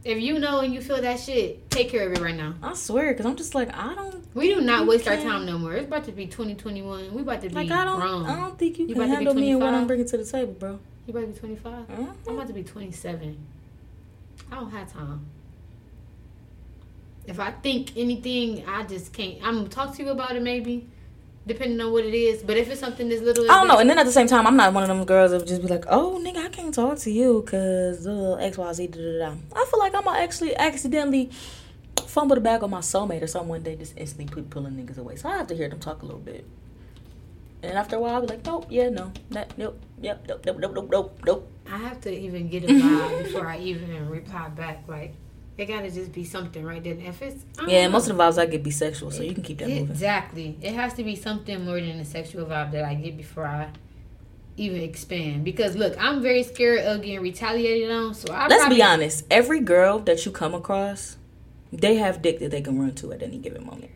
If 0.06 0.20
you 0.20 0.38
know 0.38 0.60
and 0.60 0.72
you 0.72 0.80
feel 0.80 1.00
that 1.02 1.18
shit, 1.18 1.68
take 1.68 1.90
care 1.90 2.06
of 2.06 2.12
it 2.12 2.20
right 2.22 2.36
now. 2.36 2.54
I 2.62 2.74
swear, 2.74 3.12
because 3.12 3.26
I'm 3.26 3.34
just 3.34 3.56
like, 3.56 3.76
I 3.76 3.92
don't. 3.96 4.24
We 4.36 4.54
do 4.54 4.60
not 4.60 4.86
waste 4.86 5.08
our 5.08 5.16
can't- 5.16 5.26
time 5.28 5.46
no 5.46 5.58
more. 5.58 5.72
It's 5.74 5.88
about 5.88 6.04
to 6.04 6.12
be 6.12 6.26
2021. 6.26 7.12
We 7.12 7.22
about 7.22 7.40
to 7.42 7.48
be 7.48 7.54
Like, 7.56 7.70
I 7.72 7.84
don't. 7.84 7.98
grown. 8.00 8.24
I 8.24 8.36
don't 8.36 8.56
think 8.56 8.78
you, 8.78 8.86
You 8.86 8.94
can 8.94 9.02
about 9.02 9.06
to 9.06 9.10
be 9.10 9.14
handle 9.24 9.34
me 9.34 9.50
and 9.50 9.60
what 9.60 9.74
I'm 9.74 9.88
bringing 9.88 10.06
to 10.06 10.16
the 10.16 10.24
table, 10.24 10.52
bro. 10.52 10.78
You 11.08 11.10
about 11.10 11.22
to 11.22 11.26
be 11.26 11.38
25? 11.38 11.72
Uh-huh. 11.90 12.12
I'm 12.28 12.34
about 12.36 12.46
to 12.46 12.52
be 12.52 12.62
27. 12.62 13.36
I 14.52 14.54
don't 14.54 14.70
have 14.70 14.92
time. 14.92 15.26
If 17.26 17.40
I 17.40 17.50
think 17.50 17.96
anything, 17.96 18.64
I 18.68 18.84
just 18.84 19.12
can't. 19.12 19.38
I'm 19.42 19.56
gonna 19.56 19.68
talk 19.68 19.96
to 19.96 20.04
you 20.04 20.10
about 20.10 20.36
it 20.36 20.42
maybe, 20.42 20.86
depending 21.46 21.80
on 21.80 21.92
what 21.92 22.04
it 22.04 22.14
is. 22.14 22.42
But 22.42 22.56
if 22.56 22.68
it's 22.70 22.80
something 22.80 23.08
that's 23.08 23.22
little, 23.22 23.50
I 23.50 23.54
don't 23.54 23.68
know. 23.68 23.78
And 23.78 23.88
then 23.88 23.98
at 23.98 24.06
the 24.06 24.12
same 24.12 24.26
time, 24.26 24.46
I'm 24.46 24.56
not 24.56 24.72
one 24.72 24.82
of 24.82 24.88
them 24.88 25.04
girls 25.04 25.30
that 25.30 25.38
would 25.38 25.48
just 25.48 25.62
be 25.62 25.68
like, 25.68 25.84
oh, 25.88 26.20
nigga, 26.22 26.44
I 26.44 26.48
can't 26.48 26.74
talk 26.74 26.98
to 26.98 27.10
you 27.10 27.42
because 27.42 28.06
uh, 28.06 28.34
X, 28.40 28.58
Y, 28.58 28.72
Z, 28.72 28.86
da, 28.88 29.00
da, 29.00 29.18
da. 29.18 29.34
I 29.54 29.64
feel 29.66 29.78
like 29.78 29.94
I'm 29.94 30.08
actually 30.08 30.56
accidentally 30.56 31.30
fumble 32.06 32.34
the 32.34 32.40
bag 32.40 32.62
on 32.62 32.70
my 32.70 32.80
soulmate 32.80 33.22
or 33.22 33.26
something 33.26 33.48
one 33.48 33.62
day, 33.62 33.76
just 33.76 33.94
instantly 33.96 34.26
put 34.26 34.50
pulling 34.50 34.74
niggas 34.74 34.98
away. 34.98 35.16
So 35.16 35.28
I 35.28 35.36
have 35.36 35.46
to 35.48 35.54
hear 35.56 35.68
them 35.68 35.78
talk 35.78 36.02
a 36.02 36.04
little 36.04 36.20
bit. 36.20 36.44
And 37.62 37.76
after 37.76 37.96
a 37.96 38.00
while, 38.00 38.14
I'll 38.14 38.20
be 38.20 38.26
like, 38.26 38.44
nope, 38.44 38.66
yeah, 38.68 38.90
no, 38.90 39.12
that, 39.30 39.56
nope, 39.58 39.80
yep, 40.00 40.26
nope, 40.28 40.42
nope, 40.44 40.58
nope, 40.58 40.72
nope, 40.74 40.88
nope, 40.90 41.20
nope. 41.24 41.52
I 41.70 41.78
have 41.78 42.00
to 42.02 42.16
even 42.16 42.48
get 42.48 42.64
a 42.64 42.66
vibe 42.68 43.24
before 43.24 43.46
I 43.48 43.58
even 43.58 44.08
reply 44.08 44.48
back. 44.50 44.84
Like, 44.86 45.14
it 45.58 45.66
gotta 45.66 45.90
just 45.90 46.12
be 46.12 46.24
something 46.24 46.64
right 46.64 46.82
then. 46.82 47.00
If 47.00 47.22
it's 47.22 47.44
yeah, 47.66 47.86
know. 47.86 47.92
most 47.92 48.08
of 48.08 48.16
the 48.16 48.22
vibes 48.22 48.38
I 48.38 48.46
get 48.46 48.62
be 48.62 48.70
sexual, 48.70 49.10
so 49.10 49.22
you 49.22 49.34
can 49.34 49.42
keep 49.42 49.58
that 49.58 49.68
moving. 49.68 49.90
Exactly, 49.90 50.56
it 50.60 50.74
has 50.74 50.94
to 50.94 51.04
be 51.04 51.16
something 51.16 51.64
more 51.64 51.80
than 51.80 51.98
a 52.00 52.04
sexual 52.04 52.46
vibe 52.46 52.72
that 52.72 52.84
I 52.84 52.94
get 52.94 53.16
before 53.16 53.46
I 53.46 53.70
even 54.56 54.82
expand. 54.82 55.44
Because 55.44 55.76
look, 55.76 55.96
I'm 55.98 56.22
very 56.22 56.42
scared 56.42 56.80
of 56.80 57.02
getting 57.02 57.20
retaliated 57.20 57.90
on. 57.90 58.14
So 58.14 58.32
I 58.32 58.48
let's 58.48 58.62
probably, 58.62 58.78
be 58.78 58.82
honest. 58.82 59.24
Every 59.30 59.60
girl 59.60 59.98
that 60.00 60.26
you 60.26 60.32
come 60.32 60.54
across, 60.54 61.16
they 61.72 61.96
have 61.96 62.22
dick 62.22 62.38
that 62.40 62.50
they 62.50 62.60
can 62.60 62.78
run 62.78 62.94
to 62.96 63.12
at 63.12 63.22
any 63.22 63.38
given 63.38 63.64
moment. 63.64 63.90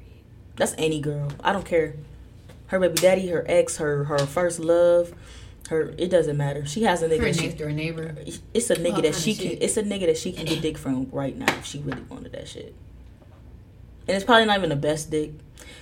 That's 0.56 0.74
any 0.78 1.00
girl. 1.00 1.30
I 1.42 1.52
don't 1.52 1.64
care 1.64 1.94
her 2.70 2.78
baby 2.78 2.94
daddy, 2.94 3.28
her 3.28 3.44
ex, 3.48 3.78
her 3.78 4.04
her 4.04 4.18
first 4.18 4.60
love, 4.60 5.12
her 5.70 5.94
it 5.96 6.10
doesn't 6.10 6.36
matter. 6.36 6.66
She 6.66 6.82
has 6.82 7.00
a 7.02 7.08
nigga. 7.08 7.20
Her 7.20 7.42
next 7.42 7.58
door 7.58 7.70
neighbor. 7.70 8.16
It's 8.52 8.70
a 8.70 8.76
nigga 8.76 9.02
that 9.02 9.14
she 9.14 9.34
can. 9.34 9.50
Shit. 9.50 9.62
It's 9.62 9.76
a 9.76 9.82
nigga 9.84 10.06
that 10.06 10.18
she 10.18 10.32
can 10.32 10.44
get 10.44 10.60
dick 10.60 10.76
from 10.76 11.08
right 11.12 11.36
now 11.36 11.52
if 11.58 11.64
she 11.64 11.78
really 11.78 12.02
wanted 12.02 12.32
that 12.32 12.48
shit. 12.48 12.74
And 14.08 14.16
it's 14.16 14.24
probably 14.24 14.46
not 14.46 14.58
even 14.58 14.70
the 14.70 14.76
best 14.76 15.10
dick. 15.12 15.30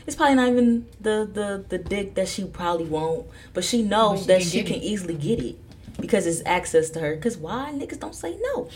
It's 0.06 0.14
probably 0.14 0.34
not 0.34 0.48
even 0.48 0.86
the 1.00 1.28
the 1.32 1.64
the 1.66 1.78
dick 1.78 2.14
that 2.16 2.28
she 2.28 2.44
probably 2.44 2.84
won't. 2.84 3.26
But 3.54 3.64
she 3.64 3.82
knows 3.82 4.20
she 4.20 4.26
that 4.26 4.40
can 4.40 4.50
she 4.50 4.62
can 4.62 4.76
it. 4.76 4.82
easily 4.82 5.14
get 5.14 5.42
it 5.42 5.56
because 5.98 6.26
it's 6.26 6.42
access 6.44 6.90
to 6.90 7.00
her. 7.00 7.16
Cause 7.16 7.38
why 7.38 7.72
niggas 7.74 7.98
don't 7.98 8.14
say 8.14 8.38
no. 8.40 8.68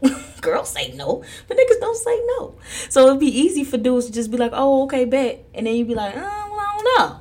Girls 0.40 0.70
say 0.70 0.92
no, 0.92 1.24
but 1.48 1.56
niggas 1.56 1.80
don't 1.80 1.96
say 1.96 2.20
no. 2.38 2.54
So 2.88 3.06
it'd 3.08 3.20
be 3.20 3.26
easy 3.26 3.64
for 3.64 3.78
dudes 3.78 4.06
to 4.06 4.12
just 4.12 4.30
be 4.30 4.36
like, 4.36 4.50
"Oh, 4.52 4.84
okay, 4.84 5.04
bet," 5.04 5.44
and 5.54 5.66
then 5.66 5.76
you'd 5.76 5.86
be 5.86 5.94
like, 5.94 6.14
"Oh, 6.16 6.20
well, 6.20 6.60
I 6.60 6.72
don't 6.74 6.84
know." 6.84 7.18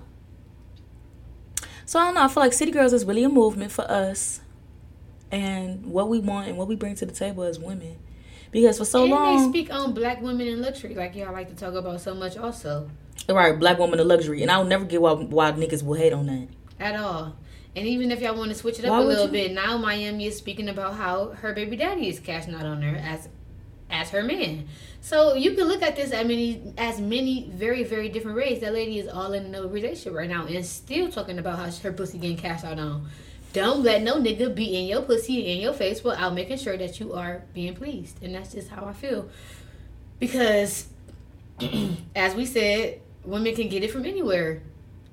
So 1.92 2.00
I 2.00 2.06
don't 2.06 2.16
know. 2.16 2.24
I 2.24 2.30
feel 2.30 2.42
like 2.42 2.54
City 2.54 2.72
Girls 2.72 2.94
is 2.94 3.04
really 3.04 3.26
a 3.26 3.28
movement 3.28 3.70
for 3.70 3.82
us, 3.82 4.40
and 5.30 5.86
what 5.86 6.08
we 6.08 6.20
want 6.20 6.48
and 6.48 6.58
what 6.58 6.70
we 6.70 6.78
bring 6.78 6.96
to 6.96 7.06
the 7.06 7.12
table 7.12 7.44
as 7.44 7.60
women. 7.60 7.98
Because 8.50 8.78
for 8.78 8.86
so 8.86 9.02
and 9.02 9.12
long, 9.12 9.52
they 9.52 9.60
speak 9.60 9.74
on 9.74 9.94
black 9.94 10.22
women 10.22 10.48
in 10.48 10.62
luxury, 10.62 10.96
like 10.96 11.18
y'all 11.18 11.34
like 11.34 11.50
to 11.50 11.54
talk 11.54 11.74
about 11.74 12.00
so 12.00 12.16
much, 12.16 12.38
also. 12.38 12.90
Right, 13.28 13.60
black 13.60 13.78
women 13.78 14.00
in 14.00 14.08
luxury, 14.08 14.42
and 14.42 14.50
I'll 14.50 14.64
never 14.64 14.86
get 14.86 15.02
why 15.02 15.16
why 15.16 15.52
niggas 15.52 15.84
will 15.84 15.96
hate 15.96 16.14
on 16.14 16.28
that 16.28 16.48
at 16.80 16.96
all. 16.96 17.36
And 17.76 17.86
even 17.86 18.10
if 18.10 18.22
y'all 18.22 18.38
want 18.38 18.52
to 18.52 18.56
switch 18.56 18.80
it 18.80 18.86
up 18.86 18.92
why 18.92 19.02
a 19.02 19.04
little 19.04 19.26
you? 19.26 19.32
bit, 19.34 19.52
now 19.52 19.78
Miami 19.78 20.28
is 20.28 20.38
speaking 20.38 20.70
about 20.70 20.94
how 20.94 21.32
her 21.32 21.52
baby 21.52 21.76
daddy 21.76 22.08
is 22.08 22.22
cashing 22.22 22.56
out 22.56 22.66
on 22.66 22.82
her 22.84 22.96
as 22.96 23.28
as 23.90 24.12
her 24.12 24.24
man. 24.24 24.70
So 25.02 25.34
you 25.34 25.56
can 25.56 25.68
look 25.68 25.82
at 25.82 25.96
this 25.96 26.12
as 26.12 26.28
many 26.28 26.74
as 26.78 27.02
many 27.02 27.50
very 27.54 27.84
very 27.84 28.08
different 28.10 28.38
ways. 28.38 28.62
That 28.62 28.74
lady 28.74 29.00
is 29.00 29.08
all 29.08 29.34
in 29.34 29.46
another 29.46 29.68
relationship 29.68 30.14
right 30.14 30.30
now 30.30 30.46
and 30.46 30.66
still 30.66 31.10
talking 31.10 31.40
about 31.40 31.58
how 31.58 31.70
her 31.72 31.92
pussy 31.92 32.20
getting 32.20 32.38
cashed 32.38 32.64
out 32.64 32.80
on. 32.80 33.10
Don't 33.54 33.84
let 33.84 34.02
no 34.02 34.16
nigga 34.16 34.54
be 34.56 34.78
in 34.78 34.88
your 34.88 35.02
pussy 35.02 35.52
in 35.52 35.60
your 35.60 35.74
face 35.74 36.04
without 36.04 36.34
making 36.34 36.58
sure 36.58 36.78
that 36.78 37.00
you 37.00 37.14
are 37.14 37.44
being 37.54 37.76
pleased, 37.76 38.24
and 38.24 38.34
that's 38.34 38.54
just 38.54 38.70
how 38.70 38.86
I 38.86 38.94
feel. 38.94 39.28
Because, 40.20 40.88
as 42.16 42.34
we 42.34 42.46
said, 42.46 43.02
women 43.26 43.54
can 43.54 43.68
get 43.68 43.84
it 43.84 43.92
from 43.92 44.06
anywhere. 44.06 44.62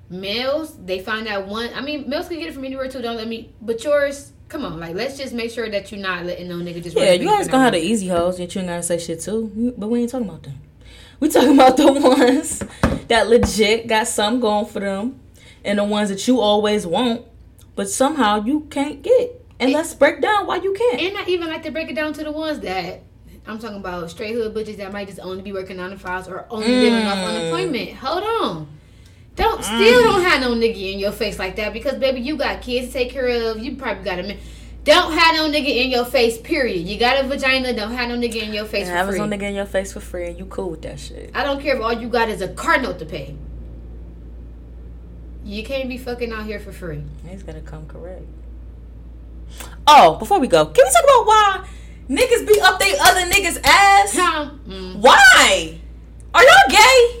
Males, 0.09 0.77
they 0.77 0.99
find 0.99 1.27
out 1.27 1.47
one. 1.47 1.69
I 1.75 1.81
mean, 1.81 2.07
males 2.07 2.29
can 2.29 2.39
get 2.39 2.47
it 2.47 2.53
from 2.53 2.63
anywhere 2.63 2.87
too. 2.87 3.01
Don't 3.01 3.17
let 3.17 3.27
me. 3.27 3.53
But 3.61 3.83
yours, 3.83 4.31
Come 4.49 4.65
on, 4.65 4.79
like 4.79 4.95
let's 4.95 5.15
just 5.15 5.33
make 5.33 5.51
sure 5.51 5.69
that 5.69 5.91
you're 5.91 6.01
not 6.01 6.25
letting 6.25 6.49
no 6.49 6.55
nigga 6.55 6.81
just. 6.81 6.97
Yeah, 6.97 7.13
you 7.13 7.27
guys 7.27 7.47
gonna 7.47 7.63
have 7.63 7.73
the 7.73 7.79
easy 7.79 8.07
hoes 8.07 8.37
that 8.39 8.53
you 8.55 8.61
ain't 8.61 8.69
gotta 8.69 8.81
say 8.81 8.97
shit 8.97 9.21
too. 9.21 9.73
But 9.77 9.87
we 9.87 10.01
ain't 10.01 10.09
talking 10.09 10.27
about 10.27 10.41
them. 10.41 10.59
We 11.19 11.29
talking 11.29 11.53
about 11.53 11.77
the 11.77 11.91
ones 11.93 12.63
that 13.07 13.29
legit 13.29 13.85
got 13.85 14.07
some 14.07 14.39
going 14.39 14.65
for 14.65 14.79
them, 14.79 15.19
and 15.63 15.77
the 15.77 15.83
ones 15.83 16.09
that 16.09 16.27
you 16.27 16.39
always 16.39 16.87
want, 16.87 17.25
but 17.75 17.89
somehow 17.89 18.43
you 18.43 18.61
can't 18.71 19.03
get. 19.03 19.45
And, 19.59 19.67
and 19.67 19.73
let's 19.73 19.93
break 19.93 20.19
down 20.19 20.47
why 20.47 20.55
you 20.55 20.73
can't. 20.73 20.99
And 20.99 21.17
I 21.17 21.25
even 21.27 21.47
like 21.47 21.61
to 21.63 21.71
break 21.71 21.91
it 21.91 21.95
down 21.95 22.13
to 22.13 22.23
the 22.23 22.31
ones 22.31 22.59
that 22.61 23.03
I'm 23.45 23.59
talking 23.59 23.77
about 23.77 24.09
straight 24.09 24.33
hood 24.33 24.55
bitches 24.55 24.77
that 24.77 24.91
might 24.91 25.07
just 25.07 25.19
only 25.19 25.43
be 25.43 25.51
working 25.51 25.79
on 25.79 25.91
the 25.91 25.97
files 25.97 26.27
or 26.27 26.47
only 26.49 26.69
mm. 26.69 26.81
living 26.81 27.05
off 27.05 27.17
unemployment. 27.17 27.93
Hold 27.97 28.23
on. 28.23 28.78
Don't 29.39 29.61
mm-hmm. 29.61 29.77
still 29.77 30.03
don't 30.03 30.21
have 30.21 30.41
no 30.41 30.53
nigga 30.53 30.93
in 30.93 30.99
your 30.99 31.13
face 31.13 31.39
like 31.39 31.55
that 31.55 31.71
because 31.71 31.95
baby, 31.95 32.19
you 32.19 32.35
got 32.35 32.61
kids 32.61 32.87
to 32.87 32.93
take 32.93 33.11
care 33.11 33.27
of. 33.49 33.63
You 33.63 33.77
probably 33.77 34.03
got 34.03 34.19
a 34.19 34.23
man. 34.23 34.37
Don't 34.83 35.13
have 35.13 35.35
no 35.35 35.49
nigga 35.49 35.69
in 35.69 35.89
your 35.89 36.03
face. 36.03 36.37
Period. 36.37 36.85
You 36.85 36.99
got 36.99 37.23
a 37.23 37.27
vagina. 37.27 37.73
Don't 37.73 37.93
have 37.93 38.09
no 38.09 38.15
nigga 38.15 38.43
in 38.43 38.53
your 38.53 38.65
face 38.65 38.87
and 38.87 38.99
for 38.99 39.11
free. 39.11 39.19
Have 39.19 39.29
no 39.29 39.37
nigga 39.37 39.43
in 39.43 39.55
your 39.55 39.65
face 39.65 39.93
for 39.93 40.01
free, 40.01 40.27
and 40.27 40.37
you 40.37 40.45
cool 40.45 40.69
with 40.71 40.81
that 40.81 40.99
shit. 40.99 41.31
I 41.33 41.45
don't 41.45 41.61
care 41.61 41.77
if 41.77 41.81
all 41.81 41.93
you 41.93 42.09
got 42.09 42.27
is 42.27 42.41
a 42.41 42.49
car 42.49 42.81
note 42.81 42.99
to 42.99 43.05
pay. 43.05 43.35
You 45.45 45.63
can't 45.63 45.87
be 45.87 45.97
fucking 45.97 46.33
out 46.33 46.45
here 46.45 46.59
for 46.59 46.73
free. 46.73 47.03
He's 47.25 47.43
gonna 47.43 47.61
come 47.61 47.87
correct. 47.87 48.25
Oh, 49.87 50.17
before 50.19 50.39
we 50.39 50.47
go, 50.47 50.65
can 50.65 50.85
we 50.85 50.91
talk 50.91 51.03
about 51.03 51.25
why 51.25 51.67
niggas 52.09 52.45
be 52.45 52.59
up 52.61 52.77
they 52.77 52.97
other 52.99 53.21
niggas 53.21 53.59
ass? 53.63 54.15
Mm. 54.15 54.97
Why? 54.97 55.79
Are 56.33 56.43
y'all 56.43 56.69
gay? 56.69 57.19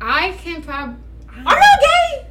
I 0.00 0.32
can 0.42 0.55
probably. 0.66 0.96
Are 1.46 1.54
y'all 1.54 1.80
gay? 1.80 2.26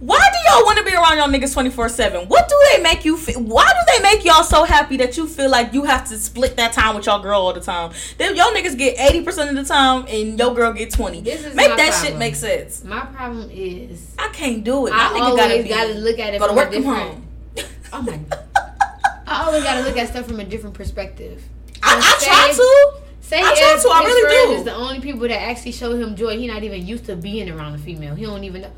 Why 0.00 0.18
do 0.18 0.38
y'all 0.52 0.64
want 0.64 0.78
to 0.78 0.84
be 0.84 0.94
around 0.94 1.18
y'all 1.18 1.26
niggas 1.26 1.52
24 1.52 1.88
7? 1.88 2.28
What 2.28 2.48
do 2.48 2.54
they 2.70 2.82
make 2.82 3.04
you 3.04 3.16
feel? 3.16 3.42
Why 3.42 3.66
do 3.66 3.92
they 3.92 4.02
make 4.02 4.24
y'all 4.24 4.44
so 4.44 4.62
happy 4.62 4.96
that 4.98 5.16
you 5.16 5.26
feel 5.26 5.50
like 5.50 5.72
you 5.72 5.84
have 5.84 6.08
to 6.10 6.18
split 6.18 6.56
that 6.56 6.72
time 6.72 6.94
with 6.94 7.06
y'all 7.06 7.20
girl 7.20 7.40
all 7.40 7.52
the 7.52 7.60
time? 7.60 7.92
Then 8.16 8.36
y'all 8.36 8.52
niggas 8.52 8.78
get 8.78 8.96
80% 8.96 9.48
of 9.48 9.56
the 9.56 9.64
time 9.64 10.06
and 10.08 10.38
your 10.38 10.54
girl 10.54 10.72
get 10.72 10.92
20. 10.92 11.22
This 11.22 11.44
is 11.44 11.54
make 11.56 11.76
that 11.76 11.90
problem. 11.90 12.04
shit 12.04 12.16
make 12.16 12.36
sense. 12.36 12.84
My 12.84 13.06
problem 13.06 13.50
is. 13.52 14.14
I 14.16 14.28
can't 14.28 14.62
do 14.62 14.86
it. 14.86 14.90
My 14.90 14.98
I 14.98 15.18
always 15.18 15.36
gotta, 15.36 15.62
be, 15.64 15.68
gotta 15.68 15.94
look 15.94 16.18
at 16.20 16.34
it 16.34 16.38
go 16.38 16.46
from 16.46 16.56
to 16.56 16.62
work 16.62 16.68
a 16.68 16.76
different. 16.76 17.24
From 17.52 17.64
home. 17.64 17.72
oh 17.92 18.02
my. 18.02 18.16
god! 18.18 18.44
I 19.26 19.44
always 19.46 19.64
gotta 19.64 19.82
look 19.82 19.96
at 19.96 20.08
stuff 20.10 20.26
from 20.26 20.38
a 20.38 20.44
different 20.44 20.76
perspective. 20.76 21.42
I, 21.82 21.96
I 21.96 22.24
try 22.24 22.52
to. 22.52 22.97
Say 23.28 23.40
I 23.40 23.42
try 23.42 23.78
to. 23.82 23.88
I 23.90 24.04
really 24.04 24.54
do. 24.54 24.58
Is 24.58 24.64
the 24.64 24.74
only 24.74 25.00
people 25.00 25.20
that 25.20 25.42
actually 25.42 25.72
show 25.72 25.94
him 25.94 26.16
joy. 26.16 26.38
He 26.38 26.46
not 26.46 26.62
even 26.62 26.86
used 26.86 27.04
to 27.06 27.14
being 27.14 27.50
around 27.50 27.74
a 27.74 27.78
female. 27.78 28.14
He 28.14 28.24
don't 28.24 28.42
even 28.42 28.62
know. 28.62 28.72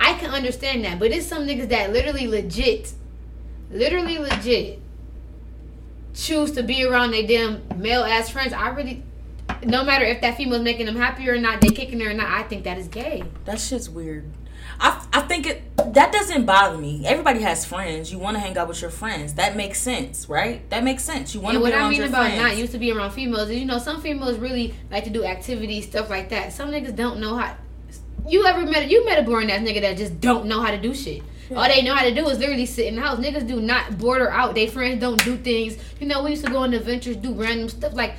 I 0.00 0.14
can 0.14 0.32
understand 0.32 0.84
that, 0.84 0.98
but 0.98 1.12
it's 1.12 1.24
some 1.24 1.46
niggas 1.46 1.68
that 1.68 1.92
literally 1.92 2.26
legit, 2.26 2.94
literally 3.70 4.18
legit, 4.18 4.80
choose 6.14 6.50
to 6.52 6.64
be 6.64 6.84
around 6.84 7.12
their 7.12 7.24
damn 7.24 7.62
male 7.76 8.02
ass 8.02 8.28
friends. 8.28 8.52
I 8.52 8.70
really, 8.70 9.04
no 9.62 9.84
matter 9.84 10.04
if 10.04 10.20
that 10.22 10.36
female's 10.36 10.62
making 10.62 10.86
them 10.86 10.96
happy 10.96 11.28
or 11.30 11.38
not, 11.38 11.60
they 11.60 11.68
kicking 11.68 12.00
her 12.00 12.10
or 12.10 12.14
not, 12.14 12.26
I 12.26 12.42
think 12.42 12.64
that 12.64 12.78
is 12.78 12.88
gay. 12.88 13.22
That 13.44 13.60
shit's 13.60 13.88
weird. 13.88 14.24
I, 14.80 15.06
I 15.12 15.20
think 15.22 15.46
it 15.46 15.62
that 15.94 16.12
doesn't 16.12 16.46
bother 16.46 16.78
me. 16.78 17.06
Everybody 17.06 17.40
has 17.40 17.64
friends. 17.64 18.10
You 18.10 18.18
want 18.18 18.36
to 18.36 18.40
hang 18.40 18.56
out 18.56 18.68
with 18.68 18.80
your 18.80 18.90
friends. 18.90 19.34
That 19.34 19.56
makes 19.56 19.78
sense, 19.78 20.28
right? 20.28 20.68
That 20.70 20.84
makes 20.84 21.04
sense. 21.04 21.34
You 21.34 21.40
want 21.40 21.54
to 21.54 21.64
be 21.64 21.70
around 21.70 21.72
females. 21.72 21.72
What 21.72 21.84
I 21.84 21.90
mean 21.90 21.98
your 21.98 22.08
about 22.08 22.26
friends. 22.26 22.42
not 22.42 22.56
used 22.56 22.72
to 22.72 22.78
be 22.78 22.92
around 22.92 23.10
females 23.10 23.50
is 23.50 23.58
you 23.58 23.66
know 23.66 23.78
some 23.78 24.00
females 24.00 24.38
really 24.38 24.74
like 24.90 25.04
to 25.04 25.10
do 25.10 25.24
activities 25.24 25.86
stuff 25.86 26.08
like 26.10 26.30
that. 26.30 26.52
Some 26.52 26.70
niggas 26.70 26.96
don't 26.96 27.20
know 27.20 27.36
how. 27.36 27.56
You 28.26 28.46
ever 28.46 28.64
met 28.64 28.88
you 28.88 29.04
met 29.04 29.18
a 29.18 29.22
boring 29.22 29.50
ass 29.50 29.60
nigga 29.60 29.80
that 29.82 29.96
just 29.96 30.20
don't 30.20 30.46
know 30.46 30.60
how 30.60 30.70
to 30.70 30.78
do 30.78 30.94
shit. 30.94 31.22
All 31.54 31.68
they 31.68 31.82
know 31.82 31.94
how 31.94 32.04
to 32.04 32.14
do 32.14 32.26
is 32.28 32.38
literally 32.38 32.64
sit 32.64 32.86
in 32.86 32.96
the 32.96 33.02
house. 33.02 33.18
Niggas 33.18 33.46
do 33.46 33.60
not 33.60 33.98
border 33.98 34.30
out. 34.30 34.54
They 34.54 34.66
friends 34.66 35.00
don't 35.00 35.22
do 35.22 35.36
things. 35.36 35.76
You 36.00 36.06
know, 36.06 36.22
we 36.22 36.30
used 36.30 36.44
to 36.46 36.50
go 36.50 36.58
on 36.58 36.72
adventures, 36.72 37.16
do 37.16 37.34
random 37.34 37.68
stuff 37.68 37.92
like 37.92 38.14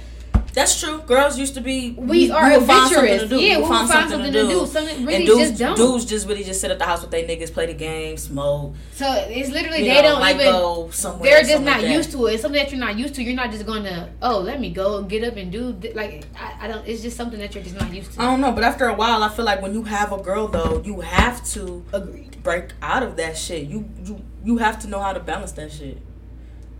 that's 0.53 0.79
true. 0.79 0.99
Girls 0.99 1.37
used 1.37 1.55
to 1.55 1.61
be. 1.61 1.91
We, 1.91 2.31
are 2.31 2.51
adventurous. 2.51 3.29
Yeah, 3.31 3.57
we'll 3.57 3.67
find, 3.67 3.87
something, 3.87 4.11
something, 4.11 4.33
to 4.33 4.41
do. 4.41 4.47
do. 4.47 4.65
Something 4.67 5.05
really 5.05 5.15
and 5.15 5.25
dudes, 5.25 5.39
just 5.39 5.59
don't. 5.59 5.75
Dudes 5.75 6.05
just 6.05 6.27
really 6.27 6.43
just 6.43 6.61
sit 6.61 6.71
at 6.71 6.79
the 6.79 6.85
house 6.85 7.01
with 7.01 7.11
their 7.11 7.23
niggas, 7.23 7.51
play 7.51 7.65
the 7.65 7.73
game, 7.73 8.17
smoke. 8.17 8.75
So 8.93 9.11
it's 9.29 9.49
literally 9.49 9.81
they 9.81 10.01
know, 10.01 10.19
don't 10.19 10.29
even. 10.29 10.45
Go 10.45 10.89
somewhere, 10.91 11.31
they're 11.31 11.43
just 11.43 11.63
not 11.63 11.81
like 11.81 11.91
used 11.91 12.11
to 12.11 12.27
it. 12.27 12.33
It's 12.33 12.41
something 12.41 12.61
that 12.61 12.71
you're 12.71 12.79
not 12.79 12.97
used 12.97 13.15
to. 13.15 13.23
You're 13.23 13.35
not 13.35 13.51
just 13.51 13.65
going 13.65 13.83
to. 13.83 14.09
Oh, 14.21 14.39
let 14.39 14.59
me 14.59 14.71
go 14.71 15.01
get 15.01 15.23
up 15.23 15.35
and 15.35 15.51
do 15.51 15.77
like 15.95 16.25
I, 16.37 16.65
I 16.65 16.67
don't. 16.67 16.87
It's 16.87 17.01
just 17.01 17.17
something 17.17 17.39
that 17.39 17.55
you're 17.55 17.63
just 17.63 17.79
not 17.79 17.93
used 17.93 18.13
to. 18.13 18.21
I 18.21 18.25
don't 18.25 18.41
know, 18.41 18.51
but 18.51 18.63
after 18.63 18.87
a 18.87 18.93
while, 18.93 19.23
I 19.23 19.29
feel 19.29 19.45
like 19.45 19.61
when 19.61 19.73
you 19.73 19.83
have 19.83 20.11
a 20.11 20.17
girl 20.17 20.47
though, 20.47 20.81
you 20.85 21.01
have 21.01 21.43
to 21.53 21.83
agree 21.93 22.29
break 22.43 22.73
out 22.81 23.01
of 23.01 23.15
that 23.15 23.37
shit. 23.37 23.67
You 23.67 23.89
you 24.03 24.21
you 24.43 24.57
have 24.57 24.79
to 24.79 24.87
know 24.87 24.99
how 24.99 25.13
to 25.13 25.19
balance 25.19 25.53
that 25.53 25.71
shit. 25.71 25.97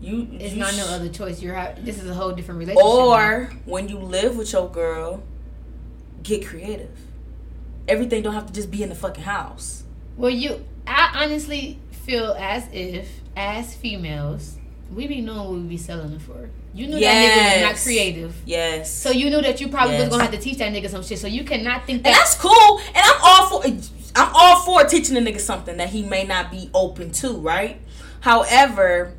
You 0.04 0.28
it's 0.38 0.54
you 0.54 0.60
not 0.60 0.74
sh- 0.74 0.78
no 0.78 0.86
other 0.88 1.08
choice. 1.08 1.42
You're 1.42 1.54
ha- 1.54 1.72
this 1.78 2.02
is 2.02 2.08
a 2.08 2.14
whole 2.14 2.32
different 2.32 2.58
relationship. 2.58 2.84
Or 2.84 3.48
now. 3.50 3.58
when 3.64 3.88
you 3.88 3.98
live 3.98 4.36
with 4.36 4.52
your 4.52 4.68
girl, 4.68 5.22
get 6.22 6.46
creative. 6.46 6.96
Everything 7.88 8.22
don't 8.22 8.34
have 8.34 8.46
to 8.46 8.52
just 8.52 8.70
be 8.70 8.82
in 8.82 8.90
the 8.90 8.94
fucking 8.94 9.24
house. 9.24 9.84
Well, 10.16 10.30
you, 10.30 10.64
I 10.86 11.24
honestly 11.24 11.78
feel 11.90 12.36
as 12.38 12.68
if 12.72 13.08
as 13.36 13.74
females, 13.74 14.58
we 14.94 15.06
be 15.06 15.20
knowing 15.20 15.48
what 15.48 15.60
we 15.60 15.68
be 15.68 15.76
selling 15.76 16.12
it 16.12 16.22
for. 16.22 16.50
You 16.74 16.86
knew 16.88 16.98
yes. 16.98 17.12
that 17.12 17.62
nigga 17.62 17.68
was 17.68 17.72
not 17.72 17.82
creative. 17.84 18.36
Yes. 18.44 18.92
So 18.92 19.10
you 19.10 19.30
knew 19.30 19.40
that 19.40 19.60
you 19.60 19.68
probably 19.68 19.94
yes. 19.94 20.02
was 20.02 20.10
gonna 20.10 20.24
have 20.24 20.32
to 20.32 20.40
teach 20.40 20.58
that 20.58 20.72
nigga 20.72 20.90
some 20.90 21.02
shit. 21.02 21.18
So 21.18 21.28
you 21.28 21.44
cannot 21.44 21.86
think 21.86 22.02
that. 22.02 22.10
And 22.10 22.16
that's 22.16 22.36
cool. 22.36 22.78
And 22.88 22.98
I'm 22.98 23.20
all 23.22 23.60
for. 23.60 23.66
I'm 24.16 24.30
all 24.34 24.60
for 24.60 24.84
teaching 24.84 25.16
a 25.16 25.20
nigga 25.20 25.40
something 25.40 25.76
that 25.78 25.88
he 25.88 26.02
may 26.02 26.24
not 26.24 26.50
be 26.50 26.70
open 26.72 27.10
to, 27.12 27.32
right? 27.32 27.80
However, 28.20 29.14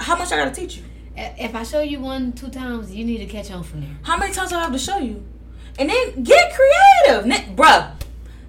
how 0.00 0.16
much 0.16 0.32
I 0.32 0.36
gotta 0.36 0.50
teach 0.50 0.76
you? 0.76 0.84
If 1.16 1.54
I 1.54 1.62
show 1.62 1.80
you 1.80 2.00
one, 2.00 2.32
two 2.32 2.48
times, 2.48 2.94
you 2.94 3.04
need 3.04 3.18
to 3.18 3.26
catch 3.26 3.50
on 3.50 3.62
from 3.62 3.80
there. 3.80 3.96
How 4.02 4.16
many 4.16 4.32
times 4.34 4.50
do 4.50 4.56
I 4.56 4.60
have 4.60 4.72
to 4.72 4.78
show 4.78 4.98
you? 4.98 5.24
And 5.78 5.88
then 5.88 6.22
get 6.22 6.52
creative, 6.54 7.26
Nick, 7.26 7.56
bruh. 7.56 7.92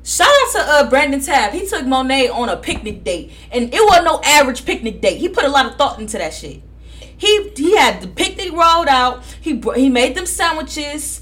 Shout 0.03 0.27
out 0.29 0.51
to 0.53 0.59
uh, 0.59 0.89
Brandon 0.89 1.19
Tab. 1.19 1.51
He 1.51 1.67
took 1.67 1.85
Monet 1.85 2.29
on 2.29 2.47
a 2.47 2.55
picnic 2.55 3.03
date, 3.03 3.31
and 3.51 3.73
it 3.73 3.85
wasn't 3.85 4.05
no 4.05 4.21
average 4.23 4.65
picnic 4.65 5.01
date. 5.01 5.17
He 5.17 5.27
put 5.27 5.43
a 5.43 5.49
lot 5.49 5.65
of 5.65 5.75
thought 5.75 5.99
into 5.99 6.17
that 6.17 6.33
shit. 6.33 6.61
He 7.17 7.49
he 7.57 7.75
had 7.75 8.01
the 8.01 8.07
picnic 8.07 8.53
rolled 8.53 8.87
out. 8.87 9.23
He 9.41 9.61
he 9.75 9.89
made 9.89 10.15
them 10.15 10.25
sandwiches. 10.25 11.19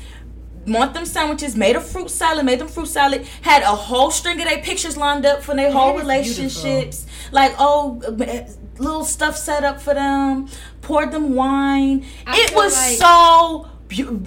Want 0.68 0.94
them 0.94 1.06
sandwiches? 1.06 1.56
Made 1.56 1.76
a 1.76 1.82
fruit 1.82 2.10
salad. 2.10 2.46
Made 2.46 2.60
them 2.60 2.68
fruit 2.68 2.88
salad. 2.88 3.26
Had 3.42 3.64
a 3.64 3.68
whole 3.68 4.12
string 4.12 4.40
of 4.40 4.48
their 4.48 4.62
pictures 4.62 4.98
lined 4.98 5.26
up 5.26 5.42
for 5.42 5.56
their 5.56 5.72
whole 5.72 5.98
relationships. 5.98 7.08
Like 7.32 7.56
oh, 7.58 8.02
little 8.78 9.06
stuff 9.06 9.38
set 9.38 9.64
up 9.64 9.82
for 9.82 9.94
them. 9.94 10.48
Poured 10.82 11.12
them 11.12 11.34
wine. 11.36 12.06
I 12.28 12.40
it 12.42 12.56
was 12.56 12.76
like- 12.76 12.98
so 12.98 13.68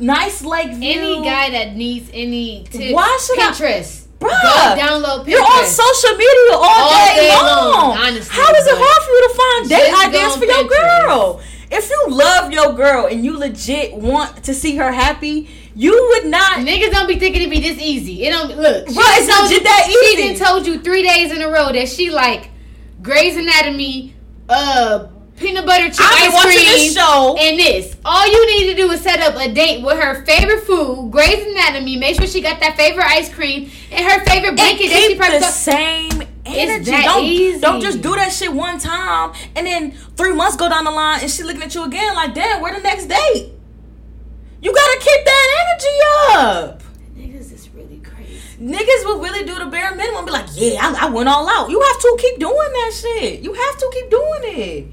nice 0.00 0.42
lake 0.42 0.72
view. 0.74 0.90
Any 0.92 1.22
guy 1.24 1.50
that 1.50 1.76
needs 1.76 2.10
any 2.12 2.64
tips, 2.70 2.92
Why 2.94 3.18
should 3.24 3.38
I- 3.38 3.50
Pinterest. 3.52 4.04
Bruh, 4.18 4.28
Go 4.30 4.80
download 4.82 5.24
Pinterest. 5.24 5.28
You're 5.28 5.42
on 5.42 5.64
social 5.66 6.16
media 6.16 6.52
all, 6.52 6.64
All 6.64 6.90
day, 6.90 7.14
day 7.16 7.28
long. 7.36 7.70
long, 7.72 7.96
honestly, 7.98 8.34
How 8.42 8.52
is 8.52 8.66
it 8.66 8.74
hard 8.76 9.02
for 9.04 9.10
you 9.12 9.28
to 9.28 9.34
find 9.34 9.68
date 9.68 10.06
ideas 10.06 10.36
for 10.36 10.44
your 10.44 10.64
girl? 10.64 11.40
If 11.70 11.90
you 11.90 12.06
love 12.08 12.50
your 12.50 12.72
girl 12.72 13.06
and 13.06 13.24
you 13.24 13.36
legit 13.38 13.92
want 13.94 14.42
to 14.44 14.54
see 14.54 14.76
her 14.76 14.90
happy, 14.90 15.48
you 15.76 15.92
would 16.14 16.26
not. 16.26 16.58
Niggas 16.60 16.90
don't 16.90 17.06
be 17.06 17.18
thinking 17.18 17.42
it'd 17.42 17.50
be 17.52 17.60
this 17.60 17.78
easy. 17.80 18.24
It 18.24 18.30
don't 18.30 18.56
look. 18.56 18.88
she 18.88 18.94
Bruh, 18.94 19.18
it's 19.18 19.28
not 19.28 19.48
just 19.50 19.62
that 19.64 19.84
She 19.86 20.18
easy. 20.22 20.34
done 20.38 20.48
told 20.48 20.66
you 20.66 20.78
three 20.80 21.02
days 21.06 21.30
in 21.30 21.40
a 21.42 21.48
row 21.48 21.70
that 21.72 21.88
she 21.88 22.10
like 22.10 22.50
Grey's 23.02 23.36
Anatomy, 23.36 24.14
uh, 24.48 25.08
peanut 25.36 25.66
butter 25.66 25.88
chip 25.88 26.00
I've 26.00 26.28
ice 26.28 26.34
watching 26.34 26.50
cream, 26.52 26.66
this 26.66 26.94
show. 26.94 27.36
and 27.38 27.58
this. 27.58 27.96
All 28.04 28.26
you 28.26 28.46
need 28.46 28.70
to 28.70 28.76
do 28.76 28.90
is 28.90 29.00
set 29.00 29.20
up 29.20 29.36
a 29.40 29.52
date 29.52 29.84
with 29.84 29.98
her 29.98 30.24
favorite 30.24 30.64
food, 30.64 31.10
Grey's 31.10 31.46
Anatomy. 31.46 31.96
Make 31.96 32.16
sure 32.16 32.26
she 32.26 32.40
got 32.40 32.60
that 32.60 32.76
favorite 32.76 33.06
ice 33.06 33.32
cream 33.32 33.70
and 33.90 34.04
her 34.10 34.24
favorite 34.24 34.48
and 34.48 34.56
blanket 34.56 34.88
that 34.88 35.02
she 35.08 35.14
probably 35.16 35.38
the 35.38 35.44
got. 35.44 35.52
same 35.52 36.22
energy. 36.46 36.90
that 36.90 37.04
don't, 37.04 37.24
easy. 37.24 37.60
don't 37.60 37.80
just 37.80 38.00
do 38.00 38.14
that 38.14 38.32
shit 38.32 38.50
one 38.52 38.78
time 38.78 39.34
and 39.54 39.66
then 39.66 39.92
three 40.16 40.32
months 40.32 40.56
go 40.56 40.66
down 40.68 40.84
the 40.84 40.90
line 40.90 41.20
and 41.20 41.30
she 41.30 41.42
looking 41.42 41.62
at 41.62 41.74
you 41.74 41.84
again 41.84 42.14
like, 42.14 42.32
damn, 42.34 42.62
where 42.62 42.74
the 42.74 42.80
next 42.82 43.04
date? 43.06 43.52
You 44.62 44.74
gotta 44.74 44.98
keep 44.98 45.24
that 45.24 45.68
energy 45.68 45.96
up. 46.38 46.82
Niggas 47.14 47.52
is 47.52 47.68
really 47.74 47.98
crazy. 48.00 48.40
Niggas 48.60 49.04
will 49.04 49.20
really 49.20 49.44
do 49.44 49.54
the 49.54 49.66
bare 49.66 49.94
minimum. 49.94 50.24
Be 50.24 50.32
like, 50.32 50.46
yeah, 50.54 50.80
I, 50.82 51.06
I 51.06 51.10
went 51.10 51.28
all 51.28 51.48
out. 51.48 51.70
You 51.70 51.80
have 51.80 52.00
to 52.00 52.16
keep 52.20 52.38
doing 52.40 52.54
that 52.72 52.92
shit. 52.92 53.40
You 53.40 53.52
have 53.54 53.78
to 53.78 53.90
keep 53.94 54.10
doing 54.10 54.40
it. 54.44 54.86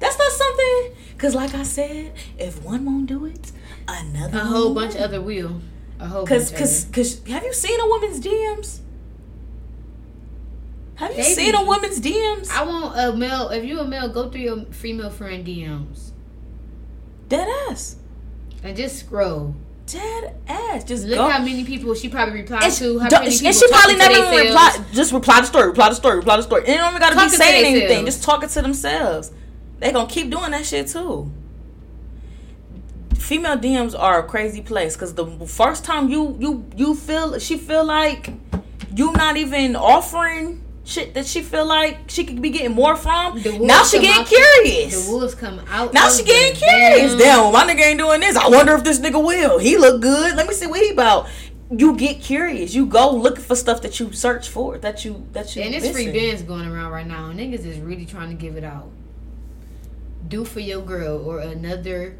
That's 0.00 0.18
not 0.18 0.32
something. 0.32 0.92
Cause 1.18 1.34
like 1.36 1.54
I 1.54 1.62
said, 1.62 2.12
if 2.36 2.60
one 2.64 2.84
won't 2.84 3.06
do 3.06 3.24
it, 3.26 3.52
another. 3.86 4.38
A 4.38 4.40
whole 4.44 4.74
bunch 4.74 4.96
of 4.96 5.02
other 5.02 5.20
will. 5.20 5.60
A 6.00 6.06
whole 6.08 6.26
Cause, 6.26 6.50
bunch 6.50 6.58
cause, 6.58 6.84
of 6.86 6.92
cause, 6.92 7.20
have 7.28 7.44
you 7.44 7.52
seen 7.54 7.78
a 7.78 7.86
woman's 7.86 8.18
DMs? 8.20 8.80
Have 10.96 11.10
you 11.12 11.16
They 11.18 11.34
seen 11.34 11.52
be- 11.52 11.58
a 11.58 11.64
woman's 11.64 12.00
DMs? 12.00 12.50
I 12.50 12.64
want 12.64 12.98
a 12.98 13.16
male. 13.16 13.48
If 13.50 13.64
you 13.64 13.78
a 13.78 13.84
male, 13.86 14.08
go 14.08 14.28
through 14.30 14.40
your 14.40 14.64
female 14.66 15.10
friend 15.10 15.46
DMs 15.46 16.10
Dead 17.28 17.48
ass. 17.70 17.96
and 18.64 18.76
just 18.76 18.98
scroll. 18.98 19.54
Dead 19.86 20.36
ass. 20.46 20.84
Just 20.84 21.04
Look 21.06 21.18
go. 21.18 21.28
how 21.28 21.42
many 21.42 21.64
people 21.64 21.94
she 21.94 22.08
probably 22.08 22.40
replied 22.40 22.62
and, 22.64 22.72
to. 22.74 22.98
How 23.00 23.08
many 23.10 23.26
and 23.26 23.34
people 23.34 23.52
she 23.52 23.68
probably 23.68 23.96
never 23.96 24.18
even 24.18 24.46
reply. 24.46 24.84
Just 24.92 25.12
reply 25.12 25.40
the 25.40 25.46
story. 25.46 25.66
Reply 25.68 25.88
the 25.88 25.94
story. 25.94 26.16
Reply 26.16 26.36
the 26.36 26.42
story. 26.42 26.60
And 26.62 26.68
they 26.68 26.76
don't 26.76 26.90
even 26.90 27.00
gotta 27.00 27.14
Talking 27.14 27.30
be 27.30 27.36
saying 27.36 27.64
anything. 27.64 27.88
themselves. 28.04 28.14
Just 28.14 28.24
talking 28.24 28.48
to 28.48 28.62
themselves. 28.62 29.32
They 29.80 29.92
gonna 29.92 30.08
keep 30.08 30.30
doing 30.30 30.52
that 30.52 30.64
shit 30.64 30.86
too. 30.88 31.30
Female 33.14 33.56
DMs 33.56 33.98
are 33.98 34.20
a 34.20 34.22
crazy 34.28 34.60
place 34.62 34.94
because 34.94 35.14
the 35.14 35.26
first 35.46 35.84
time 35.84 36.08
you 36.08 36.36
you 36.38 36.64
you 36.76 36.94
feel 36.94 37.38
she 37.38 37.56
feel 37.58 37.84
like 37.84 38.32
you 38.94 39.12
not 39.12 39.36
even 39.36 39.74
offering 39.74 40.61
shit 40.84 41.14
that 41.14 41.26
she 41.26 41.42
feel 41.42 41.66
like 41.66 42.10
she 42.10 42.24
could 42.24 42.42
be 42.42 42.50
getting 42.50 42.72
more 42.72 42.96
from. 42.96 43.40
Now 43.60 43.84
she 43.84 44.00
getting 44.00 44.24
curious. 44.24 45.06
The 45.06 45.12
wolves 45.12 45.34
come 45.34 45.60
out. 45.68 45.92
Now 45.92 46.08
she 46.08 46.24
getting 46.24 46.54
curious. 46.60 47.14
damn- 47.16 47.52
my 47.52 47.64
nigga 47.64 47.80
ain't 47.86 47.98
doing 47.98 48.20
this. 48.20 48.36
I 48.36 48.48
wonder 48.48 48.74
if 48.74 48.84
this 48.84 48.98
nigga 49.00 49.24
will. 49.24 49.58
He 49.58 49.76
look 49.76 50.00
good. 50.02 50.36
Let 50.36 50.46
me 50.48 50.54
see 50.54 50.66
what 50.66 50.80
he 50.80 50.90
about. 50.90 51.28
You 51.70 51.96
get 51.96 52.20
curious. 52.20 52.74
You 52.74 52.84
go 52.86 53.10
looking 53.14 53.44
for 53.44 53.56
stuff 53.56 53.80
that 53.82 53.98
you 53.98 54.12
search 54.12 54.48
for. 54.48 54.76
That 54.78 55.04
you 55.04 55.26
that 55.32 55.56
you. 55.56 55.62
And 55.62 55.74
it's 55.74 55.90
free 55.90 56.10
bins 56.12 56.42
going 56.42 56.66
around 56.66 56.92
right 56.92 57.06
now. 57.06 57.32
Niggas 57.32 57.64
is 57.64 57.78
really 57.78 58.04
trying 58.04 58.28
to 58.28 58.34
give 58.34 58.56
it 58.56 58.64
out. 58.64 58.90
Do 60.28 60.44
for 60.44 60.60
your 60.60 60.82
girl 60.82 61.24
or 61.26 61.38
another 61.40 62.16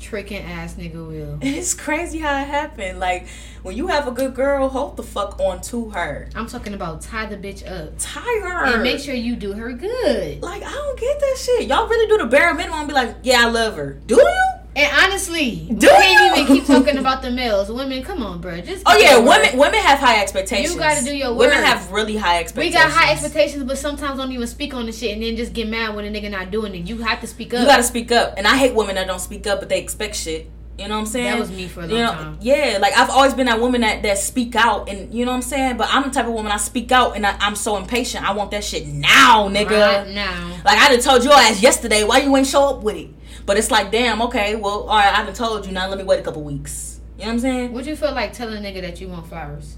tricking 0.00 0.42
ass 0.42 0.74
nigga 0.74 1.06
will. 1.06 1.38
It's 1.42 1.74
crazy 1.74 2.18
how 2.18 2.40
it 2.40 2.46
happened. 2.48 2.98
Like 2.98 3.26
when 3.62 3.76
you 3.76 3.86
have 3.88 4.08
a 4.08 4.10
good 4.10 4.34
girl, 4.34 4.68
hold 4.68 4.96
the 4.96 5.02
fuck 5.02 5.38
on 5.38 5.60
to 5.62 5.90
her. 5.90 6.28
I'm 6.34 6.46
talking 6.46 6.74
about 6.74 7.02
tie 7.02 7.26
the 7.26 7.36
bitch 7.36 7.64
up 7.70 7.92
Tie 7.98 8.20
her. 8.42 8.64
and 8.74 8.82
make 8.82 8.98
sure 9.00 9.14
you 9.14 9.36
do 9.36 9.52
her 9.52 9.72
good. 9.72 10.42
Like 10.42 10.62
I 10.62 10.70
don't 10.72 10.98
get 10.98 11.20
that 11.20 11.36
shit. 11.38 11.68
Y'all 11.68 11.86
really 11.88 12.08
do 12.08 12.18
the 12.18 12.26
bare 12.26 12.54
minimum 12.54 12.80
and 12.80 12.88
be 12.88 12.94
like, 12.94 13.16
yeah, 13.22 13.46
I 13.46 13.50
love 13.50 13.76
her. 13.76 13.92
Do 14.06 14.16
you? 14.16 14.42
And 14.76 14.88
honestly, 15.04 15.66
we 15.68 15.74
Do 15.76 15.88
can't 15.88 16.36
you? 16.36 16.42
even 16.42 16.56
keep 16.56 16.66
talking 16.66 16.96
about 16.98 17.22
the 17.22 17.30
males. 17.30 17.70
Women, 17.70 18.04
come 18.04 18.22
on, 18.22 18.40
bro. 18.40 18.60
Just 18.60 18.84
Oh 18.86 18.96
yeah, 18.96 19.18
women 19.18 19.58
women 19.58 19.80
have 19.80 19.98
high 19.98 20.22
expectations. 20.22 20.74
You 20.74 20.78
gotta 20.80 21.04
do 21.04 21.14
your 21.14 21.30
work. 21.30 21.50
Women 21.50 21.64
have 21.64 21.90
really 21.90 22.16
high 22.16 22.38
expectations. 22.38 22.76
We 22.76 22.80
got 22.80 22.92
high 22.92 23.12
expectations, 23.12 23.64
but 23.64 23.78
sometimes 23.78 24.18
don't 24.18 24.30
even 24.30 24.46
speak 24.46 24.72
on 24.72 24.86
the 24.86 24.92
shit 24.92 25.14
and 25.14 25.22
then 25.22 25.36
just 25.36 25.52
get 25.52 25.68
mad 25.68 25.96
when 25.96 26.04
a 26.04 26.08
nigga 26.08 26.30
not 26.30 26.50
doing 26.52 26.74
it. 26.74 26.86
You 26.88 26.98
have 26.98 27.20
to 27.20 27.26
speak 27.26 27.52
up. 27.52 27.60
You 27.60 27.66
gotta 27.66 27.82
speak 27.82 28.12
up, 28.12 28.34
and 28.36 28.46
I 28.46 28.56
hate 28.56 28.74
women 28.74 28.94
that 28.94 29.08
don't 29.08 29.20
speak 29.20 29.46
up, 29.46 29.58
but 29.58 29.68
they 29.68 29.80
expect 29.80 30.14
shit. 30.14 30.48
You 30.78 30.88
know 30.88 30.94
what 30.94 31.00
I'm 31.00 31.06
saying? 31.06 31.26
That 31.26 31.38
was 31.38 31.50
me 31.50 31.68
for 31.68 31.80
a 31.80 31.86
long 31.86 31.90
you 31.90 32.02
know, 32.02 32.12
time. 32.12 32.38
Yeah, 32.40 32.78
like 32.80 32.96
I've 32.96 33.10
always 33.10 33.34
been 33.34 33.46
that 33.46 33.60
woman 33.60 33.82
that 33.82 34.02
that 34.02 34.16
speak 34.16 34.56
out, 34.56 34.88
and 34.88 35.12
you 35.12 35.26
know 35.26 35.32
what 35.32 35.36
I'm 35.36 35.42
saying. 35.42 35.76
But 35.76 35.88
I'm 35.90 36.04
the 36.04 36.10
type 36.10 36.26
of 36.26 36.32
woman 36.32 36.50
I 36.50 36.56
speak 36.56 36.90
out, 36.90 37.16
and 37.16 37.26
I, 37.26 37.36
I'm 37.38 37.54
so 37.54 37.76
impatient. 37.76 38.26
I 38.26 38.32
want 38.32 38.50
that 38.52 38.64
shit 38.64 38.86
now, 38.86 39.48
nigga. 39.48 40.04
Right 40.04 40.14
now. 40.14 40.56
Like 40.64 40.78
I 40.78 40.88
done 40.88 41.00
told 41.00 41.22
your 41.22 41.34
ass 41.34 41.62
yesterday, 41.62 42.02
why 42.04 42.18
you 42.18 42.34
ain't 42.34 42.46
show 42.46 42.70
up 42.70 42.82
with 42.82 42.96
it? 42.96 43.10
But 43.44 43.58
it's 43.58 43.70
like, 43.70 43.90
damn, 43.90 44.22
okay, 44.22 44.56
well, 44.56 44.84
all 44.84 44.96
right, 44.96 45.18
I 45.18 45.24
done 45.24 45.34
told 45.34 45.66
you. 45.66 45.72
Now 45.72 45.88
let 45.88 45.98
me 45.98 46.04
wait 46.04 46.20
a 46.20 46.22
couple 46.22 46.42
weeks. 46.42 47.00
You 47.18 47.24
know 47.24 47.26
what 47.26 47.32
I'm 47.34 47.40
saying? 47.40 47.72
Would 47.72 47.84
you 47.84 47.96
feel 47.96 48.12
like 48.12 48.32
telling 48.32 48.64
a 48.64 48.66
nigga 48.66 48.80
that 48.80 49.00
you 49.00 49.08
want 49.08 49.26
flowers? 49.26 49.76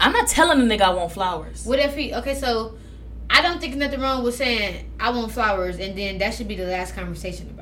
I'm 0.00 0.12
not 0.12 0.26
telling 0.28 0.66
the 0.66 0.74
nigga 0.74 0.82
I 0.82 0.94
want 0.94 1.12
flowers. 1.12 1.66
What 1.66 1.78
if 1.78 1.94
he? 1.94 2.14
Okay, 2.14 2.34
so 2.34 2.78
I 3.28 3.42
don't 3.42 3.60
think 3.60 3.76
nothing 3.76 4.00
wrong 4.00 4.24
with 4.24 4.34
saying 4.34 4.90
I 4.98 5.10
want 5.10 5.32
flowers, 5.32 5.78
and 5.78 5.96
then 5.98 6.16
that 6.18 6.32
should 6.32 6.48
be 6.48 6.56
the 6.56 6.64
last 6.64 6.94
conversation 6.94 7.50
about. 7.50 7.59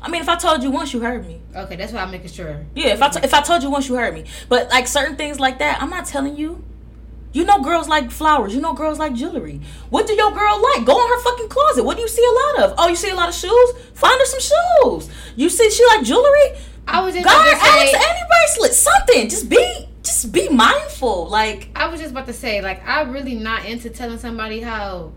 I 0.00 0.08
mean, 0.08 0.22
if 0.22 0.28
I 0.28 0.36
told 0.36 0.62
you 0.62 0.70
once, 0.70 0.92
you 0.92 1.00
heard 1.00 1.26
me. 1.26 1.40
Okay, 1.54 1.76
that's 1.76 1.92
why 1.92 2.00
I'm 2.00 2.10
making 2.10 2.30
sure. 2.30 2.64
Yeah, 2.74 2.88
if 2.88 3.02
I 3.02 3.08
t- 3.08 3.20
if 3.22 3.34
I 3.34 3.40
told 3.40 3.62
you 3.62 3.70
once, 3.70 3.88
you 3.88 3.96
heard 3.96 4.14
me. 4.14 4.24
But 4.48 4.68
like 4.70 4.86
certain 4.86 5.16
things 5.16 5.40
like 5.40 5.58
that, 5.58 5.82
I'm 5.82 5.90
not 5.90 6.06
telling 6.06 6.36
you. 6.36 6.64
You 7.32 7.44
know, 7.44 7.60
girls 7.60 7.88
like 7.88 8.10
flowers. 8.10 8.54
You 8.54 8.60
know, 8.60 8.72
girls 8.72 8.98
like 8.98 9.12
jewelry. 9.14 9.60
What 9.90 10.06
do 10.06 10.14
your 10.14 10.30
girl 10.32 10.62
like? 10.74 10.84
Go 10.86 11.00
in 11.02 11.08
her 11.08 11.20
fucking 11.20 11.48
closet. 11.48 11.84
What 11.84 11.96
do 11.96 12.02
you 12.02 12.08
see 12.08 12.24
a 12.24 12.56
lot 12.58 12.70
of? 12.70 12.74
Oh, 12.78 12.88
you 12.88 12.96
see 12.96 13.10
a 13.10 13.14
lot 13.14 13.28
of 13.28 13.34
shoes. 13.34 13.72
Find 13.94 14.18
her 14.18 14.24
some 14.24 14.40
shoes. 14.40 15.10
You 15.36 15.50
see 15.50 15.70
she 15.70 15.84
like 15.86 16.04
jewelry. 16.04 16.58
I 16.86 17.04
was 17.04 17.14
just 17.14 17.24
Got 17.26 17.46
about 17.46 17.58
to 17.58 17.64
say. 17.64 17.70
Alex 17.70 17.94
any 17.94 18.28
bracelet. 18.28 18.72
Something. 18.72 19.28
Just 19.28 19.48
be 19.50 19.88
just 20.02 20.32
be 20.32 20.48
mindful. 20.48 21.28
Like 21.28 21.68
I 21.74 21.88
was 21.88 22.00
just 22.00 22.12
about 22.12 22.26
to 22.26 22.32
say, 22.32 22.62
like, 22.62 22.82
I'm 22.86 23.12
really 23.12 23.34
not 23.34 23.66
into 23.66 23.90
telling 23.90 24.18
somebody 24.18 24.60
how 24.60 25.12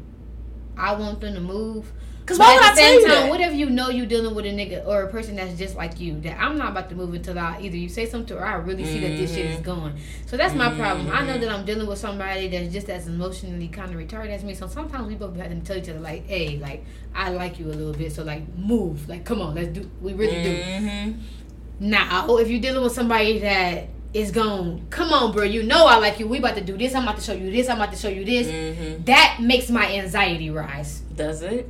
I 0.77 0.93
want 0.95 1.21
them 1.21 1.33
to 1.35 1.39
move. 1.41 1.91
Cause 2.25 2.37
But 2.37 2.45
why 2.47 2.53
would 2.55 2.63
I 2.63 2.75
tell 2.75 2.93
you 2.93 3.01
time, 3.01 3.09
that? 3.09 3.29
what 3.29 3.41
if 3.41 3.53
you 3.55 3.69
know 3.69 3.89
you 3.89 4.05
dealing 4.05 4.35
with 4.35 4.45
a 4.45 4.49
nigga 4.49 4.85
or 4.87 5.03
a 5.03 5.09
person 5.09 5.35
that's 5.35 5.57
just 5.57 5.75
like 5.75 5.99
you? 5.99 6.19
That 6.21 6.39
I'm 6.39 6.57
not 6.57 6.69
about 6.71 6.87
to 6.89 6.95
move 6.95 7.13
until 7.13 7.37
I 7.37 7.59
either 7.61 7.75
you 7.75 7.89
say 7.89 8.05
something 8.05 8.37
or 8.37 8.45
I 8.45 8.53
really 8.55 8.85
see 8.85 8.99
that 8.99 9.17
this 9.17 9.33
shit 9.33 9.45
is 9.47 9.55
Mm-hmm. 9.57 9.63
going. 9.63 9.93
So 10.27 10.37
that's 10.37 10.53
my 10.53 10.73
problem. 10.75 11.09
I 11.11 11.25
know 11.25 11.37
that 11.37 11.49
I'm 11.49 11.65
dealing 11.65 11.87
with 11.87 11.97
somebody 11.97 12.47
that's 12.47 12.71
just 12.71 12.89
as 12.89 13.07
emotionally 13.07 13.67
kind 13.69 13.89
of 13.93 13.97
retarded 13.99 14.29
as 14.29 14.43
me. 14.43 14.53
So 14.53 14.67
sometimes 14.67 15.07
we 15.07 15.15
both 15.15 15.35
have 15.37 15.49
to 15.49 15.59
tell 15.61 15.77
each 15.77 15.89
other 15.89 15.99
like, 15.99 16.27
"Hey, 16.27 16.57
like 16.59 16.85
I 17.13 17.31
like 17.31 17.59
you 17.59 17.65
a 17.65 17.73
little 17.73 17.93
bit, 17.93 18.11
so 18.13 18.23
like 18.23 18.43
move, 18.55 19.09
like 19.09 19.25
come 19.25 19.41
on, 19.41 19.55
let's 19.55 19.69
do. 19.69 19.89
We 20.01 20.13
really 20.13 20.43
do." 20.43 20.55
Mhm. 20.55 21.15
Now, 21.79 22.37
if 22.37 22.49
you're 22.49 22.61
dealing 22.61 22.83
with 22.83 22.93
somebody 22.93 23.39
that 23.39 23.87
is 24.13 24.29
gone. 24.31 24.85
come 24.89 25.11
on, 25.13 25.31
bro, 25.31 25.43
you 25.43 25.63
know 25.63 25.85
I 25.87 25.97
like 25.97 26.19
you. 26.19 26.27
We 26.27 26.37
about 26.39 26.55
to 26.55 26.61
do 26.61 26.77
this. 26.77 26.93
I'm 26.93 27.03
about 27.03 27.15
to 27.17 27.23
show 27.23 27.33
you 27.33 27.49
this. 27.49 27.67
I'm 27.69 27.77
about 27.77 27.93
to 27.93 27.97
show 27.97 28.09
you 28.09 28.23
this. 28.25 28.47
Mhm. 28.47 29.05
That 29.05 29.37
makes 29.41 29.69
my 29.69 29.87
anxiety 29.95 30.49
rise. 30.49 31.01
Does 31.15 31.41
it? 31.41 31.69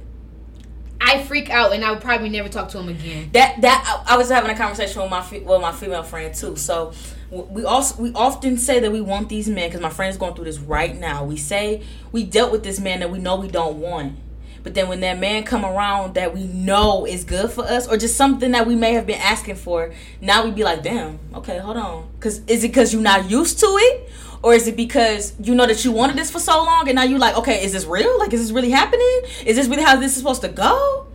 I 1.01 1.23
freak 1.23 1.49
out 1.49 1.73
and 1.73 1.83
I 1.83 1.91
would 1.91 2.01
probably 2.01 2.29
never 2.29 2.47
talk 2.47 2.69
to 2.69 2.79
him 2.79 2.89
again. 2.89 3.29
that 3.33 3.59
that 3.61 4.03
I, 4.07 4.17
was 4.17 4.29
having 4.29 4.51
a 4.51 4.55
conversation 4.55 5.01
with 5.01 5.09
my 5.09 5.21
with 5.39 5.61
my 5.61 5.71
female 5.71 6.03
friend 6.03 6.33
too. 6.33 6.55
So 6.55 6.93
we 7.31 7.63
also 7.63 8.01
we 8.01 8.13
often 8.13 8.57
say 8.57 8.79
that 8.79 8.91
we 8.91 9.01
want 9.01 9.27
these 9.27 9.47
men 9.49 9.67
because 9.69 9.81
my 9.81 9.89
friend 9.89 10.11
is 10.11 10.17
going 10.17 10.35
through 10.35 10.45
this 10.45 10.59
right 10.59 10.97
now. 10.97 11.23
We 11.23 11.37
say 11.37 11.81
we 12.11 12.23
dealt 12.23 12.51
with 12.51 12.63
this 12.63 12.79
man 12.79 12.99
that 12.99 13.09
we 13.09 13.17
know 13.17 13.37
we 13.37 13.47
don't 13.47 13.77
want, 13.79 14.17
but 14.63 14.75
then 14.75 14.87
when 14.89 14.99
that 14.99 15.17
man 15.17 15.43
come 15.43 15.65
around 15.65 16.13
that 16.15 16.35
we 16.35 16.43
know 16.45 17.05
is 17.07 17.23
good 17.23 17.49
for 17.49 17.63
us 17.63 17.87
or 17.87 17.97
just 17.97 18.15
something 18.15 18.51
that 18.51 18.67
we 18.67 18.75
may 18.75 18.93
have 18.93 19.07
been 19.07 19.19
asking 19.19 19.55
for, 19.55 19.93
now 20.21 20.45
we 20.45 20.51
be 20.51 20.63
like, 20.63 20.83
damn, 20.83 21.19
okay, 21.33 21.57
hold 21.57 21.77
on, 21.77 22.09
because 22.15 22.41
is 22.45 22.63
it 22.63 22.67
because 22.67 22.93
you're 22.93 23.01
not 23.01 23.29
used 23.29 23.59
to 23.59 23.65
it? 23.65 24.09
Or 24.43 24.53
is 24.53 24.67
it 24.67 24.75
because 24.75 25.33
you 25.39 25.53
know 25.53 25.67
that 25.67 25.85
you 25.85 25.91
wanted 25.91 26.15
this 26.17 26.31
for 26.31 26.39
so 26.39 26.63
long 26.63 26.87
and 26.87 26.95
now 26.95 27.03
you're 27.03 27.19
like, 27.19 27.37
okay, 27.37 27.63
is 27.63 27.73
this 27.73 27.85
real? 27.85 28.17
Like, 28.17 28.33
is 28.33 28.41
this 28.41 28.51
really 28.51 28.71
happening? 28.71 29.21
Is 29.45 29.55
this 29.55 29.67
really 29.67 29.83
how 29.83 29.95
this 29.97 30.13
is 30.13 30.17
supposed 30.17 30.41
to 30.41 30.49
go? 30.49 31.05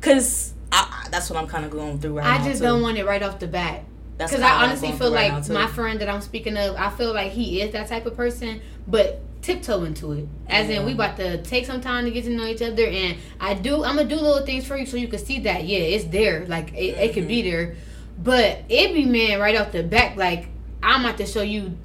Cause 0.00 0.54
I, 0.72 1.08
that's 1.10 1.28
what 1.28 1.38
I'm 1.38 1.48
kind 1.48 1.64
of 1.64 1.70
going 1.72 1.98
through 1.98 2.18
right 2.18 2.24
now. 2.24 2.34
I 2.34 2.38
now. 2.38 2.44
just 2.44 2.58
too. 2.60 2.66
don't 2.66 2.82
want 2.82 2.96
it 2.96 3.04
right 3.04 3.22
off 3.22 3.38
the 3.40 3.48
bat. 3.48 3.82
That's 4.18 4.30
Because 4.32 4.44
I 4.44 4.64
honestly 4.64 4.92
feel 4.92 5.12
right 5.12 5.32
like 5.32 5.48
my 5.48 5.66
friend 5.66 6.00
that 6.00 6.08
I'm 6.08 6.20
speaking 6.20 6.56
of, 6.56 6.76
I 6.76 6.90
feel 6.90 7.12
like 7.12 7.32
he 7.32 7.60
is 7.60 7.72
that 7.72 7.88
type 7.88 8.06
of 8.06 8.16
person, 8.16 8.60
but 8.86 9.20
tiptoe 9.42 9.84
into 9.84 10.12
it. 10.12 10.28
As 10.46 10.68
in, 10.68 10.84
we 10.84 10.92
about 10.92 11.16
to 11.16 11.42
take 11.42 11.64
some 11.66 11.80
time 11.80 12.04
to 12.04 12.10
get 12.10 12.24
to 12.24 12.30
know 12.30 12.46
each 12.46 12.60
other, 12.62 12.84
and 12.86 13.16
I 13.40 13.54
do. 13.54 13.82
I'm 13.82 13.96
gonna 13.96 14.04
do 14.08 14.16
little 14.16 14.44
things 14.44 14.66
for 14.66 14.76
you 14.76 14.84
so 14.84 14.96
you 14.98 15.08
can 15.08 15.18
see 15.18 15.40
that 15.40 15.64
yeah, 15.64 15.78
it's 15.78 16.04
there. 16.04 16.44
Like 16.46 16.72
it, 16.74 16.98
it 16.98 17.14
could 17.14 17.22
Mm-hmm. 17.22 17.28
be 17.28 17.50
there, 17.50 17.76
but 18.22 18.58
it 18.68 18.92
be 18.92 19.06
man 19.06 19.40
right 19.40 19.58
off 19.58 19.72
the 19.72 19.82
back. 19.82 20.16
Like 20.16 20.48
I'm 20.82 21.04
about 21.04 21.16
to 21.18 21.26
show 21.26 21.42
you. 21.42 21.76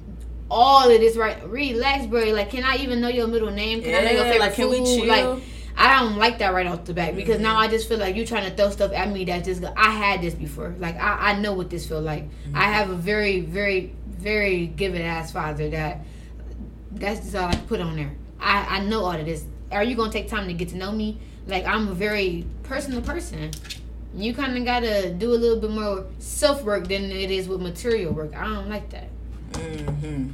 All 0.50 0.90
of 0.90 1.00
this, 1.00 1.16
right? 1.16 1.42
Relax, 1.48 2.06
bro. 2.06 2.24
Like, 2.32 2.50
can 2.50 2.64
I 2.64 2.76
even 2.76 3.00
know 3.00 3.08
your 3.08 3.26
middle 3.26 3.50
name? 3.50 3.82
Can 3.82 3.94
I 3.94 4.04
know 4.04 4.10
your 4.10 4.24
Yeah, 4.26 4.32
favorite 4.32 4.40
like, 4.40 4.54
can 4.54 4.70
we 4.70 4.78
food? 4.78 4.86
chill? 4.86 5.06
Like, 5.06 5.42
I 5.76 6.00
don't 6.00 6.16
like 6.16 6.38
that 6.38 6.54
right 6.54 6.66
off 6.66 6.84
the 6.84 6.94
back 6.94 7.14
because 7.14 7.38
now 7.38 7.54
mm-hmm. 7.54 7.64
I 7.64 7.68
just 7.68 7.88
feel 7.88 7.98
like 7.98 8.16
you're 8.16 8.24
trying 8.24 8.48
to 8.48 8.56
throw 8.56 8.70
stuff 8.70 8.92
at 8.92 9.10
me 9.10 9.24
that 9.26 9.44
just 9.44 9.62
I 9.76 9.90
had 9.90 10.22
this 10.22 10.34
before. 10.34 10.74
Like 10.78 10.96
I, 10.96 11.32
I 11.32 11.38
know 11.38 11.52
what 11.52 11.68
this 11.68 11.86
feel 11.86 12.00
like. 12.00 12.22
I 12.22 12.26
mm-hmm. 12.26 12.56
have 12.56 12.90
a 12.90 12.94
very 12.94 13.40
very 13.40 13.92
very 14.08 14.66
giving 14.68 15.02
ass 15.02 15.32
father 15.32 15.68
that 15.70 16.00
that's 16.92 17.20
just 17.20 17.36
all 17.36 17.48
I 17.48 17.56
put 17.56 17.80
on 17.80 17.96
there. 17.96 18.12
I 18.40 18.78
I 18.78 18.80
know 18.80 19.04
all 19.04 19.12
of 19.12 19.26
this. 19.26 19.44
Are 19.70 19.84
you 19.84 19.96
gonna 19.96 20.10
take 20.12 20.28
time 20.28 20.48
to 20.48 20.54
get 20.54 20.70
to 20.70 20.76
know 20.76 20.92
me? 20.92 21.18
Like 21.46 21.66
I'm 21.66 21.88
a 21.88 21.94
very 21.94 22.46
personal 22.62 23.02
person. 23.02 23.50
You 24.14 24.32
kind 24.32 24.56
of 24.56 24.64
gotta 24.64 25.12
do 25.12 25.32
a 25.32 25.36
little 25.36 25.60
bit 25.60 25.70
more 25.70 26.06
self 26.18 26.64
work 26.64 26.88
than 26.88 27.04
it 27.10 27.30
is 27.30 27.48
with 27.48 27.60
material 27.60 28.14
work. 28.14 28.34
I 28.34 28.44
don't 28.44 28.70
like 28.70 28.88
that. 28.90 29.10
Hmm 29.56 30.28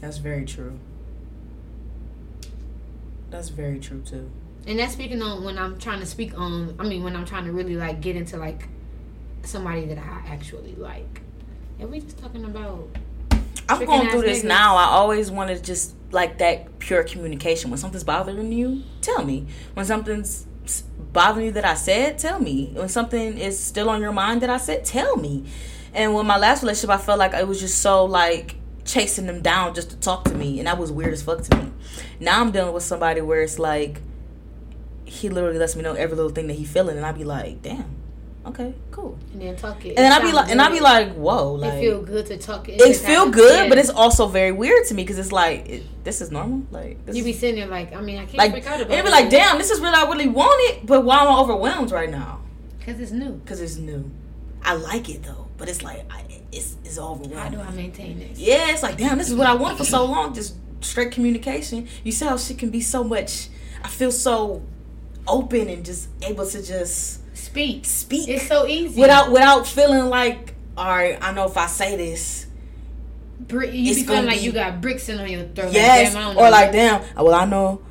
That's 0.00 0.18
very 0.18 0.44
true. 0.44 0.78
That's 3.30 3.48
very 3.48 3.78
true 3.78 4.00
too. 4.00 4.30
And 4.66 4.78
that's 4.78 4.92
speaking 4.92 5.22
on 5.22 5.44
when 5.44 5.58
I'm 5.58 5.78
trying 5.78 6.00
to 6.00 6.06
speak 6.06 6.36
on. 6.38 6.74
I 6.78 6.84
mean, 6.84 7.02
when 7.02 7.16
I'm 7.16 7.24
trying 7.24 7.44
to 7.44 7.52
really 7.52 7.76
like 7.76 8.00
get 8.00 8.16
into 8.16 8.36
like 8.36 8.68
somebody 9.42 9.86
that 9.86 9.98
I 9.98 10.22
actually 10.28 10.74
like. 10.76 11.22
And 11.78 11.90
we 11.90 12.00
just 12.00 12.18
talking 12.18 12.44
about. 12.44 12.88
I'm 13.68 13.84
going 13.84 14.08
through 14.10 14.22
this 14.22 14.42
niggas. 14.42 14.48
now. 14.48 14.76
I 14.76 14.84
always 14.86 15.30
wanted 15.30 15.58
to 15.58 15.62
just 15.62 15.94
like 16.10 16.38
that 16.38 16.78
pure 16.78 17.04
communication. 17.04 17.70
When 17.70 17.78
something's 17.78 18.04
bothering 18.04 18.52
you, 18.52 18.82
tell 19.00 19.24
me. 19.24 19.46
When 19.74 19.86
something's 19.86 20.46
bothering 21.12 21.46
you 21.46 21.52
that 21.52 21.64
I 21.64 21.74
said, 21.74 22.18
tell 22.18 22.40
me. 22.40 22.70
When 22.74 22.88
something 22.88 23.38
is 23.38 23.58
still 23.58 23.88
on 23.88 24.00
your 24.00 24.12
mind 24.12 24.42
that 24.42 24.50
I 24.50 24.56
said, 24.58 24.84
tell 24.84 25.16
me. 25.16 25.44
And 25.94 26.14
with 26.14 26.26
my 26.26 26.38
last 26.38 26.62
relationship, 26.62 26.90
I 26.90 26.98
felt 26.98 27.18
like 27.18 27.34
it 27.34 27.46
was 27.48 27.60
just 27.60 27.78
so 27.82 28.04
like 28.04 28.56
chasing 28.84 29.26
them 29.26 29.42
down 29.42 29.74
just 29.74 29.90
to 29.90 29.96
talk 29.96 30.24
to 30.24 30.34
me, 30.34 30.58
and 30.58 30.66
that 30.66 30.78
was 30.78 30.90
weird 30.92 31.12
as 31.12 31.22
fuck 31.22 31.42
to 31.42 31.56
me. 31.56 31.72
Now 32.20 32.40
I'm 32.40 32.50
dealing 32.52 32.72
with 32.74 32.82
somebody 32.84 33.20
where 33.20 33.42
it's 33.42 33.58
like 33.58 34.00
he 35.04 35.28
literally 35.28 35.58
lets 35.58 35.74
me 35.76 35.82
know 35.82 35.94
every 35.94 36.16
little 36.16 36.30
thing 36.30 36.46
that 36.46 36.54
he 36.54 36.64
feeling, 36.64 36.96
and 36.96 37.04
I'd 37.04 37.16
be 37.18 37.24
like, 37.24 37.62
damn, 37.62 37.84
okay, 38.46 38.72
cool. 38.92 39.18
And 39.32 39.42
then 39.42 39.56
talk 39.56 39.84
it. 39.84 39.90
And 39.90 39.98
then 39.98 40.12
It 40.12 40.22
I 40.22 40.24
be 40.24 40.32
like, 40.32 40.50
and 40.50 40.62
I 40.62 40.70
be 40.70 40.80
like, 40.80 41.12
whoa, 41.14 41.54
like 41.54 41.74
it 41.74 41.80
feel 41.80 42.02
good 42.02 42.26
to 42.26 42.38
talk 42.38 42.68
it. 42.68 42.80
it 42.80 42.96
feel 42.96 43.28
good, 43.30 43.68
but 43.68 43.76
it's 43.78 43.90
also 43.90 44.28
very 44.28 44.52
weird 44.52 44.86
to 44.86 44.94
me 44.94 45.02
because 45.02 45.18
it's 45.18 45.32
like 45.32 45.68
it, 45.68 46.04
this 46.04 46.20
is 46.20 46.30
normal. 46.30 46.62
Like 46.70 47.04
this 47.04 47.16
You 47.16 47.24
be 47.24 47.32
sitting 47.32 47.56
there 47.56 47.66
like, 47.68 47.92
I 47.92 48.00
mean, 48.00 48.18
I 48.18 48.24
can't 48.26 48.38
like 48.38 48.52
freak 48.52 48.66
out 48.66 48.74
and 48.74 48.82
about 48.82 48.98
it 48.98 49.04
be 49.04 49.10
like, 49.10 49.30
damn, 49.30 49.58
this 49.58 49.70
is 49.70 49.80
what 49.80 49.94
I 49.94 50.08
really 50.08 50.28
wanted, 50.28 50.86
but 50.86 51.04
why 51.04 51.22
am 51.22 51.28
I 51.28 51.38
overwhelmed 51.40 51.90
right 51.90 52.10
now? 52.10 52.40
because 52.78 52.98
it's 53.00 53.12
new. 53.12 53.32
Because 53.32 53.60
it's 53.60 53.76
new. 53.76 54.10
I 54.62 54.74
like 54.74 55.08
it 55.08 55.22
though, 55.22 55.46
but 55.60 55.68
it's 55.68 55.82
like 55.82 56.10
I, 56.10 56.24
it's 56.50 56.76
it's 56.84 56.96
How 56.98 57.14
do 57.14 57.60
I 57.60 57.70
maintain 57.70 58.18
this? 58.18 58.38
Yeah, 58.38 58.70
it's 58.72 58.82
like 58.82 58.96
damn, 58.96 59.18
this 59.18 59.28
is 59.28 59.34
what 59.36 59.46
I 59.46 59.54
wanted 59.54 59.76
for 59.78 59.84
so 59.84 60.06
long. 60.06 60.34
Just 60.34 60.56
straight 60.80 61.12
communication. 61.12 61.86
You 62.02 62.10
see 62.12 62.24
how 62.24 62.38
she 62.38 62.54
can 62.54 62.70
be 62.70 62.80
so 62.80 63.04
much. 63.04 63.48
I 63.84 63.88
feel 63.88 64.10
so 64.10 64.62
open 65.28 65.68
and 65.68 65.84
just 65.84 66.08
able 66.22 66.46
to 66.46 66.62
just 66.62 67.20
Speak. 67.36 67.84
speak 67.84 68.28
It's 68.28 68.46
so 68.48 68.66
easy. 68.66 68.98
without 69.00 69.30
without 69.30 69.66
feeling 69.66 70.06
like 70.06 70.54
all 70.76 70.86
right. 70.88 71.18
I 71.20 71.32
know 71.32 71.44
if 71.46 71.56
I 71.58 71.66
say 71.66 71.96
this, 71.96 72.46
Bri- 73.38 73.70
you 73.76 73.94
be 73.94 74.02
feeling 74.04 74.26
like 74.26 74.38
be- 74.38 74.46
you 74.46 74.52
got 74.52 74.80
bricks 74.80 75.08
in 75.10 75.18
on 75.20 75.28
your 75.28 75.44
throat. 75.44 75.72
Yes, 75.72 76.14
like, 76.14 76.14
damn, 76.14 76.16
I 76.16 76.26
don't 76.34 76.36
or 76.36 76.44
know. 76.44 76.50
like 76.50 76.72
damn. 76.72 77.24
Well, 77.24 77.34
I 77.34 77.44
know. 77.44 77.82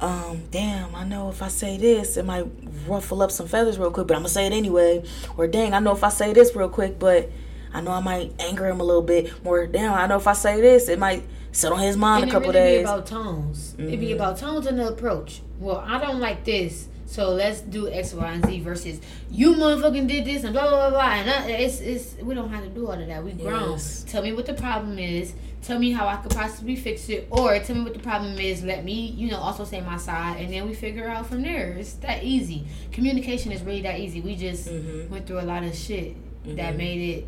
Um, 0.00 0.42
damn, 0.50 0.94
I 0.94 1.04
know 1.04 1.30
if 1.30 1.42
I 1.42 1.48
say 1.48 1.78
this, 1.78 2.16
it 2.16 2.24
might 2.26 2.46
ruffle 2.86 3.22
up 3.22 3.30
some 3.30 3.46
feathers 3.48 3.78
real 3.78 3.90
quick, 3.90 4.06
but 4.06 4.14
I'm 4.14 4.20
gonna 4.22 4.28
say 4.28 4.46
it 4.46 4.52
anyway. 4.52 5.02
Or 5.36 5.46
dang, 5.46 5.72
I 5.72 5.78
know 5.78 5.92
if 5.92 6.04
I 6.04 6.10
say 6.10 6.32
this 6.34 6.54
real 6.54 6.68
quick, 6.68 6.98
but 6.98 7.30
I 7.72 7.80
know 7.80 7.92
I 7.92 8.00
might 8.00 8.32
anger 8.38 8.66
him 8.68 8.80
a 8.80 8.84
little 8.84 9.02
bit. 9.02 9.32
Or 9.44 9.66
damn, 9.66 9.94
I 9.94 10.06
know 10.06 10.16
if 10.16 10.26
I 10.26 10.34
say 10.34 10.60
this, 10.60 10.88
it 10.88 10.98
might 10.98 11.22
sit 11.52 11.72
on 11.72 11.78
his 11.78 11.96
mind 11.96 12.24
And 12.24 12.30
a 12.30 12.34
couple 12.34 12.48
really 12.52 12.60
days. 12.60 12.78
Be 12.80 12.84
about 12.84 13.06
tones. 13.06 13.74
It 13.78 13.98
be 13.98 14.08
Mhm. 14.08 14.14
about 14.16 14.36
tones 14.38 14.66
and 14.66 14.78
the 14.78 14.88
approach. 14.88 15.40
Well, 15.58 15.82
I 15.86 15.98
don't 15.98 16.20
like 16.20 16.44
this, 16.44 16.88
so 17.06 17.30
let's 17.30 17.62
do 17.62 17.88
X, 17.88 18.12
Y, 18.12 18.30
and 18.32 18.44
Z 18.44 18.60
versus 18.60 19.00
you 19.30 19.54
motherfucking 19.54 20.06
did 20.08 20.26
this 20.26 20.44
and 20.44 20.52
blah 20.52 20.68
blah 20.68 20.90
blah 20.90 20.90
blah. 20.90 21.12
And 21.14 21.30
uh, 21.30 21.42
it's 21.48 21.80
it's 21.80 22.16
we 22.22 22.34
don't 22.34 22.50
have 22.50 22.64
to 22.64 22.68
do 22.68 22.86
all 22.86 22.92
of 23.00 23.06
that. 23.06 23.24
We 23.24 23.32
grown. 23.32 23.70
Yes. 23.72 24.04
Tell 24.06 24.22
me 24.22 24.34
what 24.34 24.44
the 24.44 24.52
problem 24.54 24.98
is. 24.98 25.32
Tell 25.66 25.80
me 25.80 25.90
how 25.90 26.06
I 26.06 26.14
could 26.16 26.30
possibly 26.30 26.76
fix 26.76 27.08
it, 27.08 27.26
or 27.28 27.58
tell 27.58 27.74
me 27.74 27.82
what 27.82 27.92
the 27.92 27.98
problem 27.98 28.38
is. 28.38 28.62
Let 28.62 28.84
me, 28.84 29.06
you 29.16 29.28
know, 29.32 29.38
also 29.38 29.64
say 29.64 29.80
my 29.80 29.96
side, 29.96 30.40
and 30.40 30.52
then 30.52 30.68
we 30.68 30.74
figure 30.74 31.08
out 31.08 31.26
from 31.26 31.42
there. 31.42 31.72
It's 31.72 31.94
that 31.94 32.22
easy. 32.22 32.64
Communication 32.92 33.50
is 33.50 33.62
really 33.62 33.82
that 33.82 33.98
easy. 33.98 34.20
We 34.20 34.36
just 34.36 34.68
Mhm. 34.68 35.08
went 35.10 35.26
through 35.26 35.40
a 35.40 35.42
lot 35.42 35.64
of 35.64 35.74
shit 35.74 36.14
that 36.56 36.74
Mhm. 36.74 36.78
made 36.78 37.00
it. 37.18 37.26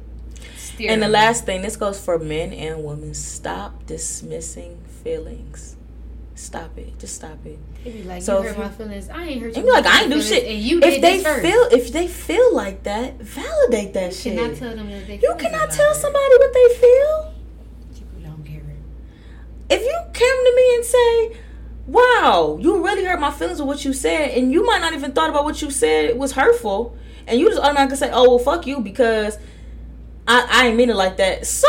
Steer 0.56 0.92
And 0.92 1.02
the 1.02 1.08
last 1.08 1.46
thing, 1.46 1.62
this 1.62 1.74
goes 1.76 1.98
for 1.98 2.16
men 2.16 2.52
and 2.52 2.84
women. 2.84 3.12
Stop 3.12 3.86
dismissing 3.86 4.78
feelings. 5.02 5.74
Stop 6.36 6.78
it. 6.78 6.96
Just 7.00 7.16
stop 7.16 7.44
it. 7.44 7.58
They 7.82 7.90
be 7.90 8.02
like, 8.04 8.22
So 8.22 8.34
you 8.40 8.44
if 8.50 8.54
hurt 8.54 8.56
you- 8.58 8.62
my 8.62 8.70
feelings. 8.70 9.08
I 9.08 9.24
ain't 9.24 9.40
hurt 9.42 9.56
And 9.56 9.56
your 9.56 9.64
be 9.64 9.70
like, 9.82 9.86
I 9.86 10.02
ain't 10.02 10.12
do 10.12 10.22
shit. 10.22 10.44
And 10.44 10.58
you 10.62 10.78
if 10.78 10.84
did 10.94 11.02
they 11.02 11.16
this 11.16 11.26
first. 11.26 11.42
feel, 11.42 11.62
if 11.72 11.92
they 11.92 12.06
feel 12.06 12.54
like 12.54 12.84
that, 12.84 13.20
validate 13.20 13.94
that 13.94 14.12
You 14.12 14.16
shit. 14.16 14.36
cannot 14.38 14.56
tell 14.56 14.76
them 14.76 14.88
that 14.92 15.08
they 15.08 15.18
you 15.20 15.34
cannot 15.36 15.72
tell 15.72 15.92
somebody 15.92 16.34
what 16.38 16.52
they 16.54 16.68
feel. 16.76 17.22
hurt. 17.24 17.34
People 17.94 18.20
don't 18.22 18.44
care. 18.46 18.62
If 19.70 19.80
you 19.80 19.98
come 20.12 20.44
to 20.46 20.52
me 20.56 20.74
and 20.76 20.84
say, 20.84 21.36
"Wow, 21.86 22.58
you 22.60 22.84
really 22.84 23.04
hurt 23.04 23.20
my 23.20 23.30
feelings 23.30 23.58
with 23.60 23.68
what 23.68 23.84
you 23.84 23.92
said," 23.92 24.30
and 24.30 24.52
you 24.52 24.64
might 24.66 24.80
not 24.80 24.92
even 24.94 25.12
thought 25.12 25.30
about 25.30 25.44
what 25.44 25.60
you 25.62 25.70
said 25.70 26.16
was 26.18 26.32
hurtful, 26.32 26.96
and 27.26 27.38
you 27.38 27.48
just 27.48 27.60
automatically 27.60 27.96
say, 27.96 28.10
"Oh 28.12 28.28
well, 28.28 28.38
fuck 28.38 28.66
you," 28.66 28.80
because 28.80 29.38
I 30.26 30.46
I 30.50 30.66
ain't 30.68 30.76
mean 30.76 30.90
it 30.90 30.96
like 30.96 31.16
that. 31.18 31.46
So 31.46 31.68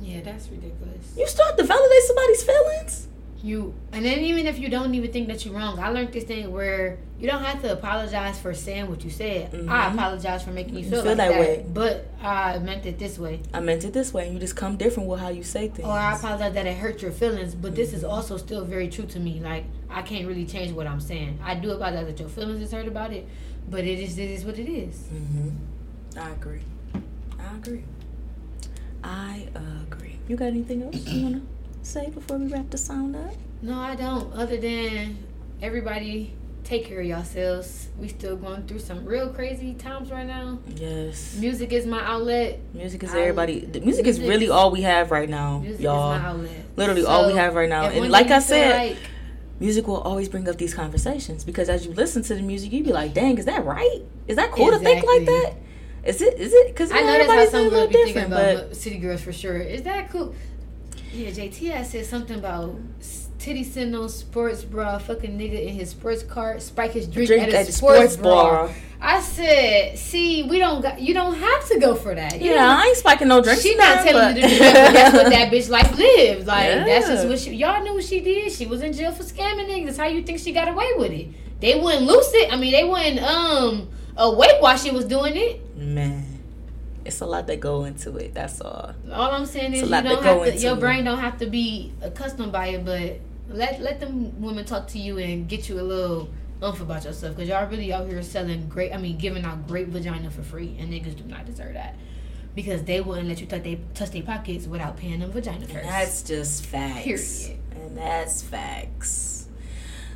Yeah, 0.00 0.20
that's 0.22 0.48
ridiculous. 0.48 1.14
you 1.16 1.26
start 1.26 1.56
to 1.58 1.64
validate 1.64 2.02
somebody's 2.06 2.42
feelings. 2.42 3.03
You 3.44 3.74
and 3.92 4.02
then 4.06 4.20
even 4.20 4.46
if 4.46 4.58
you 4.58 4.70
don't 4.70 4.94
even 4.94 5.12
think 5.12 5.28
that 5.28 5.44
you're 5.44 5.54
wrong, 5.54 5.78
I 5.78 5.90
learned 5.90 6.12
this 6.14 6.24
thing 6.24 6.50
where 6.50 6.96
you 7.20 7.28
don't 7.30 7.42
have 7.42 7.60
to 7.60 7.72
apologize 7.74 8.38
for 8.40 8.54
saying 8.54 8.88
what 8.88 9.04
you 9.04 9.10
said. 9.10 9.50
I 9.54 9.56
Mhm. 9.90 9.94
apologize 9.94 10.42
for 10.42 10.50
making 10.50 10.76
you 10.76 10.84
You 10.84 10.90
feel, 10.90 11.02
feel 11.02 11.10
like 11.10 11.18
that 11.18 11.28
that, 11.32 11.40
way. 11.40 11.64
but 11.80 12.06
I 12.22 12.58
meant 12.60 12.86
it 12.86 12.98
this 12.98 13.18
way. 13.18 13.40
I 13.52 13.60
meant 13.60 13.84
it 13.84 13.92
this 13.92 14.14
way, 14.14 14.24
and 14.24 14.32
you 14.34 14.40
just 14.40 14.56
come 14.56 14.76
different 14.78 15.10
with 15.10 15.20
how 15.20 15.28
you 15.28 15.42
say 15.42 15.68
things. 15.68 15.86
Or 15.86 15.92
I 15.92 16.14
apologize 16.16 16.54
that 16.54 16.66
it 16.66 16.78
hurt 16.78 17.02
your 17.02 17.12
feelings, 17.12 17.54
but 17.54 17.74
this 17.76 17.92
is 17.92 18.02
Mm-hmm. 18.02 18.12
also 18.14 18.38
still 18.38 18.64
very 18.64 18.88
true 18.88 19.04
to 19.14 19.20
me. 19.20 19.40
Like 19.44 19.64
I 19.90 20.00
can't 20.00 20.26
really 20.26 20.46
change 20.46 20.72
what 20.72 20.86
I'm 20.86 21.00
saying. 21.00 21.38
I 21.44 21.54
do 21.54 21.70
apologize 21.72 22.06
that 22.06 22.18
your 22.18 22.30
feelings 22.30 22.62
is 22.62 22.72
hurt 22.72 22.88
about 22.88 23.12
it, 23.12 23.28
but 23.70 23.80
it 23.84 23.98
is 23.98 24.16
it 24.18 24.30
is 24.30 24.42
what 24.46 24.58
it 24.58 24.70
is. 24.70 24.96
hmm 25.08 25.50
I 26.18 26.30
agree. 26.30 26.62
I 27.38 27.56
agree. 27.58 27.84
I 29.04 29.48
agree. 29.86 30.16
You 30.28 30.36
got 30.36 30.46
anything 30.46 30.82
else 30.82 30.96
you 31.12 31.22
wanna 31.22 31.42
say 31.84 32.10
before 32.10 32.38
we 32.38 32.46
wrap 32.46 32.70
the 32.70 32.78
sound 32.78 33.16
up? 33.16 33.34
No, 33.62 33.78
I 33.78 33.94
don't. 33.94 34.32
Other 34.34 34.56
than 34.56 35.18
everybody 35.62 36.34
take 36.64 36.86
care 36.86 37.00
of 37.00 37.06
yourselves. 37.06 37.88
We 37.98 38.08
still 38.08 38.36
going 38.36 38.66
through 38.66 38.78
some 38.78 39.04
real 39.04 39.28
crazy 39.28 39.74
times 39.74 40.10
right 40.10 40.26
now. 40.26 40.58
Yes. 40.74 41.36
Music 41.38 41.72
is 41.72 41.86
my 41.86 42.02
outlet. 42.02 42.58
Music 42.72 43.02
is 43.02 43.14
I- 43.14 43.20
everybody. 43.20 43.60
The 43.60 43.80
music 43.80 44.06
is 44.06 44.18
really 44.20 44.48
all 44.48 44.70
we 44.70 44.80
have 44.82 45.10
right 45.10 45.28
now, 45.28 45.58
Music 45.58 45.82
y'all. 45.82 46.14
is 46.14 46.20
my 46.22 46.26
outlet. 46.28 46.64
Literally 46.76 47.04
all 47.04 47.26
we 47.26 47.34
have 47.34 47.54
right 47.54 47.68
now. 47.68 47.84
And 47.84 48.10
like 48.10 48.30
I 48.30 48.38
said, 48.38 48.88
like- 48.88 48.96
music 49.60 49.86
will 49.86 50.00
always 50.00 50.28
bring 50.28 50.48
up 50.48 50.56
these 50.56 50.74
conversations 50.74 51.44
because 51.44 51.68
as 51.68 51.86
you 51.86 51.92
listen 51.92 52.22
to 52.22 52.34
the 52.34 52.42
music, 52.42 52.72
you 52.72 52.82
be 52.82 52.92
like, 52.92 53.14
"Dang, 53.14 53.38
is 53.38 53.44
that 53.44 53.64
right? 53.64 54.00
Is 54.26 54.36
that 54.36 54.50
cool 54.52 54.70
to 54.70 54.78
think 54.78 55.04
like 55.04 55.26
that? 55.26 55.54
Is 56.04 56.20
it? 56.20 56.38
Is 56.38 56.52
it? 56.52 56.68
Because 56.68 56.90
I 56.92 57.00
know 57.00 57.06
that's 57.06 57.16
how 57.30 57.38
everybody's 57.38 57.50
some 57.50 57.60
a 57.60 57.62
girls 57.62 57.72
little 57.72 57.88
be 57.88 58.12
thinking 58.12 58.32
about 58.32 58.68
but 58.68 58.76
city 58.76 58.98
girls 58.98 59.22
for 59.22 59.32
sure. 59.32 59.58
Is 59.58 59.82
that 59.82 60.10
cool? 60.10 60.34
Yeah, 61.14 61.30
JT 61.30 61.70
had 61.70 61.86
said 61.86 62.06
something 62.06 62.38
about 62.38 62.74
titty 63.38 63.62
sitting 63.62 63.94
on 63.94 64.08
sports 64.08 64.64
bra, 64.64 64.98
fucking 64.98 65.38
nigga 65.38 65.62
in 65.66 65.74
his 65.74 65.90
sports 65.90 66.22
car, 66.22 66.58
spike 66.60 66.92
his 66.92 67.06
drink, 67.06 67.28
drink 67.28 67.42
at 67.44 67.48
at 67.54 67.68
a 67.68 67.72
sports, 67.72 68.14
sports 68.14 68.16
bra. 68.16 68.32
bar. 68.66 68.74
I 69.00 69.20
said, 69.20 69.98
see, 69.98 70.44
we 70.44 70.58
don't 70.58 70.80
got, 70.80 70.98
you 71.00 71.12
don't 71.12 71.34
have 71.34 71.68
to 71.68 71.78
go 71.78 71.94
for 71.94 72.14
that. 72.14 72.40
You 72.40 72.50
Yeah, 72.52 72.64
don't- 72.66 72.78
I 72.80 72.86
ain't 72.86 72.96
spiking 72.96 73.28
no 73.28 73.42
drinks. 73.42 73.62
She 73.62 73.74
not 73.76 74.02
telling 74.02 74.36
you 74.36 74.42
to 74.42 74.48
do 74.48 74.58
that, 74.60 74.92
that's 74.94 75.14
what 75.14 75.30
that 75.30 75.52
bitch 75.52 75.68
life 75.68 75.96
lived. 75.96 76.46
Like 76.46 76.68
that's 76.86 77.06
just 77.08 77.28
what 77.28 77.38
she. 77.38 77.52
Y'all 77.54 77.82
knew 77.82 77.94
what 77.94 78.04
she 78.04 78.20
did. 78.20 78.50
She 78.50 78.66
was 78.66 78.80
in 78.82 78.92
jail 78.94 79.12
for 79.12 79.22
scamming 79.22 79.68
niggas. 79.68 79.98
How 79.98 80.06
you 80.06 80.22
think 80.22 80.38
she 80.40 80.52
got 80.52 80.68
away 80.68 80.90
with 80.96 81.12
it? 81.12 81.28
They 81.60 81.78
wouldn't 81.78 82.06
loose 82.06 82.30
it. 82.32 82.50
I 82.52 82.56
mean, 82.56 82.72
they 82.72 82.84
wouldn't 82.84 83.20
um 83.22 83.88
awake 84.16 84.60
while 84.60 84.76
she 84.78 84.90
was 84.90 85.04
doing 85.04 85.36
it. 85.36 85.76
Man, 85.76 86.24
it's 87.04 87.20
a 87.20 87.26
lot 87.26 87.46
that 87.46 87.60
go 87.60 87.84
into 87.84 88.16
it. 88.16 88.34
That's 88.34 88.60
all. 88.60 88.94
All 89.12 89.30
I'm 89.32 89.46
saying 89.46 89.74
is 89.74 89.82
a 89.82 89.86
you 89.86 90.02
don't 90.02 90.22
have 90.22 90.44
to. 90.44 90.58
Your 90.58 90.76
brain 90.76 91.04
don't 91.04 91.18
have 91.18 91.38
to 91.38 91.46
be 91.46 91.92
accustomed 92.02 92.52
by 92.52 92.68
it, 92.68 92.84
but 92.84 93.20
let 93.48 93.80
let 93.80 94.00
them 94.00 94.40
women 94.40 94.64
talk 94.64 94.88
to 94.88 94.98
you 94.98 95.18
and 95.18 95.48
get 95.48 95.68
you 95.68 95.80
a 95.80 95.82
little 95.82 96.28
umph 96.62 96.80
about 96.80 97.04
yourself 97.04 97.36
because 97.36 97.48
y'all 97.48 97.68
really 97.68 97.92
out 97.92 98.08
here 98.08 98.22
selling 98.22 98.68
great. 98.68 98.92
I 98.94 98.96
mean, 98.96 99.18
giving 99.18 99.44
out 99.44 99.66
great 99.66 99.88
vagina 99.88 100.30
for 100.30 100.42
free, 100.42 100.76
and 100.78 100.92
niggas 100.92 101.16
do 101.16 101.24
not 101.24 101.46
deserve 101.46 101.74
that 101.74 101.96
because 102.54 102.84
they 102.84 103.00
wouldn't 103.00 103.28
let 103.28 103.40
you 103.40 103.46
touch 103.46 103.62
they 103.62 103.80
touch 103.94 104.10
their 104.10 104.22
pockets 104.22 104.66
without 104.66 104.96
paying 104.96 105.20
them 105.20 105.30
vagina 105.30 105.66
first. 105.66 105.76
And 105.76 105.88
that's 105.88 106.22
just 106.22 106.66
facts. 106.66 107.04
Period. 107.04 107.60
And 107.76 107.98
that's 107.98 108.42
facts. 108.42 109.48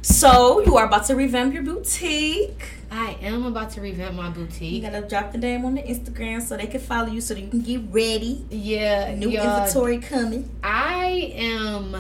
So 0.03 0.61
you 0.61 0.77
are 0.77 0.87
about 0.87 1.07
to 1.07 1.17
revamp 1.17 1.53
your 1.53 1.63
boutique. 1.63 2.78
I 2.91 3.19
am 3.21 3.45
about 3.45 3.71
to 3.73 3.81
revamp 3.81 4.15
my 4.15 4.31
boutique. 4.31 4.73
You 4.73 4.81
gotta 4.81 5.07
drop 5.07 5.33
the 5.33 5.39
name 5.39 5.65
on 5.65 5.75
the 5.75 5.83
Instagram 5.83 6.41
so 6.41 6.57
they 6.57 6.67
can 6.67 6.81
follow 6.81 7.09
you 7.09 7.21
so 7.21 7.35
that 7.35 7.41
you 7.41 7.49
can 7.49 7.61
get 7.61 7.83
ready. 7.91 8.47
Yeah, 8.51 9.15
New 9.15 9.29
inventory 9.31 9.99
coming. 9.99 10.49
I 10.63 11.33
am 11.35 11.97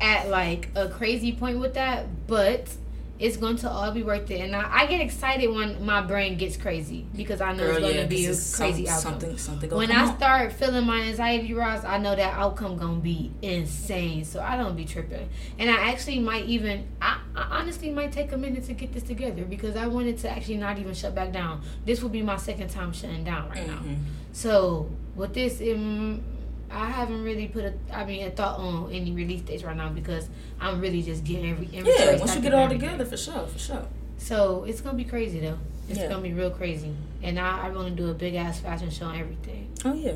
at 0.00 0.28
like 0.28 0.68
a 0.74 0.88
crazy 0.88 1.32
point 1.32 1.60
with 1.60 1.74
that, 1.74 2.26
but 2.26 2.68
it's 3.18 3.36
going 3.36 3.56
to 3.56 3.70
all 3.70 3.92
be 3.92 4.02
worth 4.02 4.30
it. 4.30 4.40
And 4.40 4.56
I, 4.56 4.82
I 4.82 4.86
get 4.86 5.00
excited 5.00 5.48
when 5.48 5.84
my 5.84 6.00
brain 6.00 6.36
gets 6.36 6.56
crazy 6.56 7.06
because 7.14 7.40
I 7.40 7.52
know 7.52 7.64
it's 7.64 7.78
going 7.78 7.96
to 7.96 8.06
be 8.06 8.24
a 8.24 8.28
crazy 8.28 8.86
some- 8.86 9.12
outcome. 9.12 9.20
Something, 9.20 9.38
something 9.38 9.70
when 9.70 9.92
I 9.92 10.12
start 10.16 10.52
feeling 10.52 10.86
my 10.86 11.02
anxiety 11.02 11.54
rise, 11.54 11.84
I 11.84 11.98
know 11.98 12.16
that 12.16 12.34
outcome 12.34 12.76
gonna 12.76 12.98
be 12.98 13.30
insane. 13.42 14.24
So 14.24 14.40
I 14.40 14.56
don't 14.56 14.74
be 14.76 14.84
tripping, 14.84 15.28
and 15.58 15.70
I 15.70 15.90
actually 15.90 16.18
might 16.18 16.46
even, 16.46 16.88
I, 17.00 17.20
I 17.36 17.60
honestly 17.60 17.90
might 17.90 18.12
take 18.12 18.32
a 18.32 18.36
minute 18.36 18.64
to 18.64 18.72
get 18.74 18.92
this 18.92 19.02
together 19.04 19.44
because 19.44 19.76
I 19.76 19.86
wanted 19.86 20.18
to 20.18 20.30
actually 20.30 20.56
not 20.56 20.78
even 20.78 20.94
shut 20.94 21.14
back 21.14 21.32
down. 21.32 21.62
This 21.84 22.02
will 22.02 22.08
be 22.10 22.22
my 22.22 22.36
second 22.36 22.68
time 22.70 22.92
shutting 22.92 23.24
down 23.24 23.48
right 23.50 23.66
now. 23.66 23.78
Mhm. 23.78 23.98
So 24.32 24.90
with 25.14 25.34
this, 25.34 25.60
um, 25.60 26.22
I 26.72 26.86
haven't 26.86 27.22
really 27.22 27.48
put 27.48 27.64
a, 27.64 27.74
I 27.92 28.04
mean, 28.04 28.26
a 28.26 28.30
thought 28.30 28.58
on 28.58 28.90
any 28.92 29.12
release 29.12 29.42
dates 29.42 29.62
right 29.62 29.76
now 29.76 29.90
because 29.90 30.28
I'm 30.60 30.80
really 30.80 31.02
just 31.02 31.22
getting 31.24 31.50
every. 31.50 31.66
Yeah, 31.66 31.80
inventory 31.80 32.18
once 32.18 32.34
you 32.34 32.40
get 32.40 32.52
it 32.52 32.54
all 32.56 32.64
everything. 32.64 32.88
together, 32.90 33.04
for 33.04 33.16
sure, 33.16 33.46
for 33.46 33.58
sure. 33.58 33.86
So 34.18 34.64
it's 34.64 34.80
gonna 34.80 34.96
be 34.96 35.04
crazy 35.04 35.40
though. 35.40 35.58
It's 35.88 35.98
Yeah. 35.98 36.08
gonna 36.08 36.22
be 36.22 36.32
real 36.32 36.50
crazy, 36.50 36.94
and 37.22 37.38
I, 37.38 37.66
I 37.66 37.70
want 37.70 37.88
to 37.88 37.94
do 37.94 38.08
a 38.10 38.14
big 38.14 38.34
ass 38.36 38.60
fashion 38.60 38.88
show 38.90 39.08
and 39.08 39.20
everything. 39.20 39.68
Oh 39.84 39.92
yeah, 39.94 40.14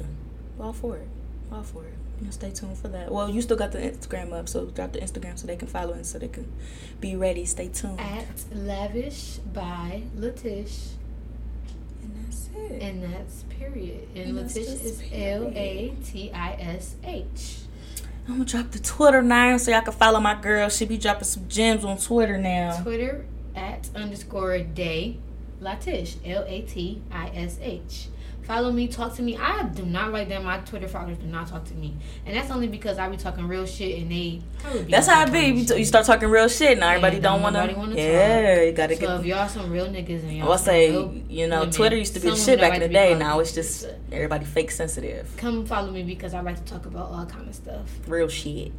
all 0.61 0.73
for 0.73 0.97
it, 0.97 1.09
all 1.53 1.63
for 1.63 1.85
it. 1.85 1.93
You 2.21 2.25
know, 2.27 2.31
stay 2.31 2.51
tuned 2.51 2.79
for 2.79 2.89
that. 2.89 3.11
Well, 3.13 3.29
you 3.29 3.43
still 3.43 3.59
got 3.59 3.73
the 3.73 3.79
Instagram 3.79 4.33
up, 4.33 4.49
so 4.49 4.67
drop 4.67 4.93
the 4.93 5.01
Instagram 5.01 5.37
so 5.39 5.47
they 5.47 5.57
can 5.57 5.69
follow 5.69 5.93
and 5.93 6.07
so 6.07 6.19
they 6.19 6.29
can 6.29 6.51
be 7.01 7.15
ready. 7.17 7.45
Stay 7.45 7.69
tuned. 7.69 8.01
At 8.01 8.27
lavish 8.55 9.39
by 9.53 10.03
Latish, 10.17 10.93
that's 12.45 12.73
it. 12.73 12.83
and 12.83 13.03
that's 13.03 13.45
period. 13.45 14.09
And 14.15 14.39
And 14.39 14.49
Latish 14.49 14.85
is. 14.85 15.03
L 15.13 15.53
A 15.55 15.95
T 16.05 16.31
I 16.33 16.53
S 16.61 16.97
H. 17.05 17.59
I'm 18.29 18.35
gonna 18.35 18.45
drop 18.45 18.71
the 18.73 18.79
Twitter 18.81 19.23
name 19.23 19.59
so 19.59 19.71
y'all 19.71 19.83
can 19.83 19.93
follow 19.93 20.21
my 20.21 20.35
girl. 20.41 20.69
She 20.69 20.85
be 20.85 20.99
dropping 20.99 21.25
some 21.25 21.49
gems 21.49 21.85
on 21.85 21.99
Twitter 21.99 22.39
now. 22.39 22.83
Twitter 22.83 23.25
at 23.55 23.89
underscore 23.95 24.59
day 24.59 25.19
Latish 25.63 26.17
L 26.25 26.45
A 26.47 26.63
T 26.63 27.03
I 27.13 27.29
S 27.35 27.59
H. 27.63 28.09
Follow 28.47 28.71
me, 28.71 28.87
talk 28.87 29.15
to 29.17 29.23
me. 29.23 29.37
I 29.37 29.65
do 29.65 29.85
not 29.85 30.13
like 30.13 30.29
that 30.29 30.43
my 30.45 30.59
Twitter 30.59 30.87
followers 30.87 31.19
do 31.19 31.27
not 31.27 31.49
talk 31.49 31.65
to 31.65 31.75
me, 31.75 31.97
and 32.25 32.37
that's 32.37 32.51
only 32.51 32.69
because 32.69 32.97
I 32.97 33.09
be 33.09 33.17
talking 33.17 33.49
real 33.49 33.67
shit 33.67 34.01
and 34.01 34.11
they. 34.11 34.41
That's 34.89 35.09
how 35.09 35.25
it 35.25 35.33
be. 35.33 35.41
You, 35.61 35.67
shit. 35.67 35.79
you 35.79 35.85
start 35.85 36.07
talking 36.07 36.29
real 36.29 36.49
shit 36.49 36.79
now. 36.79 36.91
Everybody 36.91 37.19
don't 37.19 37.37
don't 37.37 37.43
wanna. 37.43 37.61
nobody 37.67 37.79
wanna 37.79 37.97
yeah, 37.97 38.63
you 38.63 38.73
gotta 38.73 38.95
So 38.95 39.01
get. 39.01 39.21
if 39.21 39.27
y'all 39.27 39.49
some 39.49 39.71
real 39.71 39.89
niggas 39.89 40.23
and 40.23 40.33
y'all 40.33 40.53
I 40.53 40.57
say, 40.57 40.91
real 40.91 41.15
you 41.29 41.49
know, 41.49 41.61
women, 41.61 41.75
Twitter 41.75 41.97
used 41.97 42.15
to 42.15 42.21
be 42.21 42.37
shit 42.37 42.61
back 42.61 42.75
in 42.75 42.81
the 42.81 42.89
day. 42.89 43.15
Now 43.15 43.41
it's 43.41 43.53
just 43.53 43.89
everybody 44.13 44.45
fake 44.45 44.71
sensitive. 44.71 45.37
come 45.37 45.67
follow 45.67 45.91
me 45.91 46.05
because 46.05 46.33
I 46.33 46.41
like 46.41 46.57
to 46.57 46.73
talk 46.73 46.87
about 46.87 47.11
all 47.11 47.27
kind 47.27 47.49
of 47.49 47.55
stuff. 47.55 47.91
Real 48.07 48.29
shit. 48.29 48.73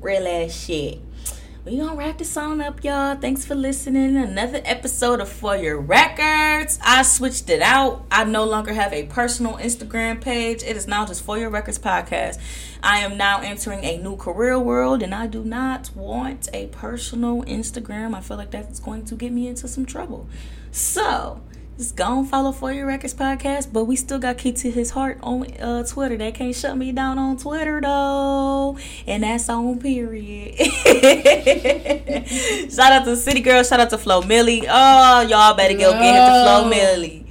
Real 0.00 0.26
ass 0.26 0.52
shit. 0.52 1.00
We 1.64 1.78
gonna 1.78 1.96
wrap 1.96 2.18
this 2.18 2.36
on 2.36 2.60
up, 2.60 2.84
y'all. 2.84 3.16
Thanks 3.16 3.46
for 3.46 3.54
listening. 3.54 4.18
Another 4.18 4.60
episode 4.66 5.20
of 5.20 5.30
For 5.30 5.56
Your 5.56 5.80
Records. 5.80 6.78
I 6.84 7.00
switched 7.00 7.48
it 7.48 7.62
out. 7.62 8.04
I 8.10 8.24
no 8.24 8.44
longer 8.44 8.74
have 8.74 8.92
a 8.92 9.06
personal 9.06 9.54
Instagram 9.54 10.20
page. 10.20 10.62
It 10.62 10.76
is 10.76 10.86
now 10.86 11.06
just 11.06 11.24
For 11.24 11.38
Your 11.38 11.48
Records 11.48 11.78
podcast. 11.78 12.38
I 12.82 12.98
am 12.98 13.16
now 13.16 13.40
entering 13.40 13.82
a 13.82 13.96
new 13.96 14.14
career 14.16 14.58
world, 14.58 15.02
and 15.02 15.14
I 15.14 15.26
do 15.26 15.42
not 15.42 15.88
want 15.96 16.50
a 16.52 16.66
personal 16.66 17.42
Instagram. 17.44 18.14
I 18.14 18.20
feel 18.20 18.36
like 18.36 18.50
that's 18.50 18.78
going 18.78 19.06
to 19.06 19.14
get 19.14 19.32
me 19.32 19.48
into 19.48 19.66
some 19.66 19.86
trouble. 19.86 20.28
So 20.70 21.40
just 21.76 21.96
go 21.96 22.20
and 22.20 22.28
follow 22.28 22.52
For 22.52 22.72
Your 22.72 22.86
Records 22.86 23.14
podcast. 23.14 23.72
But 23.72 23.84
we 23.84 23.96
still 23.96 24.18
got 24.18 24.38
Key 24.38 24.52
to 24.52 24.70
His 24.70 24.90
Heart 24.90 25.18
on 25.22 25.50
uh, 25.54 25.84
Twitter. 25.84 26.16
They 26.16 26.32
can't 26.32 26.54
shut 26.54 26.76
me 26.76 26.92
down 26.92 27.18
on 27.18 27.36
Twitter 27.36 27.80
though. 27.80 28.78
And 29.06 29.22
that's 29.24 29.48
on 29.48 29.80
period. 29.80 30.56
shout 32.70 32.92
out 32.92 33.04
to 33.04 33.16
City 33.16 33.40
Girl. 33.40 33.62
Shout 33.64 33.80
out 33.80 33.90
to 33.90 33.98
Flo 33.98 34.22
Milli. 34.22 34.64
Oh, 34.68 35.20
y'all 35.22 35.54
better 35.54 35.74
go 35.74 35.92
get 35.92 36.14
him 36.14 36.14
to 36.14 36.44
Flo 36.44 36.70
Milli. 36.70 37.24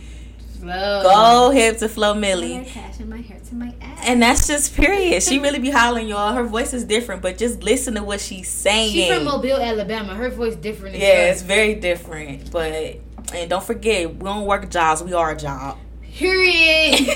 Slow. 0.59 1.03
Go 1.03 1.51
hip 1.51 1.77
to 1.77 1.87
Flo 1.89 2.13
Milli. 2.13 2.65
and 2.99 3.09
my 3.09 3.21
hair 3.21 3.39
to 3.49 3.55
my 3.55 3.73
ass. 3.81 3.99
And 4.05 4.21
that's 4.21 4.47
just 4.47 4.75
period. 4.75 5.23
She 5.23 5.39
really 5.39 5.59
be 5.59 5.69
hollering, 5.69 6.07
y'all. 6.07 6.33
Her 6.33 6.43
voice 6.43 6.73
is 6.73 6.85
different, 6.85 7.21
but 7.21 7.37
just 7.37 7.63
listen 7.63 7.95
to 7.95 8.03
what 8.03 8.21
she's 8.21 8.49
saying. 8.49 8.91
She's 8.91 9.13
from 9.13 9.25
Mobile, 9.25 9.57
Alabama. 9.57 10.15
Her 10.15 10.29
voice 10.29 10.53
is 10.53 10.57
different. 10.57 10.95
Yeah, 10.95 11.27
fuck. 11.27 11.33
it's 11.33 11.41
very 11.41 11.75
different. 11.75 12.49
But 12.51 12.99
and 13.34 13.49
don't 13.49 13.64
forget, 13.64 14.15
we 14.15 14.23
don't 14.23 14.45
work 14.45 14.69
jobs. 14.69 15.03
We 15.03 15.14
are 15.14 15.31
a 15.31 15.38
job. 15.38 15.77
Period. 16.01 17.07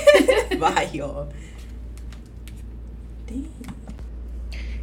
Bye, 0.60 0.90
y'all. 0.92 1.32
Damn. 3.26 3.48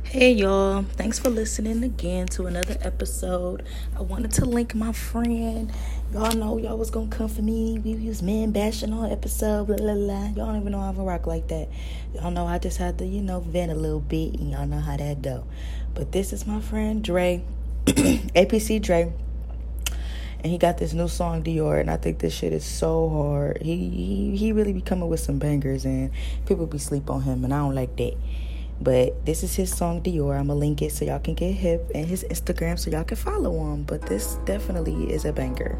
Hey, 0.03 0.32
y'all. 0.32 0.84
Thanks 0.84 1.20
for 1.20 1.30
listening 1.30 1.84
again 1.84 2.28
to 2.28 2.45
another 2.45 2.78
episode. 2.82 3.66
I 3.98 4.02
wanted 4.02 4.32
to 4.34 4.45
link 4.45 4.74
my 4.74 4.94
friend. 4.94 5.72
Y'all 6.14 6.32
know 6.32 6.57
y'all 6.57 6.78
was 6.78 6.90
gonna 6.90 7.10
come 7.10 7.28
for 7.28 7.41
me. 7.41 7.80
We 7.80 7.95
was 8.07 8.22
man 8.22 8.52
bashing 8.52 8.94
on 8.94 9.12
episode, 9.12 9.68
blah, 9.68 9.76
blah, 9.76 9.94
blah. 9.94 10.26
Y'all 10.28 10.34
don't 10.34 10.62
even 10.62 10.72
know 10.72 10.80
I 10.80 10.86
have 10.86 10.99
a 10.99 11.03
rock 11.03 11.28
like 11.28 11.49
that. 11.49 11.68
Y'all 12.14 12.32
know 12.32 12.48
I 12.48 12.60
just 12.60 12.78
had 12.78 12.98
to, 12.99 13.06
you 13.06 13.22
know, 13.22 13.41
vent 13.41 13.72
a 13.72 13.76
little 13.76 13.99
bit, 13.99 14.36
and 14.36 14.52
y'all 14.52 14.66
know 14.66 14.80
how 14.80 14.95
that 14.95 15.22
go. 15.22 15.44
But 15.94 16.14
this 16.14 16.32
is 16.32 16.48
my 16.48 16.62
friend 16.62 17.03
Dre, 17.03 17.44
APC 17.86 18.82
Dre 18.82 19.12
and 20.45 20.51
he 20.51 20.59
got 20.59 20.77
this 20.77 20.93
new 20.93 21.07
song 21.07 21.41
Dior, 21.41 21.81
and 21.81 21.89
I 21.89 21.97
think 21.97 22.19
this 22.19 22.31
shit 22.31 22.53
is 22.53 22.63
so 22.63 23.09
hard. 23.09 23.63
He 23.63 23.89
he 23.89 24.38
he 24.38 24.51
really 24.51 24.73
be 24.73 24.81
coming 24.81 25.09
with 25.09 25.19
some 25.19 25.39
bangers, 25.39 25.85
and 25.85 26.11
people 26.45 26.67
be 26.67 26.77
sleep 26.77 27.09
on 27.09 27.23
him, 27.23 27.43
and 27.43 27.51
I 27.51 27.57
don't 27.57 27.73
like 27.73 27.95
that. 27.95 28.13
But 28.80 29.26
this 29.26 29.41
is 29.41 29.55
his 29.55 29.76
song 29.76 30.03
Dior. 30.03 30.39
I'ma 30.39 30.53
link 30.53 30.84
it 30.84 30.91
so 30.91 31.03
y'all 31.03 31.17
can 31.17 31.34
get 31.34 31.53
hip, 31.53 31.89
and 31.95 32.05
his 32.05 32.23
Instagram 32.26 32.77
so 32.77 32.91
y'all 32.91 33.03
can 33.03 33.17
follow 33.17 33.73
him. 33.73 33.85
But 33.85 34.03
this 34.03 34.35
definitely 34.45 35.11
is 35.11 35.26
a 35.26 35.34
banger. 35.34 35.80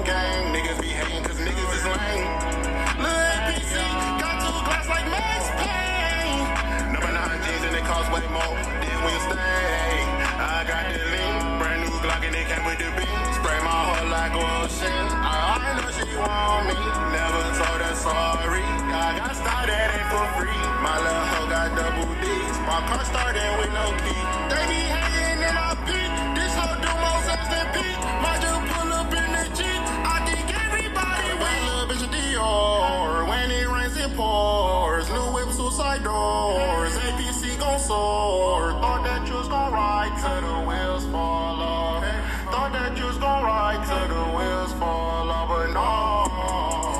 On 0.00 0.06
game. 0.06 0.54
Niggas 0.54 0.80
be 0.80 0.88
hating 0.88 1.24
cause 1.24 1.38
niggas 1.38 1.72
is 1.76 1.84
lame. 1.84 2.32
Lil' 3.00 3.28
APC 3.36 3.74
got 4.20 4.34
two 4.40 4.58
glass 4.64 4.86
like 4.88 5.06
Max 5.12 5.42
Payne. 5.60 6.92
Number 6.92 7.12
nine 7.12 7.38
jeans 7.44 7.64
and 7.68 7.76
it 7.76 7.84
cost 7.84 8.08
way 8.12 8.24
more 8.32 8.56
than 8.80 8.98
we 9.04 9.14
stay. 9.28 9.92
I 10.40 10.64
got 10.68 10.84
the 10.92 11.00
link, 11.12 11.36
brand 11.60 11.80
new 11.84 11.96
Glock 12.00 12.24
and 12.24 12.34
it 12.36 12.46
came 12.48 12.64
with 12.64 12.78
the 12.80 12.90
beat. 12.96 13.20
Spray 13.36 13.60
my 13.60 13.78
heart 13.88 14.08
like 14.08 14.34
shit. 14.72 15.08
I 15.20 15.36
already 15.52 15.72
know 15.80 15.90
she 15.96 16.08
want 16.16 16.62
me, 16.68 16.78
never 17.12 17.44
told 17.60 17.80
her 17.84 17.96
sorry. 17.96 18.64
I 18.90 19.08
got 19.18 19.34
started 19.36 19.88
it 20.00 20.06
for 20.12 20.26
free. 20.38 20.62
My 20.80 20.96
little 20.96 21.26
hoe 21.32 21.48
got 21.48 21.68
double 21.76 22.12
D's. 22.20 22.56
My 22.64 22.80
car 22.88 23.04
started 23.04 23.50
with 23.58 23.72
no 23.72 23.86
key. 24.04 24.22
They 24.48 24.64
be 24.70 24.80
hating 24.88 25.44
and 25.44 25.58
I 25.58 25.74
peek. 25.86 25.99
Side 35.80 36.04
doors. 36.04 36.92
APC 37.08 37.58
gon' 37.58 37.80
soar. 37.80 38.76
Thought 38.84 39.02
that 39.08 39.26
you 39.26 39.34
was 39.40 39.48
gon' 39.48 39.72
ride 39.72 40.12
till 40.20 40.40
the 40.44 40.56
wheels 40.68 41.04
fall 41.08 41.56
off. 41.56 42.04
Thought 42.52 42.72
that 42.76 42.92
you 42.98 43.06
was 43.08 43.16
gon' 43.16 43.42
ride 43.48 43.80
till 43.88 44.08
the 44.12 44.24
wheels 44.36 44.72
fall 44.76 45.24
off, 45.32 45.48
but 45.48 45.68
no. 45.72 45.88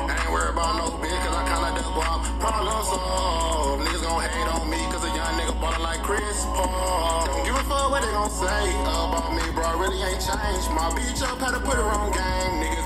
Ain't 0.09 0.32
worried 0.32 0.57
about 0.57 0.73
no 0.81 0.86
bitch, 0.97 1.20
cause 1.24 1.36
I 1.40 1.44
kinda 1.51 1.70
double 1.77 2.09
up. 2.09 2.20
Problem 2.40 2.81
solved. 2.89 3.85
Niggas 3.85 4.01
gon' 4.01 4.23
hate 4.24 4.48
on 4.48 4.65
me, 4.73 4.81
cause 4.89 5.05
a 5.05 5.12
young 5.12 5.35
nigga 5.36 5.55
ballin' 5.61 5.85
like 5.85 6.01
Chris 6.01 6.40
Paul. 6.57 7.28
Don't 7.28 7.44
give 7.44 7.57
a 7.61 7.65
fuck 7.69 7.93
what 7.93 8.01
they 8.01 8.12
gon' 8.16 8.32
say 8.32 8.65
about 8.81 9.28
me, 9.36 9.44
bro. 9.52 9.65
I 9.73 9.77
really 9.77 10.01
ain't 10.09 10.24
changed. 10.24 10.73
My 10.73 10.89
bitch 10.97 11.20
up 11.20 11.36
had 11.36 11.52
to 11.52 11.61
put 11.61 11.77
her 11.77 11.90
on 12.01 12.09
game. 12.16 12.52
Niggas 12.65 12.80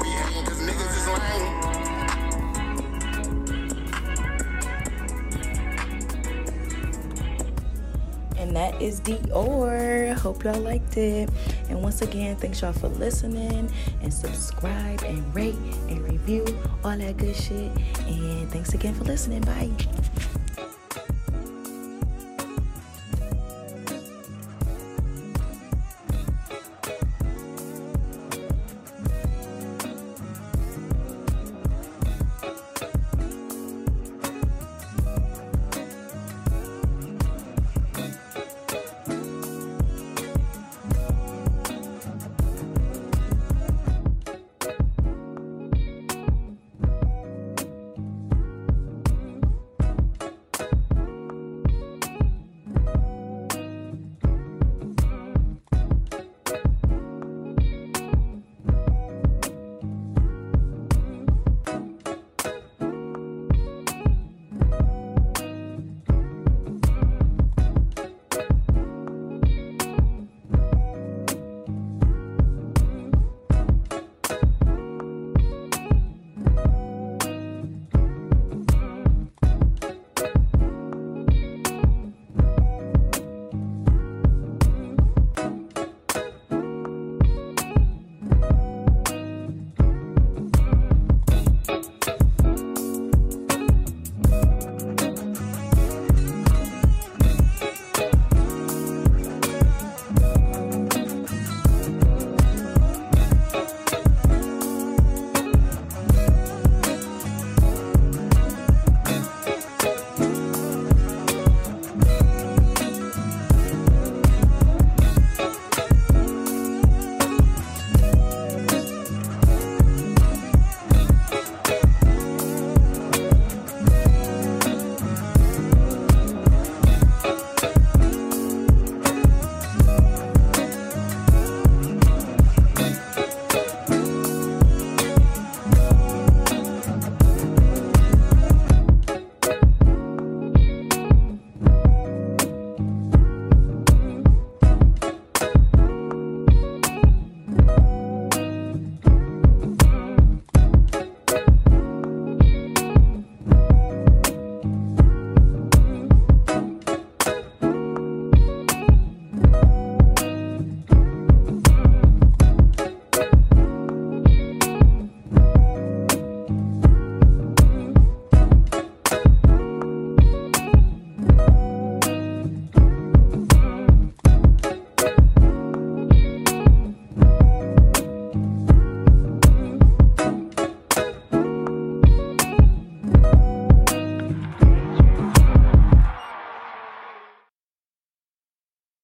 that 8.74 8.82
is 8.82 9.00
Dior. 9.00 10.14
Hope 10.14 10.44
y'all 10.44 10.60
liked 10.60 10.96
it. 10.96 11.30
And 11.68 11.82
once 11.82 12.02
again, 12.02 12.36
thanks 12.36 12.60
y'all 12.60 12.72
for 12.72 12.88
listening 12.88 13.70
and 14.02 14.12
subscribe 14.12 15.02
and 15.02 15.34
rate 15.34 15.54
and 15.88 16.00
review 16.02 16.44
all 16.84 16.96
that 16.96 17.16
good 17.16 17.36
shit. 17.36 17.70
And 18.06 18.50
thanks 18.50 18.74
again 18.74 18.94
for 18.94 19.04
listening. 19.04 19.42
Bye. 19.42 19.70